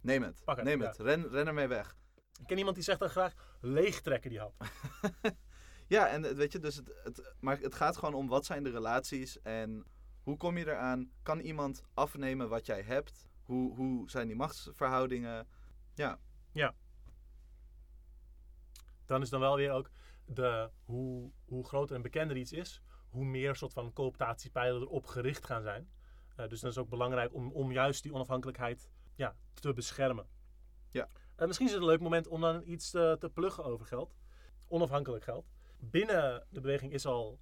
Neem 0.00 0.22
het. 0.22 0.42
het 0.44 0.62
Neem 0.62 0.80
het. 0.80 0.96
Ren, 0.96 1.28
ren 1.28 1.46
ermee 1.46 1.66
weg. 1.66 1.96
Ik 2.40 2.46
ken 2.46 2.58
iemand 2.58 2.74
die 2.74 2.84
zegt 2.84 2.98
dan 2.98 3.08
graag 3.08 3.34
leegtrekken 3.60 4.30
die 4.30 4.38
hap. 4.38 4.54
ja, 5.86 6.08
en 6.08 6.36
weet 6.36 6.52
je, 6.52 6.58
dus 6.58 6.76
het, 6.76 6.92
het, 7.04 7.34
maar 7.40 7.58
het 7.58 7.74
gaat 7.74 7.96
gewoon 7.96 8.14
om 8.14 8.28
wat 8.28 8.44
zijn 8.44 8.62
de 8.62 8.70
relaties 8.70 9.40
en 9.42 9.86
hoe 10.22 10.36
kom 10.36 10.58
je 10.58 10.66
eraan? 10.66 11.10
Kan 11.22 11.38
iemand 11.40 11.82
afnemen 11.94 12.48
wat 12.48 12.66
jij 12.66 12.82
hebt? 12.82 13.28
Hoe, 13.42 13.74
hoe 13.74 14.10
zijn 14.10 14.26
die 14.26 14.36
machtsverhoudingen? 14.36 15.48
Ja. 15.94 16.18
Ja, 16.52 16.74
dan 19.10 19.22
is 19.22 19.30
dan 19.30 19.40
wel 19.40 19.56
weer 19.56 19.70
ook 19.70 19.90
de, 20.24 20.70
hoe, 20.84 21.32
hoe 21.44 21.66
groter 21.66 21.96
en 21.96 22.02
bekender 22.02 22.36
iets 22.36 22.52
is, 22.52 22.82
hoe 23.08 23.24
meer 23.24 23.56
soort 23.56 23.72
van 23.72 23.92
cooptatiepijlen 23.92 24.82
erop 24.82 25.06
gericht 25.06 25.46
gaan 25.46 25.62
zijn. 25.62 25.90
Uh, 26.36 26.48
dus 26.48 26.60
dan 26.60 26.70
is 26.70 26.76
het 26.76 26.84
ook 26.84 26.90
belangrijk 26.90 27.34
om, 27.34 27.52
om 27.52 27.72
juist 27.72 28.02
die 28.02 28.14
onafhankelijkheid 28.14 28.90
ja, 29.14 29.36
te 29.54 29.72
beschermen. 29.72 30.26
Ja. 30.90 31.08
Uh, 31.38 31.46
misschien 31.46 31.66
is 31.66 31.72
het 31.72 31.82
een 31.82 31.88
leuk 31.88 32.00
moment 32.00 32.26
om 32.26 32.40
dan 32.40 32.62
iets 32.64 32.90
te, 32.90 33.16
te 33.18 33.30
pluggen 33.30 33.64
over 33.64 33.86
geld. 33.86 34.16
Onafhankelijk 34.68 35.24
geld. 35.24 35.50
Binnen 35.78 36.46
de 36.50 36.60
beweging 36.60 36.92
is 36.92 37.06
al 37.06 37.40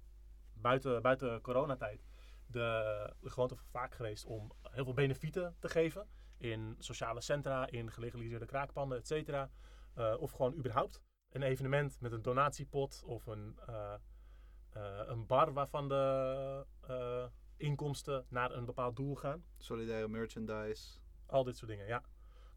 buiten, 0.53 1.01
buiten 1.01 1.41
coronatijd 1.41 2.07
de, 2.45 3.13
de 3.19 3.29
gewoonte 3.29 3.55
vaak 3.55 3.95
geweest 3.95 4.25
om 4.25 4.51
heel 4.61 4.83
veel 4.83 4.93
benefieten 4.93 5.55
te 5.59 5.69
geven. 5.69 6.07
In 6.37 6.75
sociale 6.79 7.21
centra, 7.21 7.67
in 7.67 7.91
gelegaliseerde 7.91 8.45
kraakpanden, 8.45 8.97
et 8.97 9.07
cetera. 9.07 9.49
Uh, 9.95 10.15
of 10.19 10.31
gewoon 10.31 10.53
überhaupt 10.53 11.01
een 11.31 11.41
evenement 11.41 12.01
met 12.01 12.11
een 12.11 12.21
donatiepot 12.21 13.03
of 13.05 13.25
een, 13.25 13.57
uh, 13.69 13.93
uh, 14.77 15.01
een 15.05 15.25
bar 15.25 15.53
waarvan 15.53 15.87
de 15.87 16.65
uh, 16.89 17.25
inkomsten 17.57 18.25
naar 18.29 18.51
een 18.51 18.65
bepaald 18.65 18.95
doel 18.95 19.15
gaan. 19.15 19.43
Solidaire 19.57 20.07
merchandise. 20.07 20.99
Al 21.25 21.43
dit 21.43 21.57
soort 21.57 21.71
dingen, 21.71 21.87
ja. 21.87 22.03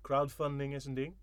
Crowdfunding 0.03 0.75
is 0.75 0.85
een 0.85 0.95
ding. 0.95 1.17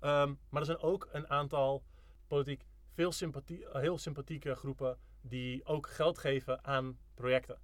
Um, 0.00 0.38
maar 0.48 0.60
er 0.60 0.64
zijn 0.64 0.78
ook 0.78 1.08
een 1.12 1.28
aantal 1.28 1.84
politiek 2.26 2.66
veel 2.92 3.12
sympathie, 3.12 3.66
heel 3.72 3.98
sympathieke 3.98 4.54
groepen 4.54 4.98
die 5.20 5.64
ook 5.64 5.86
geld 5.88 6.18
geven 6.18 6.64
aan 6.64 6.98
projecten. 7.14 7.58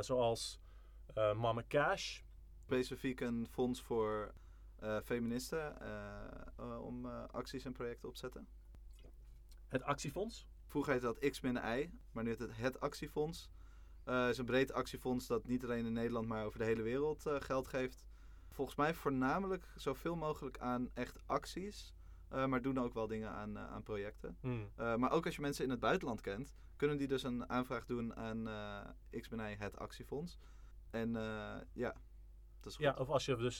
zoals 0.00 0.60
Mama 1.14 1.62
Cash. 1.68 2.20
Specifiek 2.64 3.20
een 3.20 3.46
fonds 3.50 3.82
voor 3.82 4.34
feministen 5.04 5.76
uh, 6.60 6.84
om 6.84 7.06
acties 7.06 7.64
en 7.64 7.72
projecten 7.72 8.08
op 8.08 8.14
te 8.14 8.20
zetten? 8.20 8.48
Het 9.68 9.82
actiefonds? 9.82 10.48
Vroeger 10.66 10.92
heette 10.92 11.06
dat 11.06 11.30
X-I, 11.30 11.90
maar 12.12 12.24
nu 12.24 12.30
heet 12.30 12.38
het 12.38 12.56
het 12.56 12.80
actiefonds. 12.80 13.50
Het 14.04 14.30
is 14.30 14.38
een 14.38 14.44
breed 14.44 14.72
actiefonds 14.72 15.26
dat 15.26 15.46
niet 15.46 15.64
alleen 15.64 15.86
in 15.86 15.92
Nederland, 15.92 16.28
maar 16.28 16.44
over 16.44 16.58
de 16.58 16.64
hele 16.64 16.82
wereld 16.82 17.24
geld 17.38 17.68
geeft. 17.68 18.04
Volgens 18.50 18.76
mij 18.76 18.94
voornamelijk 18.94 19.72
zoveel 19.76 20.16
mogelijk 20.16 20.58
aan 20.58 20.90
echt 20.94 21.18
acties. 21.26 21.94
Uh, 22.32 22.46
maar 22.46 22.62
doen 22.62 22.78
ook 22.78 22.94
wel 22.94 23.06
dingen 23.06 23.30
aan, 23.30 23.56
uh, 23.56 23.70
aan 23.70 23.82
projecten. 23.82 24.38
Mm. 24.40 24.70
Uh, 24.78 24.96
maar 24.96 25.10
ook 25.10 25.24
als 25.24 25.34
je 25.34 25.40
mensen 25.40 25.64
in 25.64 25.70
het 25.70 25.80
buitenland 25.80 26.20
kent, 26.20 26.54
kunnen 26.76 26.96
die 26.96 27.08
dus 27.08 27.22
een 27.22 27.48
aanvraag 27.48 27.86
doen 27.86 28.16
aan 28.16 28.48
XBNI, 29.10 29.56
het 29.58 29.76
actiefonds. 29.76 30.38
En 30.90 31.12
ja, 31.72 31.96
dat 32.60 32.66
is 32.66 32.76
goed. 32.76 32.84
Ja, 32.84 32.94
of 32.98 33.08
als 33.08 33.24
je 33.24 33.36
dus 33.36 33.58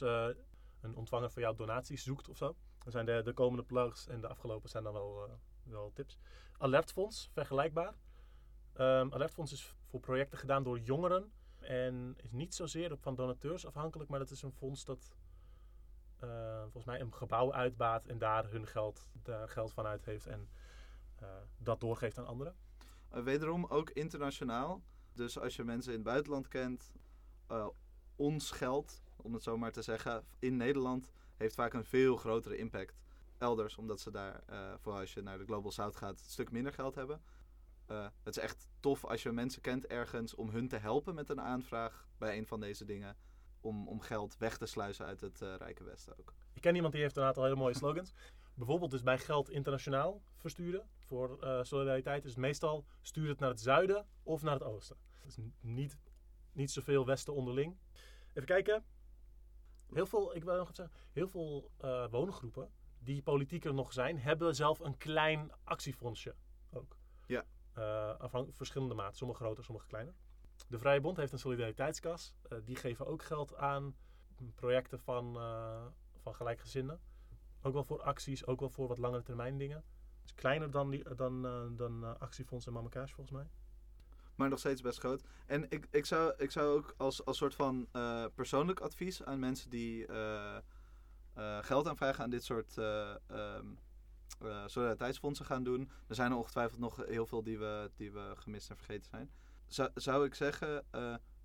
een 0.80 0.96
ontvanger 0.96 1.30
van 1.30 1.42
jouw 1.42 1.54
donaties 1.54 2.02
zoekt 2.02 2.28
of 2.28 2.36
zo. 2.36 2.56
Dan 2.78 2.92
zijn 2.92 3.06
de, 3.06 3.20
de 3.24 3.32
komende 3.32 3.64
plugs 3.64 4.06
en 4.06 4.20
de 4.20 4.28
afgelopen 4.28 4.68
zijn 4.68 4.82
dan 4.84 4.92
wel, 4.92 5.26
uh, 5.28 5.32
wel 5.62 5.90
tips. 5.94 6.18
Alertfonds, 6.58 7.30
vergelijkbaar. 7.32 7.94
Um, 8.74 9.12
Alertfonds 9.12 9.52
is 9.52 9.74
voor 9.84 10.00
projecten 10.00 10.38
gedaan 10.38 10.62
door 10.62 10.78
jongeren. 10.78 11.32
En 11.58 12.14
is 12.16 12.32
niet 12.32 12.54
zozeer 12.54 12.96
van 12.96 13.14
donateurs 13.14 13.66
afhankelijk, 13.66 14.10
maar 14.10 14.18
dat 14.18 14.30
is 14.30 14.42
een 14.42 14.52
fonds 14.52 14.84
dat 14.84 15.16
uh, 16.24 16.60
volgens 16.62 16.84
mij 16.84 17.00
een 17.00 17.14
gebouw 17.14 17.52
uitbaat 17.52 18.06
en 18.06 18.18
daar 18.18 18.50
hun 18.50 18.66
geld, 18.66 19.08
daar 19.22 19.48
geld 19.48 19.72
van 19.72 19.86
uit 19.86 20.04
heeft 20.04 20.26
en 20.26 20.48
uh, 21.22 21.28
dat 21.58 21.80
doorgeeft 21.80 22.18
aan 22.18 22.26
anderen. 22.26 22.56
wederom 23.08 23.66
ook 23.66 23.90
internationaal. 23.90 24.82
Dus 25.12 25.38
als 25.38 25.56
je 25.56 25.64
mensen 25.64 25.92
in 25.92 25.98
het 25.98 26.06
buitenland 26.06 26.48
kent, 26.48 26.92
ons 28.16 28.50
geld 28.50 29.02
om 29.22 29.34
het 29.34 29.42
zo 29.42 29.56
maar 29.56 29.72
te 29.72 29.82
zeggen, 29.82 30.24
in 30.38 30.56
Nederland 30.56 31.10
heeft 31.36 31.54
vaak 31.54 31.72
een 31.72 31.84
veel 31.84 32.16
grotere 32.16 32.56
impact. 32.56 33.00
Elders, 33.38 33.76
omdat 33.76 34.00
ze 34.00 34.10
daar, 34.10 34.42
uh, 34.50 34.94
als 34.94 35.14
je 35.14 35.22
naar 35.22 35.38
de 35.38 35.44
Global 35.44 35.70
South 35.70 35.96
gaat, 35.96 36.20
een 36.20 36.30
stuk 36.30 36.50
minder 36.50 36.72
geld 36.72 36.94
hebben. 36.94 37.22
Uh, 37.90 38.06
het 38.22 38.36
is 38.36 38.42
echt 38.42 38.68
tof 38.80 39.04
als 39.04 39.22
je 39.22 39.32
mensen 39.32 39.62
kent 39.62 39.86
ergens 39.86 40.34
om 40.34 40.50
hun 40.50 40.68
te 40.68 40.76
helpen 40.76 41.14
met 41.14 41.28
een 41.28 41.40
aanvraag 41.40 42.08
bij 42.18 42.38
een 42.38 42.46
van 42.46 42.60
deze 42.60 42.84
dingen. 42.84 43.16
Om, 43.60 43.88
om 43.88 44.00
geld 44.00 44.36
weg 44.38 44.58
te 44.58 44.66
sluizen 44.66 45.06
uit 45.06 45.20
het 45.20 45.40
uh, 45.40 45.54
Rijke 45.56 45.84
Westen 45.84 46.18
ook. 46.18 46.34
Ik 46.52 46.60
ken 46.60 46.74
iemand 46.74 46.92
die 46.92 47.02
heeft 47.02 47.16
een 47.16 47.24
aantal 47.24 47.42
hele 47.42 47.56
mooie 47.56 47.74
slogans. 47.74 48.12
Bijvoorbeeld 48.54 48.90
dus 48.90 49.02
bij 49.02 49.18
geld 49.18 49.50
internationaal 49.50 50.22
versturen 50.36 50.88
voor 50.98 51.38
solidariteit 51.62 52.24
is 52.24 52.30
het 52.30 52.40
meestal 52.40 52.84
stuur 53.00 53.28
het 53.28 53.38
naar 53.38 53.48
het 53.48 53.60
zuiden 53.60 54.06
of 54.22 54.42
naar 54.42 54.54
het 54.54 54.62
oosten. 54.62 54.96
Dus 55.24 55.36
niet, 55.60 55.98
niet 56.52 56.70
zoveel 56.70 57.06
westen 57.06 57.34
onderling. 57.34 57.76
Even 58.28 58.46
kijken. 58.46 58.84
Heel 59.92 60.06
veel, 60.06 60.36
ik 60.36 60.44
wil 60.44 60.56
nog 60.56 60.74
zeggen, 60.74 60.96
heel 61.12 61.28
veel 61.28 61.70
uh, 61.84 62.08
woongroepen 62.10 62.70
die 62.98 63.22
politieker 63.22 63.74
nog 63.74 63.92
zijn, 63.92 64.18
hebben 64.18 64.54
zelf 64.54 64.80
een 64.80 64.96
klein 64.96 65.52
actiefondsje 65.64 66.34
ook. 66.70 66.96
Ja. 67.26 67.44
Uh, 67.78 68.08
afhankelijk 68.18 68.56
verschillende 68.56 68.94
maten, 68.94 69.16
sommige 69.16 69.42
groter, 69.42 69.64
sommige 69.64 69.86
kleiner. 69.86 70.14
De 70.68 70.78
Vrije 70.78 71.00
Bond 71.00 71.16
heeft 71.16 71.32
een 71.32 71.38
solidariteitskas. 71.38 72.34
Uh, 72.48 72.58
die 72.64 72.76
geven 72.76 73.06
ook 73.06 73.22
geld 73.22 73.56
aan 73.56 73.96
projecten 74.54 75.00
van, 75.00 75.34
van 76.18 76.34
gelijkgezinden. 76.34 77.00
Ook 77.62 77.72
wel 77.72 77.84
voor 77.84 78.02
acties, 78.02 78.46
ook 78.46 78.60
wel 78.60 78.70
voor 78.70 78.88
wat 78.88 78.98
langere 78.98 79.22
termijn 79.22 79.58
dingen. 79.58 79.76
Het 79.76 80.24
is 80.24 80.34
kleiner 80.34 80.70
dan, 80.70 80.90
die, 80.90 81.14
dan, 81.14 81.42
dan 81.76 82.18
actiefonds 82.18 82.66
en 82.66 82.72
Mama 82.72 82.88
Cash 82.88 83.12
volgens 83.12 83.36
mij 83.36 83.48
maar 84.38 84.48
nog 84.48 84.58
steeds 84.58 84.80
best 84.80 84.98
groot. 84.98 85.22
En 85.46 85.66
ik, 85.68 85.86
ik, 85.90 86.06
zou, 86.06 86.34
ik 86.36 86.50
zou 86.50 86.76
ook 86.76 86.94
als, 86.96 87.24
als 87.24 87.36
soort 87.36 87.54
van 87.54 87.88
uh, 87.92 88.24
persoonlijk 88.34 88.80
advies 88.80 89.22
aan 89.24 89.38
mensen 89.38 89.70
die 89.70 90.06
uh, 90.06 90.56
uh, 91.38 91.58
geld 91.62 91.88
aanvragen 91.88 92.24
aan 92.24 92.30
dit 92.30 92.44
soort 92.44 92.76
um, 92.76 93.78
solidariteitsfondsen 94.66 95.46
gaan 95.46 95.62
doen. 95.62 95.90
Er 96.06 96.14
zijn 96.14 96.30
er 96.30 96.36
ongetwijfeld 96.36 96.80
nog 96.80 96.96
heel 97.06 97.26
veel 97.26 97.42
die 97.42 97.58
we, 97.58 97.90
die 97.96 98.12
we 98.12 98.32
gemist 98.36 98.70
en 98.70 98.76
vergeten 98.76 99.08
zijn. 99.10 99.30
Zou, 99.66 99.90
zou 99.94 100.24
ik 100.24 100.34
zeggen, 100.34 100.84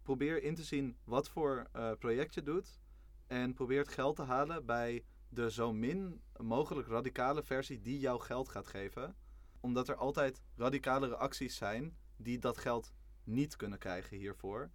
probeer 0.01 0.43
in 0.43 0.55
te 0.55 0.63
zien 0.63 0.97
wat 1.03 1.29
voor 1.29 1.67
project 1.99 2.33
je 2.33 2.43
doet. 2.43 2.79
En 3.27 3.53
probeer 3.53 3.79
het 3.79 3.87
geld 3.87 4.15
te 4.15 4.21
halen 4.23 4.65
bij 4.65 5.03
de 5.29 5.51
zo 5.51 5.73
min 5.73 6.21
mogelijk 6.37 6.87
radicale 6.87 7.43
versie 7.43 7.81
die 7.81 7.99
jouw 7.99 8.17
geld 8.17 8.49
gaat 8.49 8.67
geven. 8.67 9.15
Omdat 9.59 9.87
er 9.87 9.95
altijd 9.95 10.41
radicalere 10.55 11.15
acties 11.15 11.55
zijn 11.55 11.97
die 12.17 12.39
dat 12.39 12.57
geld 12.57 12.93
niet 13.23 13.55
kunnen 13.55 13.79
krijgen 13.79 14.17
hiervoor. 14.17 14.69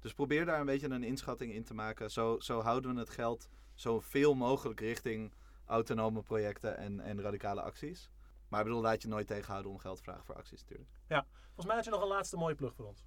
Dus 0.00 0.14
probeer 0.14 0.44
daar 0.44 0.60
een 0.60 0.66
beetje 0.66 0.90
een 0.90 1.02
inschatting 1.02 1.52
in 1.52 1.64
te 1.64 1.74
maken. 1.74 2.10
Zo, 2.10 2.40
zo 2.40 2.60
houden 2.60 2.94
we 2.94 3.00
het 3.00 3.10
geld 3.10 3.48
zoveel 3.74 4.34
mogelijk 4.34 4.80
richting 4.80 5.32
autonome 5.64 6.22
projecten 6.22 6.76
en, 6.76 7.00
en 7.00 7.20
radicale 7.20 7.62
acties. 7.62 8.10
Maar 8.48 8.60
ik 8.60 8.66
bedoel, 8.66 8.82
laat 8.82 9.02
je 9.02 9.08
nooit 9.08 9.26
tegenhouden 9.26 9.72
om 9.72 9.78
geld 9.78 9.96
te 9.96 10.02
vragen 10.02 10.24
voor 10.24 10.34
acties 10.34 10.60
natuurlijk. 10.60 10.90
Ja, 11.08 11.26
volgens 11.44 11.66
mij 11.66 11.74
had 11.74 11.84
je 11.84 11.90
nog 11.90 12.02
een 12.02 12.08
laatste 12.08 12.36
mooie 12.36 12.54
plug 12.54 12.74
voor 12.74 12.86
ons. 12.86 13.06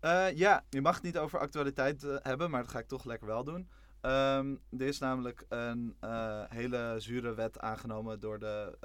Uh, 0.00 0.36
ja, 0.36 0.64
je 0.68 0.80
mag 0.80 0.94
het 0.94 1.04
niet 1.04 1.18
over 1.18 1.38
actualiteit 1.38 2.02
uh, 2.02 2.16
hebben, 2.20 2.50
maar 2.50 2.62
dat 2.62 2.70
ga 2.70 2.78
ik 2.78 2.88
toch 2.88 3.04
lekker 3.04 3.26
wel 3.26 3.44
doen. 3.44 3.70
Um, 4.02 4.60
er 4.70 4.86
is 4.86 4.98
namelijk 4.98 5.44
een 5.48 5.96
uh, 6.04 6.44
hele 6.48 6.94
zure 6.98 7.34
wet 7.34 7.58
aangenomen 7.58 8.20
door 8.20 8.38
de. 8.38 8.78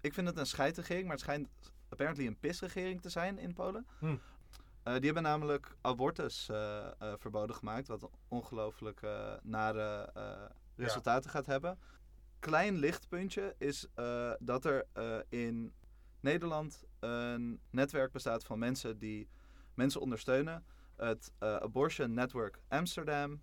ik 0.00 0.14
vind 0.14 0.26
het 0.26 0.38
een 0.38 0.46
scheidregering, 0.46 1.02
maar 1.02 1.12
het 1.12 1.20
schijnt 1.20 1.48
apparently 1.90 2.26
een 2.26 2.38
pisregering 2.38 3.00
te 3.02 3.08
zijn 3.08 3.38
in 3.38 3.52
Polen. 3.52 3.86
Hm. 3.98 4.16
die 4.82 5.04
hebben 5.04 5.22
namelijk 5.22 5.76
abortus 5.80 6.44
verboden 7.18 7.56
gemaakt, 7.56 7.88
wat 7.88 8.10
ongelooflijk 8.28 9.00
nare 9.42 10.12
resultaten 10.76 11.30
ja. 11.30 11.36
gaat 11.36 11.46
hebben. 11.46 11.78
Klein 12.38 12.76
lichtpuntje 12.76 13.54
is 13.58 13.86
dat 14.38 14.64
er 14.64 14.86
in 15.28 15.72
Nederland 16.20 16.84
een 16.98 17.60
netwerk 17.70 18.12
bestaat 18.12 18.44
van 18.44 18.58
mensen 18.58 18.98
die 18.98 19.28
mensen 19.74 20.00
ondersteunen. 20.00 20.64
Het 20.96 21.32
Abortion 21.38 22.14
Network 22.14 22.60
Amsterdam. 22.68 23.42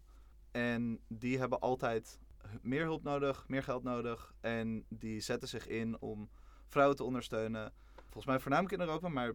En 0.51 0.99
die 1.07 1.39
hebben 1.39 1.59
altijd 1.59 2.19
meer 2.61 2.83
hulp 2.83 3.03
nodig, 3.03 3.47
meer 3.47 3.63
geld 3.63 3.83
nodig. 3.83 4.33
En 4.39 4.85
die 4.89 5.19
zetten 5.19 5.47
zich 5.47 5.67
in 5.67 6.01
om 6.01 6.29
vrouwen 6.67 6.95
te 6.95 7.03
ondersteunen. 7.03 7.73
Volgens 8.09 8.25
mij 8.25 8.39
voornamelijk 8.39 8.73
in 8.73 8.87
Europa, 8.87 9.09
maar 9.09 9.33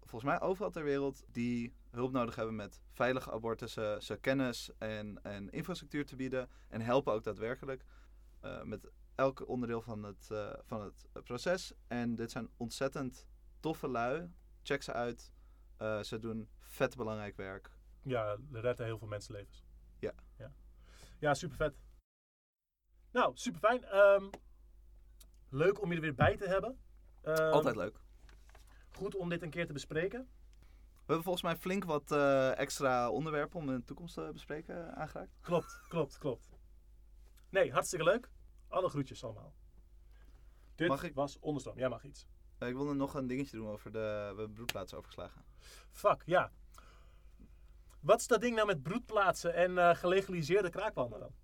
volgens 0.00 0.30
mij 0.30 0.40
overal 0.40 0.70
ter 0.70 0.84
wereld 0.84 1.24
die 1.32 1.74
hulp 1.90 2.12
nodig 2.12 2.34
hebben 2.34 2.54
met 2.54 2.80
veilige 2.90 3.32
abortussen, 3.32 4.02
ze 4.02 4.16
kennis 4.16 4.70
en, 4.78 5.22
en 5.22 5.50
infrastructuur 5.50 6.06
te 6.06 6.16
bieden 6.16 6.48
en 6.68 6.80
helpen 6.80 7.12
ook 7.12 7.24
daadwerkelijk 7.24 7.84
uh, 8.44 8.62
met 8.62 8.90
elk 9.14 9.48
onderdeel 9.48 9.82
van 9.82 10.02
het, 10.02 10.28
uh, 10.32 10.52
van 10.64 10.82
het 10.82 11.24
proces. 11.24 11.72
En 11.86 12.14
dit 12.14 12.30
zijn 12.30 12.50
ontzettend 12.56 13.26
toffe 13.60 13.88
lui. 13.88 14.30
Check 14.62 14.82
ze 14.82 14.92
uit. 14.92 15.32
Uh, 15.78 16.02
ze 16.02 16.18
doen 16.18 16.48
vet 16.60 16.96
belangrijk 16.96 17.36
werk. 17.36 17.70
Ja, 18.02 18.38
redden 18.52 18.86
heel 18.86 18.98
veel 18.98 19.08
mensenlevens. 19.08 19.64
Ja. 19.98 20.12
Ja, 20.38 20.52
ja 21.18 21.34
super 21.34 21.56
vet. 21.56 21.74
Nou, 23.10 23.32
super 23.34 23.60
fijn. 23.60 23.96
Um, 23.96 24.30
leuk 25.48 25.82
om 25.82 25.88
je 25.88 25.94
er 25.94 26.00
weer 26.00 26.14
bij 26.14 26.36
te 26.36 26.48
hebben. 26.48 26.78
Um, 27.24 27.34
Altijd 27.34 27.76
leuk. 27.76 28.00
Goed 28.90 29.14
om 29.14 29.28
dit 29.28 29.42
een 29.42 29.50
keer 29.50 29.66
te 29.66 29.72
bespreken. 29.72 30.20
We 30.92 31.08
hebben 31.08 31.22
volgens 31.22 31.44
mij 31.44 31.56
flink 31.56 31.84
wat 31.84 32.12
uh, 32.12 32.58
extra 32.58 33.10
onderwerpen 33.10 33.60
om 33.60 33.68
in 33.68 33.76
de 33.76 33.84
toekomst 33.84 34.14
te 34.14 34.30
bespreken 34.32 34.94
aangeraakt. 34.96 35.38
Klopt, 35.40 35.80
klopt, 35.88 36.18
klopt. 36.18 36.50
Nee, 37.48 37.72
hartstikke 37.72 38.04
leuk. 38.04 38.30
Alle 38.68 38.88
groetjes 38.88 39.24
allemaal. 39.24 39.54
Dit 40.74 40.88
mag 40.88 41.02
ik... 41.02 41.14
was 41.14 41.38
onderstroom. 41.38 41.78
Jij 41.78 41.88
mag 41.88 42.04
iets. 42.04 42.26
Uh, 42.58 42.68
ik 42.68 42.74
wilde 42.74 42.94
nog 42.94 43.14
een 43.14 43.26
dingetje 43.26 43.56
doen 43.56 43.68
over 43.68 43.92
de... 43.92 43.98
We 43.98 44.26
hebben 44.26 44.52
broedplaatsen 44.52 44.98
overgeslagen. 44.98 45.44
Fuck, 45.90 46.22
ja. 46.26 46.50
Wat 48.00 48.20
is 48.20 48.26
dat 48.26 48.40
ding 48.40 48.54
nou 48.54 48.66
met 48.66 48.82
broedplaatsen 48.82 49.54
en 49.54 49.70
uh, 49.70 49.94
gelegaliseerde 49.94 50.70
kraakpanden 50.70 51.20
dan? 51.20 51.34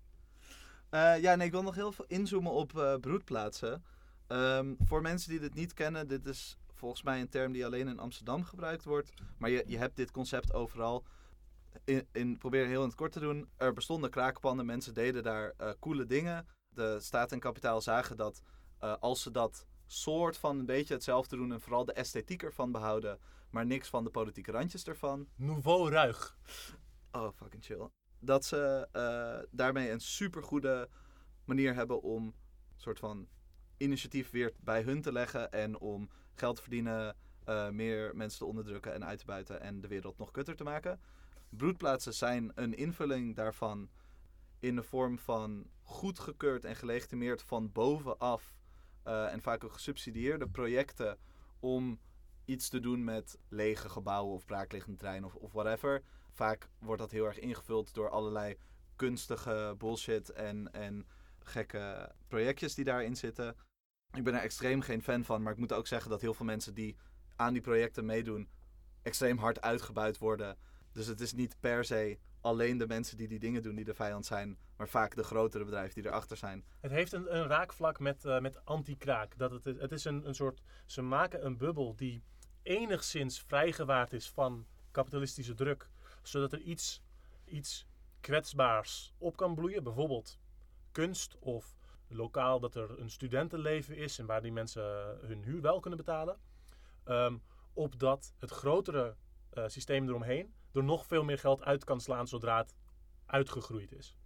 Ja, 1.21 1.35
nee, 1.35 1.45
ik 1.45 1.51
wil 1.51 1.63
nog 1.63 1.75
heel 1.75 1.91
veel 1.91 2.05
inzoomen 2.07 2.51
op 2.51 2.97
broedplaatsen. 3.01 3.83
Um, 4.31 4.77
voor 4.79 5.01
mensen 5.01 5.29
die 5.29 5.39
dit 5.39 5.53
niet 5.53 5.73
kennen, 5.73 6.07
dit 6.07 6.25
is 6.25 6.57
volgens 6.73 7.03
mij 7.03 7.21
een 7.21 7.29
term 7.29 7.51
die 7.51 7.65
alleen 7.65 7.87
in 7.87 7.99
Amsterdam 7.99 8.43
gebruikt 8.43 8.83
wordt. 8.83 9.13
Maar 9.37 9.49
je, 9.49 9.63
je 9.67 9.77
hebt 9.77 9.95
dit 9.95 10.11
concept 10.11 10.53
overal. 10.53 11.03
In, 11.83 12.07
in, 12.11 12.37
probeer 12.37 12.65
heel 12.65 12.81
in 12.81 12.87
het 12.87 12.97
kort 12.97 13.11
te 13.11 13.19
doen. 13.19 13.49
Er 13.57 13.73
bestonden 13.73 14.09
kraakpanden, 14.09 14.65
mensen 14.65 14.93
deden 14.93 15.23
daar 15.23 15.53
uh, 15.61 15.71
coole 15.79 16.05
dingen. 16.05 16.47
De 16.69 16.97
staat 16.99 17.31
en 17.31 17.39
kapitaal 17.39 17.81
zagen 17.81 18.17
dat 18.17 18.41
als 18.99 19.21
ze 19.21 19.31
dat 19.31 19.65
soort 19.85 20.37
van 20.37 20.59
een 20.59 20.65
beetje 20.65 20.93
hetzelfde 20.93 21.35
doen 21.35 21.51
en 21.51 21.61
vooral 21.61 21.85
de 21.85 21.93
esthetiek 21.93 22.43
ervan 22.43 22.71
behouden, 22.71 23.19
maar 23.49 23.65
niks 23.65 23.89
van 23.89 24.03
de 24.03 24.09
politieke 24.09 24.51
randjes 24.51 24.83
ervan. 24.83 25.27
Nouveau 25.35 25.89
ruig. 25.89 26.37
Oh, 27.11 27.31
fucking 27.35 27.65
chill. 27.65 27.89
Dat 28.19 28.45
ze 28.45 28.87
uh, 28.93 29.47
daarmee 29.51 29.91
een 29.91 29.99
supergoede 29.99 30.89
manier 31.45 31.73
hebben 31.73 32.01
om 32.01 32.25
een 32.25 32.33
soort 32.75 32.99
van 32.99 33.27
initiatief 33.79 34.29
weer 34.29 34.53
bij 34.59 34.81
hun 34.81 35.01
te 35.01 35.11
leggen 35.11 35.51
en 35.51 35.79
om 35.79 36.09
geld 36.35 36.55
te 36.55 36.61
verdienen, 36.61 37.15
uh, 37.49 37.69
meer 37.69 38.15
mensen 38.15 38.39
te 38.39 38.45
onderdrukken 38.45 38.93
en 38.93 39.05
uit 39.05 39.19
te 39.19 39.25
buiten 39.25 39.61
en 39.61 39.81
de 39.81 39.87
wereld 39.87 40.17
nog 40.17 40.31
kutter 40.31 40.55
te 40.55 40.63
maken. 40.63 40.99
Broedplaatsen 41.49 42.13
zijn 42.13 42.51
een 42.55 42.73
invulling 42.73 43.35
daarvan 43.35 43.89
in 44.59 44.75
de 44.75 44.83
vorm 44.83 45.19
van 45.19 45.69
goedgekeurd 45.81 46.65
en 46.65 46.75
gelegitimeerd 46.75 47.41
van 47.41 47.71
bovenaf 47.71 48.57
uh, 49.07 49.33
en 49.33 49.41
vaak 49.41 49.63
ook 49.63 49.73
gesubsidieerde 49.73 50.47
projecten 50.47 51.17
om 51.59 51.99
iets 52.45 52.69
te 52.69 52.79
doen 52.79 53.03
met 53.03 53.37
lege 53.47 53.89
gebouwen 53.89 54.35
of 54.35 54.45
braakliggende 54.45 54.97
treinen 54.97 55.29
of, 55.29 55.35
of 55.35 55.51
whatever. 55.51 56.03
Vaak 56.31 56.69
wordt 56.79 57.01
dat 57.01 57.11
heel 57.11 57.25
erg 57.25 57.39
ingevuld 57.39 57.93
door 57.93 58.09
allerlei 58.09 58.57
kunstige 58.95 59.75
bullshit 59.77 60.29
en, 60.29 60.71
en 60.73 61.07
gekke 61.39 62.11
projectjes 62.27 62.75
die 62.75 62.85
daarin 62.85 63.15
zitten. 63.15 63.55
Ik 64.13 64.23
ben 64.23 64.33
er 64.33 64.41
extreem 64.41 64.81
geen 64.81 65.01
fan 65.03 65.23
van, 65.23 65.41
maar 65.41 65.53
ik 65.53 65.59
moet 65.59 65.73
ook 65.73 65.87
zeggen 65.87 66.09
dat 66.09 66.21
heel 66.21 66.33
veel 66.33 66.45
mensen 66.45 66.73
die 66.73 66.95
aan 67.35 67.53
die 67.53 67.61
projecten 67.61 68.05
meedoen, 68.05 68.49
extreem 69.01 69.37
hard 69.37 69.61
uitgebuit 69.61 70.17
worden. 70.17 70.57
Dus 70.91 71.07
het 71.07 71.21
is 71.21 71.33
niet 71.33 71.55
per 71.59 71.85
se 71.85 72.19
alleen 72.41 72.77
de 72.77 72.87
mensen 72.87 73.17
die 73.17 73.27
die 73.27 73.39
dingen 73.39 73.63
doen 73.63 73.75
die 73.75 73.85
de 73.85 73.93
vijand 73.93 74.25
zijn, 74.25 74.57
maar 74.77 74.87
vaak 74.87 75.15
de 75.15 75.23
grotere 75.23 75.63
bedrijven 75.63 76.01
die 76.01 76.11
erachter 76.11 76.37
zijn. 76.37 76.65
Het 76.79 76.91
heeft 76.91 77.13
een, 77.13 77.35
een 77.35 77.47
raakvlak 77.47 77.99
met, 77.99 78.25
uh, 78.25 78.39
met 78.39 78.65
anti-kraak. 78.65 79.37
Dat 79.37 79.51
het, 79.51 79.63
het 79.63 79.91
is 79.91 80.05
een, 80.05 80.27
een 80.27 80.35
soort, 80.35 80.61
ze 80.85 81.01
maken 81.01 81.45
een 81.45 81.57
bubbel 81.57 81.95
die 81.95 82.23
enigszins 82.61 83.43
vrijgewaard 83.47 84.13
is 84.13 84.29
van 84.29 84.65
kapitalistische 84.91 85.53
druk, 85.53 85.89
zodat 86.21 86.53
er 86.53 86.59
iets, 86.59 87.01
iets 87.45 87.87
kwetsbaars 88.19 89.13
op 89.17 89.37
kan 89.37 89.55
bloeien. 89.55 89.83
Bijvoorbeeld 89.83 90.39
kunst 90.91 91.37
of 91.39 91.77
lokaal 92.09 92.59
dat 92.59 92.75
er 92.75 92.99
een 92.99 93.09
studentenleven 93.09 93.95
is 93.95 94.19
en 94.19 94.25
waar 94.25 94.41
die 94.41 94.51
mensen 94.51 94.83
hun 95.21 95.43
huur 95.43 95.61
wel 95.61 95.79
kunnen 95.79 95.99
betalen. 95.99 96.39
Um, 97.05 97.41
opdat 97.73 98.33
het 98.37 98.51
grotere 98.51 99.15
uh, 99.53 99.63
systeem 99.67 100.07
eromheen 100.07 100.53
er 100.71 100.83
nog 100.83 101.05
veel 101.05 101.23
meer 101.23 101.39
geld 101.39 101.63
uit 101.63 101.83
kan 101.83 102.01
slaan 102.01 102.27
zodra 102.27 102.57
het 102.57 102.75
uitgegroeid 103.25 103.91
is. 103.91 104.17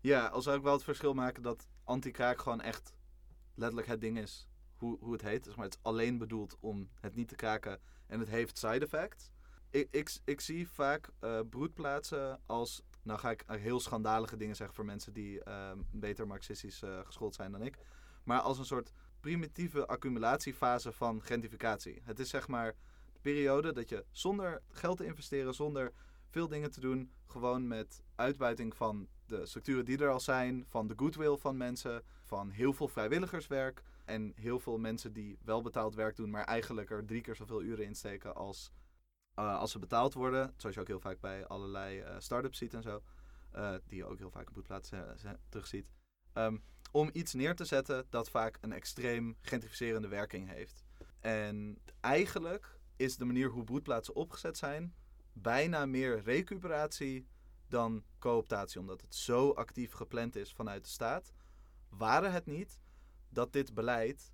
Ja, 0.00 0.26
al 0.26 0.42
zou 0.42 0.56
ik 0.56 0.62
wel 0.62 0.72
het 0.72 0.84
verschil 0.84 1.14
maken 1.14 1.42
dat 1.42 1.68
anti-kraak 1.84 2.40
gewoon 2.40 2.60
echt 2.60 2.94
letterlijk 3.54 3.88
het 3.88 4.00
ding 4.00 4.18
is. 4.18 4.48
Hoe, 4.76 4.98
hoe 5.00 5.12
het 5.12 5.22
heet. 5.22 5.44
Dus 5.44 5.54
maar 5.54 5.64
het 5.64 5.74
is 5.74 5.82
alleen 5.82 6.18
bedoeld 6.18 6.56
om 6.60 6.88
het 7.00 7.14
niet 7.14 7.28
te 7.28 7.34
kraken. 7.34 7.80
En 8.06 8.18
het 8.18 8.28
heeft 8.28 8.58
side 8.58 8.84
effects. 8.84 9.30
Ik, 9.70 9.88
ik, 9.90 10.18
ik 10.24 10.40
zie 10.40 10.68
vaak 10.68 11.10
uh, 11.20 11.40
broedplaatsen 11.50 12.40
als. 12.46 12.82
Nou 13.04 13.18
ga 13.18 13.30
ik 13.30 13.44
heel 13.46 13.80
schandalige 13.80 14.36
dingen 14.36 14.56
zeggen 14.56 14.76
voor 14.76 14.84
mensen 14.84 15.12
die 15.12 15.40
uh, 15.48 15.70
beter 15.90 16.26
marxistisch 16.26 16.82
uh, 16.82 16.98
geschoold 17.04 17.34
zijn 17.34 17.52
dan 17.52 17.62
ik. 17.62 17.78
Maar 18.24 18.40
als 18.40 18.58
een 18.58 18.64
soort 18.64 18.92
primitieve 19.20 19.86
accumulatiefase 19.86 20.92
van 20.92 21.22
gentrificatie. 21.22 22.00
Het 22.04 22.18
is 22.18 22.28
zeg 22.28 22.48
maar 22.48 22.74
de 23.12 23.20
periode 23.20 23.72
dat 23.72 23.88
je 23.88 24.04
zonder 24.10 24.62
geld 24.68 24.96
te 24.96 25.04
investeren, 25.04 25.54
zonder 25.54 25.92
veel 26.28 26.48
dingen 26.48 26.70
te 26.70 26.80
doen, 26.80 27.12
gewoon 27.26 27.66
met 27.66 28.02
uitbuiting 28.14 28.76
van 28.76 29.08
de 29.26 29.46
structuren 29.46 29.84
die 29.84 29.98
er 29.98 30.10
al 30.10 30.20
zijn, 30.20 30.64
van 30.68 30.86
de 30.86 30.94
goodwill 30.96 31.36
van 31.36 31.56
mensen, 31.56 32.02
van 32.22 32.50
heel 32.50 32.72
veel 32.72 32.88
vrijwilligerswerk 32.88 33.82
en 34.04 34.32
heel 34.34 34.60
veel 34.60 34.78
mensen 34.78 35.12
die 35.12 35.38
wel 35.44 35.62
betaald 35.62 35.94
werk 35.94 36.16
doen, 36.16 36.30
maar 36.30 36.44
eigenlijk 36.44 36.90
er 36.90 37.04
drie 37.04 37.20
keer 37.20 37.36
zoveel 37.36 37.62
uren 37.62 37.84
in 37.84 37.94
steken 37.94 38.34
als, 38.34 38.72
uh, 39.38 39.58
als 39.58 39.70
ze 39.70 39.78
betaald 39.78 40.14
worden. 40.14 40.54
Zoals 40.56 40.74
je 40.74 40.80
ook 40.80 40.86
heel 40.86 41.00
vaak 41.00 41.20
bij 41.20 41.46
allerlei 41.46 42.00
uh, 42.00 42.14
start-ups 42.18 42.58
ziet 42.58 42.74
en 42.74 42.82
zo. 42.82 43.02
Uh, 43.54 43.74
die 43.86 43.96
je 43.96 44.04
ook 44.04 44.18
heel 44.18 44.30
vaak 44.30 44.48
op 44.48 44.54
boetplaats 44.54 44.90
terugziet. 45.48 45.90
Um, 46.34 46.62
om 46.90 47.10
iets 47.12 47.32
neer 47.32 47.56
te 47.56 47.64
zetten 47.64 48.06
dat 48.10 48.30
vaak 48.30 48.58
een 48.60 48.72
extreem 48.72 49.36
gentrificerende 49.40 50.08
werking 50.08 50.48
heeft. 50.48 50.84
En 51.20 51.78
eigenlijk 52.00 52.78
is 52.96 53.16
de 53.16 53.24
manier 53.24 53.48
hoe 53.48 53.64
boetplaatsen 53.64 54.14
opgezet 54.14 54.58
zijn 54.58 54.94
bijna 55.32 55.86
meer 55.86 56.22
recuperatie 56.22 57.28
dan 57.68 58.04
cooptatie, 58.18 58.80
omdat 58.80 59.00
het 59.00 59.14
zo 59.14 59.50
actief 59.50 59.92
gepland 59.92 60.36
is 60.36 60.52
vanuit 60.52 60.84
de 60.84 60.90
staat. 60.90 61.32
Waren 61.88 62.32
het 62.32 62.46
niet 62.46 62.80
dat 63.28 63.52
dit 63.52 63.74
beleid 63.74 64.32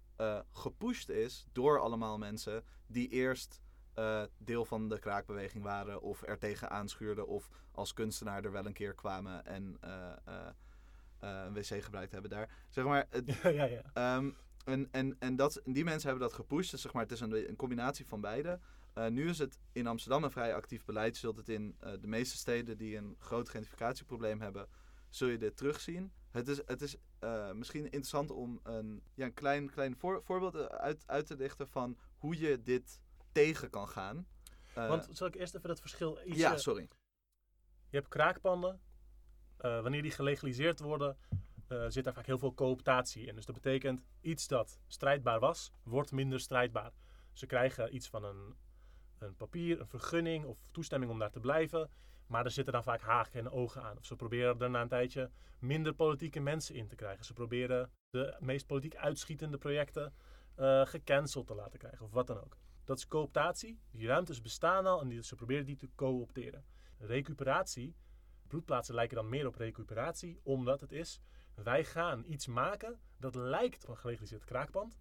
gepusht 0.53 1.09
is 1.09 1.47
door 1.53 1.81
allemaal 1.81 2.19
mensen 2.19 2.65
die 2.87 3.09
eerst 3.09 3.61
uh, 3.99 4.23
deel 4.39 4.65
van 4.65 4.89
de 4.89 4.99
kraakbeweging 4.99 5.65
waren 5.65 6.03
of 6.03 6.23
er 6.23 6.39
tegen 6.39 6.71
aanschuurden 6.71 7.27
of 7.27 7.49
als 7.73 7.93
kunstenaar 7.93 8.45
er 8.45 8.53
wel 8.53 8.67
een 8.67 8.73
keer 8.73 8.95
kwamen 8.95 9.47
en 9.47 9.79
uh, 9.85 10.47
een 11.19 11.53
wc 11.53 11.83
gebruikt 11.83 12.13
hebben 12.13 12.31
daar. 12.31 12.49
Zeg 12.69 12.85
maar, 12.85 13.07
ja, 13.43 13.49
ja, 13.49 13.65
ja. 13.65 14.17
Um, 14.17 14.37
en, 14.65 14.89
en, 14.91 15.17
en, 15.19 15.37
dat, 15.37 15.61
die 15.65 15.85
mensen 15.85 16.09
hebben 16.09 16.29
dat 16.29 16.37
gepusht. 16.37 16.71
Dus 16.71 16.83
zeg 16.83 16.93
maar, 16.93 17.03
het 17.03 17.13
is 17.13 17.21
een, 17.21 17.49
een 17.49 17.57
combinatie 17.57 18.07
van 18.07 18.21
beide. 18.21 18.61
Nu 19.11 19.29
is 19.29 19.39
het 19.39 19.59
in 19.73 19.87
Amsterdam 19.87 20.25
een 20.25 20.31
vrij 20.31 20.55
actief 20.55 20.85
beleid. 20.85 21.15
Je 21.15 21.21
zult 21.21 21.37
het 21.37 21.49
in 21.49 21.77
de 22.01 22.07
meeste 22.07 22.37
steden 22.37 22.79
die 22.79 22.97
een 22.97 23.17
groot 23.19 23.49
gentrificatieprobleem 23.49 24.41
hebben, 24.41 24.69
zul 25.09 25.29
je 25.29 25.39
dit 25.39 25.57
terugzien. 25.57 26.13
Het 26.31 26.49
is, 26.49 26.61
het 26.67 26.83
is 26.83 26.97
uh, 27.25 27.53
misschien 27.53 27.85
interessant 27.85 28.31
om 28.31 28.61
een, 28.63 29.03
ja, 29.15 29.25
een 29.25 29.35
klein, 29.35 29.71
klein 29.71 29.97
voor, 29.97 30.23
voorbeeld 30.23 30.69
uit, 30.69 31.03
uit 31.07 31.27
te 31.27 31.37
lichten 31.37 31.69
van 31.69 31.99
hoe 32.19 32.39
je 32.39 32.63
dit 32.63 33.01
tegen 33.33 33.71
kan 33.71 33.89
gaan. 33.89 34.27
Want 34.75 35.09
zal 35.13 35.27
ik 35.27 35.35
eerst 35.35 35.55
even 35.55 35.69
dat 35.69 35.81
verschil 35.81 36.19
iets... 36.25 36.39
Ja, 36.39 36.57
sorry. 36.57 36.89
Je 37.89 37.97
hebt 37.97 38.09
kraakpanden. 38.09 38.81
wanneer 39.57 40.03
die 40.03 40.11
gelegaliseerd 40.11 40.81
worden, 40.81 41.17
zit 41.89 42.05
daar 42.05 42.15
vaak 42.15 42.27
heel 42.27 42.39
veel 42.39 42.55
cooptatie 42.55 43.27
in. 43.27 43.35
Dus 43.35 43.47
dat 43.47 43.55
betekent 43.55 44.03
iets 44.21 44.47
dat 44.47 44.81
strijdbaar 44.87 45.41
was, 45.41 45.73
wordt 45.83 46.13
minder 46.13 46.41
strijdbaar. 46.41 46.93
Ze 47.33 47.47
krijgen 47.47 47.95
iets 47.95 48.09
van 48.09 48.25
een, 48.25 48.55
een 49.19 49.37
papier, 49.37 49.81
een 49.81 49.87
vergunning 49.87 50.45
of 50.45 50.59
toestemming 50.71 51.13
om 51.13 51.19
daar 51.19 51.31
te 51.31 51.41
blijven. 51.41 51.91
Maar 52.27 52.45
er 52.45 52.51
zitten 52.51 52.73
dan 52.73 52.83
vaak 52.83 53.01
haken 53.01 53.41
en 53.41 53.51
ogen 53.51 53.83
aan. 53.83 53.97
Of 53.97 54.05
ze 54.05 54.17
proberen 54.17 54.61
er 54.61 54.71
na 54.71 54.81
een 54.81 54.89
tijdje 54.89 55.31
minder 55.59 55.95
politieke 55.95 56.41
mensen 56.41 56.75
in 56.75 56.87
te 56.87 56.95
krijgen. 56.95 57.25
Ze 57.25 57.33
proberen 57.33 57.91
de 58.11 58.37
meest 58.41 58.67
politiek 58.67 58.97
uitschietende 58.97 59.59
projecten 59.59 60.15
uh, 60.57 60.87
gecanceld 60.87 61.47
te 61.47 61.55
laten 61.55 61.79
krijgen. 61.79 62.05
Of 62.05 62.13
wat 62.13 62.27
dan 62.27 62.37
ook. 62.37 62.57
Dat 62.91 62.99
is 62.99 63.09
cooptatie. 63.09 63.81
Die 63.91 64.07
ruimtes 64.07 64.41
bestaan 64.41 64.87
al 64.87 65.01
en 65.01 65.09
die, 65.09 65.23
ze 65.23 65.35
proberen 65.35 65.65
die 65.65 65.77
te 65.77 65.89
co-opteren. 65.95 66.65
Recuperatie. 66.99 67.97
Bloedplaatsen 68.47 68.95
lijken 68.95 69.17
dan 69.17 69.29
meer 69.29 69.47
op 69.47 69.55
recuperatie. 69.55 70.41
Omdat 70.43 70.81
het 70.81 70.93
is, 70.93 71.21
wij 71.55 71.85
gaan 71.85 72.25
iets 72.27 72.47
maken 72.47 73.01
dat 73.17 73.35
lijkt 73.35 73.85
op 73.85 73.91
een 73.91 73.97
gelegaliseerd 73.97 74.45
kraakpand. 74.45 75.01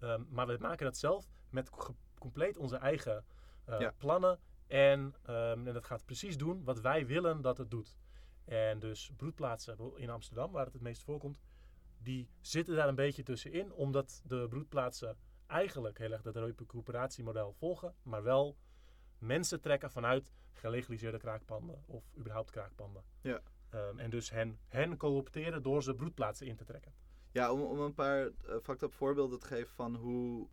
Um, 0.00 0.26
maar 0.30 0.46
we 0.46 0.56
maken 0.60 0.84
dat 0.84 0.96
zelf 0.96 1.28
met 1.50 1.70
compleet 2.18 2.56
onze 2.56 2.76
eigen 2.76 3.24
uh, 3.68 3.88
plannen. 3.96 4.38
En, 4.66 5.00
um, 5.00 5.66
en 5.66 5.72
dat 5.72 5.84
gaat 5.84 6.04
precies 6.04 6.36
doen 6.36 6.64
wat 6.64 6.80
wij 6.80 7.06
willen 7.06 7.40
dat 7.40 7.58
het 7.58 7.70
doet. 7.70 7.96
En 8.44 8.78
dus 8.78 9.10
broedplaatsen 9.16 9.78
in 9.96 10.10
Amsterdam, 10.10 10.52
waar 10.52 10.64
het 10.64 10.72
het 10.72 10.82
meest 10.82 11.02
voorkomt, 11.02 11.40
die 11.98 12.28
zitten 12.40 12.76
daar 12.76 12.88
een 12.88 12.94
beetje 12.94 13.22
tussenin. 13.22 13.72
Omdat 13.72 14.22
de 14.24 14.46
broedplaatsen 14.48 15.16
eigenlijk 15.46 15.98
heel 15.98 16.12
erg 16.12 16.22
dat 16.22 16.36
recuperatiemodel 16.36 17.52
volgen. 17.52 17.94
Maar 18.02 18.22
wel 18.22 18.56
mensen 19.18 19.60
trekken 19.60 19.90
vanuit 19.90 20.32
gelegaliseerde 20.52 21.18
kraakpanden 21.18 21.82
of 21.86 22.04
überhaupt 22.18 22.50
kraakpanden. 22.50 23.04
Ja. 23.20 23.40
Um, 23.74 23.98
en 23.98 24.10
dus 24.10 24.30
hen, 24.30 24.58
hen 24.66 24.96
coopteren 24.96 25.62
door 25.62 25.82
ze 25.82 25.94
broedplaatsen 25.94 26.46
in 26.46 26.56
te 26.56 26.64
trekken. 26.64 26.94
Ja, 27.32 27.52
om, 27.52 27.62
om 27.62 27.80
een 27.80 27.94
paar 27.94 28.26
uh, 28.26 28.88
voorbeelden 28.90 29.38
te 29.38 29.46
geven 29.46 29.74
van 29.74 29.94
hoe, 29.94 30.48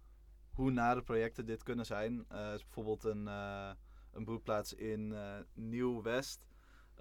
hoe 0.54 0.72
nare 0.72 1.02
projecten 1.02 1.46
dit 1.46 1.64
kunnen 1.64 1.86
zijn. 1.86 2.26
Uh, 2.32 2.54
is 2.54 2.64
bijvoorbeeld 2.64 3.04
een, 3.04 3.26
uh, 3.26 3.72
een 4.12 4.26
broedplaats 4.26 4.74
in 4.74 5.16
Nieuw-West. 5.54 6.46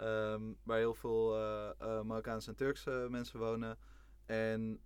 Um, 0.01 0.59
waar 0.63 0.79
heel 0.79 0.95
veel 0.95 1.31
Marokkaanse 2.05 2.51
en 2.51 2.57
Turkse 2.57 3.07
mensen 3.11 3.39
wonen. 3.39 3.79
En 4.27 4.81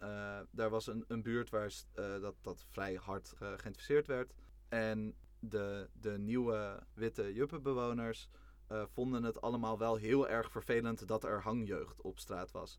daar 0.51 0.71
was 0.71 0.87
een, 0.87 1.05
een 1.09 1.23
buurt 1.23 1.51
waar 1.51 1.73
dat, 1.95 2.35
dat 2.41 2.65
vrij 2.71 2.95
hard 2.95 3.33
geïnteresseerd 3.39 4.07
werd. 4.07 4.35
En 4.69 5.15
de, 5.39 5.89
de 5.93 6.19
nieuwe 6.19 6.83
witte 6.95 7.33
juppenbewoners 7.33 8.29
vonden 8.69 9.23
het 9.23 9.41
allemaal 9.41 9.79
wel 9.79 9.97
heel 9.97 10.29
erg 10.29 10.51
vervelend 10.51 11.09
dat 11.09 11.25
er 11.25 11.43
hangjeugd 11.43 12.03
op 12.03 12.19
straat 12.19 12.51
was 12.51 12.79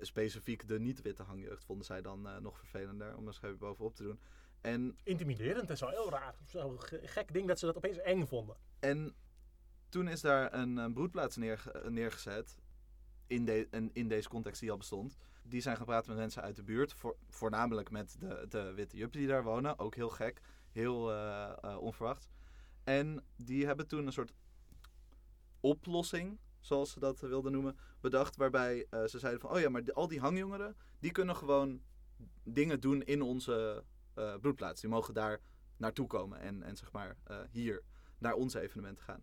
specifiek 0.00 0.68
de 0.68 0.80
niet-witte 0.80 1.22
hangjeugd 1.22 1.64
vonden 1.64 1.86
zij 1.86 2.02
dan 2.02 2.26
uh, 2.26 2.36
nog 2.36 2.58
vervelender 2.58 3.16
om 3.16 3.26
er 3.26 3.34
schep 3.34 3.58
bovenop 3.58 3.94
te 3.94 4.02
doen. 4.02 4.20
En, 4.60 4.98
Intimiderend 5.02 5.70
is 5.70 5.80
wel 5.80 5.90
heel 5.90 6.10
raar. 6.10 6.34
Zo'n 6.44 6.80
gek 7.02 7.32
ding 7.32 7.48
dat 7.48 7.58
ze 7.58 7.66
dat 7.66 7.76
opeens 7.76 7.98
eng 7.98 8.26
vonden. 8.26 8.56
En 8.78 9.14
toen 9.88 10.08
is 10.08 10.20
daar 10.20 10.54
een, 10.54 10.76
een 10.76 10.92
broedplaats 10.92 11.36
neerge 11.36 11.90
neergezet. 11.90 12.58
In, 13.26 13.44
de, 13.44 13.68
in, 13.70 13.90
in, 13.92 14.08
deze 14.08 14.28
context 14.28 14.60
die 14.60 14.70
al 14.70 14.76
bestond. 14.76 15.16
Die 15.42 15.60
zijn 15.60 15.84
praten 15.84 16.10
met 16.10 16.18
mensen 16.18 16.42
uit 16.42 16.56
de 16.56 16.62
buurt. 16.62 16.92
Voor, 16.92 17.16
voornamelijk 17.28 17.90
met 17.90 18.16
de, 18.18 18.46
de 18.48 18.72
witte 18.74 18.96
juppen 18.96 19.18
die 19.18 19.28
daar 19.28 19.42
wonen. 19.42 19.78
Ook 19.78 19.94
heel 19.94 20.08
gek. 20.08 20.40
Heel 20.70 21.12
uh, 21.12 21.76
onverwachts. 21.78 22.28
En 22.84 23.24
die 23.36 23.66
hebben 23.66 23.86
toen 23.86 24.06
een 24.06 24.12
soort 24.12 24.32
oplossing 25.60 26.38
zoals 26.60 26.90
ze 26.90 27.00
dat 27.00 27.20
wilden 27.20 27.52
noemen, 27.52 27.76
bedacht. 28.00 28.36
Waarbij 28.36 28.86
uh, 28.90 29.04
ze 29.04 29.18
zeiden 29.18 29.40
van, 29.40 29.50
oh 29.50 29.60
ja, 29.60 29.68
maar 29.68 29.92
al 29.92 30.08
die 30.08 30.20
hangjongeren, 30.20 30.76
die 30.98 31.12
kunnen 31.12 31.36
gewoon 31.36 31.82
dingen 32.42 32.80
doen 32.80 33.02
in 33.02 33.22
onze 33.22 33.84
broedplaats. 34.40 34.80
Die 34.80 34.90
mogen 34.90 35.14
daar 35.14 35.40
naartoe 35.76 36.06
komen 36.06 36.40
en, 36.40 36.62
en 36.62 36.76
zeg 36.76 36.92
maar 36.92 37.16
hier 37.50 37.82
naar 38.18 38.34
onze 38.34 38.60
evenementen 38.60 39.04
gaan. 39.04 39.22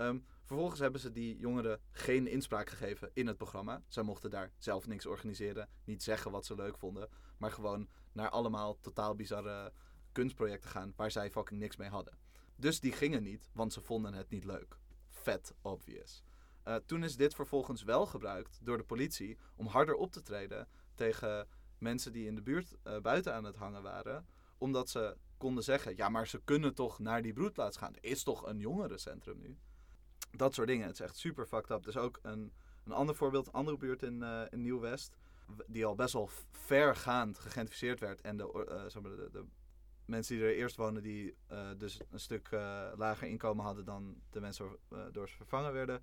Um, 0.00 0.24
vervolgens 0.44 0.80
hebben 0.80 1.00
ze 1.00 1.12
die 1.12 1.36
jongeren 1.36 1.80
geen 1.90 2.26
inspraak 2.26 2.68
gegeven 2.68 3.10
in 3.12 3.26
het 3.26 3.36
programma. 3.36 3.82
Zij 3.88 4.02
mochten 4.02 4.30
daar 4.30 4.52
zelf 4.58 4.86
niks 4.86 5.06
organiseren, 5.06 5.68
niet 5.84 6.02
zeggen 6.02 6.30
wat 6.30 6.46
ze 6.46 6.54
leuk 6.54 6.78
vonden, 6.78 7.08
maar 7.36 7.52
gewoon 7.52 7.88
naar 8.12 8.30
allemaal 8.30 8.78
totaal 8.80 9.14
bizarre 9.14 9.72
kunstprojecten 10.12 10.70
gaan 10.70 10.92
waar 10.96 11.10
zij 11.10 11.30
fucking 11.30 11.60
niks 11.60 11.76
mee 11.76 11.88
hadden. 11.88 12.18
Dus 12.56 12.80
die 12.80 12.92
gingen 12.92 13.22
niet, 13.22 13.50
want 13.52 13.72
ze 13.72 13.80
vonden 13.80 14.14
het 14.14 14.30
niet 14.30 14.44
leuk. 14.44 14.78
Vet 15.08 15.54
obvious. 15.62 16.24
Uh, 16.64 16.74
toen 16.74 17.04
is 17.04 17.16
dit 17.16 17.34
vervolgens 17.34 17.82
wel 17.82 18.06
gebruikt 18.06 18.58
door 18.62 18.76
de 18.76 18.84
politie 18.84 19.38
om 19.56 19.66
harder 19.66 19.94
op 19.94 20.12
te 20.12 20.22
treden 20.22 20.68
tegen 20.94 21.48
mensen 21.78 22.12
die 22.12 22.26
in 22.26 22.34
de 22.34 22.42
buurt 22.42 22.76
uh, 22.84 22.98
buiten 22.98 23.34
aan 23.34 23.44
het 23.44 23.56
hangen 23.56 23.82
waren. 23.82 24.26
Omdat 24.58 24.88
ze 24.88 25.16
konden 25.36 25.64
zeggen, 25.64 25.96
ja 25.96 26.08
maar 26.08 26.26
ze 26.26 26.40
kunnen 26.44 26.74
toch 26.74 26.98
naar 26.98 27.22
die 27.22 27.32
broedplaats 27.32 27.76
gaan. 27.76 27.94
Er 27.94 28.04
is 28.04 28.22
toch 28.22 28.46
een 28.46 28.58
jongerencentrum 28.58 29.40
nu? 29.40 29.58
Dat 30.30 30.54
soort 30.54 30.68
dingen. 30.68 30.86
Het 30.86 30.94
is 30.94 31.00
echt 31.00 31.16
super 31.16 31.46
fucked 31.46 31.70
up. 31.70 31.84
Dus 31.84 31.96
ook 31.96 32.18
een, 32.22 32.52
een 32.84 32.92
ander 32.92 33.14
voorbeeld, 33.14 33.46
een 33.46 33.52
andere 33.52 33.76
buurt 33.76 34.02
in, 34.02 34.22
uh, 34.22 34.42
in 34.50 34.60
Nieuw-West. 34.60 35.18
Die 35.66 35.86
al 35.86 35.94
best 35.94 36.12
wel 36.12 36.30
vergaand 36.50 37.38
gegentrificeerd 37.38 38.00
werd. 38.00 38.20
En 38.20 38.36
maar 38.36 39.02
de, 39.02 39.28
de, 39.32 39.44
mensen 40.04 40.36
die 40.36 40.44
er 40.44 40.54
eerst 40.54 40.76
wonen, 40.76 41.02
die 41.02 41.36
dus 41.76 42.00
een 42.10 42.20
stuk 42.20 42.50
lager 42.96 43.28
inkomen 43.28 43.64
hadden 43.64 43.84
dan 43.84 44.22
de 44.30 44.40
mensen 44.40 44.76
door 45.12 45.28
ze 45.28 45.36
vervangen 45.36 45.72
werden 45.72 46.02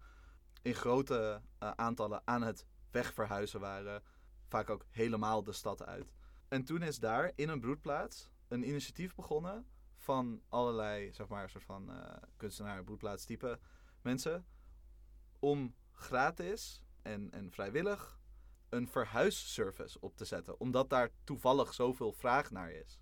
in 0.62 0.74
grote 0.74 1.42
aantallen 1.60 2.22
aan 2.26 2.42
het 2.42 2.66
wegverhuizen 2.92 3.60
waren. 3.60 4.04
Vaak 4.48 4.70
ook 4.70 4.86
helemaal 4.90 5.44
de 5.44 5.52
stad 5.52 5.86
uit. 5.86 6.14
En 6.48 6.64
toen 6.64 6.82
is 6.82 7.00
daar 7.00 7.32
in 7.36 7.50
een 7.50 7.60
broedplaats 7.60 8.32
een 8.48 8.68
initiatief 8.68 9.16
begonnen 9.16 9.66
van 9.98 10.42
allerlei, 10.50 11.14
zeg 11.14 11.28
maar, 11.28 11.50
soort 11.50 11.64
van 11.64 11.92
kunstenaar, 12.38 12.84
broedplaatstype 12.84 13.60
mensen. 14.08 14.46
Om 15.40 15.76
gratis 15.92 16.84
en, 17.02 17.32
en 17.32 17.52
vrijwillig 17.52 18.20
een 18.70 18.88
verhuisservice 18.88 20.00
op 20.00 20.18
te 20.18 20.26
zetten. 20.26 20.60
Omdat 20.60 20.90
daar 20.90 21.10
toevallig 21.24 21.74
zoveel 21.74 22.12
vraag 22.12 22.52
naar 22.52 22.72
is. 22.72 23.00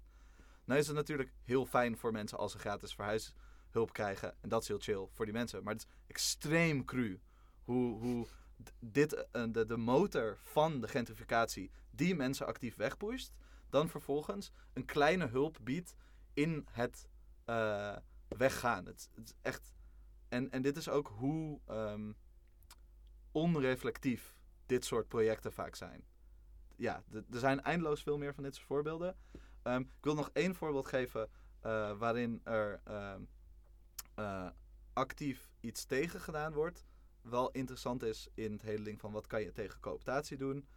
Nou 0.65 0.79
is 0.79 0.87
het 0.87 0.95
natuurlijk 0.95 1.33
heel 1.43 1.65
fijn 1.65 1.97
voor 1.97 2.11
mensen 2.11 2.37
als 2.37 2.51
ze 2.51 2.59
gratis 2.59 2.93
verhuishulp 2.93 3.93
krijgen. 3.93 4.35
En 4.41 4.49
dat 4.49 4.61
is 4.61 4.67
heel 4.67 4.79
chill 4.79 5.07
voor 5.11 5.25
die 5.25 5.33
mensen. 5.33 5.63
Maar 5.63 5.73
het 5.73 5.81
is 5.81 5.89
extreem 6.07 6.85
cru 6.85 7.19
hoe, 7.63 7.99
hoe 7.99 8.27
dit, 8.79 9.25
uh, 9.33 9.43
de, 9.51 9.77
motor 9.77 10.37
van 10.43 10.81
de 10.81 10.87
gentrificatie 10.87 11.71
die 11.91 12.15
mensen 12.15 12.45
actief 12.45 12.75
wegpusht, 12.75 13.35
dan 13.69 13.89
vervolgens 13.89 14.51
een 14.73 14.85
kleine 14.85 15.27
hulp 15.27 15.57
biedt 15.61 15.95
in 16.33 16.67
het 16.71 17.07
uh, 17.45 17.95
weggaan. 18.27 18.85
Het, 18.85 19.09
is 19.23 19.33
echt. 19.41 19.73
En, 20.27 20.51
en 20.51 20.61
dit 20.61 20.77
is 20.77 20.89
ook 20.89 21.07
hoe 21.07 21.59
um, 21.69 22.15
onreflectief 23.31 24.35
dit 24.65 24.85
soort 24.85 25.07
projecten 25.07 25.53
vaak 25.53 25.75
zijn. 25.75 26.05
Ja, 26.75 27.03
er 27.11 27.39
zijn 27.39 27.61
eindeloos 27.61 28.03
veel 28.03 28.17
meer 28.17 28.33
van 28.33 28.43
dit 28.43 28.55
soort 28.55 28.67
voorbeelden. 28.67 29.17
Um, 29.63 29.81
ik 29.81 30.03
wil 30.03 30.15
nog 30.15 30.29
één 30.33 30.55
voorbeeld 30.55 30.87
geven 30.87 31.29
uh, 31.65 31.97
waarin 31.97 32.41
er 32.43 32.81
um, 32.87 33.29
actief 34.93 35.49
iets 35.59 35.85
tegen 35.85 36.21
gedaan 36.21 36.53
wordt 36.53 36.85
wel 37.29 37.51
interessant 37.51 38.03
is 38.03 38.27
in 38.33 38.51
het 38.51 38.61
hele 38.61 38.83
ding 38.83 38.99
van 38.99 39.11
wat 39.11 39.27
kan 39.27 39.41
je 39.41 39.51
tegen 39.51 39.79
cooptatie 39.79 40.37
doen. 40.37 40.67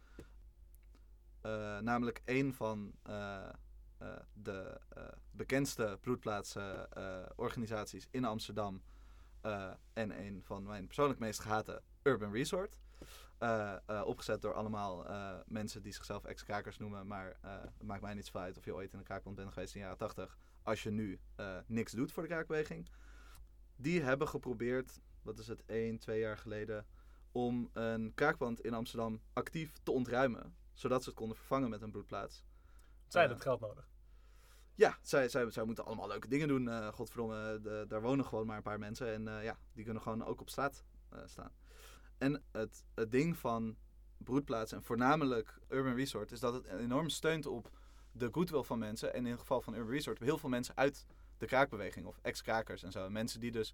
Uh, 1.45 1.79
namelijk 1.79 2.21
een 2.25 2.53
van 2.53 2.93
de 4.33 4.81
bekendste 5.31 5.97
broedplaatsorganisaties 6.01 8.07
in 8.11 8.25
Amsterdam 8.25 8.81
en 9.93 10.25
een 10.25 10.41
van 10.43 10.63
mijn 10.63 10.85
persoonlijk 10.85 11.19
meest 11.19 11.39
gehate 11.39 11.81
Urban 12.03 12.31
Resort. 12.31 12.79
opgezet 14.05 14.41
door 14.41 14.53
allemaal 14.53 15.05
mensen 15.45 15.81
die 15.81 15.93
zichzelf 15.93 16.23
ex-krakers 16.23 16.77
noemen, 16.77 17.07
maar 17.07 17.37
het 17.41 17.83
maakt 17.83 18.01
mij 18.01 18.13
niets 18.13 18.33
uit 18.33 18.57
of 18.57 18.65
je 18.65 18.73
ooit 18.73 18.93
in 18.93 18.99
een 18.99 19.05
kraakband 19.05 19.35
bent 19.35 19.53
geweest 19.53 19.75
in 19.75 19.79
de 19.79 19.85
jaren 19.85 19.99
80 19.99 20.37
als 20.63 20.83
je 20.83 20.91
nu 20.91 21.19
niks 21.65 21.91
doet 21.91 22.11
voor 22.11 22.23
de 22.23 22.29
kraakbeweging. 22.29 22.89
Die 23.75 24.01
hebben 24.01 24.27
geprobeerd 24.27 24.99
wat 25.21 25.39
is 25.39 25.47
het, 25.47 25.65
één, 25.65 25.99
twee 25.99 26.19
jaar 26.19 26.37
geleden, 26.37 26.85
om 27.31 27.69
een 27.73 28.13
kraakpand 28.13 28.61
in 28.61 28.73
Amsterdam 28.73 29.21
actief 29.33 29.73
te 29.83 29.91
ontruimen. 29.91 30.55
Zodat 30.73 31.03
ze 31.03 31.09
het 31.09 31.17
konden 31.17 31.37
vervangen 31.37 31.69
met 31.69 31.81
een 31.81 31.91
broedplaats. 31.91 32.43
Zij 33.07 33.27
dat 33.27 33.41
geld 33.41 33.59
nodig? 33.59 33.88
Ja, 34.79 34.97
zij, 35.01 35.29
zij, 35.29 35.63
moeten 35.63 35.85
allemaal 35.85 36.07
leuke 36.07 36.27
dingen 36.27 36.47
doen. 36.47 36.67
Uh, 36.67 36.87
godverdomme, 36.87 37.59
de, 37.61 37.85
daar 37.87 38.01
wonen 38.01 38.25
gewoon 38.25 38.45
maar 38.45 38.57
een 38.57 38.63
paar 38.63 38.79
mensen. 38.79 39.13
En 39.13 39.27
uh, 39.27 39.43
ja, 39.43 39.57
die 39.73 39.83
kunnen 39.83 40.01
gewoon 40.01 40.25
ook 40.25 40.41
op 40.41 40.49
straat 40.49 40.83
uh, 41.13 41.19
staan. 41.25 41.51
En 42.17 42.43
het, 42.51 42.83
het 42.95 43.11
ding 43.11 43.37
van 43.37 43.75
broedplaatsen, 44.17 44.77
en 44.77 44.83
voornamelijk 44.83 45.59
Urban 45.69 45.95
Resort, 45.95 46.31
is 46.31 46.39
dat 46.39 46.53
het 46.53 46.65
enorm 46.65 47.09
steunt 47.09 47.45
op 47.45 47.69
de 48.11 48.29
goodwill 48.31 48.63
van 48.63 48.79
mensen. 48.79 49.13
En 49.13 49.25
in 49.25 49.31
het 49.31 49.39
geval 49.39 49.61
van 49.61 49.73
Urban 49.73 49.91
Resort, 49.91 50.19
heel 50.19 50.37
veel 50.37 50.49
mensen 50.49 50.77
uit 50.77 51.05
de 51.37 51.45
kraakbeweging 51.45 52.05
of 52.05 52.19
ex-krakers 52.21 52.83
en 52.83 52.91
zo. 52.91 53.09
Mensen 53.09 53.39
die 53.39 53.51
dus 53.51 53.73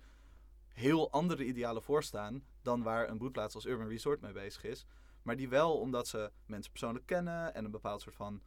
heel 0.67 1.11
andere 1.11 1.45
idealen 1.45 1.83
voorstaan 1.83 2.43
dan 2.61 2.83
waar 2.83 3.09
een 3.09 3.17
broedplaats 3.17 3.55
als 3.55 3.65
Urban 3.65 3.87
Resort 3.87 4.21
mee 4.21 4.33
bezig 4.33 4.63
is. 4.63 4.85
Maar 5.21 5.35
die 5.35 5.49
wel, 5.49 5.79
omdat 5.79 6.07
ze 6.07 6.31
mensen 6.45 6.71
persoonlijk 6.71 7.05
kennen 7.05 7.53
en 7.53 7.65
een 7.65 7.71
bepaald 7.71 8.01
soort 8.01 8.15
van, 8.15 8.41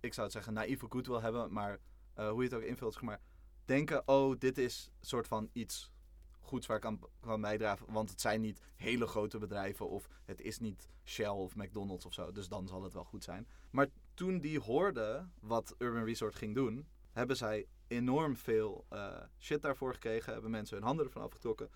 ik 0.00 0.14
zou 0.14 0.26
het 0.26 0.34
zeggen, 0.34 0.52
naïeve 0.52 0.86
goodwill 0.88 1.20
hebben, 1.20 1.52
maar 1.52 1.78
uh, 2.18 2.30
hoe 2.30 2.42
je 2.42 2.48
het 2.48 2.58
ook 2.58 2.68
invult, 2.68 2.92
zeg 2.92 3.02
maar, 3.02 3.20
denken, 3.64 4.08
oh, 4.08 4.38
dit 4.38 4.58
is 4.58 4.90
soort 5.00 5.28
van 5.28 5.50
iets 5.52 5.92
goeds 6.40 6.66
waar 6.66 6.76
ik 6.76 6.84
aan 6.84 7.00
kan 7.20 7.40
bijdragen. 7.40 7.92
Want 7.92 8.10
het 8.10 8.20
zijn 8.20 8.40
niet 8.40 8.60
hele 8.76 9.06
grote 9.06 9.38
bedrijven 9.38 9.88
of 9.88 10.08
het 10.24 10.40
is 10.40 10.58
niet 10.58 10.88
Shell 11.04 11.28
of 11.28 11.56
McDonald's 11.56 12.04
of 12.04 12.14
zo. 12.14 12.32
Dus 12.32 12.48
dan 12.48 12.68
zal 12.68 12.82
het 12.82 12.92
wel 12.92 13.04
goed 13.04 13.24
zijn. 13.24 13.48
Maar 13.70 13.86
toen 14.14 14.40
die 14.40 14.60
hoorden 14.60 15.32
wat 15.40 15.74
Urban 15.78 16.04
Resort 16.04 16.34
ging 16.34 16.54
doen, 16.54 16.86
hebben 17.12 17.36
zij 17.36 17.66
enorm 17.86 18.36
veel 18.36 18.86
uh, 18.92 19.20
shit 19.38 19.62
daarvoor 19.62 19.92
gekregen. 19.92 20.32
Hebben 20.32 20.50
mensen 20.50 20.76
hun 20.76 20.86
handen 20.86 21.06
ervan 21.06 21.22
afgetrokken. 21.22 21.70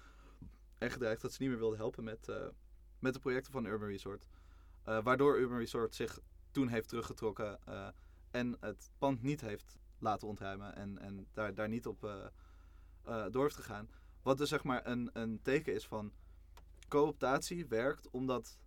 En 0.78 0.90
gedreigd 0.90 1.22
dat 1.22 1.32
ze 1.32 1.42
niet 1.42 1.50
meer 1.50 1.58
wilden 1.58 1.78
helpen 1.78 2.04
met, 2.04 2.28
uh, 2.28 2.36
met 2.98 3.14
de 3.14 3.20
projecten 3.20 3.52
van 3.52 3.66
Urban 3.66 3.88
Resort. 3.88 4.26
Waardoor 4.84 5.38
Urban 5.38 5.58
Resort 5.58 5.94
zich 5.94 6.18
toen 6.50 6.68
heeft 6.68 6.88
teruggetrokken. 6.88 7.58
En 8.32 8.56
het 8.60 8.90
pand 8.98 9.22
niet 9.22 9.40
heeft 9.40 9.78
laten 9.98 10.28
ontruimen. 10.28 10.76
En, 10.76 10.98
en 10.98 11.26
daar, 11.32 11.54
daar 11.54 11.68
niet 11.68 11.86
op 11.86 12.00
door 13.30 13.42
heeft 13.42 13.56
gegaan. 13.56 13.88
Wat 14.22 14.38
dus 14.38 14.48
zeg 14.48 14.64
maar 14.64 14.86
een, 14.86 15.10
een 15.12 15.42
teken 15.42 15.74
is 15.74 15.86
van 15.86 16.12
cooptatie 16.88 17.66
werkt 17.66 18.10
omdat 18.10 18.58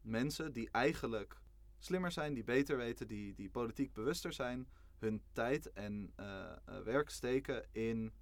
mensen 0.00 0.52
die 0.52 0.70
eigenlijk 0.70 1.40
slimmer 1.78 2.12
zijn, 2.12 2.34
die 2.34 2.44
beter 2.44 2.76
weten, 2.76 3.06
die, 3.06 3.34
die 3.34 3.50
politiek 3.50 3.92
bewuster 3.92 4.32
zijn, 4.32 4.68
hun 4.98 5.22
tijd 5.32 5.72
en 5.72 6.12
uh, 6.20 6.52
werk 6.84 7.10
steken 7.10 7.64
in 7.72 8.12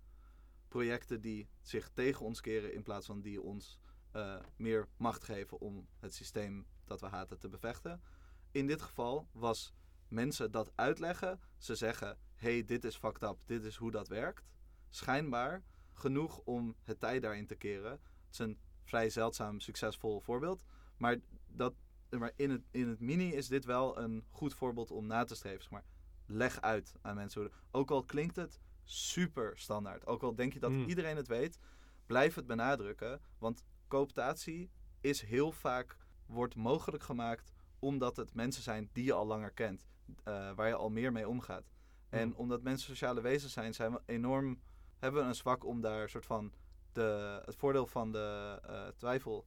projecten 0.68 1.20
die 1.20 1.48
zich 1.60 1.90
tegen 1.94 2.26
ons 2.26 2.40
keren 2.40 2.74
in 2.74 2.82
plaats 2.82 3.06
van 3.06 3.20
die 3.20 3.42
ons 3.42 3.78
uh, 4.16 4.36
meer 4.56 4.88
macht 4.96 5.24
geven 5.24 5.60
om 5.60 5.88
het 5.98 6.14
systeem 6.14 6.66
dat 6.84 7.00
we 7.00 7.06
haten 7.06 7.38
te 7.38 7.48
bevechten. 7.48 8.02
In 8.50 8.66
dit 8.66 8.82
geval 8.82 9.28
was 9.32 9.74
mensen 10.12 10.50
dat 10.50 10.72
uitleggen. 10.74 11.40
Ze 11.58 11.74
zeggen: 11.74 12.18
hey, 12.34 12.64
dit 12.64 12.84
is 12.84 12.96
fucked 12.96 13.22
up, 13.22 13.36
dit 13.46 13.64
is 13.64 13.76
hoe 13.76 13.90
dat 13.90 14.08
werkt. 14.08 14.50
Schijnbaar 14.90 15.62
genoeg 15.92 16.38
om 16.38 16.76
het 16.82 17.00
tijd 17.00 17.22
daarin 17.22 17.46
te 17.46 17.54
keren. 17.54 17.90
Het 17.90 18.00
is 18.32 18.38
een 18.38 18.58
vrij 18.84 19.10
zeldzaam 19.10 19.60
succesvol 19.60 20.20
voorbeeld. 20.20 20.64
Maar, 20.96 21.16
dat, 21.46 21.74
maar 22.10 22.32
in, 22.36 22.50
het, 22.50 22.62
in 22.70 22.88
het 22.88 23.00
mini 23.00 23.34
is 23.34 23.48
dit 23.48 23.64
wel 23.64 23.98
een 23.98 24.24
goed 24.30 24.54
voorbeeld 24.54 24.90
om 24.90 25.06
na 25.06 25.24
te 25.24 25.34
streven. 25.34 25.62
Zeg 25.62 25.70
maar. 25.70 25.84
Leg 26.26 26.60
uit 26.60 26.94
aan 27.00 27.14
mensen. 27.14 27.52
Ook 27.70 27.90
al 27.90 28.04
klinkt 28.04 28.36
het 28.36 28.60
super 28.84 29.58
standaard. 29.58 30.06
Ook 30.06 30.22
al 30.22 30.34
denk 30.34 30.52
je 30.52 30.60
dat 30.60 30.70
hmm. 30.70 30.88
iedereen 30.88 31.16
het 31.16 31.28
weet. 31.28 31.58
Blijf 32.06 32.34
het 32.34 32.46
benadrukken. 32.46 33.20
Want 33.38 33.64
cooptatie 33.88 34.70
is 35.00 35.20
heel 35.20 35.52
vaak 35.52 35.96
wordt 36.26 36.54
mogelijk 36.54 37.02
gemaakt 37.02 37.52
omdat 37.78 38.16
het 38.16 38.34
mensen 38.34 38.62
zijn 38.62 38.88
die 38.92 39.04
je 39.04 39.12
al 39.12 39.26
langer 39.26 39.52
kent. 39.52 39.86
Uh, 40.08 40.54
waar 40.54 40.68
je 40.68 40.74
al 40.74 40.90
meer 40.90 41.12
mee 41.12 41.28
omgaat. 41.28 41.70
En 42.08 42.28
hmm. 42.28 42.36
omdat 42.36 42.62
mensen 42.62 42.88
sociale 42.88 43.20
wezens 43.20 43.52
zijn, 43.52 43.74
zijn 43.74 43.92
we 43.92 44.00
enorm 44.06 44.60
hebben 45.02 45.22
we 45.22 45.28
een 45.28 45.34
zwak 45.34 45.64
om 45.64 45.80
daar 45.80 46.08
soort 46.08 46.26
van 46.26 46.52
de, 46.92 47.40
het 47.44 47.56
voordeel 47.56 47.86
van 47.86 48.12
de 48.12 48.58
uh, 48.66 48.86
twijfel 48.86 49.46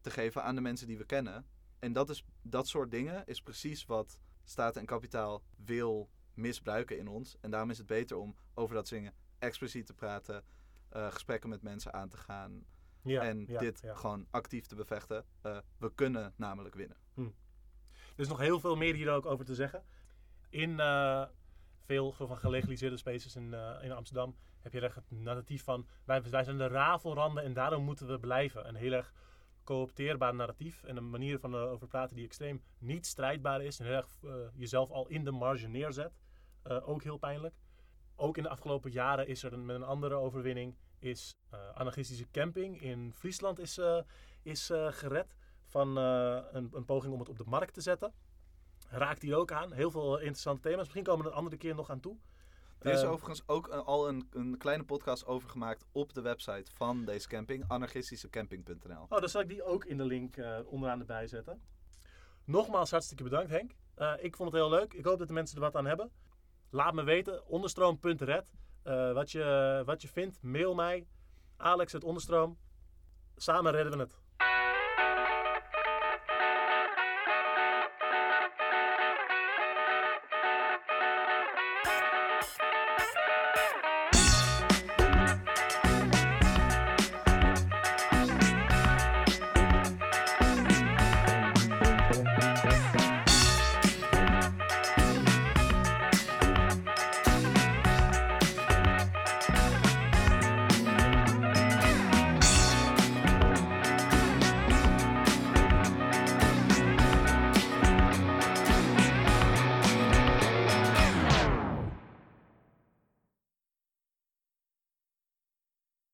te 0.00 0.10
geven 0.10 0.42
aan 0.42 0.54
de 0.54 0.60
mensen 0.60 0.86
die 0.86 0.98
we 0.98 1.04
kennen. 1.04 1.46
En 1.78 1.92
dat, 1.92 2.10
is, 2.10 2.24
dat 2.42 2.68
soort 2.68 2.90
dingen 2.90 3.26
is 3.26 3.42
precies 3.42 3.86
wat 3.86 4.18
staat 4.44 4.76
en 4.76 4.86
kapitaal 4.86 5.42
wil 5.56 6.10
misbruiken 6.34 6.98
in 6.98 7.08
ons. 7.08 7.36
En 7.40 7.50
daarom 7.50 7.70
is 7.70 7.78
het 7.78 7.86
beter 7.86 8.16
om 8.16 8.36
over 8.54 8.74
dat 8.74 8.88
zingen 8.88 9.14
expliciet 9.38 9.86
te 9.86 9.94
praten, 9.94 10.44
uh, 10.92 11.12
gesprekken 11.12 11.48
met 11.48 11.62
mensen 11.62 11.92
aan 11.92 12.08
te 12.08 12.16
gaan. 12.16 12.64
Ja, 13.02 13.22
en 13.22 13.44
ja, 13.46 13.58
dit 13.58 13.80
ja. 13.80 13.94
gewoon 13.94 14.26
actief 14.30 14.66
te 14.66 14.74
bevechten. 14.74 15.24
Uh, 15.42 15.58
we 15.78 15.94
kunnen 15.94 16.32
namelijk 16.36 16.74
winnen. 16.74 16.96
Hm. 17.14 17.20
Er 17.90 18.20
is 18.20 18.28
nog 18.28 18.38
heel 18.38 18.60
veel 18.60 18.76
meer 18.76 18.94
hier 18.94 19.10
ook 19.10 19.26
over 19.26 19.44
te 19.44 19.54
zeggen. 19.54 19.84
In 20.54 20.80
veel 21.84 22.12
van 22.12 22.36
gelegaliseerde 22.36 22.96
spaces 22.96 23.36
in, 23.36 23.54
in 23.82 23.92
Amsterdam 23.92 24.36
heb 24.60 24.72
je 24.72 24.80
echt 24.80 24.94
het 24.94 25.10
narratief 25.10 25.64
van 25.64 25.86
wij, 26.04 26.22
zijn 26.44 26.58
de 26.58 26.66
rafelranden 26.66 27.44
en 27.44 27.52
daarom 27.52 27.84
moeten 27.84 28.06
we 28.06 28.18
blijven. 28.18 28.68
Een 28.68 28.74
heel 28.74 28.92
erg 28.92 29.12
coopteerbaar 29.64 30.34
narratief 30.34 30.82
en 30.82 30.96
een 30.96 31.10
manier 31.10 31.38
van 31.38 31.54
uh, 31.54 31.70
over 31.70 31.86
praten 31.86 32.16
die 32.16 32.24
extreem 32.24 32.62
niet 32.78 33.06
strijdbaar 33.06 33.62
is 33.62 33.80
en 33.80 33.86
heel 33.86 33.94
erg 33.94 34.08
jezelf 34.54 34.90
al 34.90 35.08
in 35.08 35.24
de 35.24 35.30
marge 35.30 35.68
neerzet. 35.68 36.12
Ook 36.62 37.02
heel 37.02 37.18
pijnlijk. 37.18 37.54
Ook 38.16 38.36
in 38.36 38.42
de 38.42 38.48
afgelopen 38.48 38.90
jaren 38.90 39.26
is 39.26 39.42
er 39.42 39.58
met 39.58 39.76
een 39.76 39.82
andere 39.82 40.14
overwinning 40.14 40.76
is 40.98 41.34
anarchistische 41.74 42.30
camping 42.30 42.82
in 42.82 43.12
Friesland 43.14 43.58
is, 43.58 43.80
is 44.42 44.70
gered 44.88 45.34
van 45.64 45.96
een, 45.96 46.68
een, 46.72 46.84
poging 46.84 47.12
om 47.12 47.18
het 47.18 47.28
op 47.28 47.38
de 47.38 47.44
markt 47.46 47.74
te 47.74 47.80
zetten. 47.80 48.12
Raakt 48.96 49.22
hier 49.22 49.36
ook 49.36 49.52
aan. 49.52 49.72
Heel 49.72 49.90
veel 49.90 50.18
interessante 50.18 50.60
thema's. 50.60 50.78
Misschien 50.80 51.02
komen 51.02 51.24
we 51.24 51.30
een 51.30 51.36
andere 51.36 51.56
keer 51.56 51.74
nog 51.74 51.90
aan 51.90 52.00
toe. 52.00 52.16
Er 52.78 52.92
is 52.92 53.00
ehm, 53.00 53.10
overigens 53.10 53.42
ook 53.46 53.68
al 53.68 54.08
een, 54.08 54.28
een, 54.32 54.58
kleine 54.58 54.84
podcast 54.84 55.26
over 55.26 55.48
gemaakt 55.48 55.84
op 55.92 56.14
de 56.14 56.20
website 56.20 56.70
van 56.72 57.04
deze 57.04 57.28
camping, 57.28 57.64
anarchistischecamping.nl. 57.68 59.06
Oh, 59.08 59.20
dan 59.20 59.28
zal 59.28 59.40
ik 59.40 59.48
die 59.48 59.62
ook 59.62 59.84
in 59.84 59.96
de 59.96 60.04
link 60.04 60.36
uh, 60.36 60.58
onderaan 60.66 61.00
erbij 61.00 61.26
zetten. 61.26 61.62
Nogmaals 62.44 62.90
hartstikke 62.90 63.22
bedankt 63.22 63.50
Henk. 63.50 63.72
Uh, 63.98 64.12
ik 64.20 64.36
vond 64.36 64.52
het 64.52 64.60
heel 64.60 64.70
leuk. 64.70 64.94
Ik 64.94 65.04
hoop 65.04 65.18
dat 65.18 65.28
de 65.28 65.34
mensen 65.34 65.56
er 65.56 65.62
wat 65.62 65.76
aan 65.76 65.86
hebben. 65.86 66.10
Laat 66.70 66.94
me 66.94 67.02
weten, 67.02 67.46
onderstroom.red. 67.46 68.52
Uh, 68.84 69.12
wat, 69.12 69.30
je, 69.30 69.82
wat 69.84 70.02
je 70.02 70.08
vindt, 70.08 70.42
mail 70.42 70.74
mij. 70.74 71.06
Alex 71.56 71.92
het 71.92 72.04
onderstroom. 72.04 72.58
Samen 73.36 73.72
redden 73.72 73.92
we 73.92 73.98
het. 73.98 74.23